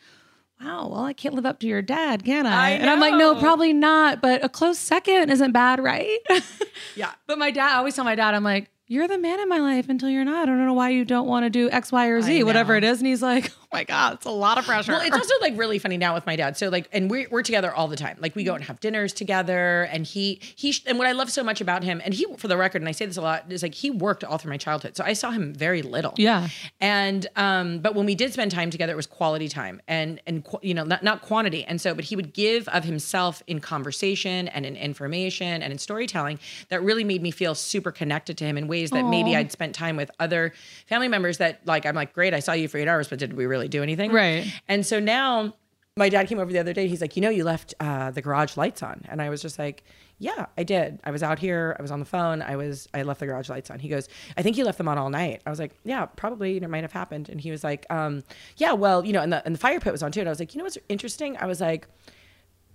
"Wow, 0.60 0.88
well, 0.88 1.04
I 1.04 1.12
can't 1.12 1.34
live 1.34 1.46
up 1.46 1.60
to 1.60 1.66
your 1.66 1.82
dad, 1.82 2.24
can 2.24 2.46
I?" 2.46 2.66
I 2.66 2.70
And 2.70 2.90
I'm 2.90 3.00
like, 3.00 3.14
"No, 3.14 3.34
probably 3.34 3.72
not, 3.72 4.20
but 4.20 4.44
a 4.44 4.48
close 4.48 4.78
second 4.78 5.30
isn't 5.30 5.52
bad, 5.52 5.80
right?" 5.82 6.18
yeah 6.96 7.12
but 7.26 7.38
my 7.38 7.50
dad, 7.50 7.74
I 7.74 7.78
always 7.78 7.94
tell 7.94 8.04
my 8.04 8.14
dad, 8.14 8.34
I'm 8.34 8.44
like, 8.44 8.70
"You're 8.86 9.08
the 9.08 9.18
man 9.18 9.40
in 9.40 9.48
my 9.48 9.58
life 9.58 9.88
until 9.88 10.08
you're 10.10 10.24
not. 10.24 10.42
I 10.42 10.46
don't 10.46 10.64
know 10.64 10.74
why 10.74 10.90
you 10.90 11.04
don't 11.04 11.26
want 11.26 11.44
to 11.44 11.50
do 11.50 11.70
X, 11.70 11.90
Y, 11.92 12.06
or 12.08 12.20
Z, 12.20 12.42
whatever 12.44 12.76
it 12.76 12.84
is." 12.84 12.98
And 12.98 13.06
he's 13.06 13.22
like, 13.22 13.52
"Oh 13.62 13.65
my 13.76 13.84
God, 13.84 14.14
it's 14.14 14.24
a 14.24 14.30
lot 14.30 14.56
of 14.56 14.64
pressure. 14.64 14.92
Well, 14.92 15.02
it's 15.02 15.14
also 15.14 15.34
like 15.42 15.56
really 15.58 15.78
funny 15.78 15.98
now 15.98 16.14
with 16.14 16.24
my 16.24 16.34
dad. 16.34 16.56
So 16.56 16.70
like, 16.70 16.88
and 16.92 17.10
we're, 17.10 17.28
we're 17.30 17.42
together 17.42 17.74
all 17.74 17.88
the 17.88 17.96
time. 17.96 18.16
Like 18.20 18.34
we 18.34 18.42
go 18.42 18.54
and 18.54 18.64
have 18.64 18.80
dinners 18.80 19.12
together 19.12 19.82
and 19.92 20.06
he, 20.06 20.40
he, 20.56 20.74
and 20.86 20.98
what 20.98 21.06
I 21.06 21.12
love 21.12 21.30
so 21.30 21.44
much 21.44 21.60
about 21.60 21.84
him 21.84 22.00
and 22.02 22.14
he, 22.14 22.24
for 22.38 22.48
the 22.48 22.56
record, 22.56 22.80
and 22.80 22.88
I 22.88 22.92
say 22.92 23.04
this 23.04 23.18
a 23.18 23.20
lot, 23.20 23.44
is 23.52 23.62
like 23.62 23.74
he 23.74 23.90
worked 23.90 24.24
all 24.24 24.38
through 24.38 24.50
my 24.50 24.56
childhood. 24.56 24.96
So 24.96 25.04
I 25.04 25.12
saw 25.12 25.30
him 25.30 25.52
very 25.52 25.82
little. 25.82 26.14
Yeah. 26.16 26.48
And, 26.80 27.26
um, 27.36 27.80
but 27.80 27.94
when 27.94 28.06
we 28.06 28.14
did 28.14 28.32
spend 28.32 28.50
time 28.50 28.70
together, 28.70 28.94
it 28.94 28.96
was 28.96 29.06
quality 29.06 29.48
time 29.48 29.82
and, 29.86 30.22
and, 30.26 30.46
you 30.62 30.72
know, 30.72 30.84
not, 30.84 31.02
not 31.02 31.20
quantity. 31.20 31.62
And 31.64 31.78
so, 31.78 31.94
but 31.94 32.04
he 32.04 32.16
would 32.16 32.32
give 32.32 32.68
of 32.68 32.82
himself 32.82 33.42
in 33.46 33.60
conversation 33.60 34.48
and 34.48 34.64
in 34.64 34.74
information 34.74 35.62
and 35.62 35.70
in 35.70 35.78
storytelling 35.78 36.38
that 36.70 36.82
really 36.82 37.04
made 37.04 37.20
me 37.20 37.30
feel 37.30 37.54
super 37.54 37.92
connected 37.92 38.38
to 38.38 38.44
him 38.46 38.56
in 38.56 38.68
ways 38.68 38.90
that 38.90 39.04
maybe 39.04 39.36
I'd 39.36 39.52
spent 39.52 39.74
time 39.74 39.96
with 39.96 40.10
other 40.18 40.54
family 40.86 41.08
members 41.08 41.36
that 41.38 41.60
like, 41.66 41.84
I'm 41.84 41.94
like, 41.94 42.14
great, 42.14 42.32
I 42.32 42.40
saw 42.40 42.52
you 42.52 42.68
for 42.68 42.78
eight 42.78 42.88
hours, 42.88 43.08
but 43.08 43.18
did 43.18 43.34
we 43.34 43.44
really 43.44 43.65
do 43.68 43.82
anything? 43.82 44.12
Right. 44.12 44.52
And 44.68 44.84
so 44.84 45.00
now 45.00 45.54
my 45.96 46.08
dad 46.08 46.28
came 46.28 46.38
over 46.38 46.52
the 46.52 46.58
other 46.58 46.74
day. 46.74 46.88
He's 46.88 47.00
like, 47.00 47.16
you 47.16 47.22
know, 47.22 47.30
you 47.30 47.42
left 47.42 47.74
uh, 47.80 48.10
the 48.10 48.20
garage 48.20 48.56
lights 48.56 48.82
on. 48.82 49.02
And 49.08 49.22
I 49.22 49.30
was 49.30 49.40
just 49.40 49.58
like, 49.58 49.82
yeah, 50.18 50.46
I 50.56 50.62
did. 50.62 51.00
I 51.04 51.10
was 51.10 51.22
out 51.22 51.38
here. 51.38 51.74
I 51.78 51.82
was 51.82 51.90
on 51.90 52.00
the 52.00 52.06
phone. 52.06 52.42
I 52.42 52.56
was, 52.56 52.86
I 52.92 53.02
left 53.02 53.20
the 53.20 53.26
garage 53.26 53.48
lights 53.48 53.70
on. 53.70 53.78
He 53.78 53.88
goes, 53.88 54.08
I 54.36 54.42
think 54.42 54.58
you 54.58 54.64
left 54.64 54.78
them 54.78 54.88
on 54.88 54.98
all 54.98 55.08
night. 55.08 55.42
I 55.46 55.50
was 55.50 55.58
like, 55.58 55.72
yeah, 55.84 56.04
probably. 56.04 56.58
It 56.58 56.68
might 56.68 56.84
have 56.84 56.92
happened. 56.92 57.28
And 57.28 57.40
he 57.40 57.50
was 57.50 57.64
like, 57.64 57.86
um, 57.90 58.22
yeah, 58.56 58.72
well, 58.72 59.04
you 59.04 59.12
know, 59.12 59.22
and 59.22 59.32
the, 59.32 59.44
and 59.46 59.54
the 59.54 59.58
fire 59.58 59.80
pit 59.80 59.92
was 59.92 60.02
on 60.02 60.12
too. 60.12 60.20
And 60.20 60.28
I 60.28 60.32
was 60.32 60.38
like, 60.38 60.54
you 60.54 60.58
know 60.58 60.64
what's 60.64 60.78
interesting? 60.88 61.36
I 61.38 61.46
was 61.46 61.60
like, 61.60 61.88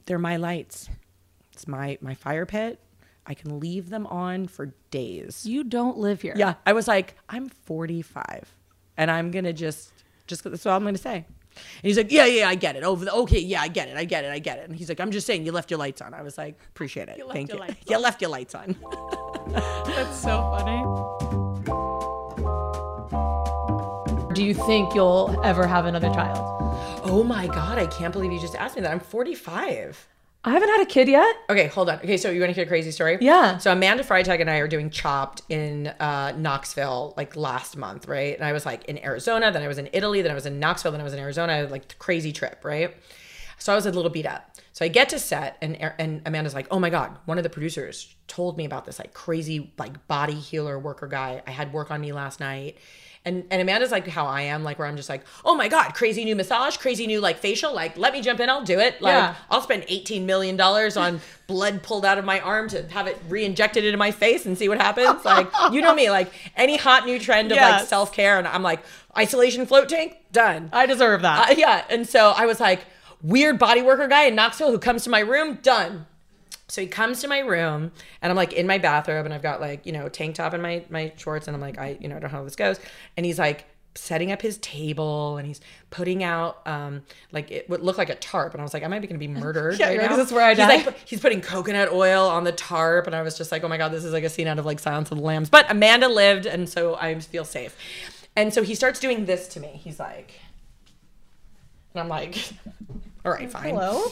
they're 0.06 0.20
my 0.20 0.38
lights. 0.38 0.90
It's 1.54 1.68
my, 1.68 1.98
my 2.02 2.16
fire 2.16 2.46
pit. 2.46 2.80
I 3.26 3.36
can 3.36 3.60
leave 3.60 3.90
them 3.90 4.08
on 4.08 4.48
for 4.48 4.74
days. 4.90 5.46
you 5.46 5.64
don't 5.64 5.98
live 5.98 6.22
here. 6.24 6.34
Yeah. 6.36 6.56
I 6.66 6.74
was 6.74 6.88
like, 6.88 7.16
I'm 7.30 7.50
45 7.50 8.52
and 8.98 9.12
I'm 9.12 9.30
going 9.30 9.46
to 9.46 9.54
just, 9.54 9.94
just, 10.32 10.44
that's 10.44 10.66
all 10.66 10.76
I'm 10.76 10.84
going 10.84 10.96
to 10.96 11.02
say. 11.02 11.18
And 11.18 11.84
he's 11.84 11.98
like, 11.98 12.12
yeah, 12.12 12.26
yeah, 12.26 12.50
I 12.50 12.56
get 12.56 12.76
it. 12.76 12.84
Over 12.84 13.06
the, 13.06 13.14
okay, 13.14 13.40
yeah, 13.40 13.62
I 13.62 13.68
get 13.68 13.90
it. 13.90 13.98
I 13.98 14.06
get 14.06 14.24
it. 14.24 14.32
I 14.32 14.40
get 14.40 14.58
it. 14.60 14.70
And 14.70 14.76
he's 14.76 14.90
like, 14.90 15.00
I'm 15.00 15.12
just 15.12 15.28
saying 15.28 15.46
you 15.46 15.52
left 15.52 15.70
your 15.70 15.78
lights 15.78 16.02
on. 16.02 16.14
I 16.14 16.22
was 16.22 16.38
like, 16.38 16.56
appreciate 16.70 17.10
it. 17.10 17.20
left 17.20 17.34
Thank 17.34 17.52
you. 17.52 17.60
lights 17.60 17.76
you 17.90 17.98
left 18.00 18.22
your 18.22 18.32
lights 18.32 18.56
on. 18.56 18.76
That's 19.52 20.18
so 20.18 20.42
funny. 20.58 20.82
Do 24.34 24.44
you 24.44 24.54
think 24.54 24.96
you'll 24.96 25.40
ever 25.44 25.68
have 25.68 25.86
another 25.86 26.10
child? 26.10 26.48
oh 27.04 27.24
my 27.24 27.48
God. 27.48 27.78
I 27.78 27.88
can't 27.88 28.14
believe 28.14 28.32
you 28.32 28.40
just 28.40 28.56
asked 28.56 28.76
me 28.76 28.82
that. 28.84 28.92
I'm 28.92 29.00
45. 29.00 30.08
I 30.44 30.52
haven't 30.52 30.70
had 30.70 30.82
a 30.82 30.86
kid 30.86 31.08
yet. 31.08 31.36
Okay, 31.52 31.68
hold 31.68 31.90
on. 31.90 31.98
Okay, 31.98 32.18
so 32.18 32.32
you 32.32 32.40
want 32.40 32.50
to 32.50 32.56
hear 32.56 32.64
a 32.64 32.68
crazy 32.68 32.90
story? 32.90 33.20
Yeah. 33.22 33.60
So 33.60 33.72
Amanda 33.72 34.04
Freitag 34.04 34.42
and 34.42 34.50
I 34.50 34.58
are 34.58 34.68
doing 34.68 34.90
Chopped 34.90 35.44
in 35.50 35.88
uh, 36.00 36.34
Knoxville 36.36 37.14
like 37.16 37.36
last 37.36 37.78
month, 37.78 38.08
right? 38.08 38.36
And 38.36 38.44
I 38.44 38.52
was 38.52 38.66
like 38.66 38.86
in 38.86 38.98
Arizona, 39.04 39.52
then 39.52 39.62
I 39.62 39.68
was 39.68 39.78
in 39.78 39.88
Italy, 39.94 40.24
then 40.24 40.32
I 40.32 40.36
was 40.36 40.48
in 40.48 40.60
Knoxville, 40.60 40.94
then 40.94 41.02
I 41.02 41.04
was 41.04 41.14
in 41.14 41.20
Arizona. 41.20 41.68
Like 41.70 41.98
crazy 42.00 42.32
trip, 42.32 42.62
right? 42.64 42.96
So 43.60 43.72
I 43.72 43.76
was 43.76 43.86
a 43.86 43.92
little 43.92 44.10
beat 44.10 44.26
up. 44.26 44.56
So 44.74 44.84
I 44.84 44.88
get 44.88 45.10
to 45.10 45.20
set, 45.20 45.58
and 45.62 45.76
and 46.00 46.22
Amanda's 46.26 46.56
like, 46.56 46.66
"Oh 46.72 46.80
my 46.80 46.90
god!" 46.90 47.16
One 47.26 47.38
of 47.38 47.44
the 47.44 47.50
producers 47.50 48.16
told 48.28 48.58
me 48.58 48.66
about 48.66 48.86
this 48.86 48.98
like 48.98 49.14
crazy 49.14 49.72
like 49.78 50.08
body 50.08 50.34
healer 50.34 50.80
worker 50.80 51.08
guy. 51.08 51.44
I 51.46 51.52
had 51.52 51.72
work 51.72 51.92
on 51.92 52.02
me 52.02 52.14
last 52.14 52.40
night. 52.40 52.78
And, 53.24 53.46
and 53.52 53.62
Amanda's 53.62 53.92
like 53.92 54.08
how 54.08 54.26
I 54.26 54.42
am, 54.42 54.64
like 54.64 54.80
where 54.80 54.88
I'm 54.88 54.98
just 54.98 55.08
like, 55.08 55.24
oh 55.46 55.54
my 55.56 55.68
god, 55.68 55.94
crazy 55.94 56.26
new 56.26 56.36
massage, 56.36 56.78
crazy 56.78 57.06
new 57.06 57.20
like 57.20 57.38
facial, 57.38 57.72
like 57.74 57.96
let 57.96 58.14
me 58.14 58.22
jump 58.22 58.40
in, 58.40 58.50
I'll 58.50 58.64
do 58.64 58.80
it. 58.80 59.00
Like 59.00 59.14
Yeah. 59.14 59.36
I'll 59.52 59.62
spend 59.62 59.86
18 59.88 60.26
million 60.26 60.58
dollars 60.58 60.98
on 60.98 61.22
blood 61.48 61.84
pulled 61.84 62.04
out 62.04 62.18
of 62.18 62.26
my 62.26 62.40
arm 62.40 62.68
to 62.70 62.88
have 62.90 63.06
it 63.06 63.22
re-injected 63.30 63.86
into 63.86 63.98
my 63.98 64.10
face 64.10 64.46
and 64.48 64.58
see 64.58 64.68
what 64.70 64.80
happens. 64.82 65.24
Like 65.24 65.48
you 65.72 65.82
know 65.82 65.94
me, 65.94 66.10
like 66.10 66.32
any 66.56 66.78
hot 66.78 67.06
new 67.06 67.20
trend 67.20 67.52
of 67.52 67.58
like 67.80 67.88
self 67.88 68.12
care, 68.12 68.40
and 68.40 68.48
I'm 68.48 68.64
like 68.64 68.80
isolation 69.16 69.68
float 69.68 69.88
tank 69.90 70.18
done. 70.32 70.70
I 70.74 70.88
deserve 70.88 71.22
that. 71.22 71.52
Uh, 71.52 71.56
yeah, 71.58 71.86
and 71.90 72.08
so 72.08 72.34
I 72.36 72.48
was 72.48 72.60
like 72.60 72.86
weird 73.22 73.60
body 73.60 73.84
worker 73.84 74.08
guy 74.08 74.24
in 74.24 74.34
Knoxville 74.36 74.72
who 74.72 74.80
comes 74.80 75.04
to 75.04 75.10
my 75.12 75.20
room 75.20 75.60
done. 75.62 76.08
So 76.72 76.80
he 76.80 76.88
comes 76.88 77.20
to 77.20 77.28
my 77.28 77.40
room 77.40 77.92
and 78.22 78.30
I'm 78.32 78.38
like 78.38 78.54
in 78.54 78.66
my 78.66 78.78
bathrobe 78.78 79.26
and 79.26 79.34
I've 79.34 79.42
got 79.42 79.60
like, 79.60 79.86
you 79.86 79.92
know, 79.92 80.08
tank 80.08 80.36
top 80.36 80.54
and 80.54 80.64
my 80.64 80.86
my 80.90 81.12
shorts 81.18 81.48
and 81.50 81.54
I'm 81.56 81.60
like, 81.60 81.78
I, 81.78 81.98
you 82.00 82.08
know, 82.08 82.16
I 82.16 82.20
don't 82.20 82.32
know 82.32 82.38
how 82.38 82.46
this 82.46 82.56
goes. 82.56 82.80
And 83.18 83.26
he's 83.26 83.38
like 83.38 83.66
setting 83.94 84.32
up 84.32 84.42
his 84.42 84.58
table 84.60 85.36
and 85.36 85.46
he's 85.46 85.60
putting 85.90 86.24
out 86.24 86.66
um 86.66 87.02
like 87.34 87.52
it 87.52 87.70
would 87.70 87.82
look 87.82 87.98
like 87.98 88.10
a 88.10 88.16
tarp 88.16 88.54
and 88.54 88.62
I 88.62 88.64
was 88.64 88.74
like 88.74 88.84
I 88.84 88.88
might 88.88 89.02
be 89.02 89.08
gonna 89.08 89.20
be 89.20 89.28
murdered 89.28 89.78
Yeah, 89.82 89.90
right 89.90 89.98
now. 90.10 90.18
"Is 90.18 90.32
where 90.32 90.46
I 90.46 90.52
he's 90.52 90.58
die?" 90.60 90.68
like 90.86 90.98
he's 91.06 91.20
putting 91.20 91.42
coconut 91.42 91.92
oil 91.92 92.26
on 92.26 92.46
the 92.46 92.54
tarp 92.54 93.06
and 93.06 93.14
I 93.14 93.22
was 93.22 93.38
just 93.38 93.52
like 93.52 93.66
oh 93.66 93.68
my 93.68 93.76
god 93.76 93.92
this 93.92 94.06
is 94.06 94.14
like 94.14 94.24
a 94.24 94.30
scene 94.30 94.48
out 94.48 94.58
of 94.58 94.66
like 94.66 94.80
Silence 94.80 95.12
of 95.12 95.18
the 95.18 95.24
Lambs 95.26 95.50
but 95.50 95.70
Amanda 95.70 96.08
lived 96.08 96.46
and 96.46 96.70
so 96.70 96.96
I 96.96 97.20
feel 97.20 97.44
safe 97.44 97.76
and 98.38 98.54
so 98.54 98.64
he 98.64 98.76
starts 98.76 99.02
doing 99.02 99.26
this 99.26 99.50
to 99.50 99.60
me 99.60 99.82
he's 99.84 100.00
like 100.00 100.40
and 101.94 102.00
I'm 102.00 102.08
like 102.08 102.38
all 103.26 103.34
right 103.34 103.52
fine 103.52 103.74
Hello. 103.76 104.06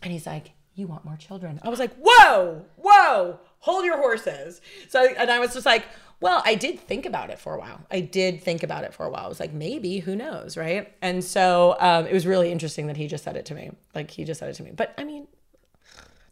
and 0.00 0.12
he's 0.12 0.26
like, 0.26 0.52
"You 0.78 0.86
want 0.86 1.04
more 1.04 1.16
children?" 1.16 1.60
I 1.62 1.68
was 1.68 1.78
like, 1.78 1.94
"Whoa, 2.00 2.64
whoa, 2.76 3.40
hold 3.60 3.84
your 3.84 3.98
horses." 3.98 4.60
So, 4.88 5.04
and 5.04 5.30
I 5.30 5.38
was 5.38 5.54
just 5.54 5.66
like, 5.66 5.84
"Well, 6.20 6.42
I 6.44 6.54
did 6.54 6.80
think 6.80 7.04
about 7.06 7.30
it 7.30 7.38
for 7.38 7.54
a 7.54 7.58
while. 7.58 7.80
I 7.90 8.00
did 8.00 8.42
think 8.42 8.62
about 8.62 8.84
it 8.84 8.94
for 8.94 9.04
a 9.06 9.10
while. 9.10 9.24
I 9.24 9.28
was 9.28 9.40
like, 9.40 9.52
maybe, 9.52 9.98
who 9.98 10.16
knows, 10.16 10.56
right?" 10.56 10.92
And 11.02 11.22
so 11.24 11.76
um, 11.80 12.06
it 12.06 12.12
was 12.12 12.26
really 12.26 12.50
interesting 12.52 12.86
that 12.86 12.96
he 12.96 13.06
just 13.08 13.24
said 13.24 13.36
it 13.36 13.46
to 13.46 13.54
me. 13.54 13.70
Like 13.94 14.10
he 14.10 14.24
just 14.24 14.40
said 14.40 14.48
it 14.48 14.54
to 14.54 14.62
me. 14.62 14.72
But 14.74 14.94
I 14.96 15.04
mean, 15.04 15.26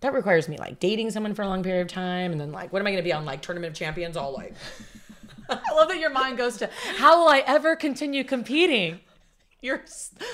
that 0.00 0.12
requires 0.12 0.48
me 0.48 0.56
like 0.58 0.78
dating 0.78 1.10
someone 1.10 1.34
for 1.34 1.42
a 1.42 1.48
long 1.48 1.62
period 1.62 1.82
of 1.82 1.88
time, 1.88 2.32
and 2.32 2.40
then 2.40 2.52
like, 2.52 2.72
what 2.72 2.80
am 2.80 2.86
I 2.86 2.90
going 2.90 3.02
to 3.02 3.08
be 3.08 3.12
on 3.12 3.24
like 3.24 3.42
Tournament 3.42 3.72
of 3.72 3.76
Champions? 3.76 4.16
All 4.16 4.32
like, 4.32 4.54
I 5.50 5.60
love 5.74 5.88
that 5.88 5.98
your 5.98 6.10
mind 6.10 6.38
goes 6.38 6.56
to 6.58 6.70
how 6.98 7.20
will 7.20 7.28
I 7.28 7.42
ever 7.46 7.76
continue 7.76 8.24
competing? 8.24 9.00
You're 9.62 9.82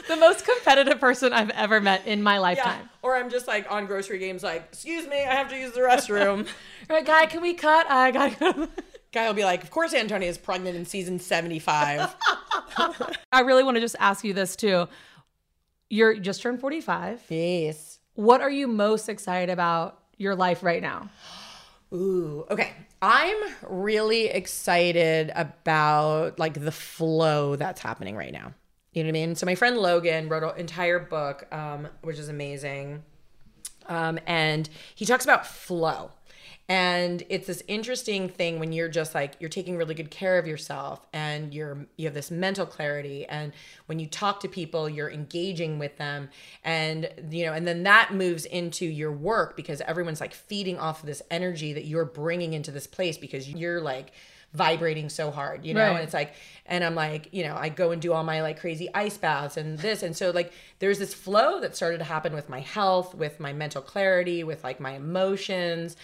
the 0.09 0.17
most 0.17 0.45
competitive 0.45 1.01
person 1.01 1.33
I've 1.33 1.51
ever 1.51 1.81
met 1.81 2.07
in 2.07 2.23
my 2.23 2.35
yeah. 2.35 2.41
lifetime. 2.41 2.91
Or 3.03 3.17
I'm 3.17 3.31
just 3.31 3.47
like 3.47 3.71
on 3.71 3.87
grocery 3.87 4.19
games, 4.19 4.43
like, 4.43 4.69
excuse 4.73 5.07
me, 5.07 5.17
I 5.17 5.35
have 5.35 5.49
to 5.51 5.57
use 5.57 5.73
the 5.73 5.81
restroom. 5.81 6.49
right, 6.91 7.05
guy, 7.05 7.27
can 7.27 7.41
we 7.41 7.55
cut? 7.55 7.91
I 7.91 8.11
gotta 8.11 8.53
go. 8.53 8.69
Guy 9.13 9.27
will 9.27 9.35
be 9.35 9.45
like, 9.45 9.63
of 9.63 9.71
course 9.71 9.93
Antonia 9.93 10.27
is 10.27 10.39
pregnant 10.39 10.75
in 10.75 10.87
season 10.87 11.19
75. 11.19 12.17
I 13.31 13.41
really 13.41 13.63
want 13.63 13.75
to 13.75 13.81
just 13.83 13.97
ask 14.01 14.25
you 14.25 14.33
this 14.33 14.57
too. 14.57 14.89
You're 15.91 16.15
just 16.15 16.41
turned 16.41 16.61
45. 16.61 17.23
yes. 17.29 17.99
What 18.15 18.41
are 18.41 18.51
you 18.51 18.67
most 18.69 19.11
excited 19.11 19.51
about 19.51 19.99
your 20.17 20.35
life 20.35 20.63
right 20.63 20.81
now? 20.81 21.11
Ooh, 21.93 22.47
okay. 22.51 22.73
I'm 23.03 23.37
really 23.69 24.27
excited 24.27 25.31
about 25.35 26.39
like 26.39 26.55
the 26.55 26.73
flow 26.73 27.57
that's 27.57 27.81
happening 27.81 28.17
right 28.17 28.33
now. 28.33 28.55
You 28.93 29.03
know 29.03 29.09
what 29.09 29.11
I 29.11 29.27
mean? 29.27 29.35
So 29.35 29.47
my 29.47 29.55
friend 29.55 29.79
Logan 29.79 30.29
wrote 30.29 30.45
an 30.55 30.61
entire 30.61 30.99
book, 30.99 31.47
um, 31.53 31.89
which 32.03 32.19
is 32.19 32.29
amazing. 32.29 33.03
Um, 33.87 34.19
and 34.27 34.69
he 34.95 35.07
talks 35.07 35.25
about 35.25 35.47
flow. 35.47 36.11
And 36.69 37.23
it's 37.29 37.49
this 37.49 37.63
interesting 37.67 38.29
thing 38.29 38.59
when 38.61 38.73
you're 38.73 38.89
just 38.89 39.15
like 39.15 39.35
you're 39.41 39.51
taking 39.51 39.77
really 39.77 39.95
good 39.95 40.11
care 40.11 40.39
of 40.39 40.47
yourself 40.47 41.05
and 41.13 41.53
you're 41.53 41.87
you 41.97 42.07
have 42.07 42.15
this 42.15 42.31
mental 42.31 42.65
clarity 42.65 43.27
and 43.27 43.53
when 43.87 43.99
you 43.99 44.07
talk 44.07 44.41
to 44.41 44.49
people 44.49 44.89
you're 44.89 45.11
engaging 45.11 45.79
with 45.79 45.99
them 45.99 46.31
and 46.65 47.11
you 47.31 47.45
know 47.45 47.53
and 47.53 47.67
then 47.67 47.83
that 47.83 48.15
moves 48.15 48.45
into 48.47 48.87
your 48.87 49.13
work 49.13 49.57
because 49.57 49.81
everyone's 49.83 50.21
like 50.21 50.33
feeding 50.33 50.79
off 50.79 51.01
of 51.01 51.07
this 51.07 51.21
energy 51.31 51.73
that 51.73 51.85
you're 51.85 52.05
bringing 52.05 52.53
into 52.53 52.71
this 52.71 52.87
place 52.87 53.19
because 53.19 53.51
you're 53.51 53.81
like 53.81 54.13
vibrating 54.55 55.09
so 55.09 55.31
hard, 55.31 55.65
you 55.65 55.75
know? 55.75 55.81
Right. 55.81 55.95
And 55.95 55.99
it's 56.01 56.15
like, 56.15 56.35
and 56.67 56.85
I'm 56.85 56.95
like, 56.95 57.29
you 57.33 57.43
know, 57.45 57.57
I 57.57 57.69
go 57.69 57.91
and 57.91 58.01
do 58.01 58.13
all 58.13 58.25
my 58.25 58.43
like 58.43 58.61
crazy 58.61 58.89
ice 58.95 59.17
baths 59.17 59.57
and 59.57 59.79
this. 59.79 60.03
And 60.03 60.17
so, 60.17 60.31
like, 60.31 60.53
there's 60.79 60.99
this 60.99 61.15
flow 61.15 61.61
that 61.61 61.77
started 61.77 61.99
to 61.99 62.05
happen 62.05 62.35
with 62.35 62.49
my 62.49 62.61
health, 62.61 63.15
with 63.15 63.41
my 63.41 63.53
mental 63.53 63.83
clarity, 63.83 64.45
with 64.45 64.63
like 64.63 64.81
my 64.81 64.93
emotions. 64.93 65.97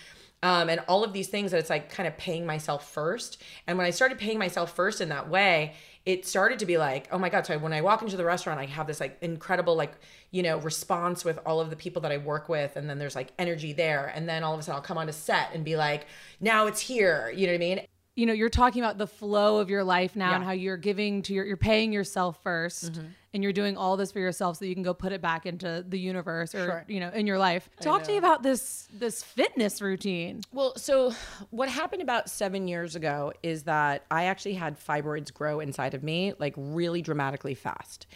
Um, 0.43 0.69
and 0.69 0.81
all 0.87 1.03
of 1.03 1.13
these 1.13 1.27
things 1.29 1.51
that 1.51 1.59
it's 1.59 1.71
like 1.71 1.91
kind 1.91 2.07
of 2.07 2.17
paying 2.17 2.47
myself 2.47 2.89
first. 2.93 3.43
And 3.67 3.77
when 3.77 3.87
I 3.87 3.91
started 3.91 4.19
paying 4.19 4.39
myself 4.39 4.75
first 4.75 5.01
in 5.01 5.09
that 5.09 5.29
way, 5.29 5.75
it 6.07 6.27
started 6.27 6.61
to 6.61 6.67
be 6.67 6.79
like, 6.79 7.09
oh 7.11 7.19
my 7.19 7.29
God. 7.29 7.45
So 7.45 7.59
when 7.59 7.73
I 7.73 7.81
walk 7.81 8.03
into 8.03 8.17
the 8.17 8.25
restaurant, 8.25 8.61
I 8.61 8.67
have 8.67 8.87
this 8.87 9.01
like 9.01 9.19
incredible, 9.21 9.75
like, 9.75 9.93
you 10.31 10.45
know, 10.45 10.59
response 10.59 11.25
with 11.25 11.41
all 11.45 11.61
of 11.61 11.71
the 11.71 11.77
people 11.77 12.03
that 12.03 12.13
I 12.13 12.19
work 12.19 12.49
with. 12.49 12.77
And 12.77 12.89
then 12.89 12.99
there's 12.99 13.17
like 13.17 13.33
energy 13.39 13.73
there. 13.73 14.07
And 14.15 14.29
then 14.29 14.45
all 14.45 14.55
of 14.55 14.61
a 14.61 14.63
sudden 14.63 14.77
I'll 14.77 14.83
come 14.83 14.97
onto 14.97 15.13
set 15.13 15.51
and 15.55 15.65
be 15.65 15.77
like, 15.77 16.07
now 16.41 16.67
it's 16.67 16.81
here. 16.81 17.33
You 17.35 17.49
know 17.49 17.53
what 17.53 17.57
I 17.57 17.59
mean? 17.59 17.81
You 18.19 18.27
know 18.27 18.33
you're 18.33 18.49
talking 18.49 18.83
about 18.83 18.99
the 18.99 19.07
flow 19.07 19.59
of 19.59 19.71
your 19.71 19.85
life 19.85 20.17
now 20.17 20.31
and 20.35 20.45
how 20.45 20.51
you're 20.51 20.77
giving 20.77 21.23
to 21.23 21.33
your 21.33 21.47
you're 21.47 21.57
paying 21.57 21.93
yourself 21.93 22.43
1st 22.45 22.97
and 23.35 23.43
you're 23.43 23.53
doing 23.53 23.77
all 23.77 23.97
this 23.97 24.11
for 24.13 24.19
yourself 24.21 24.57
so 24.57 24.65
you 24.65 24.75
can 24.75 24.83
go 24.83 24.95
put 24.95 25.13
it 25.13 25.21
back 25.21 25.45
into 25.47 25.85
the 25.87 25.99
universe 25.99 26.55
or 26.55 26.65
Sure. 26.65 26.85
you 26.89 26.99
know 27.01 27.11
in 27.11 27.27
your 27.27 27.39
life 27.39 27.69
talk 27.81 28.03
to 28.05 28.13
me 28.13 28.17
about 28.17 28.43
this 28.43 28.89
this 28.93 29.23
fitness 29.23 29.83
routine 29.83 30.41
Well, 30.53 30.77
so 30.77 31.13
what 31.51 31.69
happened 31.69 32.03
about 32.03 32.31
seven 32.31 32.69
years 32.69 32.97
ago 32.97 33.33
is 33.43 33.65
that 33.65 34.05
I 34.11 34.25
actually 34.25 34.55
had 34.55 34.79
fibroids 34.79 35.33
grow 35.33 35.61
inside 35.61 35.95
of 35.95 36.03
me 36.03 36.33
like 36.39 36.55
really 36.57 37.03
dramatically 37.03 37.55
fast. 37.55 38.07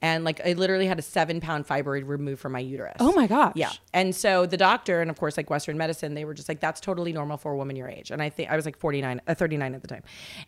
And 0.00 0.24
like 0.24 0.40
I 0.44 0.52
literally 0.54 0.86
had 0.86 0.98
a 0.98 1.02
seven 1.02 1.40
pound 1.40 1.66
fibroid 1.66 2.06
removed 2.08 2.40
from 2.40 2.52
my 2.52 2.58
uterus. 2.60 2.96
oh 3.00 3.12
my 3.12 3.26
gosh 3.26 3.52
Yeah. 3.56 3.70
And 3.92 4.14
so 4.14 4.46
the 4.46 4.56
doctor, 4.56 5.00
and 5.00 5.10
of 5.10 5.18
course, 5.18 5.36
like 5.36 5.50
Western 5.50 5.76
medicine, 5.76 6.14
they 6.14 6.24
were 6.24 6.34
just 6.34 6.48
like, 6.48 6.60
that's 6.60 6.80
totally 6.80 7.12
normal 7.12 7.36
for 7.36 7.52
a 7.52 7.56
woman 7.56 7.76
your 7.76 7.88
age. 7.88 8.10
And 8.10 8.22
I 8.22 8.30
think 8.30 8.50
I 8.50 8.56
was 8.56 8.64
like 8.64 8.76
49, 8.78 9.20
uh, 9.26 9.34
39 9.34 9.74
at 9.74 9.82
the 9.82 9.88
time. 9.88 10.02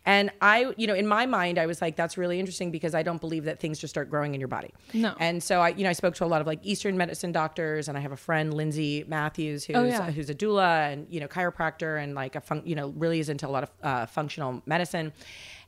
And 0.06 0.30
I, 0.40 0.72
you 0.76 0.86
know, 0.86 0.94
in 0.94 1.06
my 1.06 1.26
mind, 1.26 1.58
I 1.58 1.66
was 1.66 1.80
like, 1.82 1.94
that's 1.96 2.16
really 2.16 2.40
interesting 2.40 2.70
because 2.70 2.94
I 2.94 3.02
don't 3.02 3.20
believe 3.20 3.44
that 3.44 3.60
things 3.60 3.78
just 3.78 3.92
start 3.92 4.08
growing 4.14 4.32
in 4.34 4.40
your 4.40 4.52
body. 4.58 4.70
No. 4.92 5.12
And 5.18 5.42
so 5.42 5.60
I, 5.60 5.70
you 5.70 5.82
know, 5.84 5.90
I 5.90 5.94
spoke 6.02 6.14
to 6.20 6.24
a 6.24 6.30
lot 6.34 6.40
of 6.40 6.46
like 6.46 6.60
Eastern 6.62 6.96
medicine 6.96 7.32
doctors, 7.32 7.88
and 7.88 7.98
I 7.98 8.00
have 8.00 8.12
a 8.12 8.16
friend, 8.28 8.54
Lindsay 8.54 9.04
Matthews, 9.08 9.64
who's 9.64 9.76
Oh, 9.76 9.84
yeah. 9.84 10.10
who's 10.10 10.30
a 10.30 10.34
doula 10.34 10.92
and 10.92 11.06
you 11.10 11.18
know 11.20 11.26
chiropractor 11.28 11.92
and 12.02 12.14
like 12.14 12.36
a 12.36 12.40
fun, 12.40 12.62
you 12.64 12.76
know 12.78 12.88
really 13.02 13.18
is 13.18 13.28
into 13.28 13.46
a 13.48 13.52
lot 13.56 13.64
of 13.64 13.70
uh, 13.82 14.06
functional 14.06 14.62
medicine. 14.66 15.12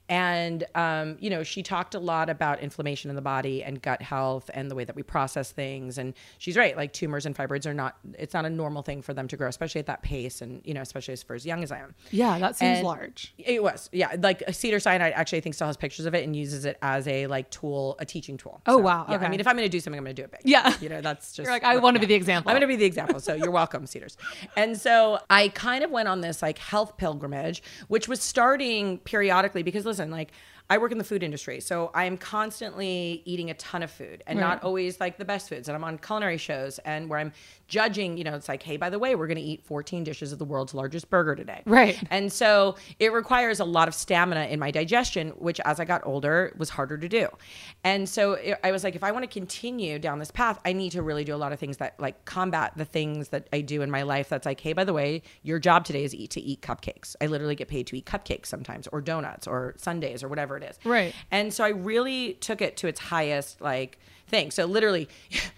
And 0.09 0.65
um, 0.75 1.17
you 1.21 1.31
know, 1.31 1.43
she 1.43 1.63
talked 1.63 1.95
a 1.95 1.99
lot 1.99 2.31
about 2.31 2.61
inflammation 2.61 3.11
in 3.11 3.17
the 3.17 3.23
body 3.23 3.63
and 3.63 3.81
gut 3.81 4.03
health 4.03 4.51
and 4.55 4.71
the 4.71 4.75
way 4.75 4.85
that 4.85 4.95
we 4.95 5.03
process 5.03 5.51
things. 5.53 5.99
And 5.99 6.15
she's 6.39 6.57
right, 6.57 6.77
like 6.77 6.93
tumors 6.93 7.27
and 7.27 7.35
fibroids 7.35 7.67
are 7.67 7.75
not. 7.75 7.97
It's 8.19 8.35
not 8.35 8.45
a 8.45 8.51
normal 8.51 8.83
thing 8.83 9.03
for 9.03 9.15
them 9.15 9.29
to 9.29 9.37
grow, 9.37 9.49
especially 9.49 9.79
at 9.81 9.87
that 9.87 10.03
pace, 10.03 10.41
and 10.43 10.61
you 10.65 10.75
know, 10.75 10.81
especially 10.81 11.13
as 11.13 11.23
for 11.23 11.35
as 11.35 11.45
young 11.45 11.63
as 11.63 11.73
I 11.73 11.79
am. 11.79 11.95
Yeah, 12.11 12.39
that 12.39 12.57
seems 12.57 12.79
And 12.79 12.87
large. 12.87 13.35
It 13.39 13.63
was, 13.63 13.89
yeah. 13.93 14.15
Like 14.19 14.43
Cedars-Sinai, 14.51 15.11
actually, 15.11 15.39
I 15.39 15.41
think 15.41 15.55
still 15.55 15.67
has 15.67 15.77
pictures 15.77 16.07
of 16.07 16.15
it 16.15 16.25
and 16.25 16.35
uses 16.37 16.65
it 16.65 16.79
as 16.83 17.07
a 17.09 17.27
like 17.27 17.51
tool, 17.51 17.97
a 17.99 18.05
teaching 18.05 18.37
tool. 18.37 18.61
Oh, 18.67 18.79
wow, 18.79 19.07
Yeah, 19.09 19.17
okay. 19.17 19.27
I 19.27 19.29
mean, 19.29 19.41
if 19.41 19.47
I'm 19.47 19.57
going 19.57 19.67
to 19.67 19.71
do 19.71 19.81
something, 19.81 19.99
I'm 19.99 20.05
going 20.05 20.17
to 20.17 20.23
do 20.23 20.25
it 20.25 20.31
big. 20.31 20.41
Yeah. 20.45 20.75
you 20.81 20.89
know, 20.89 21.01
that's 21.01 21.33
just 21.33 21.45
You're 21.45 21.53
like, 21.53 21.65
I 21.65 21.77
want 21.77 21.95
to 21.97 22.01
be 22.01 22.07
the 22.07 22.15
example. 22.15 22.51
I'm 22.51 22.55
going 22.55 22.61
to 22.63 22.67
be 22.67 22.77
the 22.77 22.85
example. 22.85 23.21
So 23.21 23.35
you're 23.35 23.51
welcome, 23.51 23.87
Cedars. 23.87 24.17
And 24.57 24.79
so 24.79 25.19
I 25.31 25.49
kind 25.49 25.83
of 25.85 25.91
went 25.91 26.09
on 26.09 26.21
this 26.21 26.43
like 26.43 26.59
health 26.59 26.97
pilgrimage, 26.97 27.63
which 27.89 28.09
was 28.09 28.21
starting 28.21 28.99
periodically 28.99 29.63
because 29.63 29.85
listen, 29.85 29.96
like 29.99 30.33
I 30.69 30.79
work 30.79 30.91
in 30.91 30.99
the 30.99 31.05
food 31.05 31.23
industry, 31.23 31.61
so 31.61 31.91
I'm 31.95 32.17
constantly 32.17 33.23
eating 33.25 33.51
a 33.51 33.55
ton 33.55 33.83
of 33.85 33.91
food 33.91 34.23
and 34.27 34.39
Right. 34.39 34.45
not 34.49 34.65
always 34.65 34.99
like 34.99 35.17
the 35.17 35.25
best 35.25 35.49
foods. 35.49 35.69
And 35.69 35.77
I'm 35.77 35.85
on 35.85 35.97
culinary 35.99 36.39
shows 36.39 36.79
and 36.81 37.09
where 37.09 37.19
I'm 37.21 37.33
judging, 37.69 38.17
you 38.17 38.25
know, 38.25 38.35
it's 38.35 38.49
like, 38.49 38.63
hey, 38.63 38.77
by 38.77 38.91
the 38.91 38.99
way, 38.99 39.15
we're 39.15 39.27
going 39.27 39.37
to 39.37 39.43
eat 39.43 39.65
14 39.65 40.05
dishes 40.05 40.33
of 40.33 40.39
the 40.39 40.45
world's 40.45 40.75
largest 40.75 41.11
burger 41.11 41.35
today. 41.35 41.63
Right. 41.67 42.01
And 42.11 42.33
so 42.33 42.77
it 42.99 43.13
requires 43.13 43.61
a 43.61 43.65
lot 43.65 43.89
of 43.89 43.95
stamina 43.95 44.47
in 44.47 44.61
my 44.61 44.71
digestion, 44.71 45.31
which 45.31 45.61
as 45.61 45.81
I 45.81 45.85
got 45.85 46.07
older 46.07 46.55
was 46.57 46.71
harder 46.71 46.97
to 46.97 47.09
do. 47.09 47.29
And 47.85 48.09
so 48.09 48.35
it, 48.35 48.59
I 48.63 48.71
was 48.71 48.85
like, 48.85 48.95
if 48.95 49.03
I 49.03 49.11
want 49.11 49.25
to 49.25 49.29
continue 49.29 49.99
down 49.99 50.19
this 50.19 50.31
path, 50.31 50.61
I 50.65 50.73
need 50.73 50.93
to 50.93 51.03
really 51.03 51.25
do 51.25 51.35
a 51.35 51.37
lot 51.37 51.53
of 51.53 51.59
things 51.59 51.79
that 51.79 51.99
like 51.99 52.25
combat 52.25 52.73
the 52.77 52.85
things 52.85 53.29
that 53.29 53.49
I 53.53 53.61
do 53.61 53.83
in 53.83 53.91
my 53.91 54.03
life. 54.03 54.29
That's 54.29 54.47
like, 54.47 54.61
hey, 54.61 54.73
by 54.73 54.85
the 54.85 54.93
way, 54.93 55.23
your 55.43 55.59
job 55.59 55.85
today 55.85 56.05
is 56.05 56.15
eat 56.15 56.31
to 56.31 56.41
eat 56.41 56.63
cupcakes. 56.63 57.17
I 57.21 57.27
literally 57.27 57.57
get 57.57 57.69
paid 57.69 57.87
to 57.89 57.99
eat 57.99 58.07
cupcakes 58.07 58.47
sometimes, 58.47 58.87
or 58.89 59.01
donuts, 59.01 59.47
or 59.47 59.75
sundaes, 59.77 60.23
or 60.23 60.29
whatever 60.29 60.57
it 60.57 60.63
is. 60.63 60.79
Right. 60.85 61.15
And 61.31 61.53
so 61.53 61.65
I 61.65 61.71
really 61.71 62.35
took 62.35 62.61
it 62.61 62.77
to 62.79 62.89
its 62.89 63.01
highest 63.01 63.61
like 63.61 63.99
thing. 64.29 64.51
So 64.51 64.67
literally. 64.67 65.09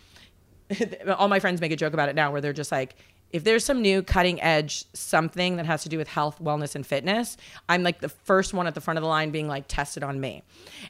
all 1.19 1.29
my 1.29 1.41
friends 1.41 1.61
make 1.61 1.73
a 1.73 1.77
joke 1.77 1.93
about 1.93 2.09
it 2.09 2.15
now 2.15 2.31
where 2.31 2.41
they're 2.41 2.53
just 2.53 2.73
like 2.73 2.95
if 3.31 3.45
there's 3.45 3.65
some 3.65 3.83
new 3.83 4.03
cutting 4.03 4.41
edge 4.41 4.85
something 4.95 5.57
that 5.57 5.67
has 5.67 5.83
to 5.83 5.89
do 5.89 5.99
with 5.99 6.09
health 6.09 6.39
wellness 6.43 6.75
and 6.75 6.87
fitness 6.87 7.37
i'm 7.69 7.83
like 7.83 8.01
the 8.01 8.09
first 8.09 8.55
one 8.55 8.67
at 8.67 8.75
the 8.75 8.81
front 8.81 8.97
of 8.97 9.03
the 9.03 9.09
line 9.09 9.31
being 9.31 9.49
like 9.49 9.65
tested 9.69 10.03
on 10.03 10.21
me. 10.21 10.43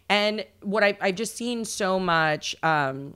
And 0.08 0.44
what 0.62 0.84
I, 0.84 0.96
i've 1.00 1.16
just 1.16 1.36
seen 1.36 1.64
so 1.64 1.98
much 1.98 2.56
um, 2.62 3.14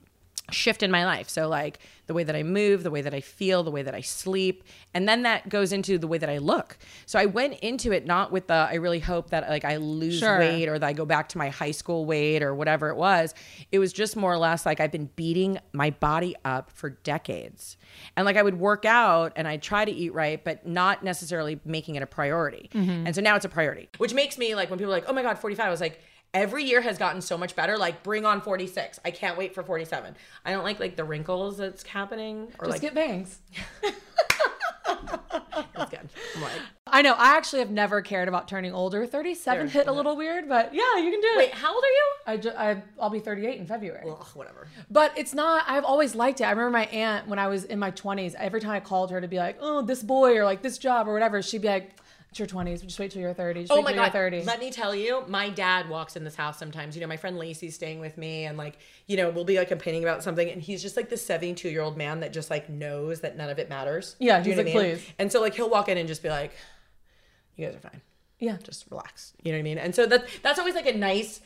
shift 0.52 0.82
in 0.82 0.90
my 0.90 1.04
life 1.04 1.28
so 1.28 1.48
like 1.48 1.78
the 2.06 2.14
way 2.14 2.24
that 2.24 2.36
i 2.36 2.42
move 2.42 2.82
the 2.82 2.90
way 2.90 3.00
that 3.00 3.14
i 3.14 3.20
feel 3.20 3.62
the 3.62 3.70
way 3.70 3.82
that 3.82 3.94
i 3.94 4.00
sleep 4.00 4.62
and 4.94 5.08
then 5.08 5.22
that 5.22 5.48
goes 5.48 5.72
into 5.72 5.98
the 5.98 6.06
way 6.06 6.18
that 6.18 6.28
i 6.30 6.38
look 6.38 6.76
so 7.06 7.18
i 7.18 7.26
went 7.26 7.54
into 7.60 7.92
it 7.92 8.06
not 8.06 8.30
with 8.32 8.46
the 8.48 8.54
i 8.54 8.74
really 8.74 9.00
hope 9.00 9.30
that 9.30 9.48
like 9.48 9.64
i 9.64 9.76
lose 9.76 10.18
Sure. 10.18 10.38
weight 10.38 10.68
or 10.68 10.78
that 10.78 10.86
I 10.86 10.92
go 10.92 11.04
back 11.04 11.28
to 11.30 11.38
my 11.38 11.48
high 11.48 11.70
school 11.70 12.04
weight 12.04 12.42
or 12.42 12.54
whatever 12.54 12.88
it 12.90 12.96
was. 12.96 13.34
It 13.72 13.78
was 13.78 13.92
just 13.92 14.14
more 14.16 14.32
or 14.32 14.36
less 14.38 14.64
like 14.66 14.78
I've 14.78 14.92
been 14.92 15.10
beating 15.16 15.58
my 15.72 15.90
body 15.90 16.36
up 16.44 16.70
for 16.70 16.90
decades. 16.90 17.76
And 18.16 18.24
like 18.26 18.36
I 18.36 18.42
would 18.42 18.58
work 18.58 18.84
out 18.84 19.32
and 19.36 19.48
I'd 19.48 19.62
try 19.62 19.84
to 19.84 19.90
eat 19.90 20.12
right, 20.14 20.42
but 20.44 20.66
not 20.66 21.02
necessarily 21.02 21.60
making 21.64 21.94
it 21.96 22.02
a 22.02 22.06
priority. 22.06 22.70
Mm-hmm. 22.74 23.06
And 23.06 23.14
so 23.14 23.20
now 23.20 23.36
it's 23.36 23.44
a 23.44 23.48
priority, 23.48 23.88
which 23.98 24.14
makes 24.14 24.38
me 24.38 24.54
like 24.54 24.70
when 24.70 24.78
people 24.78 24.92
are 24.92 24.96
like, 24.96 25.08
oh 25.08 25.12
my 25.12 25.22
God, 25.22 25.38
45, 25.38 25.66
I 25.66 25.70
was 25.70 25.80
like, 25.80 26.00
every 26.34 26.64
year 26.64 26.80
has 26.80 26.98
gotten 26.98 27.20
so 27.20 27.36
much 27.36 27.54
better. 27.54 27.76
Like 27.76 28.02
bring 28.02 28.24
on 28.24 28.40
46. 28.40 29.00
I 29.04 29.10
can't 29.10 29.36
wait 29.36 29.54
for 29.54 29.62
47. 29.62 30.14
I 30.44 30.52
don't 30.52 30.64
like 30.64 30.80
like 30.80 30.96
the 30.96 31.04
wrinkles 31.04 31.58
that's 31.58 31.82
happening 31.82 32.48
or 32.58 32.66
Just 32.66 32.70
like 32.70 32.80
get 32.80 32.94
bangs. 32.94 33.38
it's 33.82 33.96
good. 35.90 36.08
I'm 36.36 36.42
like, 36.42 36.52
I 36.86 37.02
know. 37.02 37.14
I 37.14 37.36
actually 37.36 37.60
have 37.60 37.70
never 37.70 38.02
cared 38.02 38.28
about 38.28 38.48
turning 38.48 38.74
older. 38.74 39.06
37 39.06 39.68
hit 39.68 39.86
a 39.86 39.92
little 39.92 40.16
weird, 40.16 40.48
but 40.48 40.74
yeah, 40.74 40.96
you 40.98 41.10
can 41.10 41.20
do 41.20 41.28
wait, 41.36 41.48
it. 41.48 41.54
how 41.54 41.74
old 41.74 41.82
are 41.82 41.86
you? 41.86 42.04
I, 42.26 42.36
ju- 42.36 42.52
I 42.56 42.82
I'll 43.00 43.10
be 43.10 43.20
38 43.20 43.58
in 43.58 43.66
February. 43.66 44.04
Ugh, 44.08 44.26
whatever. 44.34 44.68
But 44.90 45.12
it's 45.16 45.34
not, 45.34 45.64
I've 45.66 45.84
always 45.84 46.14
liked 46.14 46.40
it. 46.40 46.44
I 46.44 46.50
remember 46.50 46.70
my 46.70 46.84
aunt 46.86 47.28
when 47.28 47.38
I 47.38 47.48
was 47.48 47.64
in 47.64 47.78
my 47.78 47.90
20s, 47.92 48.34
every 48.34 48.60
time 48.60 48.72
I 48.72 48.80
called 48.80 49.10
her 49.10 49.20
to 49.20 49.28
be 49.28 49.38
like, 49.38 49.56
oh, 49.60 49.82
this 49.82 50.02
boy 50.02 50.36
or 50.36 50.44
like 50.44 50.62
this 50.62 50.78
job 50.78 51.08
or 51.08 51.12
whatever, 51.14 51.40
she'd 51.42 51.62
be 51.62 51.68
like, 51.68 51.96
it's 52.32 52.38
your 52.38 52.48
20s. 52.48 52.82
Just 52.82 52.98
wait 52.98 53.10
till 53.10 53.20
you're 53.20 53.34
30. 53.34 53.60
Just 53.64 53.72
Oh 53.72 53.82
my 53.82 53.92
god! 53.92 54.10
30. 54.10 54.44
Let 54.44 54.58
me 54.58 54.70
tell 54.70 54.94
you, 54.94 55.22
my 55.28 55.50
dad 55.50 55.90
walks 55.90 56.16
in 56.16 56.24
this 56.24 56.34
house 56.34 56.58
sometimes. 56.58 56.96
You 56.96 57.02
know, 57.02 57.06
my 57.06 57.18
friend 57.18 57.36
Lacey's 57.36 57.74
staying 57.74 58.00
with 58.00 58.16
me, 58.16 58.46
and 58.46 58.56
like, 58.56 58.78
you 59.06 59.18
know, 59.18 59.28
we'll 59.28 59.44
be 59.44 59.58
like 59.58 59.68
complaining 59.68 60.02
about 60.02 60.22
something, 60.22 60.48
and 60.48 60.62
he's 60.62 60.80
just 60.80 60.96
like 60.96 61.10
the 61.10 61.18
seventy-two-year-old 61.18 61.98
man 61.98 62.20
that 62.20 62.32
just 62.32 62.48
like 62.48 62.70
knows 62.70 63.20
that 63.20 63.36
none 63.36 63.50
of 63.50 63.58
it 63.58 63.68
matters. 63.68 64.16
Yeah, 64.18 64.40
Do 64.40 64.48
you 64.48 64.56
he's 64.56 64.64
know 64.64 64.64
like, 64.66 64.74
what 64.74 64.80
I 64.84 64.88
mean? 64.88 64.96
"Please." 64.96 65.12
And 65.18 65.30
so 65.30 65.42
like 65.42 65.54
he'll 65.54 65.68
walk 65.68 65.90
in 65.90 65.98
and 65.98 66.08
just 66.08 66.22
be 66.22 66.30
like, 66.30 66.52
"You 67.56 67.66
guys 67.66 67.74
are 67.76 67.80
fine. 67.80 68.00
yeah. 68.38 68.56
Just 68.62 68.86
relax." 68.90 69.34
You 69.42 69.52
know 69.52 69.58
what 69.58 69.60
I 69.60 69.64
mean? 69.64 69.76
And 69.78 69.94
so 69.94 70.06
that 70.06 70.24
that's 70.42 70.58
always 70.58 70.74
like 70.74 70.86
a 70.86 70.96
nice, 70.96 71.42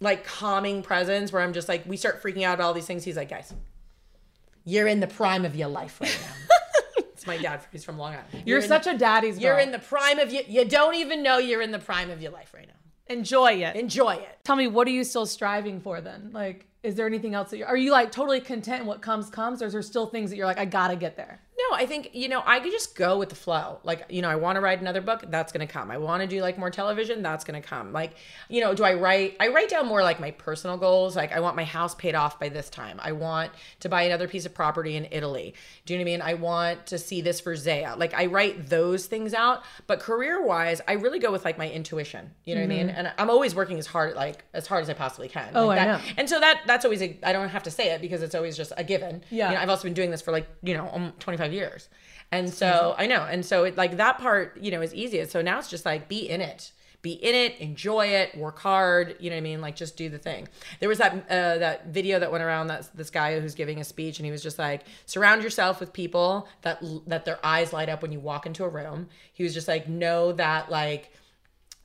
like 0.00 0.24
calming 0.24 0.82
presence 0.82 1.32
where 1.34 1.42
I'm 1.42 1.52
just 1.52 1.68
like, 1.68 1.84
we 1.86 1.98
start 1.98 2.22
freaking 2.22 2.44
out 2.44 2.54
about 2.54 2.64
all 2.68 2.72
these 2.72 2.86
things. 2.86 3.04
He's 3.04 3.16
like, 3.18 3.28
"Guys, 3.28 3.52
you're 4.64 4.86
in 4.86 5.00
the 5.00 5.06
prime 5.06 5.44
of 5.44 5.54
your 5.54 5.68
life 5.68 6.00
right 6.00 6.18
now." 6.22 6.49
It's 7.20 7.26
my 7.26 7.36
dad. 7.36 7.60
He's 7.70 7.84
from 7.84 7.98
Long 7.98 8.14
Island. 8.14 8.44
You're 8.46 8.60
in- 8.60 8.68
such 8.68 8.86
a 8.86 8.96
daddy's 8.96 9.34
girl. 9.34 9.42
You're 9.42 9.58
in 9.58 9.72
the 9.72 9.78
prime 9.78 10.18
of 10.18 10.32
you. 10.32 10.40
You 10.48 10.64
don't 10.64 10.94
even 10.94 11.22
know 11.22 11.36
you're 11.36 11.60
in 11.60 11.70
the 11.70 11.78
prime 11.78 12.08
of 12.08 12.22
your 12.22 12.32
life 12.32 12.54
right 12.54 12.66
now. 12.66 12.72
Enjoy 13.14 13.52
it. 13.52 13.76
Enjoy 13.76 14.14
it. 14.14 14.38
Tell 14.42 14.56
me, 14.56 14.68
what 14.68 14.86
are 14.88 14.90
you 14.90 15.04
still 15.04 15.26
striving 15.26 15.80
for 15.80 16.00
then? 16.00 16.30
Like, 16.32 16.66
is 16.82 16.94
there 16.94 17.06
anything 17.06 17.34
else 17.34 17.50
that 17.50 17.58
you're, 17.58 17.66
are 17.66 17.76
you 17.76 17.92
like 17.92 18.10
totally 18.10 18.40
content 18.40 18.86
what 18.86 19.02
comes, 19.02 19.28
comes, 19.28 19.60
or 19.60 19.66
is 19.66 19.74
there 19.74 19.82
still 19.82 20.06
things 20.06 20.30
that 20.30 20.36
you're 20.36 20.46
like, 20.46 20.58
I 20.58 20.64
gotta 20.64 20.96
get 20.96 21.14
there? 21.18 21.42
No, 21.68 21.76
I 21.76 21.84
think, 21.86 22.10
you 22.14 22.28
know, 22.28 22.42
I 22.46 22.60
could 22.60 22.72
just 22.72 22.94
go 22.94 23.18
with 23.18 23.28
the 23.28 23.34
flow. 23.34 23.80
Like, 23.82 24.06
you 24.08 24.22
know, 24.22 24.30
I 24.30 24.36
want 24.36 24.56
to 24.56 24.60
write 24.60 24.80
another 24.80 25.00
book, 25.00 25.24
that's 25.28 25.52
going 25.52 25.66
to 25.66 25.72
come. 25.72 25.90
I 25.90 25.98
want 25.98 26.22
to 26.22 26.26
do 26.26 26.40
like 26.40 26.58
more 26.58 26.70
television, 26.70 27.22
that's 27.22 27.44
going 27.44 27.60
to 27.60 27.66
come. 27.66 27.92
Like, 27.92 28.12
you 28.48 28.60
know, 28.60 28.74
do 28.74 28.84
I 28.84 28.94
write 28.94 29.36
I 29.40 29.48
write 29.48 29.68
down 29.68 29.86
more 29.86 30.02
like 30.02 30.20
my 30.20 30.30
personal 30.30 30.76
goals, 30.76 31.16
like 31.16 31.32
I 31.32 31.40
want 31.40 31.56
my 31.56 31.64
house 31.64 31.94
paid 31.94 32.14
off 32.14 32.40
by 32.40 32.48
this 32.48 32.70
time. 32.70 32.98
I 33.02 33.12
want 33.12 33.52
to 33.80 33.88
buy 33.88 34.02
another 34.02 34.28
piece 34.28 34.46
of 34.46 34.54
property 34.54 34.96
in 34.96 35.08
Italy. 35.10 35.54
Do 35.84 35.92
you 35.92 35.98
know 35.98 36.04
what 36.04 36.10
I 36.10 36.12
mean? 36.12 36.22
I 36.22 36.34
want 36.34 36.86
to 36.86 36.98
see 36.98 37.20
this 37.20 37.40
for 37.40 37.56
Zaya. 37.56 37.94
Like 37.96 38.14
I 38.14 38.26
write 38.26 38.68
those 38.68 39.06
things 39.06 39.34
out, 39.34 39.62
but 39.86 40.00
career-wise, 40.00 40.80
I 40.88 40.92
really 40.92 41.18
go 41.18 41.32
with 41.32 41.44
like 41.44 41.58
my 41.58 41.68
intuition. 41.68 42.30
You 42.44 42.54
know 42.54 42.62
mm-hmm. 42.62 42.70
what 42.70 42.74
I 42.74 42.78
mean? 42.78 42.88
Mm-hmm. 42.88 42.98
And 42.98 43.12
I'm 43.18 43.30
always 43.30 43.54
working 43.54 43.78
as 43.78 43.86
hard 43.86 44.14
like 44.14 44.44
as 44.54 44.66
hard 44.66 44.82
as 44.82 44.90
I 44.90 44.94
possibly 44.94 45.28
can. 45.28 45.50
Oh, 45.54 45.66
like 45.66 45.80
I 45.80 45.84
know. 45.86 46.00
And 46.16 46.28
so 46.28 46.40
that 46.40 46.62
that's 46.66 46.84
always 46.84 47.02
I 47.02 47.32
don't 47.32 47.48
have 47.48 47.64
to 47.64 47.70
say 47.70 47.92
it 47.92 48.00
because 48.00 48.22
it's 48.22 48.34
always 48.34 48.56
just 48.56 48.72
a 48.76 48.84
given. 48.84 49.22
Yeah. 49.30 49.50
You 49.50 49.56
know, 49.56 49.62
I've 49.62 49.68
also 49.68 49.84
been 49.84 49.94
doing 49.94 50.10
this 50.10 50.22
for 50.22 50.32
like, 50.32 50.48
you 50.62 50.74
know, 50.74 50.88
um, 50.92 51.12
25 51.18 51.49
five 51.50 51.56
years. 51.56 51.88
And 52.32 52.52
so 52.52 52.94
I 52.96 53.06
know. 53.06 53.26
And 53.28 53.44
so 53.44 53.64
it 53.64 53.76
like 53.76 53.96
that 53.96 54.18
part, 54.18 54.56
you 54.60 54.70
know, 54.70 54.80
is 54.82 54.94
easiest. 54.94 55.32
So 55.32 55.42
now 55.42 55.58
it's 55.58 55.68
just 55.68 55.84
like 55.84 56.08
be 56.08 56.28
in 56.28 56.40
it. 56.40 56.72
Be 57.02 57.12
in 57.12 57.34
it, 57.34 57.58
enjoy 57.60 58.08
it, 58.08 58.36
work 58.36 58.58
hard. 58.58 59.16
You 59.20 59.30
know 59.30 59.36
what 59.36 59.38
I 59.38 59.42
mean? 59.42 59.60
Like 59.62 59.74
just 59.74 59.96
do 59.96 60.10
the 60.10 60.18
thing. 60.18 60.48
There 60.80 60.88
was 60.88 60.98
that 60.98 61.14
uh, 61.30 61.58
that 61.58 61.86
video 61.86 62.18
that 62.20 62.30
went 62.30 62.44
around 62.44 62.66
that 62.66 62.94
this 62.94 63.08
guy 63.08 63.40
who's 63.40 63.54
giving 63.54 63.80
a 63.80 63.84
speech, 63.84 64.18
and 64.18 64.26
he 64.26 64.30
was 64.30 64.42
just 64.42 64.58
like, 64.58 64.82
surround 65.06 65.42
yourself 65.42 65.80
with 65.80 65.94
people 65.94 66.46
that 66.60 66.82
that 67.06 67.24
their 67.24 67.38
eyes 67.44 67.72
light 67.72 67.88
up 67.88 68.02
when 68.02 68.12
you 68.12 68.20
walk 68.20 68.44
into 68.44 68.64
a 68.64 68.68
room. 68.68 69.08
He 69.32 69.42
was 69.42 69.54
just 69.54 69.66
like, 69.66 69.88
know 69.88 70.32
that 70.32 70.70
like 70.70 71.10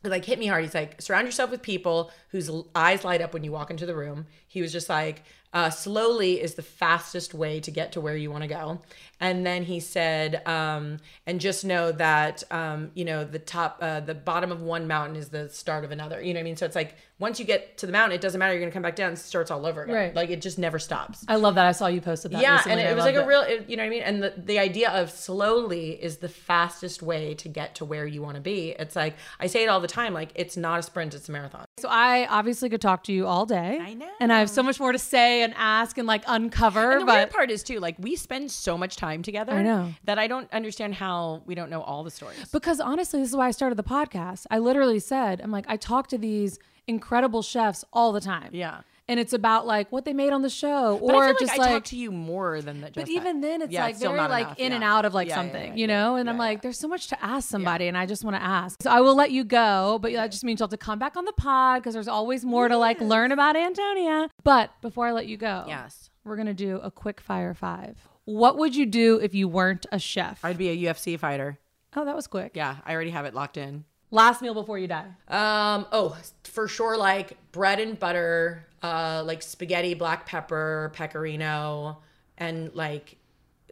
like 0.03 0.25
hit 0.25 0.37
me 0.37 0.47
hard. 0.47 0.65
He's 0.65 0.75
like, 0.75 1.01
surround 1.01 1.25
yourself 1.25 1.49
with 1.49 1.61
people 1.61 2.11
whose 2.29 2.51
eyes 2.75 3.05
light 3.05 3.21
up 3.21 3.33
when 3.33 3.45
you 3.45 3.53
walk 3.53 3.71
into 3.71 3.85
the 3.85 3.95
room. 3.95 4.27
He 4.47 4.61
was 4.61 4.73
just 4.73 4.89
like, 4.89 5.23
uh, 5.55 5.69
slowly 5.71 6.39
is 6.41 6.53
the 6.53 6.61
fastest 6.61 7.33
way 7.33 7.59
to 7.61 7.71
get 7.71 7.93
to 7.93 8.01
where 8.01 8.15
you 8.15 8.29
want 8.29 8.43
to 8.43 8.47
go. 8.47 8.81
And 9.21 9.45
then 9.45 9.63
he 9.63 9.79
said, 9.79 10.45
um, 10.45 10.97
and 11.25 11.39
just 11.39 11.63
know 11.63 11.93
that, 11.93 12.43
um, 12.51 12.91
you 12.93 13.05
know, 13.05 13.23
the 13.23 13.39
top, 13.39 13.77
uh, 13.81 14.01
the 14.01 14.13
bottom 14.13 14.51
of 14.51 14.61
one 14.61 14.85
mountain 14.87 15.15
is 15.15 15.29
the 15.29 15.47
start 15.49 15.85
of 15.85 15.91
another. 15.91 16.21
You 16.21 16.33
know 16.33 16.39
what 16.39 16.41
I 16.41 16.43
mean? 16.43 16.57
So 16.57 16.65
it's 16.65 16.75
like, 16.75 16.95
once 17.17 17.39
you 17.39 17.45
get 17.45 17.77
to 17.77 17.85
the 17.85 17.93
mountain, 17.93 18.13
it 18.13 18.19
doesn't 18.19 18.37
matter. 18.37 18.51
You're 18.51 18.59
going 18.59 18.69
to 18.71 18.73
come 18.73 18.83
back 18.83 18.97
down. 18.97 19.13
It 19.13 19.19
starts 19.19 19.49
all 19.49 19.65
over 19.65 19.83
again. 19.83 19.95
Right. 19.95 20.13
Like 20.13 20.29
it 20.31 20.41
just 20.41 20.59
never 20.59 20.77
stops. 20.77 21.23
I 21.29 21.37
love 21.37 21.55
that. 21.55 21.65
I 21.65 21.71
saw 21.71 21.87
you 21.87 22.01
posted 22.01 22.31
that. 22.31 22.41
Yeah, 22.41 22.57
recently 22.57 22.81
and 22.81 22.89
I 22.89 22.91
it 22.91 22.95
was 22.95 23.05
like 23.05 23.15
loved 23.15 23.25
a 23.25 23.29
real, 23.29 23.41
it- 23.43 23.69
you 23.69 23.77
know 23.77 23.83
what 23.83 23.87
I 23.87 23.89
mean? 23.91 24.03
And 24.03 24.21
the, 24.21 24.33
the 24.35 24.59
idea 24.59 24.89
of 24.91 25.09
slowly 25.09 25.91
is 25.91 26.17
the 26.17 26.27
fastest 26.27 27.01
way 27.01 27.33
to 27.35 27.47
get 27.47 27.75
to 27.75 27.85
where 27.85 28.05
you 28.05 28.21
want 28.21 28.35
to 28.35 28.41
be. 28.41 28.71
It's 28.77 28.97
like, 28.97 29.15
I 29.39 29.47
say 29.47 29.63
it 29.63 29.67
all 29.67 29.79
the 29.79 29.87
time, 29.87 30.13
like, 30.13 30.31
it's 30.35 30.57
not 30.57 30.79
a 30.79 30.83
sprint, 30.83 31.13
it's 31.13 31.29
a 31.29 31.31
marathon. 31.31 31.63
So 31.77 31.87
I 31.89 32.27
obviously 32.29 32.69
could 32.69 32.81
talk 32.81 33.05
to 33.05 33.13
you 33.13 33.25
all 33.27 33.45
day. 33.45 33.79
I 33.81 33.93
know. 33.93 34.11
And 34.19 34.33
I 34.33 34.39
have 34.39 34.49
so 34.49 34.61
much 34.61 34.77
more 34.81 34.91
to 34.91 34.99
say 34.99 35.44
and 35.45 35.53
ask 35.57 35.97
and 35.97 36.05
like 36.07 36.23
uncover. 36.27 36.91
And 36.91 37.01
the 37.01 37.05
but 37.05 37.15
weird 37.15 37.31
part 37.31 37.49
is, 37.49 37.63
too, 37.63 37.79
like, 37.79 37.95
we 37.99 38.15
spend 38.17 38.51
so 38.51 38.77
much 38.77 38.97
time 38.97 39.23
together 39.23 39.53
I 39.53 39.63
know. 39.63 39.93
that 40.03 40.19
I 40.19 40.27
don't 40.27 40.51
understand 40.51 40.95
how 40.95 41.41
we 41.45 41.55
don't 41.55 41.69
know 41.69 41.81
all 41.81 42.03
the 42.03 42.11
stories. 42.11 42.49
Because 42.51 42.81
honestly, 42.81 43.21
this 43.21 43.29
is 43.29 43.35
why 43.35 43.47
I 43.47 43.51
started 43.51 43.75
the 43.75 43.83
podcast. 43.83 44.45
I 44.51 44.59
literally 44.59 44.99
said, 44.99 45.39
I'm 45.41 45.51
like, 45.51 45.65
I 45.69 45.77
talk 45.77 46.07
to 46.09 46.17
these 46.17 46.59
incredible 46.87 47.41
chefs 47.41 47.85
all 47.93 48.11
the 48.11 48.21
time. 48.21 48.49
Yeah. 48.51 48.81
And 49.07 49.19
it's 49.19 49.33
about 49.33 49.67
like 49.67 49.91
what 49.91 50.03
they 50.05 50.13
made 50.13 50.31
on 50.33 50.41
the 50.41 50.49
show, 50.49 50.97
But 50.99 51.15
or 51.15 51.23
I 51.23 51.27
feel 51.29 51.37
just 51.39 51.51
like, 51.51 51.59
like. 51.59 51.69
I 51.69 51.73
talk 51.73 51.83
to 51.85 51.95
you 51.97 52.11
more 52.11 52.61
than 52.61 52.81
that. 52.81 52.93
but 52.93 53.07
even 53.09 53.41
then, 53.41 53.61
it's 53.61 53.71
Yeah, 53.71 53.83
like 53.83 53.91
it's 53.95 54.01
very 54.03 54.17
like 54.17 54.45
enough, 54.47 54.59
in 54.59 54.71
and 54.73 54.83
out 54.83 55.05
of 55.05 55.13
like 55.13 55.27
Yeah, 55.27 55.35
yeah, 55.35 55.41
something, 55.41 55.71
yeah, 55.73 55.75
you 55.81 55.87
know. 55.87 56.15
And 56.15 56.29
I'm 56.29 56.37
like, 56.37 56.57
yeah. 56.57 56.61
there's 56.63 56.79
so 56.79 56.87
much 56.87 57.07
to 57.07 57.23
ask 57.23 57.47
somebody, 57.49 57.87
and 57.87 57.97
I 57.97 58.05
just 58.05 58.23
want 58.23 58.35
to 58.35 58.41
ask. 58.41 58.81
So 58.81 58.89
I 58.89 59.01
will 59.01 59.15
let 59.15 59.31
you 59.31 59.43
go, 59.43 59.99
but 60.01 60.11
that 60.13 60.31
just 60.31 60.43
means 60.43 60.59
you'll 60.59 60.67
have 60.67 60.71
to 60.79 60.83
come 60.83 60.97
back 60.99 61.15
on 61.17 61.25
the 61.25 61.33
pod 61.33 61.81
because 61.81 61.93
there's 61.93 62.07
always 62.07 62.43
more 62.45 62.67
to 62.67 62.77
like 62.77 62.99
learn 62.99 63.31
about 63.31 63.55
Antonia. 63.55 64.29
But 64.43 64.71
before 64.81 65.05
I 65.07 65.11
let 65.11 65.27
you 65.27 65.37
go, 65.37 65.65
yes, 65.67 66.09
we're 66.23 66.35
gonna 66.37 66.53
do 66.53 66.77
a 66.83 66.89
quick 66.91 67.21
fire 67.21 67.53
five. 67.53 67.97
What 68.25 68.57
would 68.57 68.75
you 68.75 68.87
do 68.87 69.17
if 69.19 69.35
you 69.35 69.47
weren't 69.47 69.85
a 69.91 69.99
chef? 69.99 70.43
I'd 70.43 70.57
be 70.57 70.69
a 70.69 70.91
UFC 70.91 71.19
fighter. 71.19 71.59
oh, 71.95 72.05
that 72.05 72.15
was 72.15 72.25
quick. 72.27 72.53
Yeah, 72.55 72.77
I 72.85 72.93
already 72.93 73.11
have 73.11 73.25
it 73.25 73.35
locked 73.35 73.55
in. 73.57 73.85
Last 74.11 74.41
meal 74.41 74.53
before 74.53 74.79
you 74.79 74.87
die. 74.87 75.05
Um, 75.27 75.85
oh, 75.91 76.17
for 76.43 76.67
sure, 76.67 76.95
like 76.97 77.37
bread 77.51 77.79
and 77.79 77.99
butter, 77.99 78.65
uh, 78.85 79.23
like 79.23 79.41
spaghetti, 79.41 79.93
black 79.93 80.25
pepper, 80.25 80.91
pecorino, 80.93 81.97
and 82.37 82.73
like, 82.75 83.17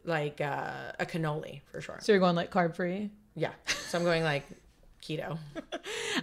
like 0.04 0.42
uh, 0.42 0.92
a 1.00 1.06
cannoli 1.06 1.62
for 1.72 1.82
sure. 1.82 2.00
So 2.02 2.12
you're 2.12 2.20
going 2.20 2.36
like 2.36 2.52
carb 2.52 2.76
free. 2.76 3.12
Yeah, 3.36 3.52
so 3.88 3.98
I'm 3.98 4.04
going 4.04 4.24
like 4.24 4.46
keto. 5.02 5.38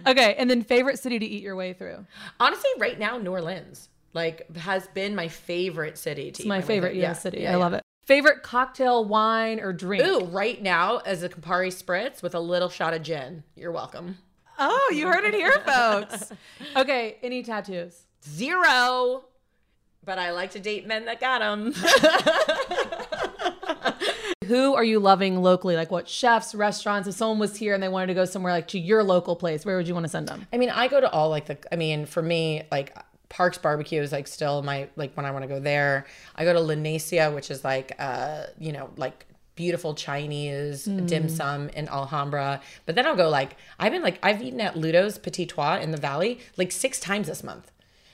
Okay, 0.07 0.35
and 0.35 0.49
then 0.49 0.63
favorite 0.63 0.97
city 0.99 1.19
to 1.19 1.25
eat 1.25 1.43
your 1.43 1.55
way 1.55 1.73
through. 1.73 2.05
Honestly, 2.39 2.69
right 2.79 2.97
now, 2.97 3.17
New 3.17 3.31
Orleans 3.31 3.89
like 4.13 4.49
has 4.55 4.87
been 4.87 5.13
my 5.15 5.27
favorite 5.27 5.97
city. 5.97 6.31
To 6.31 6.41
It's 6.41 6.45
my 6.45 6.61
favorite 6.61 6.95
yeah, 6.95 7.13
city. 7.13 7.41
Yeah, 7.41 7.53
I 7.53 7.55
love 7.55 7.73
it. 7.73 7.83
Favorite 8.05 8.41
cocktail, 8.41 9.05
wine, 9.05 9.59
or 9.59 9.73
drink? 9.73 10.03
Ooh, 10.03 10.25
right 10.25 10.61
now 10.61 10.97
as 10.99 11.23
a 11.23 11.29
Campari 11.29 11.71
spritz 11.71 12.23
with 12.23 12.33
a 12.33 12.39
little 12.39 12.69
shot 12.69 12.93
of 12.93 13.03
gin. 13.03 13.43
You're 13.55 13.71
welcome. 13.71 14.17
Oh, 14.57 14.91
you 14.95 15.07
heard 15.07 15.25
it 15.25 15.33
here, 15.33 15.61
folks. 15.65 16.31
okay, 16.75 17.17
any 17.21 17.43
tattoos? 17.43 18.05
Zero. 18.23 19.25
But 20.03 20.17
I 20.17 20.31
like 20.31 20.51
to 20.51 20.59
date 20.59 20.87
men 20.87 21.05
that 21.05 21.19
got 21.19 21.39
them. 21.39 21.73
Who 24.47 24.73
are 24.73 24.83
you 24.83 24.99
loving 24.99 25.41
locally? 25.41 25.75
Like 25.75 25.91
what 25.91 26.09
chefs, 26.09 26.55
restaurants? 26.55 27.07
If 27.07 27.15
someone 27.15 27.39
was 27.39 27.55
here 27.55 27.73
and 27.73 27.81
they 27.81 27.87
wanted 27.87 28.07
to 28.07 28.13
go 28.15 28.25
somewhere 28.25 28.51
like 28.51 28.67
to 28.69 28.79
your 28.79 29.03
local 29.03 29.35
place, 29.35 29.63
where 29.63 29.77
would 29.77 29.87
you 29.87 29.93
want 29.93 30.05
to 30.05 30.09
send 30.09 30.27
them? 30.27 30.47
I 30.51 30.57
mean, 30.57 30.69
I 30.69 30.87
go 30.87 30.99
to 30.99 31.09
all 31.09 31.29
like 31.29 31.45
the. 31.45 31.57
I 31.71 31.75
mean, 31.75 32.05
for 32.05 32.21
me, 32.21 32.63
like 32.71 32.97
Parks 33.29 33.57
Barbecue 33.57 34.01
is 34.01 34.11
like 34.11 34.27
still 34.27 34.61
my 34.61 34.89
like 34.95 35.15
when 35.15 35.25
I 35.25 35.31
want 35.31 35.43
to 35.43 35.47
go 35.47 35.59
there. 35.59 36.05
I 36.35 36.43
go 36.43 36.53
to 36.53 36.59
Lunasia, 36.59 37.33
which 37.33 37.51
is 37.51 37.63
like 37.63 37.93
uh 37.99 38.45
you 38.59 38.71
know 38.71 38.89
like 38.97 39.25
beautiful 39.55 39.93
Chinese 39.93 40.85
dim 40.85 41.29
sum 41.29 41.69
in 41.69 41.87
Alhambra. 41.87 42.61
But 42.85 42.95
then 42.95 43.05
I'll 43.05 43.15
go 43.15 43.29
like 43.29 43.55
I've 43.79 43.91
been 43.91 44.01
like 44.01 44.19
I've 44.23 44.41
eaten 44.41 44.59
at 44.59 44.75
Ludo's 44.75 45.17
Petit 45.17 45.45
Trois 45.45 45.77
in 45.77 45.91
the 45.91 45.97
Valley 45.97 46.39
like 46.57 46.71
six 46.71 46.99
times 46.99 47.27
this 47.27 47.43
month. 47.43 47.71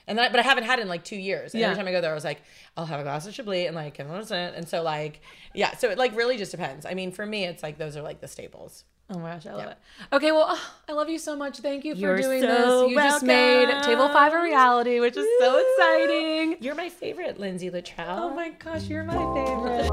And 0.07 0.17
then, 0.17 0.31
but 0.31 0.39
I 0.39 0.43
haven't 0.43 0.63
had 0.63 0.79
it 0.79 0.83
in 0.83 0.87
like 0.87 1.03
two 1.03 1.17
years. 1.17 1.53
And 1.53 1.61
Yeah. 1.61 1.67
Every 1.67 1.77
time 1.77 1.87
I 1.87 1.91
go 1.91 2.01
there, 2.01 2.11
I 2.11 2.15
was 2.15 2.23
like, 2.23 2.41
I'll 2.77 2.85
have 2.85 2.99
a 2.99 3.03
glass 3.03 3.27
of 3.27 3.33
Chablis 3.33 3.67
and 3.67 3.75
like, 3.75 3.99
and 3.99 4.09
what 4.09 4.21
is 4.21 4.31
it? 4.31 4.53
And 4.55 4.67
so 4.67 4.81
like, 4.81 5.21
yeah. 5.53 5.75
So 5.75 5.89
it 5.89 5.97
like 5.97 6.15
really 6.15 6.37
just 6.37 6.51
depends. 6.51 6.85
I 6.85 6.93
mean, 6.93 7.11
for 7.11 7.25
me, 7.25 7.43
it's 7.45 7.61
like 7.61 7.77
those 7.77 7.97
are 7.97 8.01
like 8.01 8.21
the 8.21 8.27
staples. 8.27 8.85
Oh 9.09 9.19
my 9.19 9.31
gosh, 9.31 9.45
I 9.45 9.53
love 9.53 9.69
it. 9.69 9.77
Okay, 10.11 10.33
well, 10.33 10.47
oh, 10.49 10.73
I 10.89 10.91
love 10.91 11.09
you 11.09 11.17
so 11.17 11.33
much. 11.37 11.59
Thank 11.59 11.85
you 11.85 11.95
for 11.95 12.01
You're 12.01 12.17
doing 12.17 12.41
so 12.41 12.81
this. 12.81 12.91
You 12.91 12.95
just 12.97 13.23
made. 13.23 13.69
Table 13.83 14.09
Five 14.09 14.33
a 14.33 14.41
reality, 14.41 14.99
which 14.99 15.15
is 15.15 15.25
so 15.39 15.63
exciting. 15.65 16.57
You're 16.59 16.75
my 16.75 16.89
favorite, 16.89 17.39
Lindsay 17.39 17.69
Luttrell. 17.69 18.19
Oh 18.19 18.33
my 18.33 18.49
gosh, 18.49 18.87
you're 18.87 19.03
my 19.03 19.13
favorite. 19.13 19.89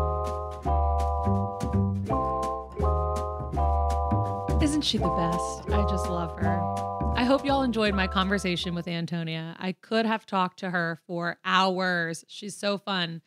Isn't 4.63 4.83
she 4.83 4.99
the 4.99 5.09
best? 5.11 5.71
I 5.71 5.87
just 5.89 6.09
love 6.09 6.37
her. 6.39 6.94
I 7.25 7.27
hope 7.27 7.47
y'all 7.47 7.63
enjoyed 7.63 7.95
my 7.95 8.07
conversation 8.07 8.75
with 8.75 8.87
Antonia. 8.87 9.57
I 9.59 9.73
could 9.73 10.05
have 10.05 10.27
talked 10.27 10.59
to 10.59 10.69
her 10.69 11.01
for 11.07 11.39
hours. 11.43 12.23
She's 12.29 12.55
so 12.55 12.77
fun. 12.77 13.23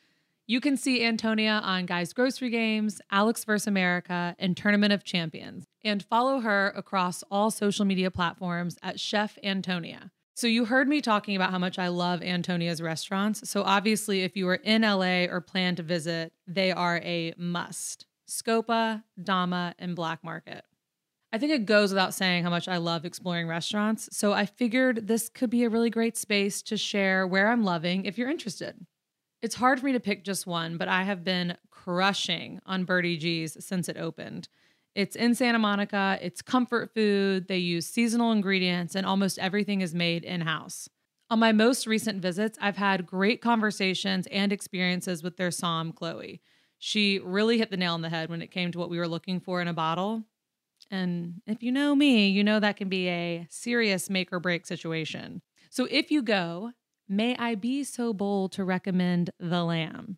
You 0.46 0.62
can 0.62 0.78
see 0.78 1.04
Antonia 1.04 1.62
on 1.64 1.88
Guys 1.88 2.14
Grocery 2.14 2.52
Games, 2.52 3.02
Alex 3.10 3.44
vs. 3.44 3.66
America, 3.66 4.36
and 4.38 4.56
Tournament 4.56 4.94
of 4.94 5.04
Champions, 5.04 5.66
and 5.84 6.04
follow 6.04 6.42
her 6.42 6.72
across 6.76 7.24
all 7.32 7.50
social 7.50 7.86
media 7.86 8.12
platforms 8.12 8.78
at 8.84 9.00
Chef 9.00 9.40
Antonia. 9.44 10.12
So, 10.36 10.46
you 10.46 10.66
heard 10.66 10.88
me 10.88 11.02
talking 11.02 11.36
about 11.36 11.50
how 11.50 11.58
much 11.58 11.80
I 11.80 11.88
love 11.88 12.22
Antonia's 12.22 12.84
restaurants. 12.84 13.50
So, 13.50 13.64
obviously, 13.64 14.22
if 14.22 14.38
you 14.38 14.48
are 14.48 14.62
in 14.64 14.84
LA 14.84 15.24
or 15.24 15.42
plan 15.42 15.76
to 15.78 15.82
visit, 15.82 16.34
they 16.46 16.72
are 16.72 16.98
a 16.98 17.34
must 17.36 18.06
Scopa, 18.30 19.02
Dama, 19.20 19.74
and 19.80 19.96
Black 19.96 20.24
Market. 20.24 20.66
I 21.38 21.40
think 21.40 21.52
it 21.52 21.68
goes 21.68 21.92
without 21.92 22.16
saying 22.16 22.46
how 22.46 22.50
much 22.50 22.68
I 22.68 22.78
love 22.78 23.06
exploring 23.06 23.48
restaurants. 23.48 24.10
So, 24.12 24.34
I 24.34 24.48
figured 24.48 25.06
this 25.06 25.30
could 25.30 25.52
be 25.52 25.66
a 25.66 25.70
really 25.70 25.92
great 25.92 26.18
space 26.18 26.64
to 26.64 26.78
share 26.78 27.28
where 27.28 27.50
I'm 27.50 27.64
loving 27.64 28.06
if 28.06 28.18
you're 28.18 28.32
interested. 28.32 28.88
It's 29.44 29.54
hard 29.54 29.80
for 29.80 29.86
me 29.86 29.92
to 29.92 30.00
pick 30.00 30.24
just 30.24 30.48
one, 30.48 30.78
but 30.78 30.88
I 30.88 31.04
have 31.04 31.24
been 31.24 31.56
crushing 31.70 32.60
on 32.66 32.86
Birdie 32.86 33.18
G's 33.18 33.56
since 33.64 33.88
it 33.88 33.98
opened. 33.98 34.48
It's 34.96 35.16
in 35.16 35.36
Santa 35.36 35.60
Monica, 35.60 36.18
it's 36.24 36.42
comfort 36.42 36.92
food, 36.96 37.48
they 37.48 37.60
use 37.60 37.86
seasonal 37.86 38.32
ingredients, 38.32 38.96
and 38.96 39.06
almost 39.06 39.38
everything 39.38 39.82
is 39.82 39.94
made 39.94 40.24
in 40.24 40.42
house. 40.42 40.90
On 41.30 41.38
my 41.38 41.52
most 41.52 41.86
recent 41.86 42.20
visits, 42.20 42.58
I've 42.60 42.78
had 42.78 43.06
great 43.06 43.44
conversations 43.44 44.26
and 44.32 44.52
experiences 44.52 45.22
with 45.22 45.38
their 45.38 45.52
Som, 45.52 45.92
Chloe. 45.92 46.42
She 46.80 47.20
really 47.20 47.60
hit 47.60 47.70
the 47.70 47.78
nail 47.78 47.94
on 47.94 48.02
the 48.02 48.10
head 48.10 48.32
when 48.32 48.42
it 48.42 48.50
came 48.50 48.72
to 48.72 48.80
what 48.80 48.90
we 48.90 48.98
were 48.98 49.08
looking 49.08 49.40
for 49.40 49.62
in 49.62 49.68
a 49.68 49.74
bottle. 49.74 50.24
And 50.90 51.42
if 51.46 51.62
you 51.64 51.72
know 51.72 51.96
me, 51.96 52.30
you 52.30 52.44
know 52.44 52.60
that 52.60 52.78
can 52.78 52.90
be 52.90 53.08
a 53.10 53.48
serious 53.50 54.10
make 54.10 54.32
or 54.32 54.40
break 54.40 54.66
situation. 54.66 55.42
So 55.70 55.88
if 55.90 56.12
you 56.12 56.22
go, 56.22 56.72
may 57.08 57.36
I 57.38 57.56
be 57.56 57.84
so 57.84 58.14
bold 58.14 58.52
to 58.54 58.64
recommend 58.64 59.32
the 59.40 59.64
lamb? 59.64 60.18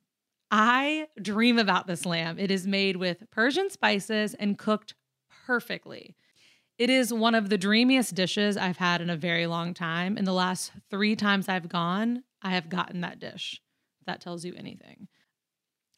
I 0.52 1.08
dream 1.22 1.60
about 1.60 1.88
this 1.88 2.06
lamb. 2.06 2.40
It 2.40 2.52
is 2.52 2.66
made 2.66 2.98
with 2.98 3.30
Persian 3.32 3.70
spices 3.70 4.34
and 4.34 4.58
cooked 4.58 4.96
perfectly. 5.46 6.16
It 6.78 6.90
is 6.90 7.14
one 7.14 7.36
of 7.36 7.50
the 7.50 7.58
dreamiest 7.58 8.16
dishes 8.16 8.56
I've 8.56 8.78
had 8.78 9.02
in 9.02 9.10
a 9.10 9.18
very 9.18 9.48
long 9.48 9.74
time. 9.74 10.18
In 10.18 10.26
the 10.26 10.34
last 10.34 10.72
three 10.90 11.16
times 11.16 11.50
I've 11.50 11.70
gone, 11.70 12.24
I 12.42 12.52
have 12.52 12.70
gotten 12.70 13.02
that 13.02 13.20
dish. 13.20 13.62
If 14.00 14.06
that 14.06 14.22
tells 14.22 14.46
you 14.46 14.54
anything. 14.56 15.08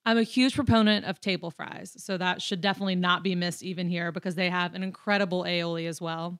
I'm 0.06 0.18
a 0.18 0.24
huge 0.24 0.56
proponent 0.56 1.06
of 1.06 1.22
table 1.22 1.52
fries, 1.52 1.94
so 1.98 2.18
that 2.18 2.42
should 2.42 2.62
definitely 2.62 2.96
not 2.96 3.24
be 3.24 3.36
missed 3.36 3.62
even 3.62 3.88
here 3.88 4.12
because 4.12 4.36
they 4.36 4.50
have 4.50 4.74
an 4.74 4.84
incredible 4.84 5.44
aioli 5.44 5.88
as 5.88 6.02
well. 6.02 6.40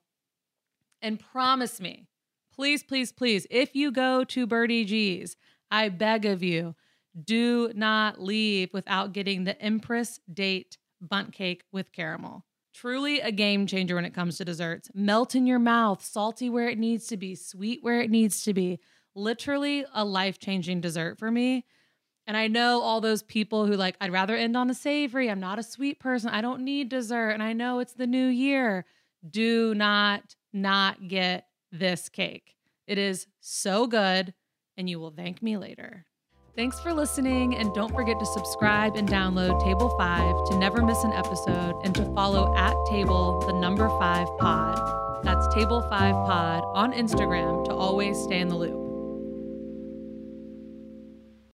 And 1.00 1.20
promise 1.20 1.80
me, 1.80 2.06
please, 2.54 2.82
please, 2.82 3.12
please, 3.12 3.46
if 3.50 3.74
you 3.74 3.92
go 3.92 4.24
to 4.24 4.46
Birdie 4.46 4.84
G's, 4.84 5.36
I 5.70 5.88
beg 5.88 6.26
of 6.26 6.42
you, 6.42 6.74
do 7.24 7.70
not 7.74 8.20
leave 8.20 8.72
without 8.72 9.12
getting 9.12 9.44
the 9.44 9.60
Empress 9.60 10.18
Date 10.32 10.78
Bundt 11.00 11.32
Cake 11.32 11.62
with 11.72 11.92
caramel. 11.92 12.44
Truly 12.74 13.20
a 13.20 13.30
game 13.30 13.66
changer 13.66 13.94
when 13.94 14.04
it 14.04 14.14
comes 14.14 14.38
to 14.38 14.44
desserts. 14.44 14.90
Melt 14.94 15.34
in 15.34 15.46
your 15.46 15.58
mouth, 15.58 16.02
salty 16.02 16.48
where 16.48 16.68
it 16.68 16.78
needs 16.78 17.06
to 17.08 17.16
be, 17.16 17.34
sweet 17.34 17.80
where 17.82 18.00
it 18.00 18.10
needs 18.10 18.42
to 18.44 18.54
be. 18.54 18.80
Literally 19.14 19.84
a 19.94 20.04
life 20.04 20.38
changing 20.38 20.80
dessert 20.80 21.18
for 21.18 21.30
me. 21.30 21.66
And 22.26 22.36
I 22.36 22.46
know 22.46 22.80
all 22.80 23.00
those 23.00 23.22
people 23.22 23.66
who 23.66 23.74
like, 23.74 23.96
I'd 24.00 24.12
rather 24.12 24.36
end 24.36 24.56
on 24.56 24.70
a 24.70 24.74
savory. 24.74 25.28
I'm 25.28 25.40
not 25.40 25.58
a 25.58 25.62
sweet 25.62 25.98
person. 25.98 26.30
I 26.30 26.40
don't 26.40 26.64
need 26.64 26.88
dessert. 26.88 27.30
And 27.30 27.42
I 27.42 27.52
know 27.52 27.80
it's 27.80 27.94
the 27.94 28.06
new 28.06 28.28
year. 28.28 28.84
Do 29.28 29.74
not, 29.74 30.36
not 30.52 31.08
get 31.08 31.46
this 31.70 32.08
cake. 32.08 32.54
It 32.86 32.98
is 32.98 33.26
so 33.40 33.86
good, 33.86 34.34
and 34.76 34.88
you 34.90 34.98
will 35.00 35.10
thank 35.10 35.42
me 35.42 35.56
later. 35.56 36.06
Thanks 36.54 36.78
for 36.80 36.92
listening, 36.92 37.56
and 37.56 37.72
don't 37.72 37.94
forget 37.94 38.18
to 38.18 38.26
subscribe 38.26 38.96
and 38.96 39.08
download 39.08 39.62
Table 39.64 39.88
5 39.96 40.50
to 40.50 40.58
never 40.58 40.82
miss 40.82 41.02
an 41.02 41.12
episode 41.12 41.80
and 41.84 41.94
to 41.94 42.04
follow 42.14 42.54
at 42.56 42.74
Table 42.90 43.40
the 43.46 43.54
number 43.54 43.88
5 43.88 44.28
pod. 44.38 45.24
That's 45.24 45.46
Table 45.54 45.80
5 45.80 45.90
pod 45.90 46.64
on 46.74 46.92
Instagram 46.92 47.64
to 47.66 47.72
always 47.72 48.18
stay 48.18 48.40
in 48.40 48.48
the 48.48 48.56
loop. 48.56 48.81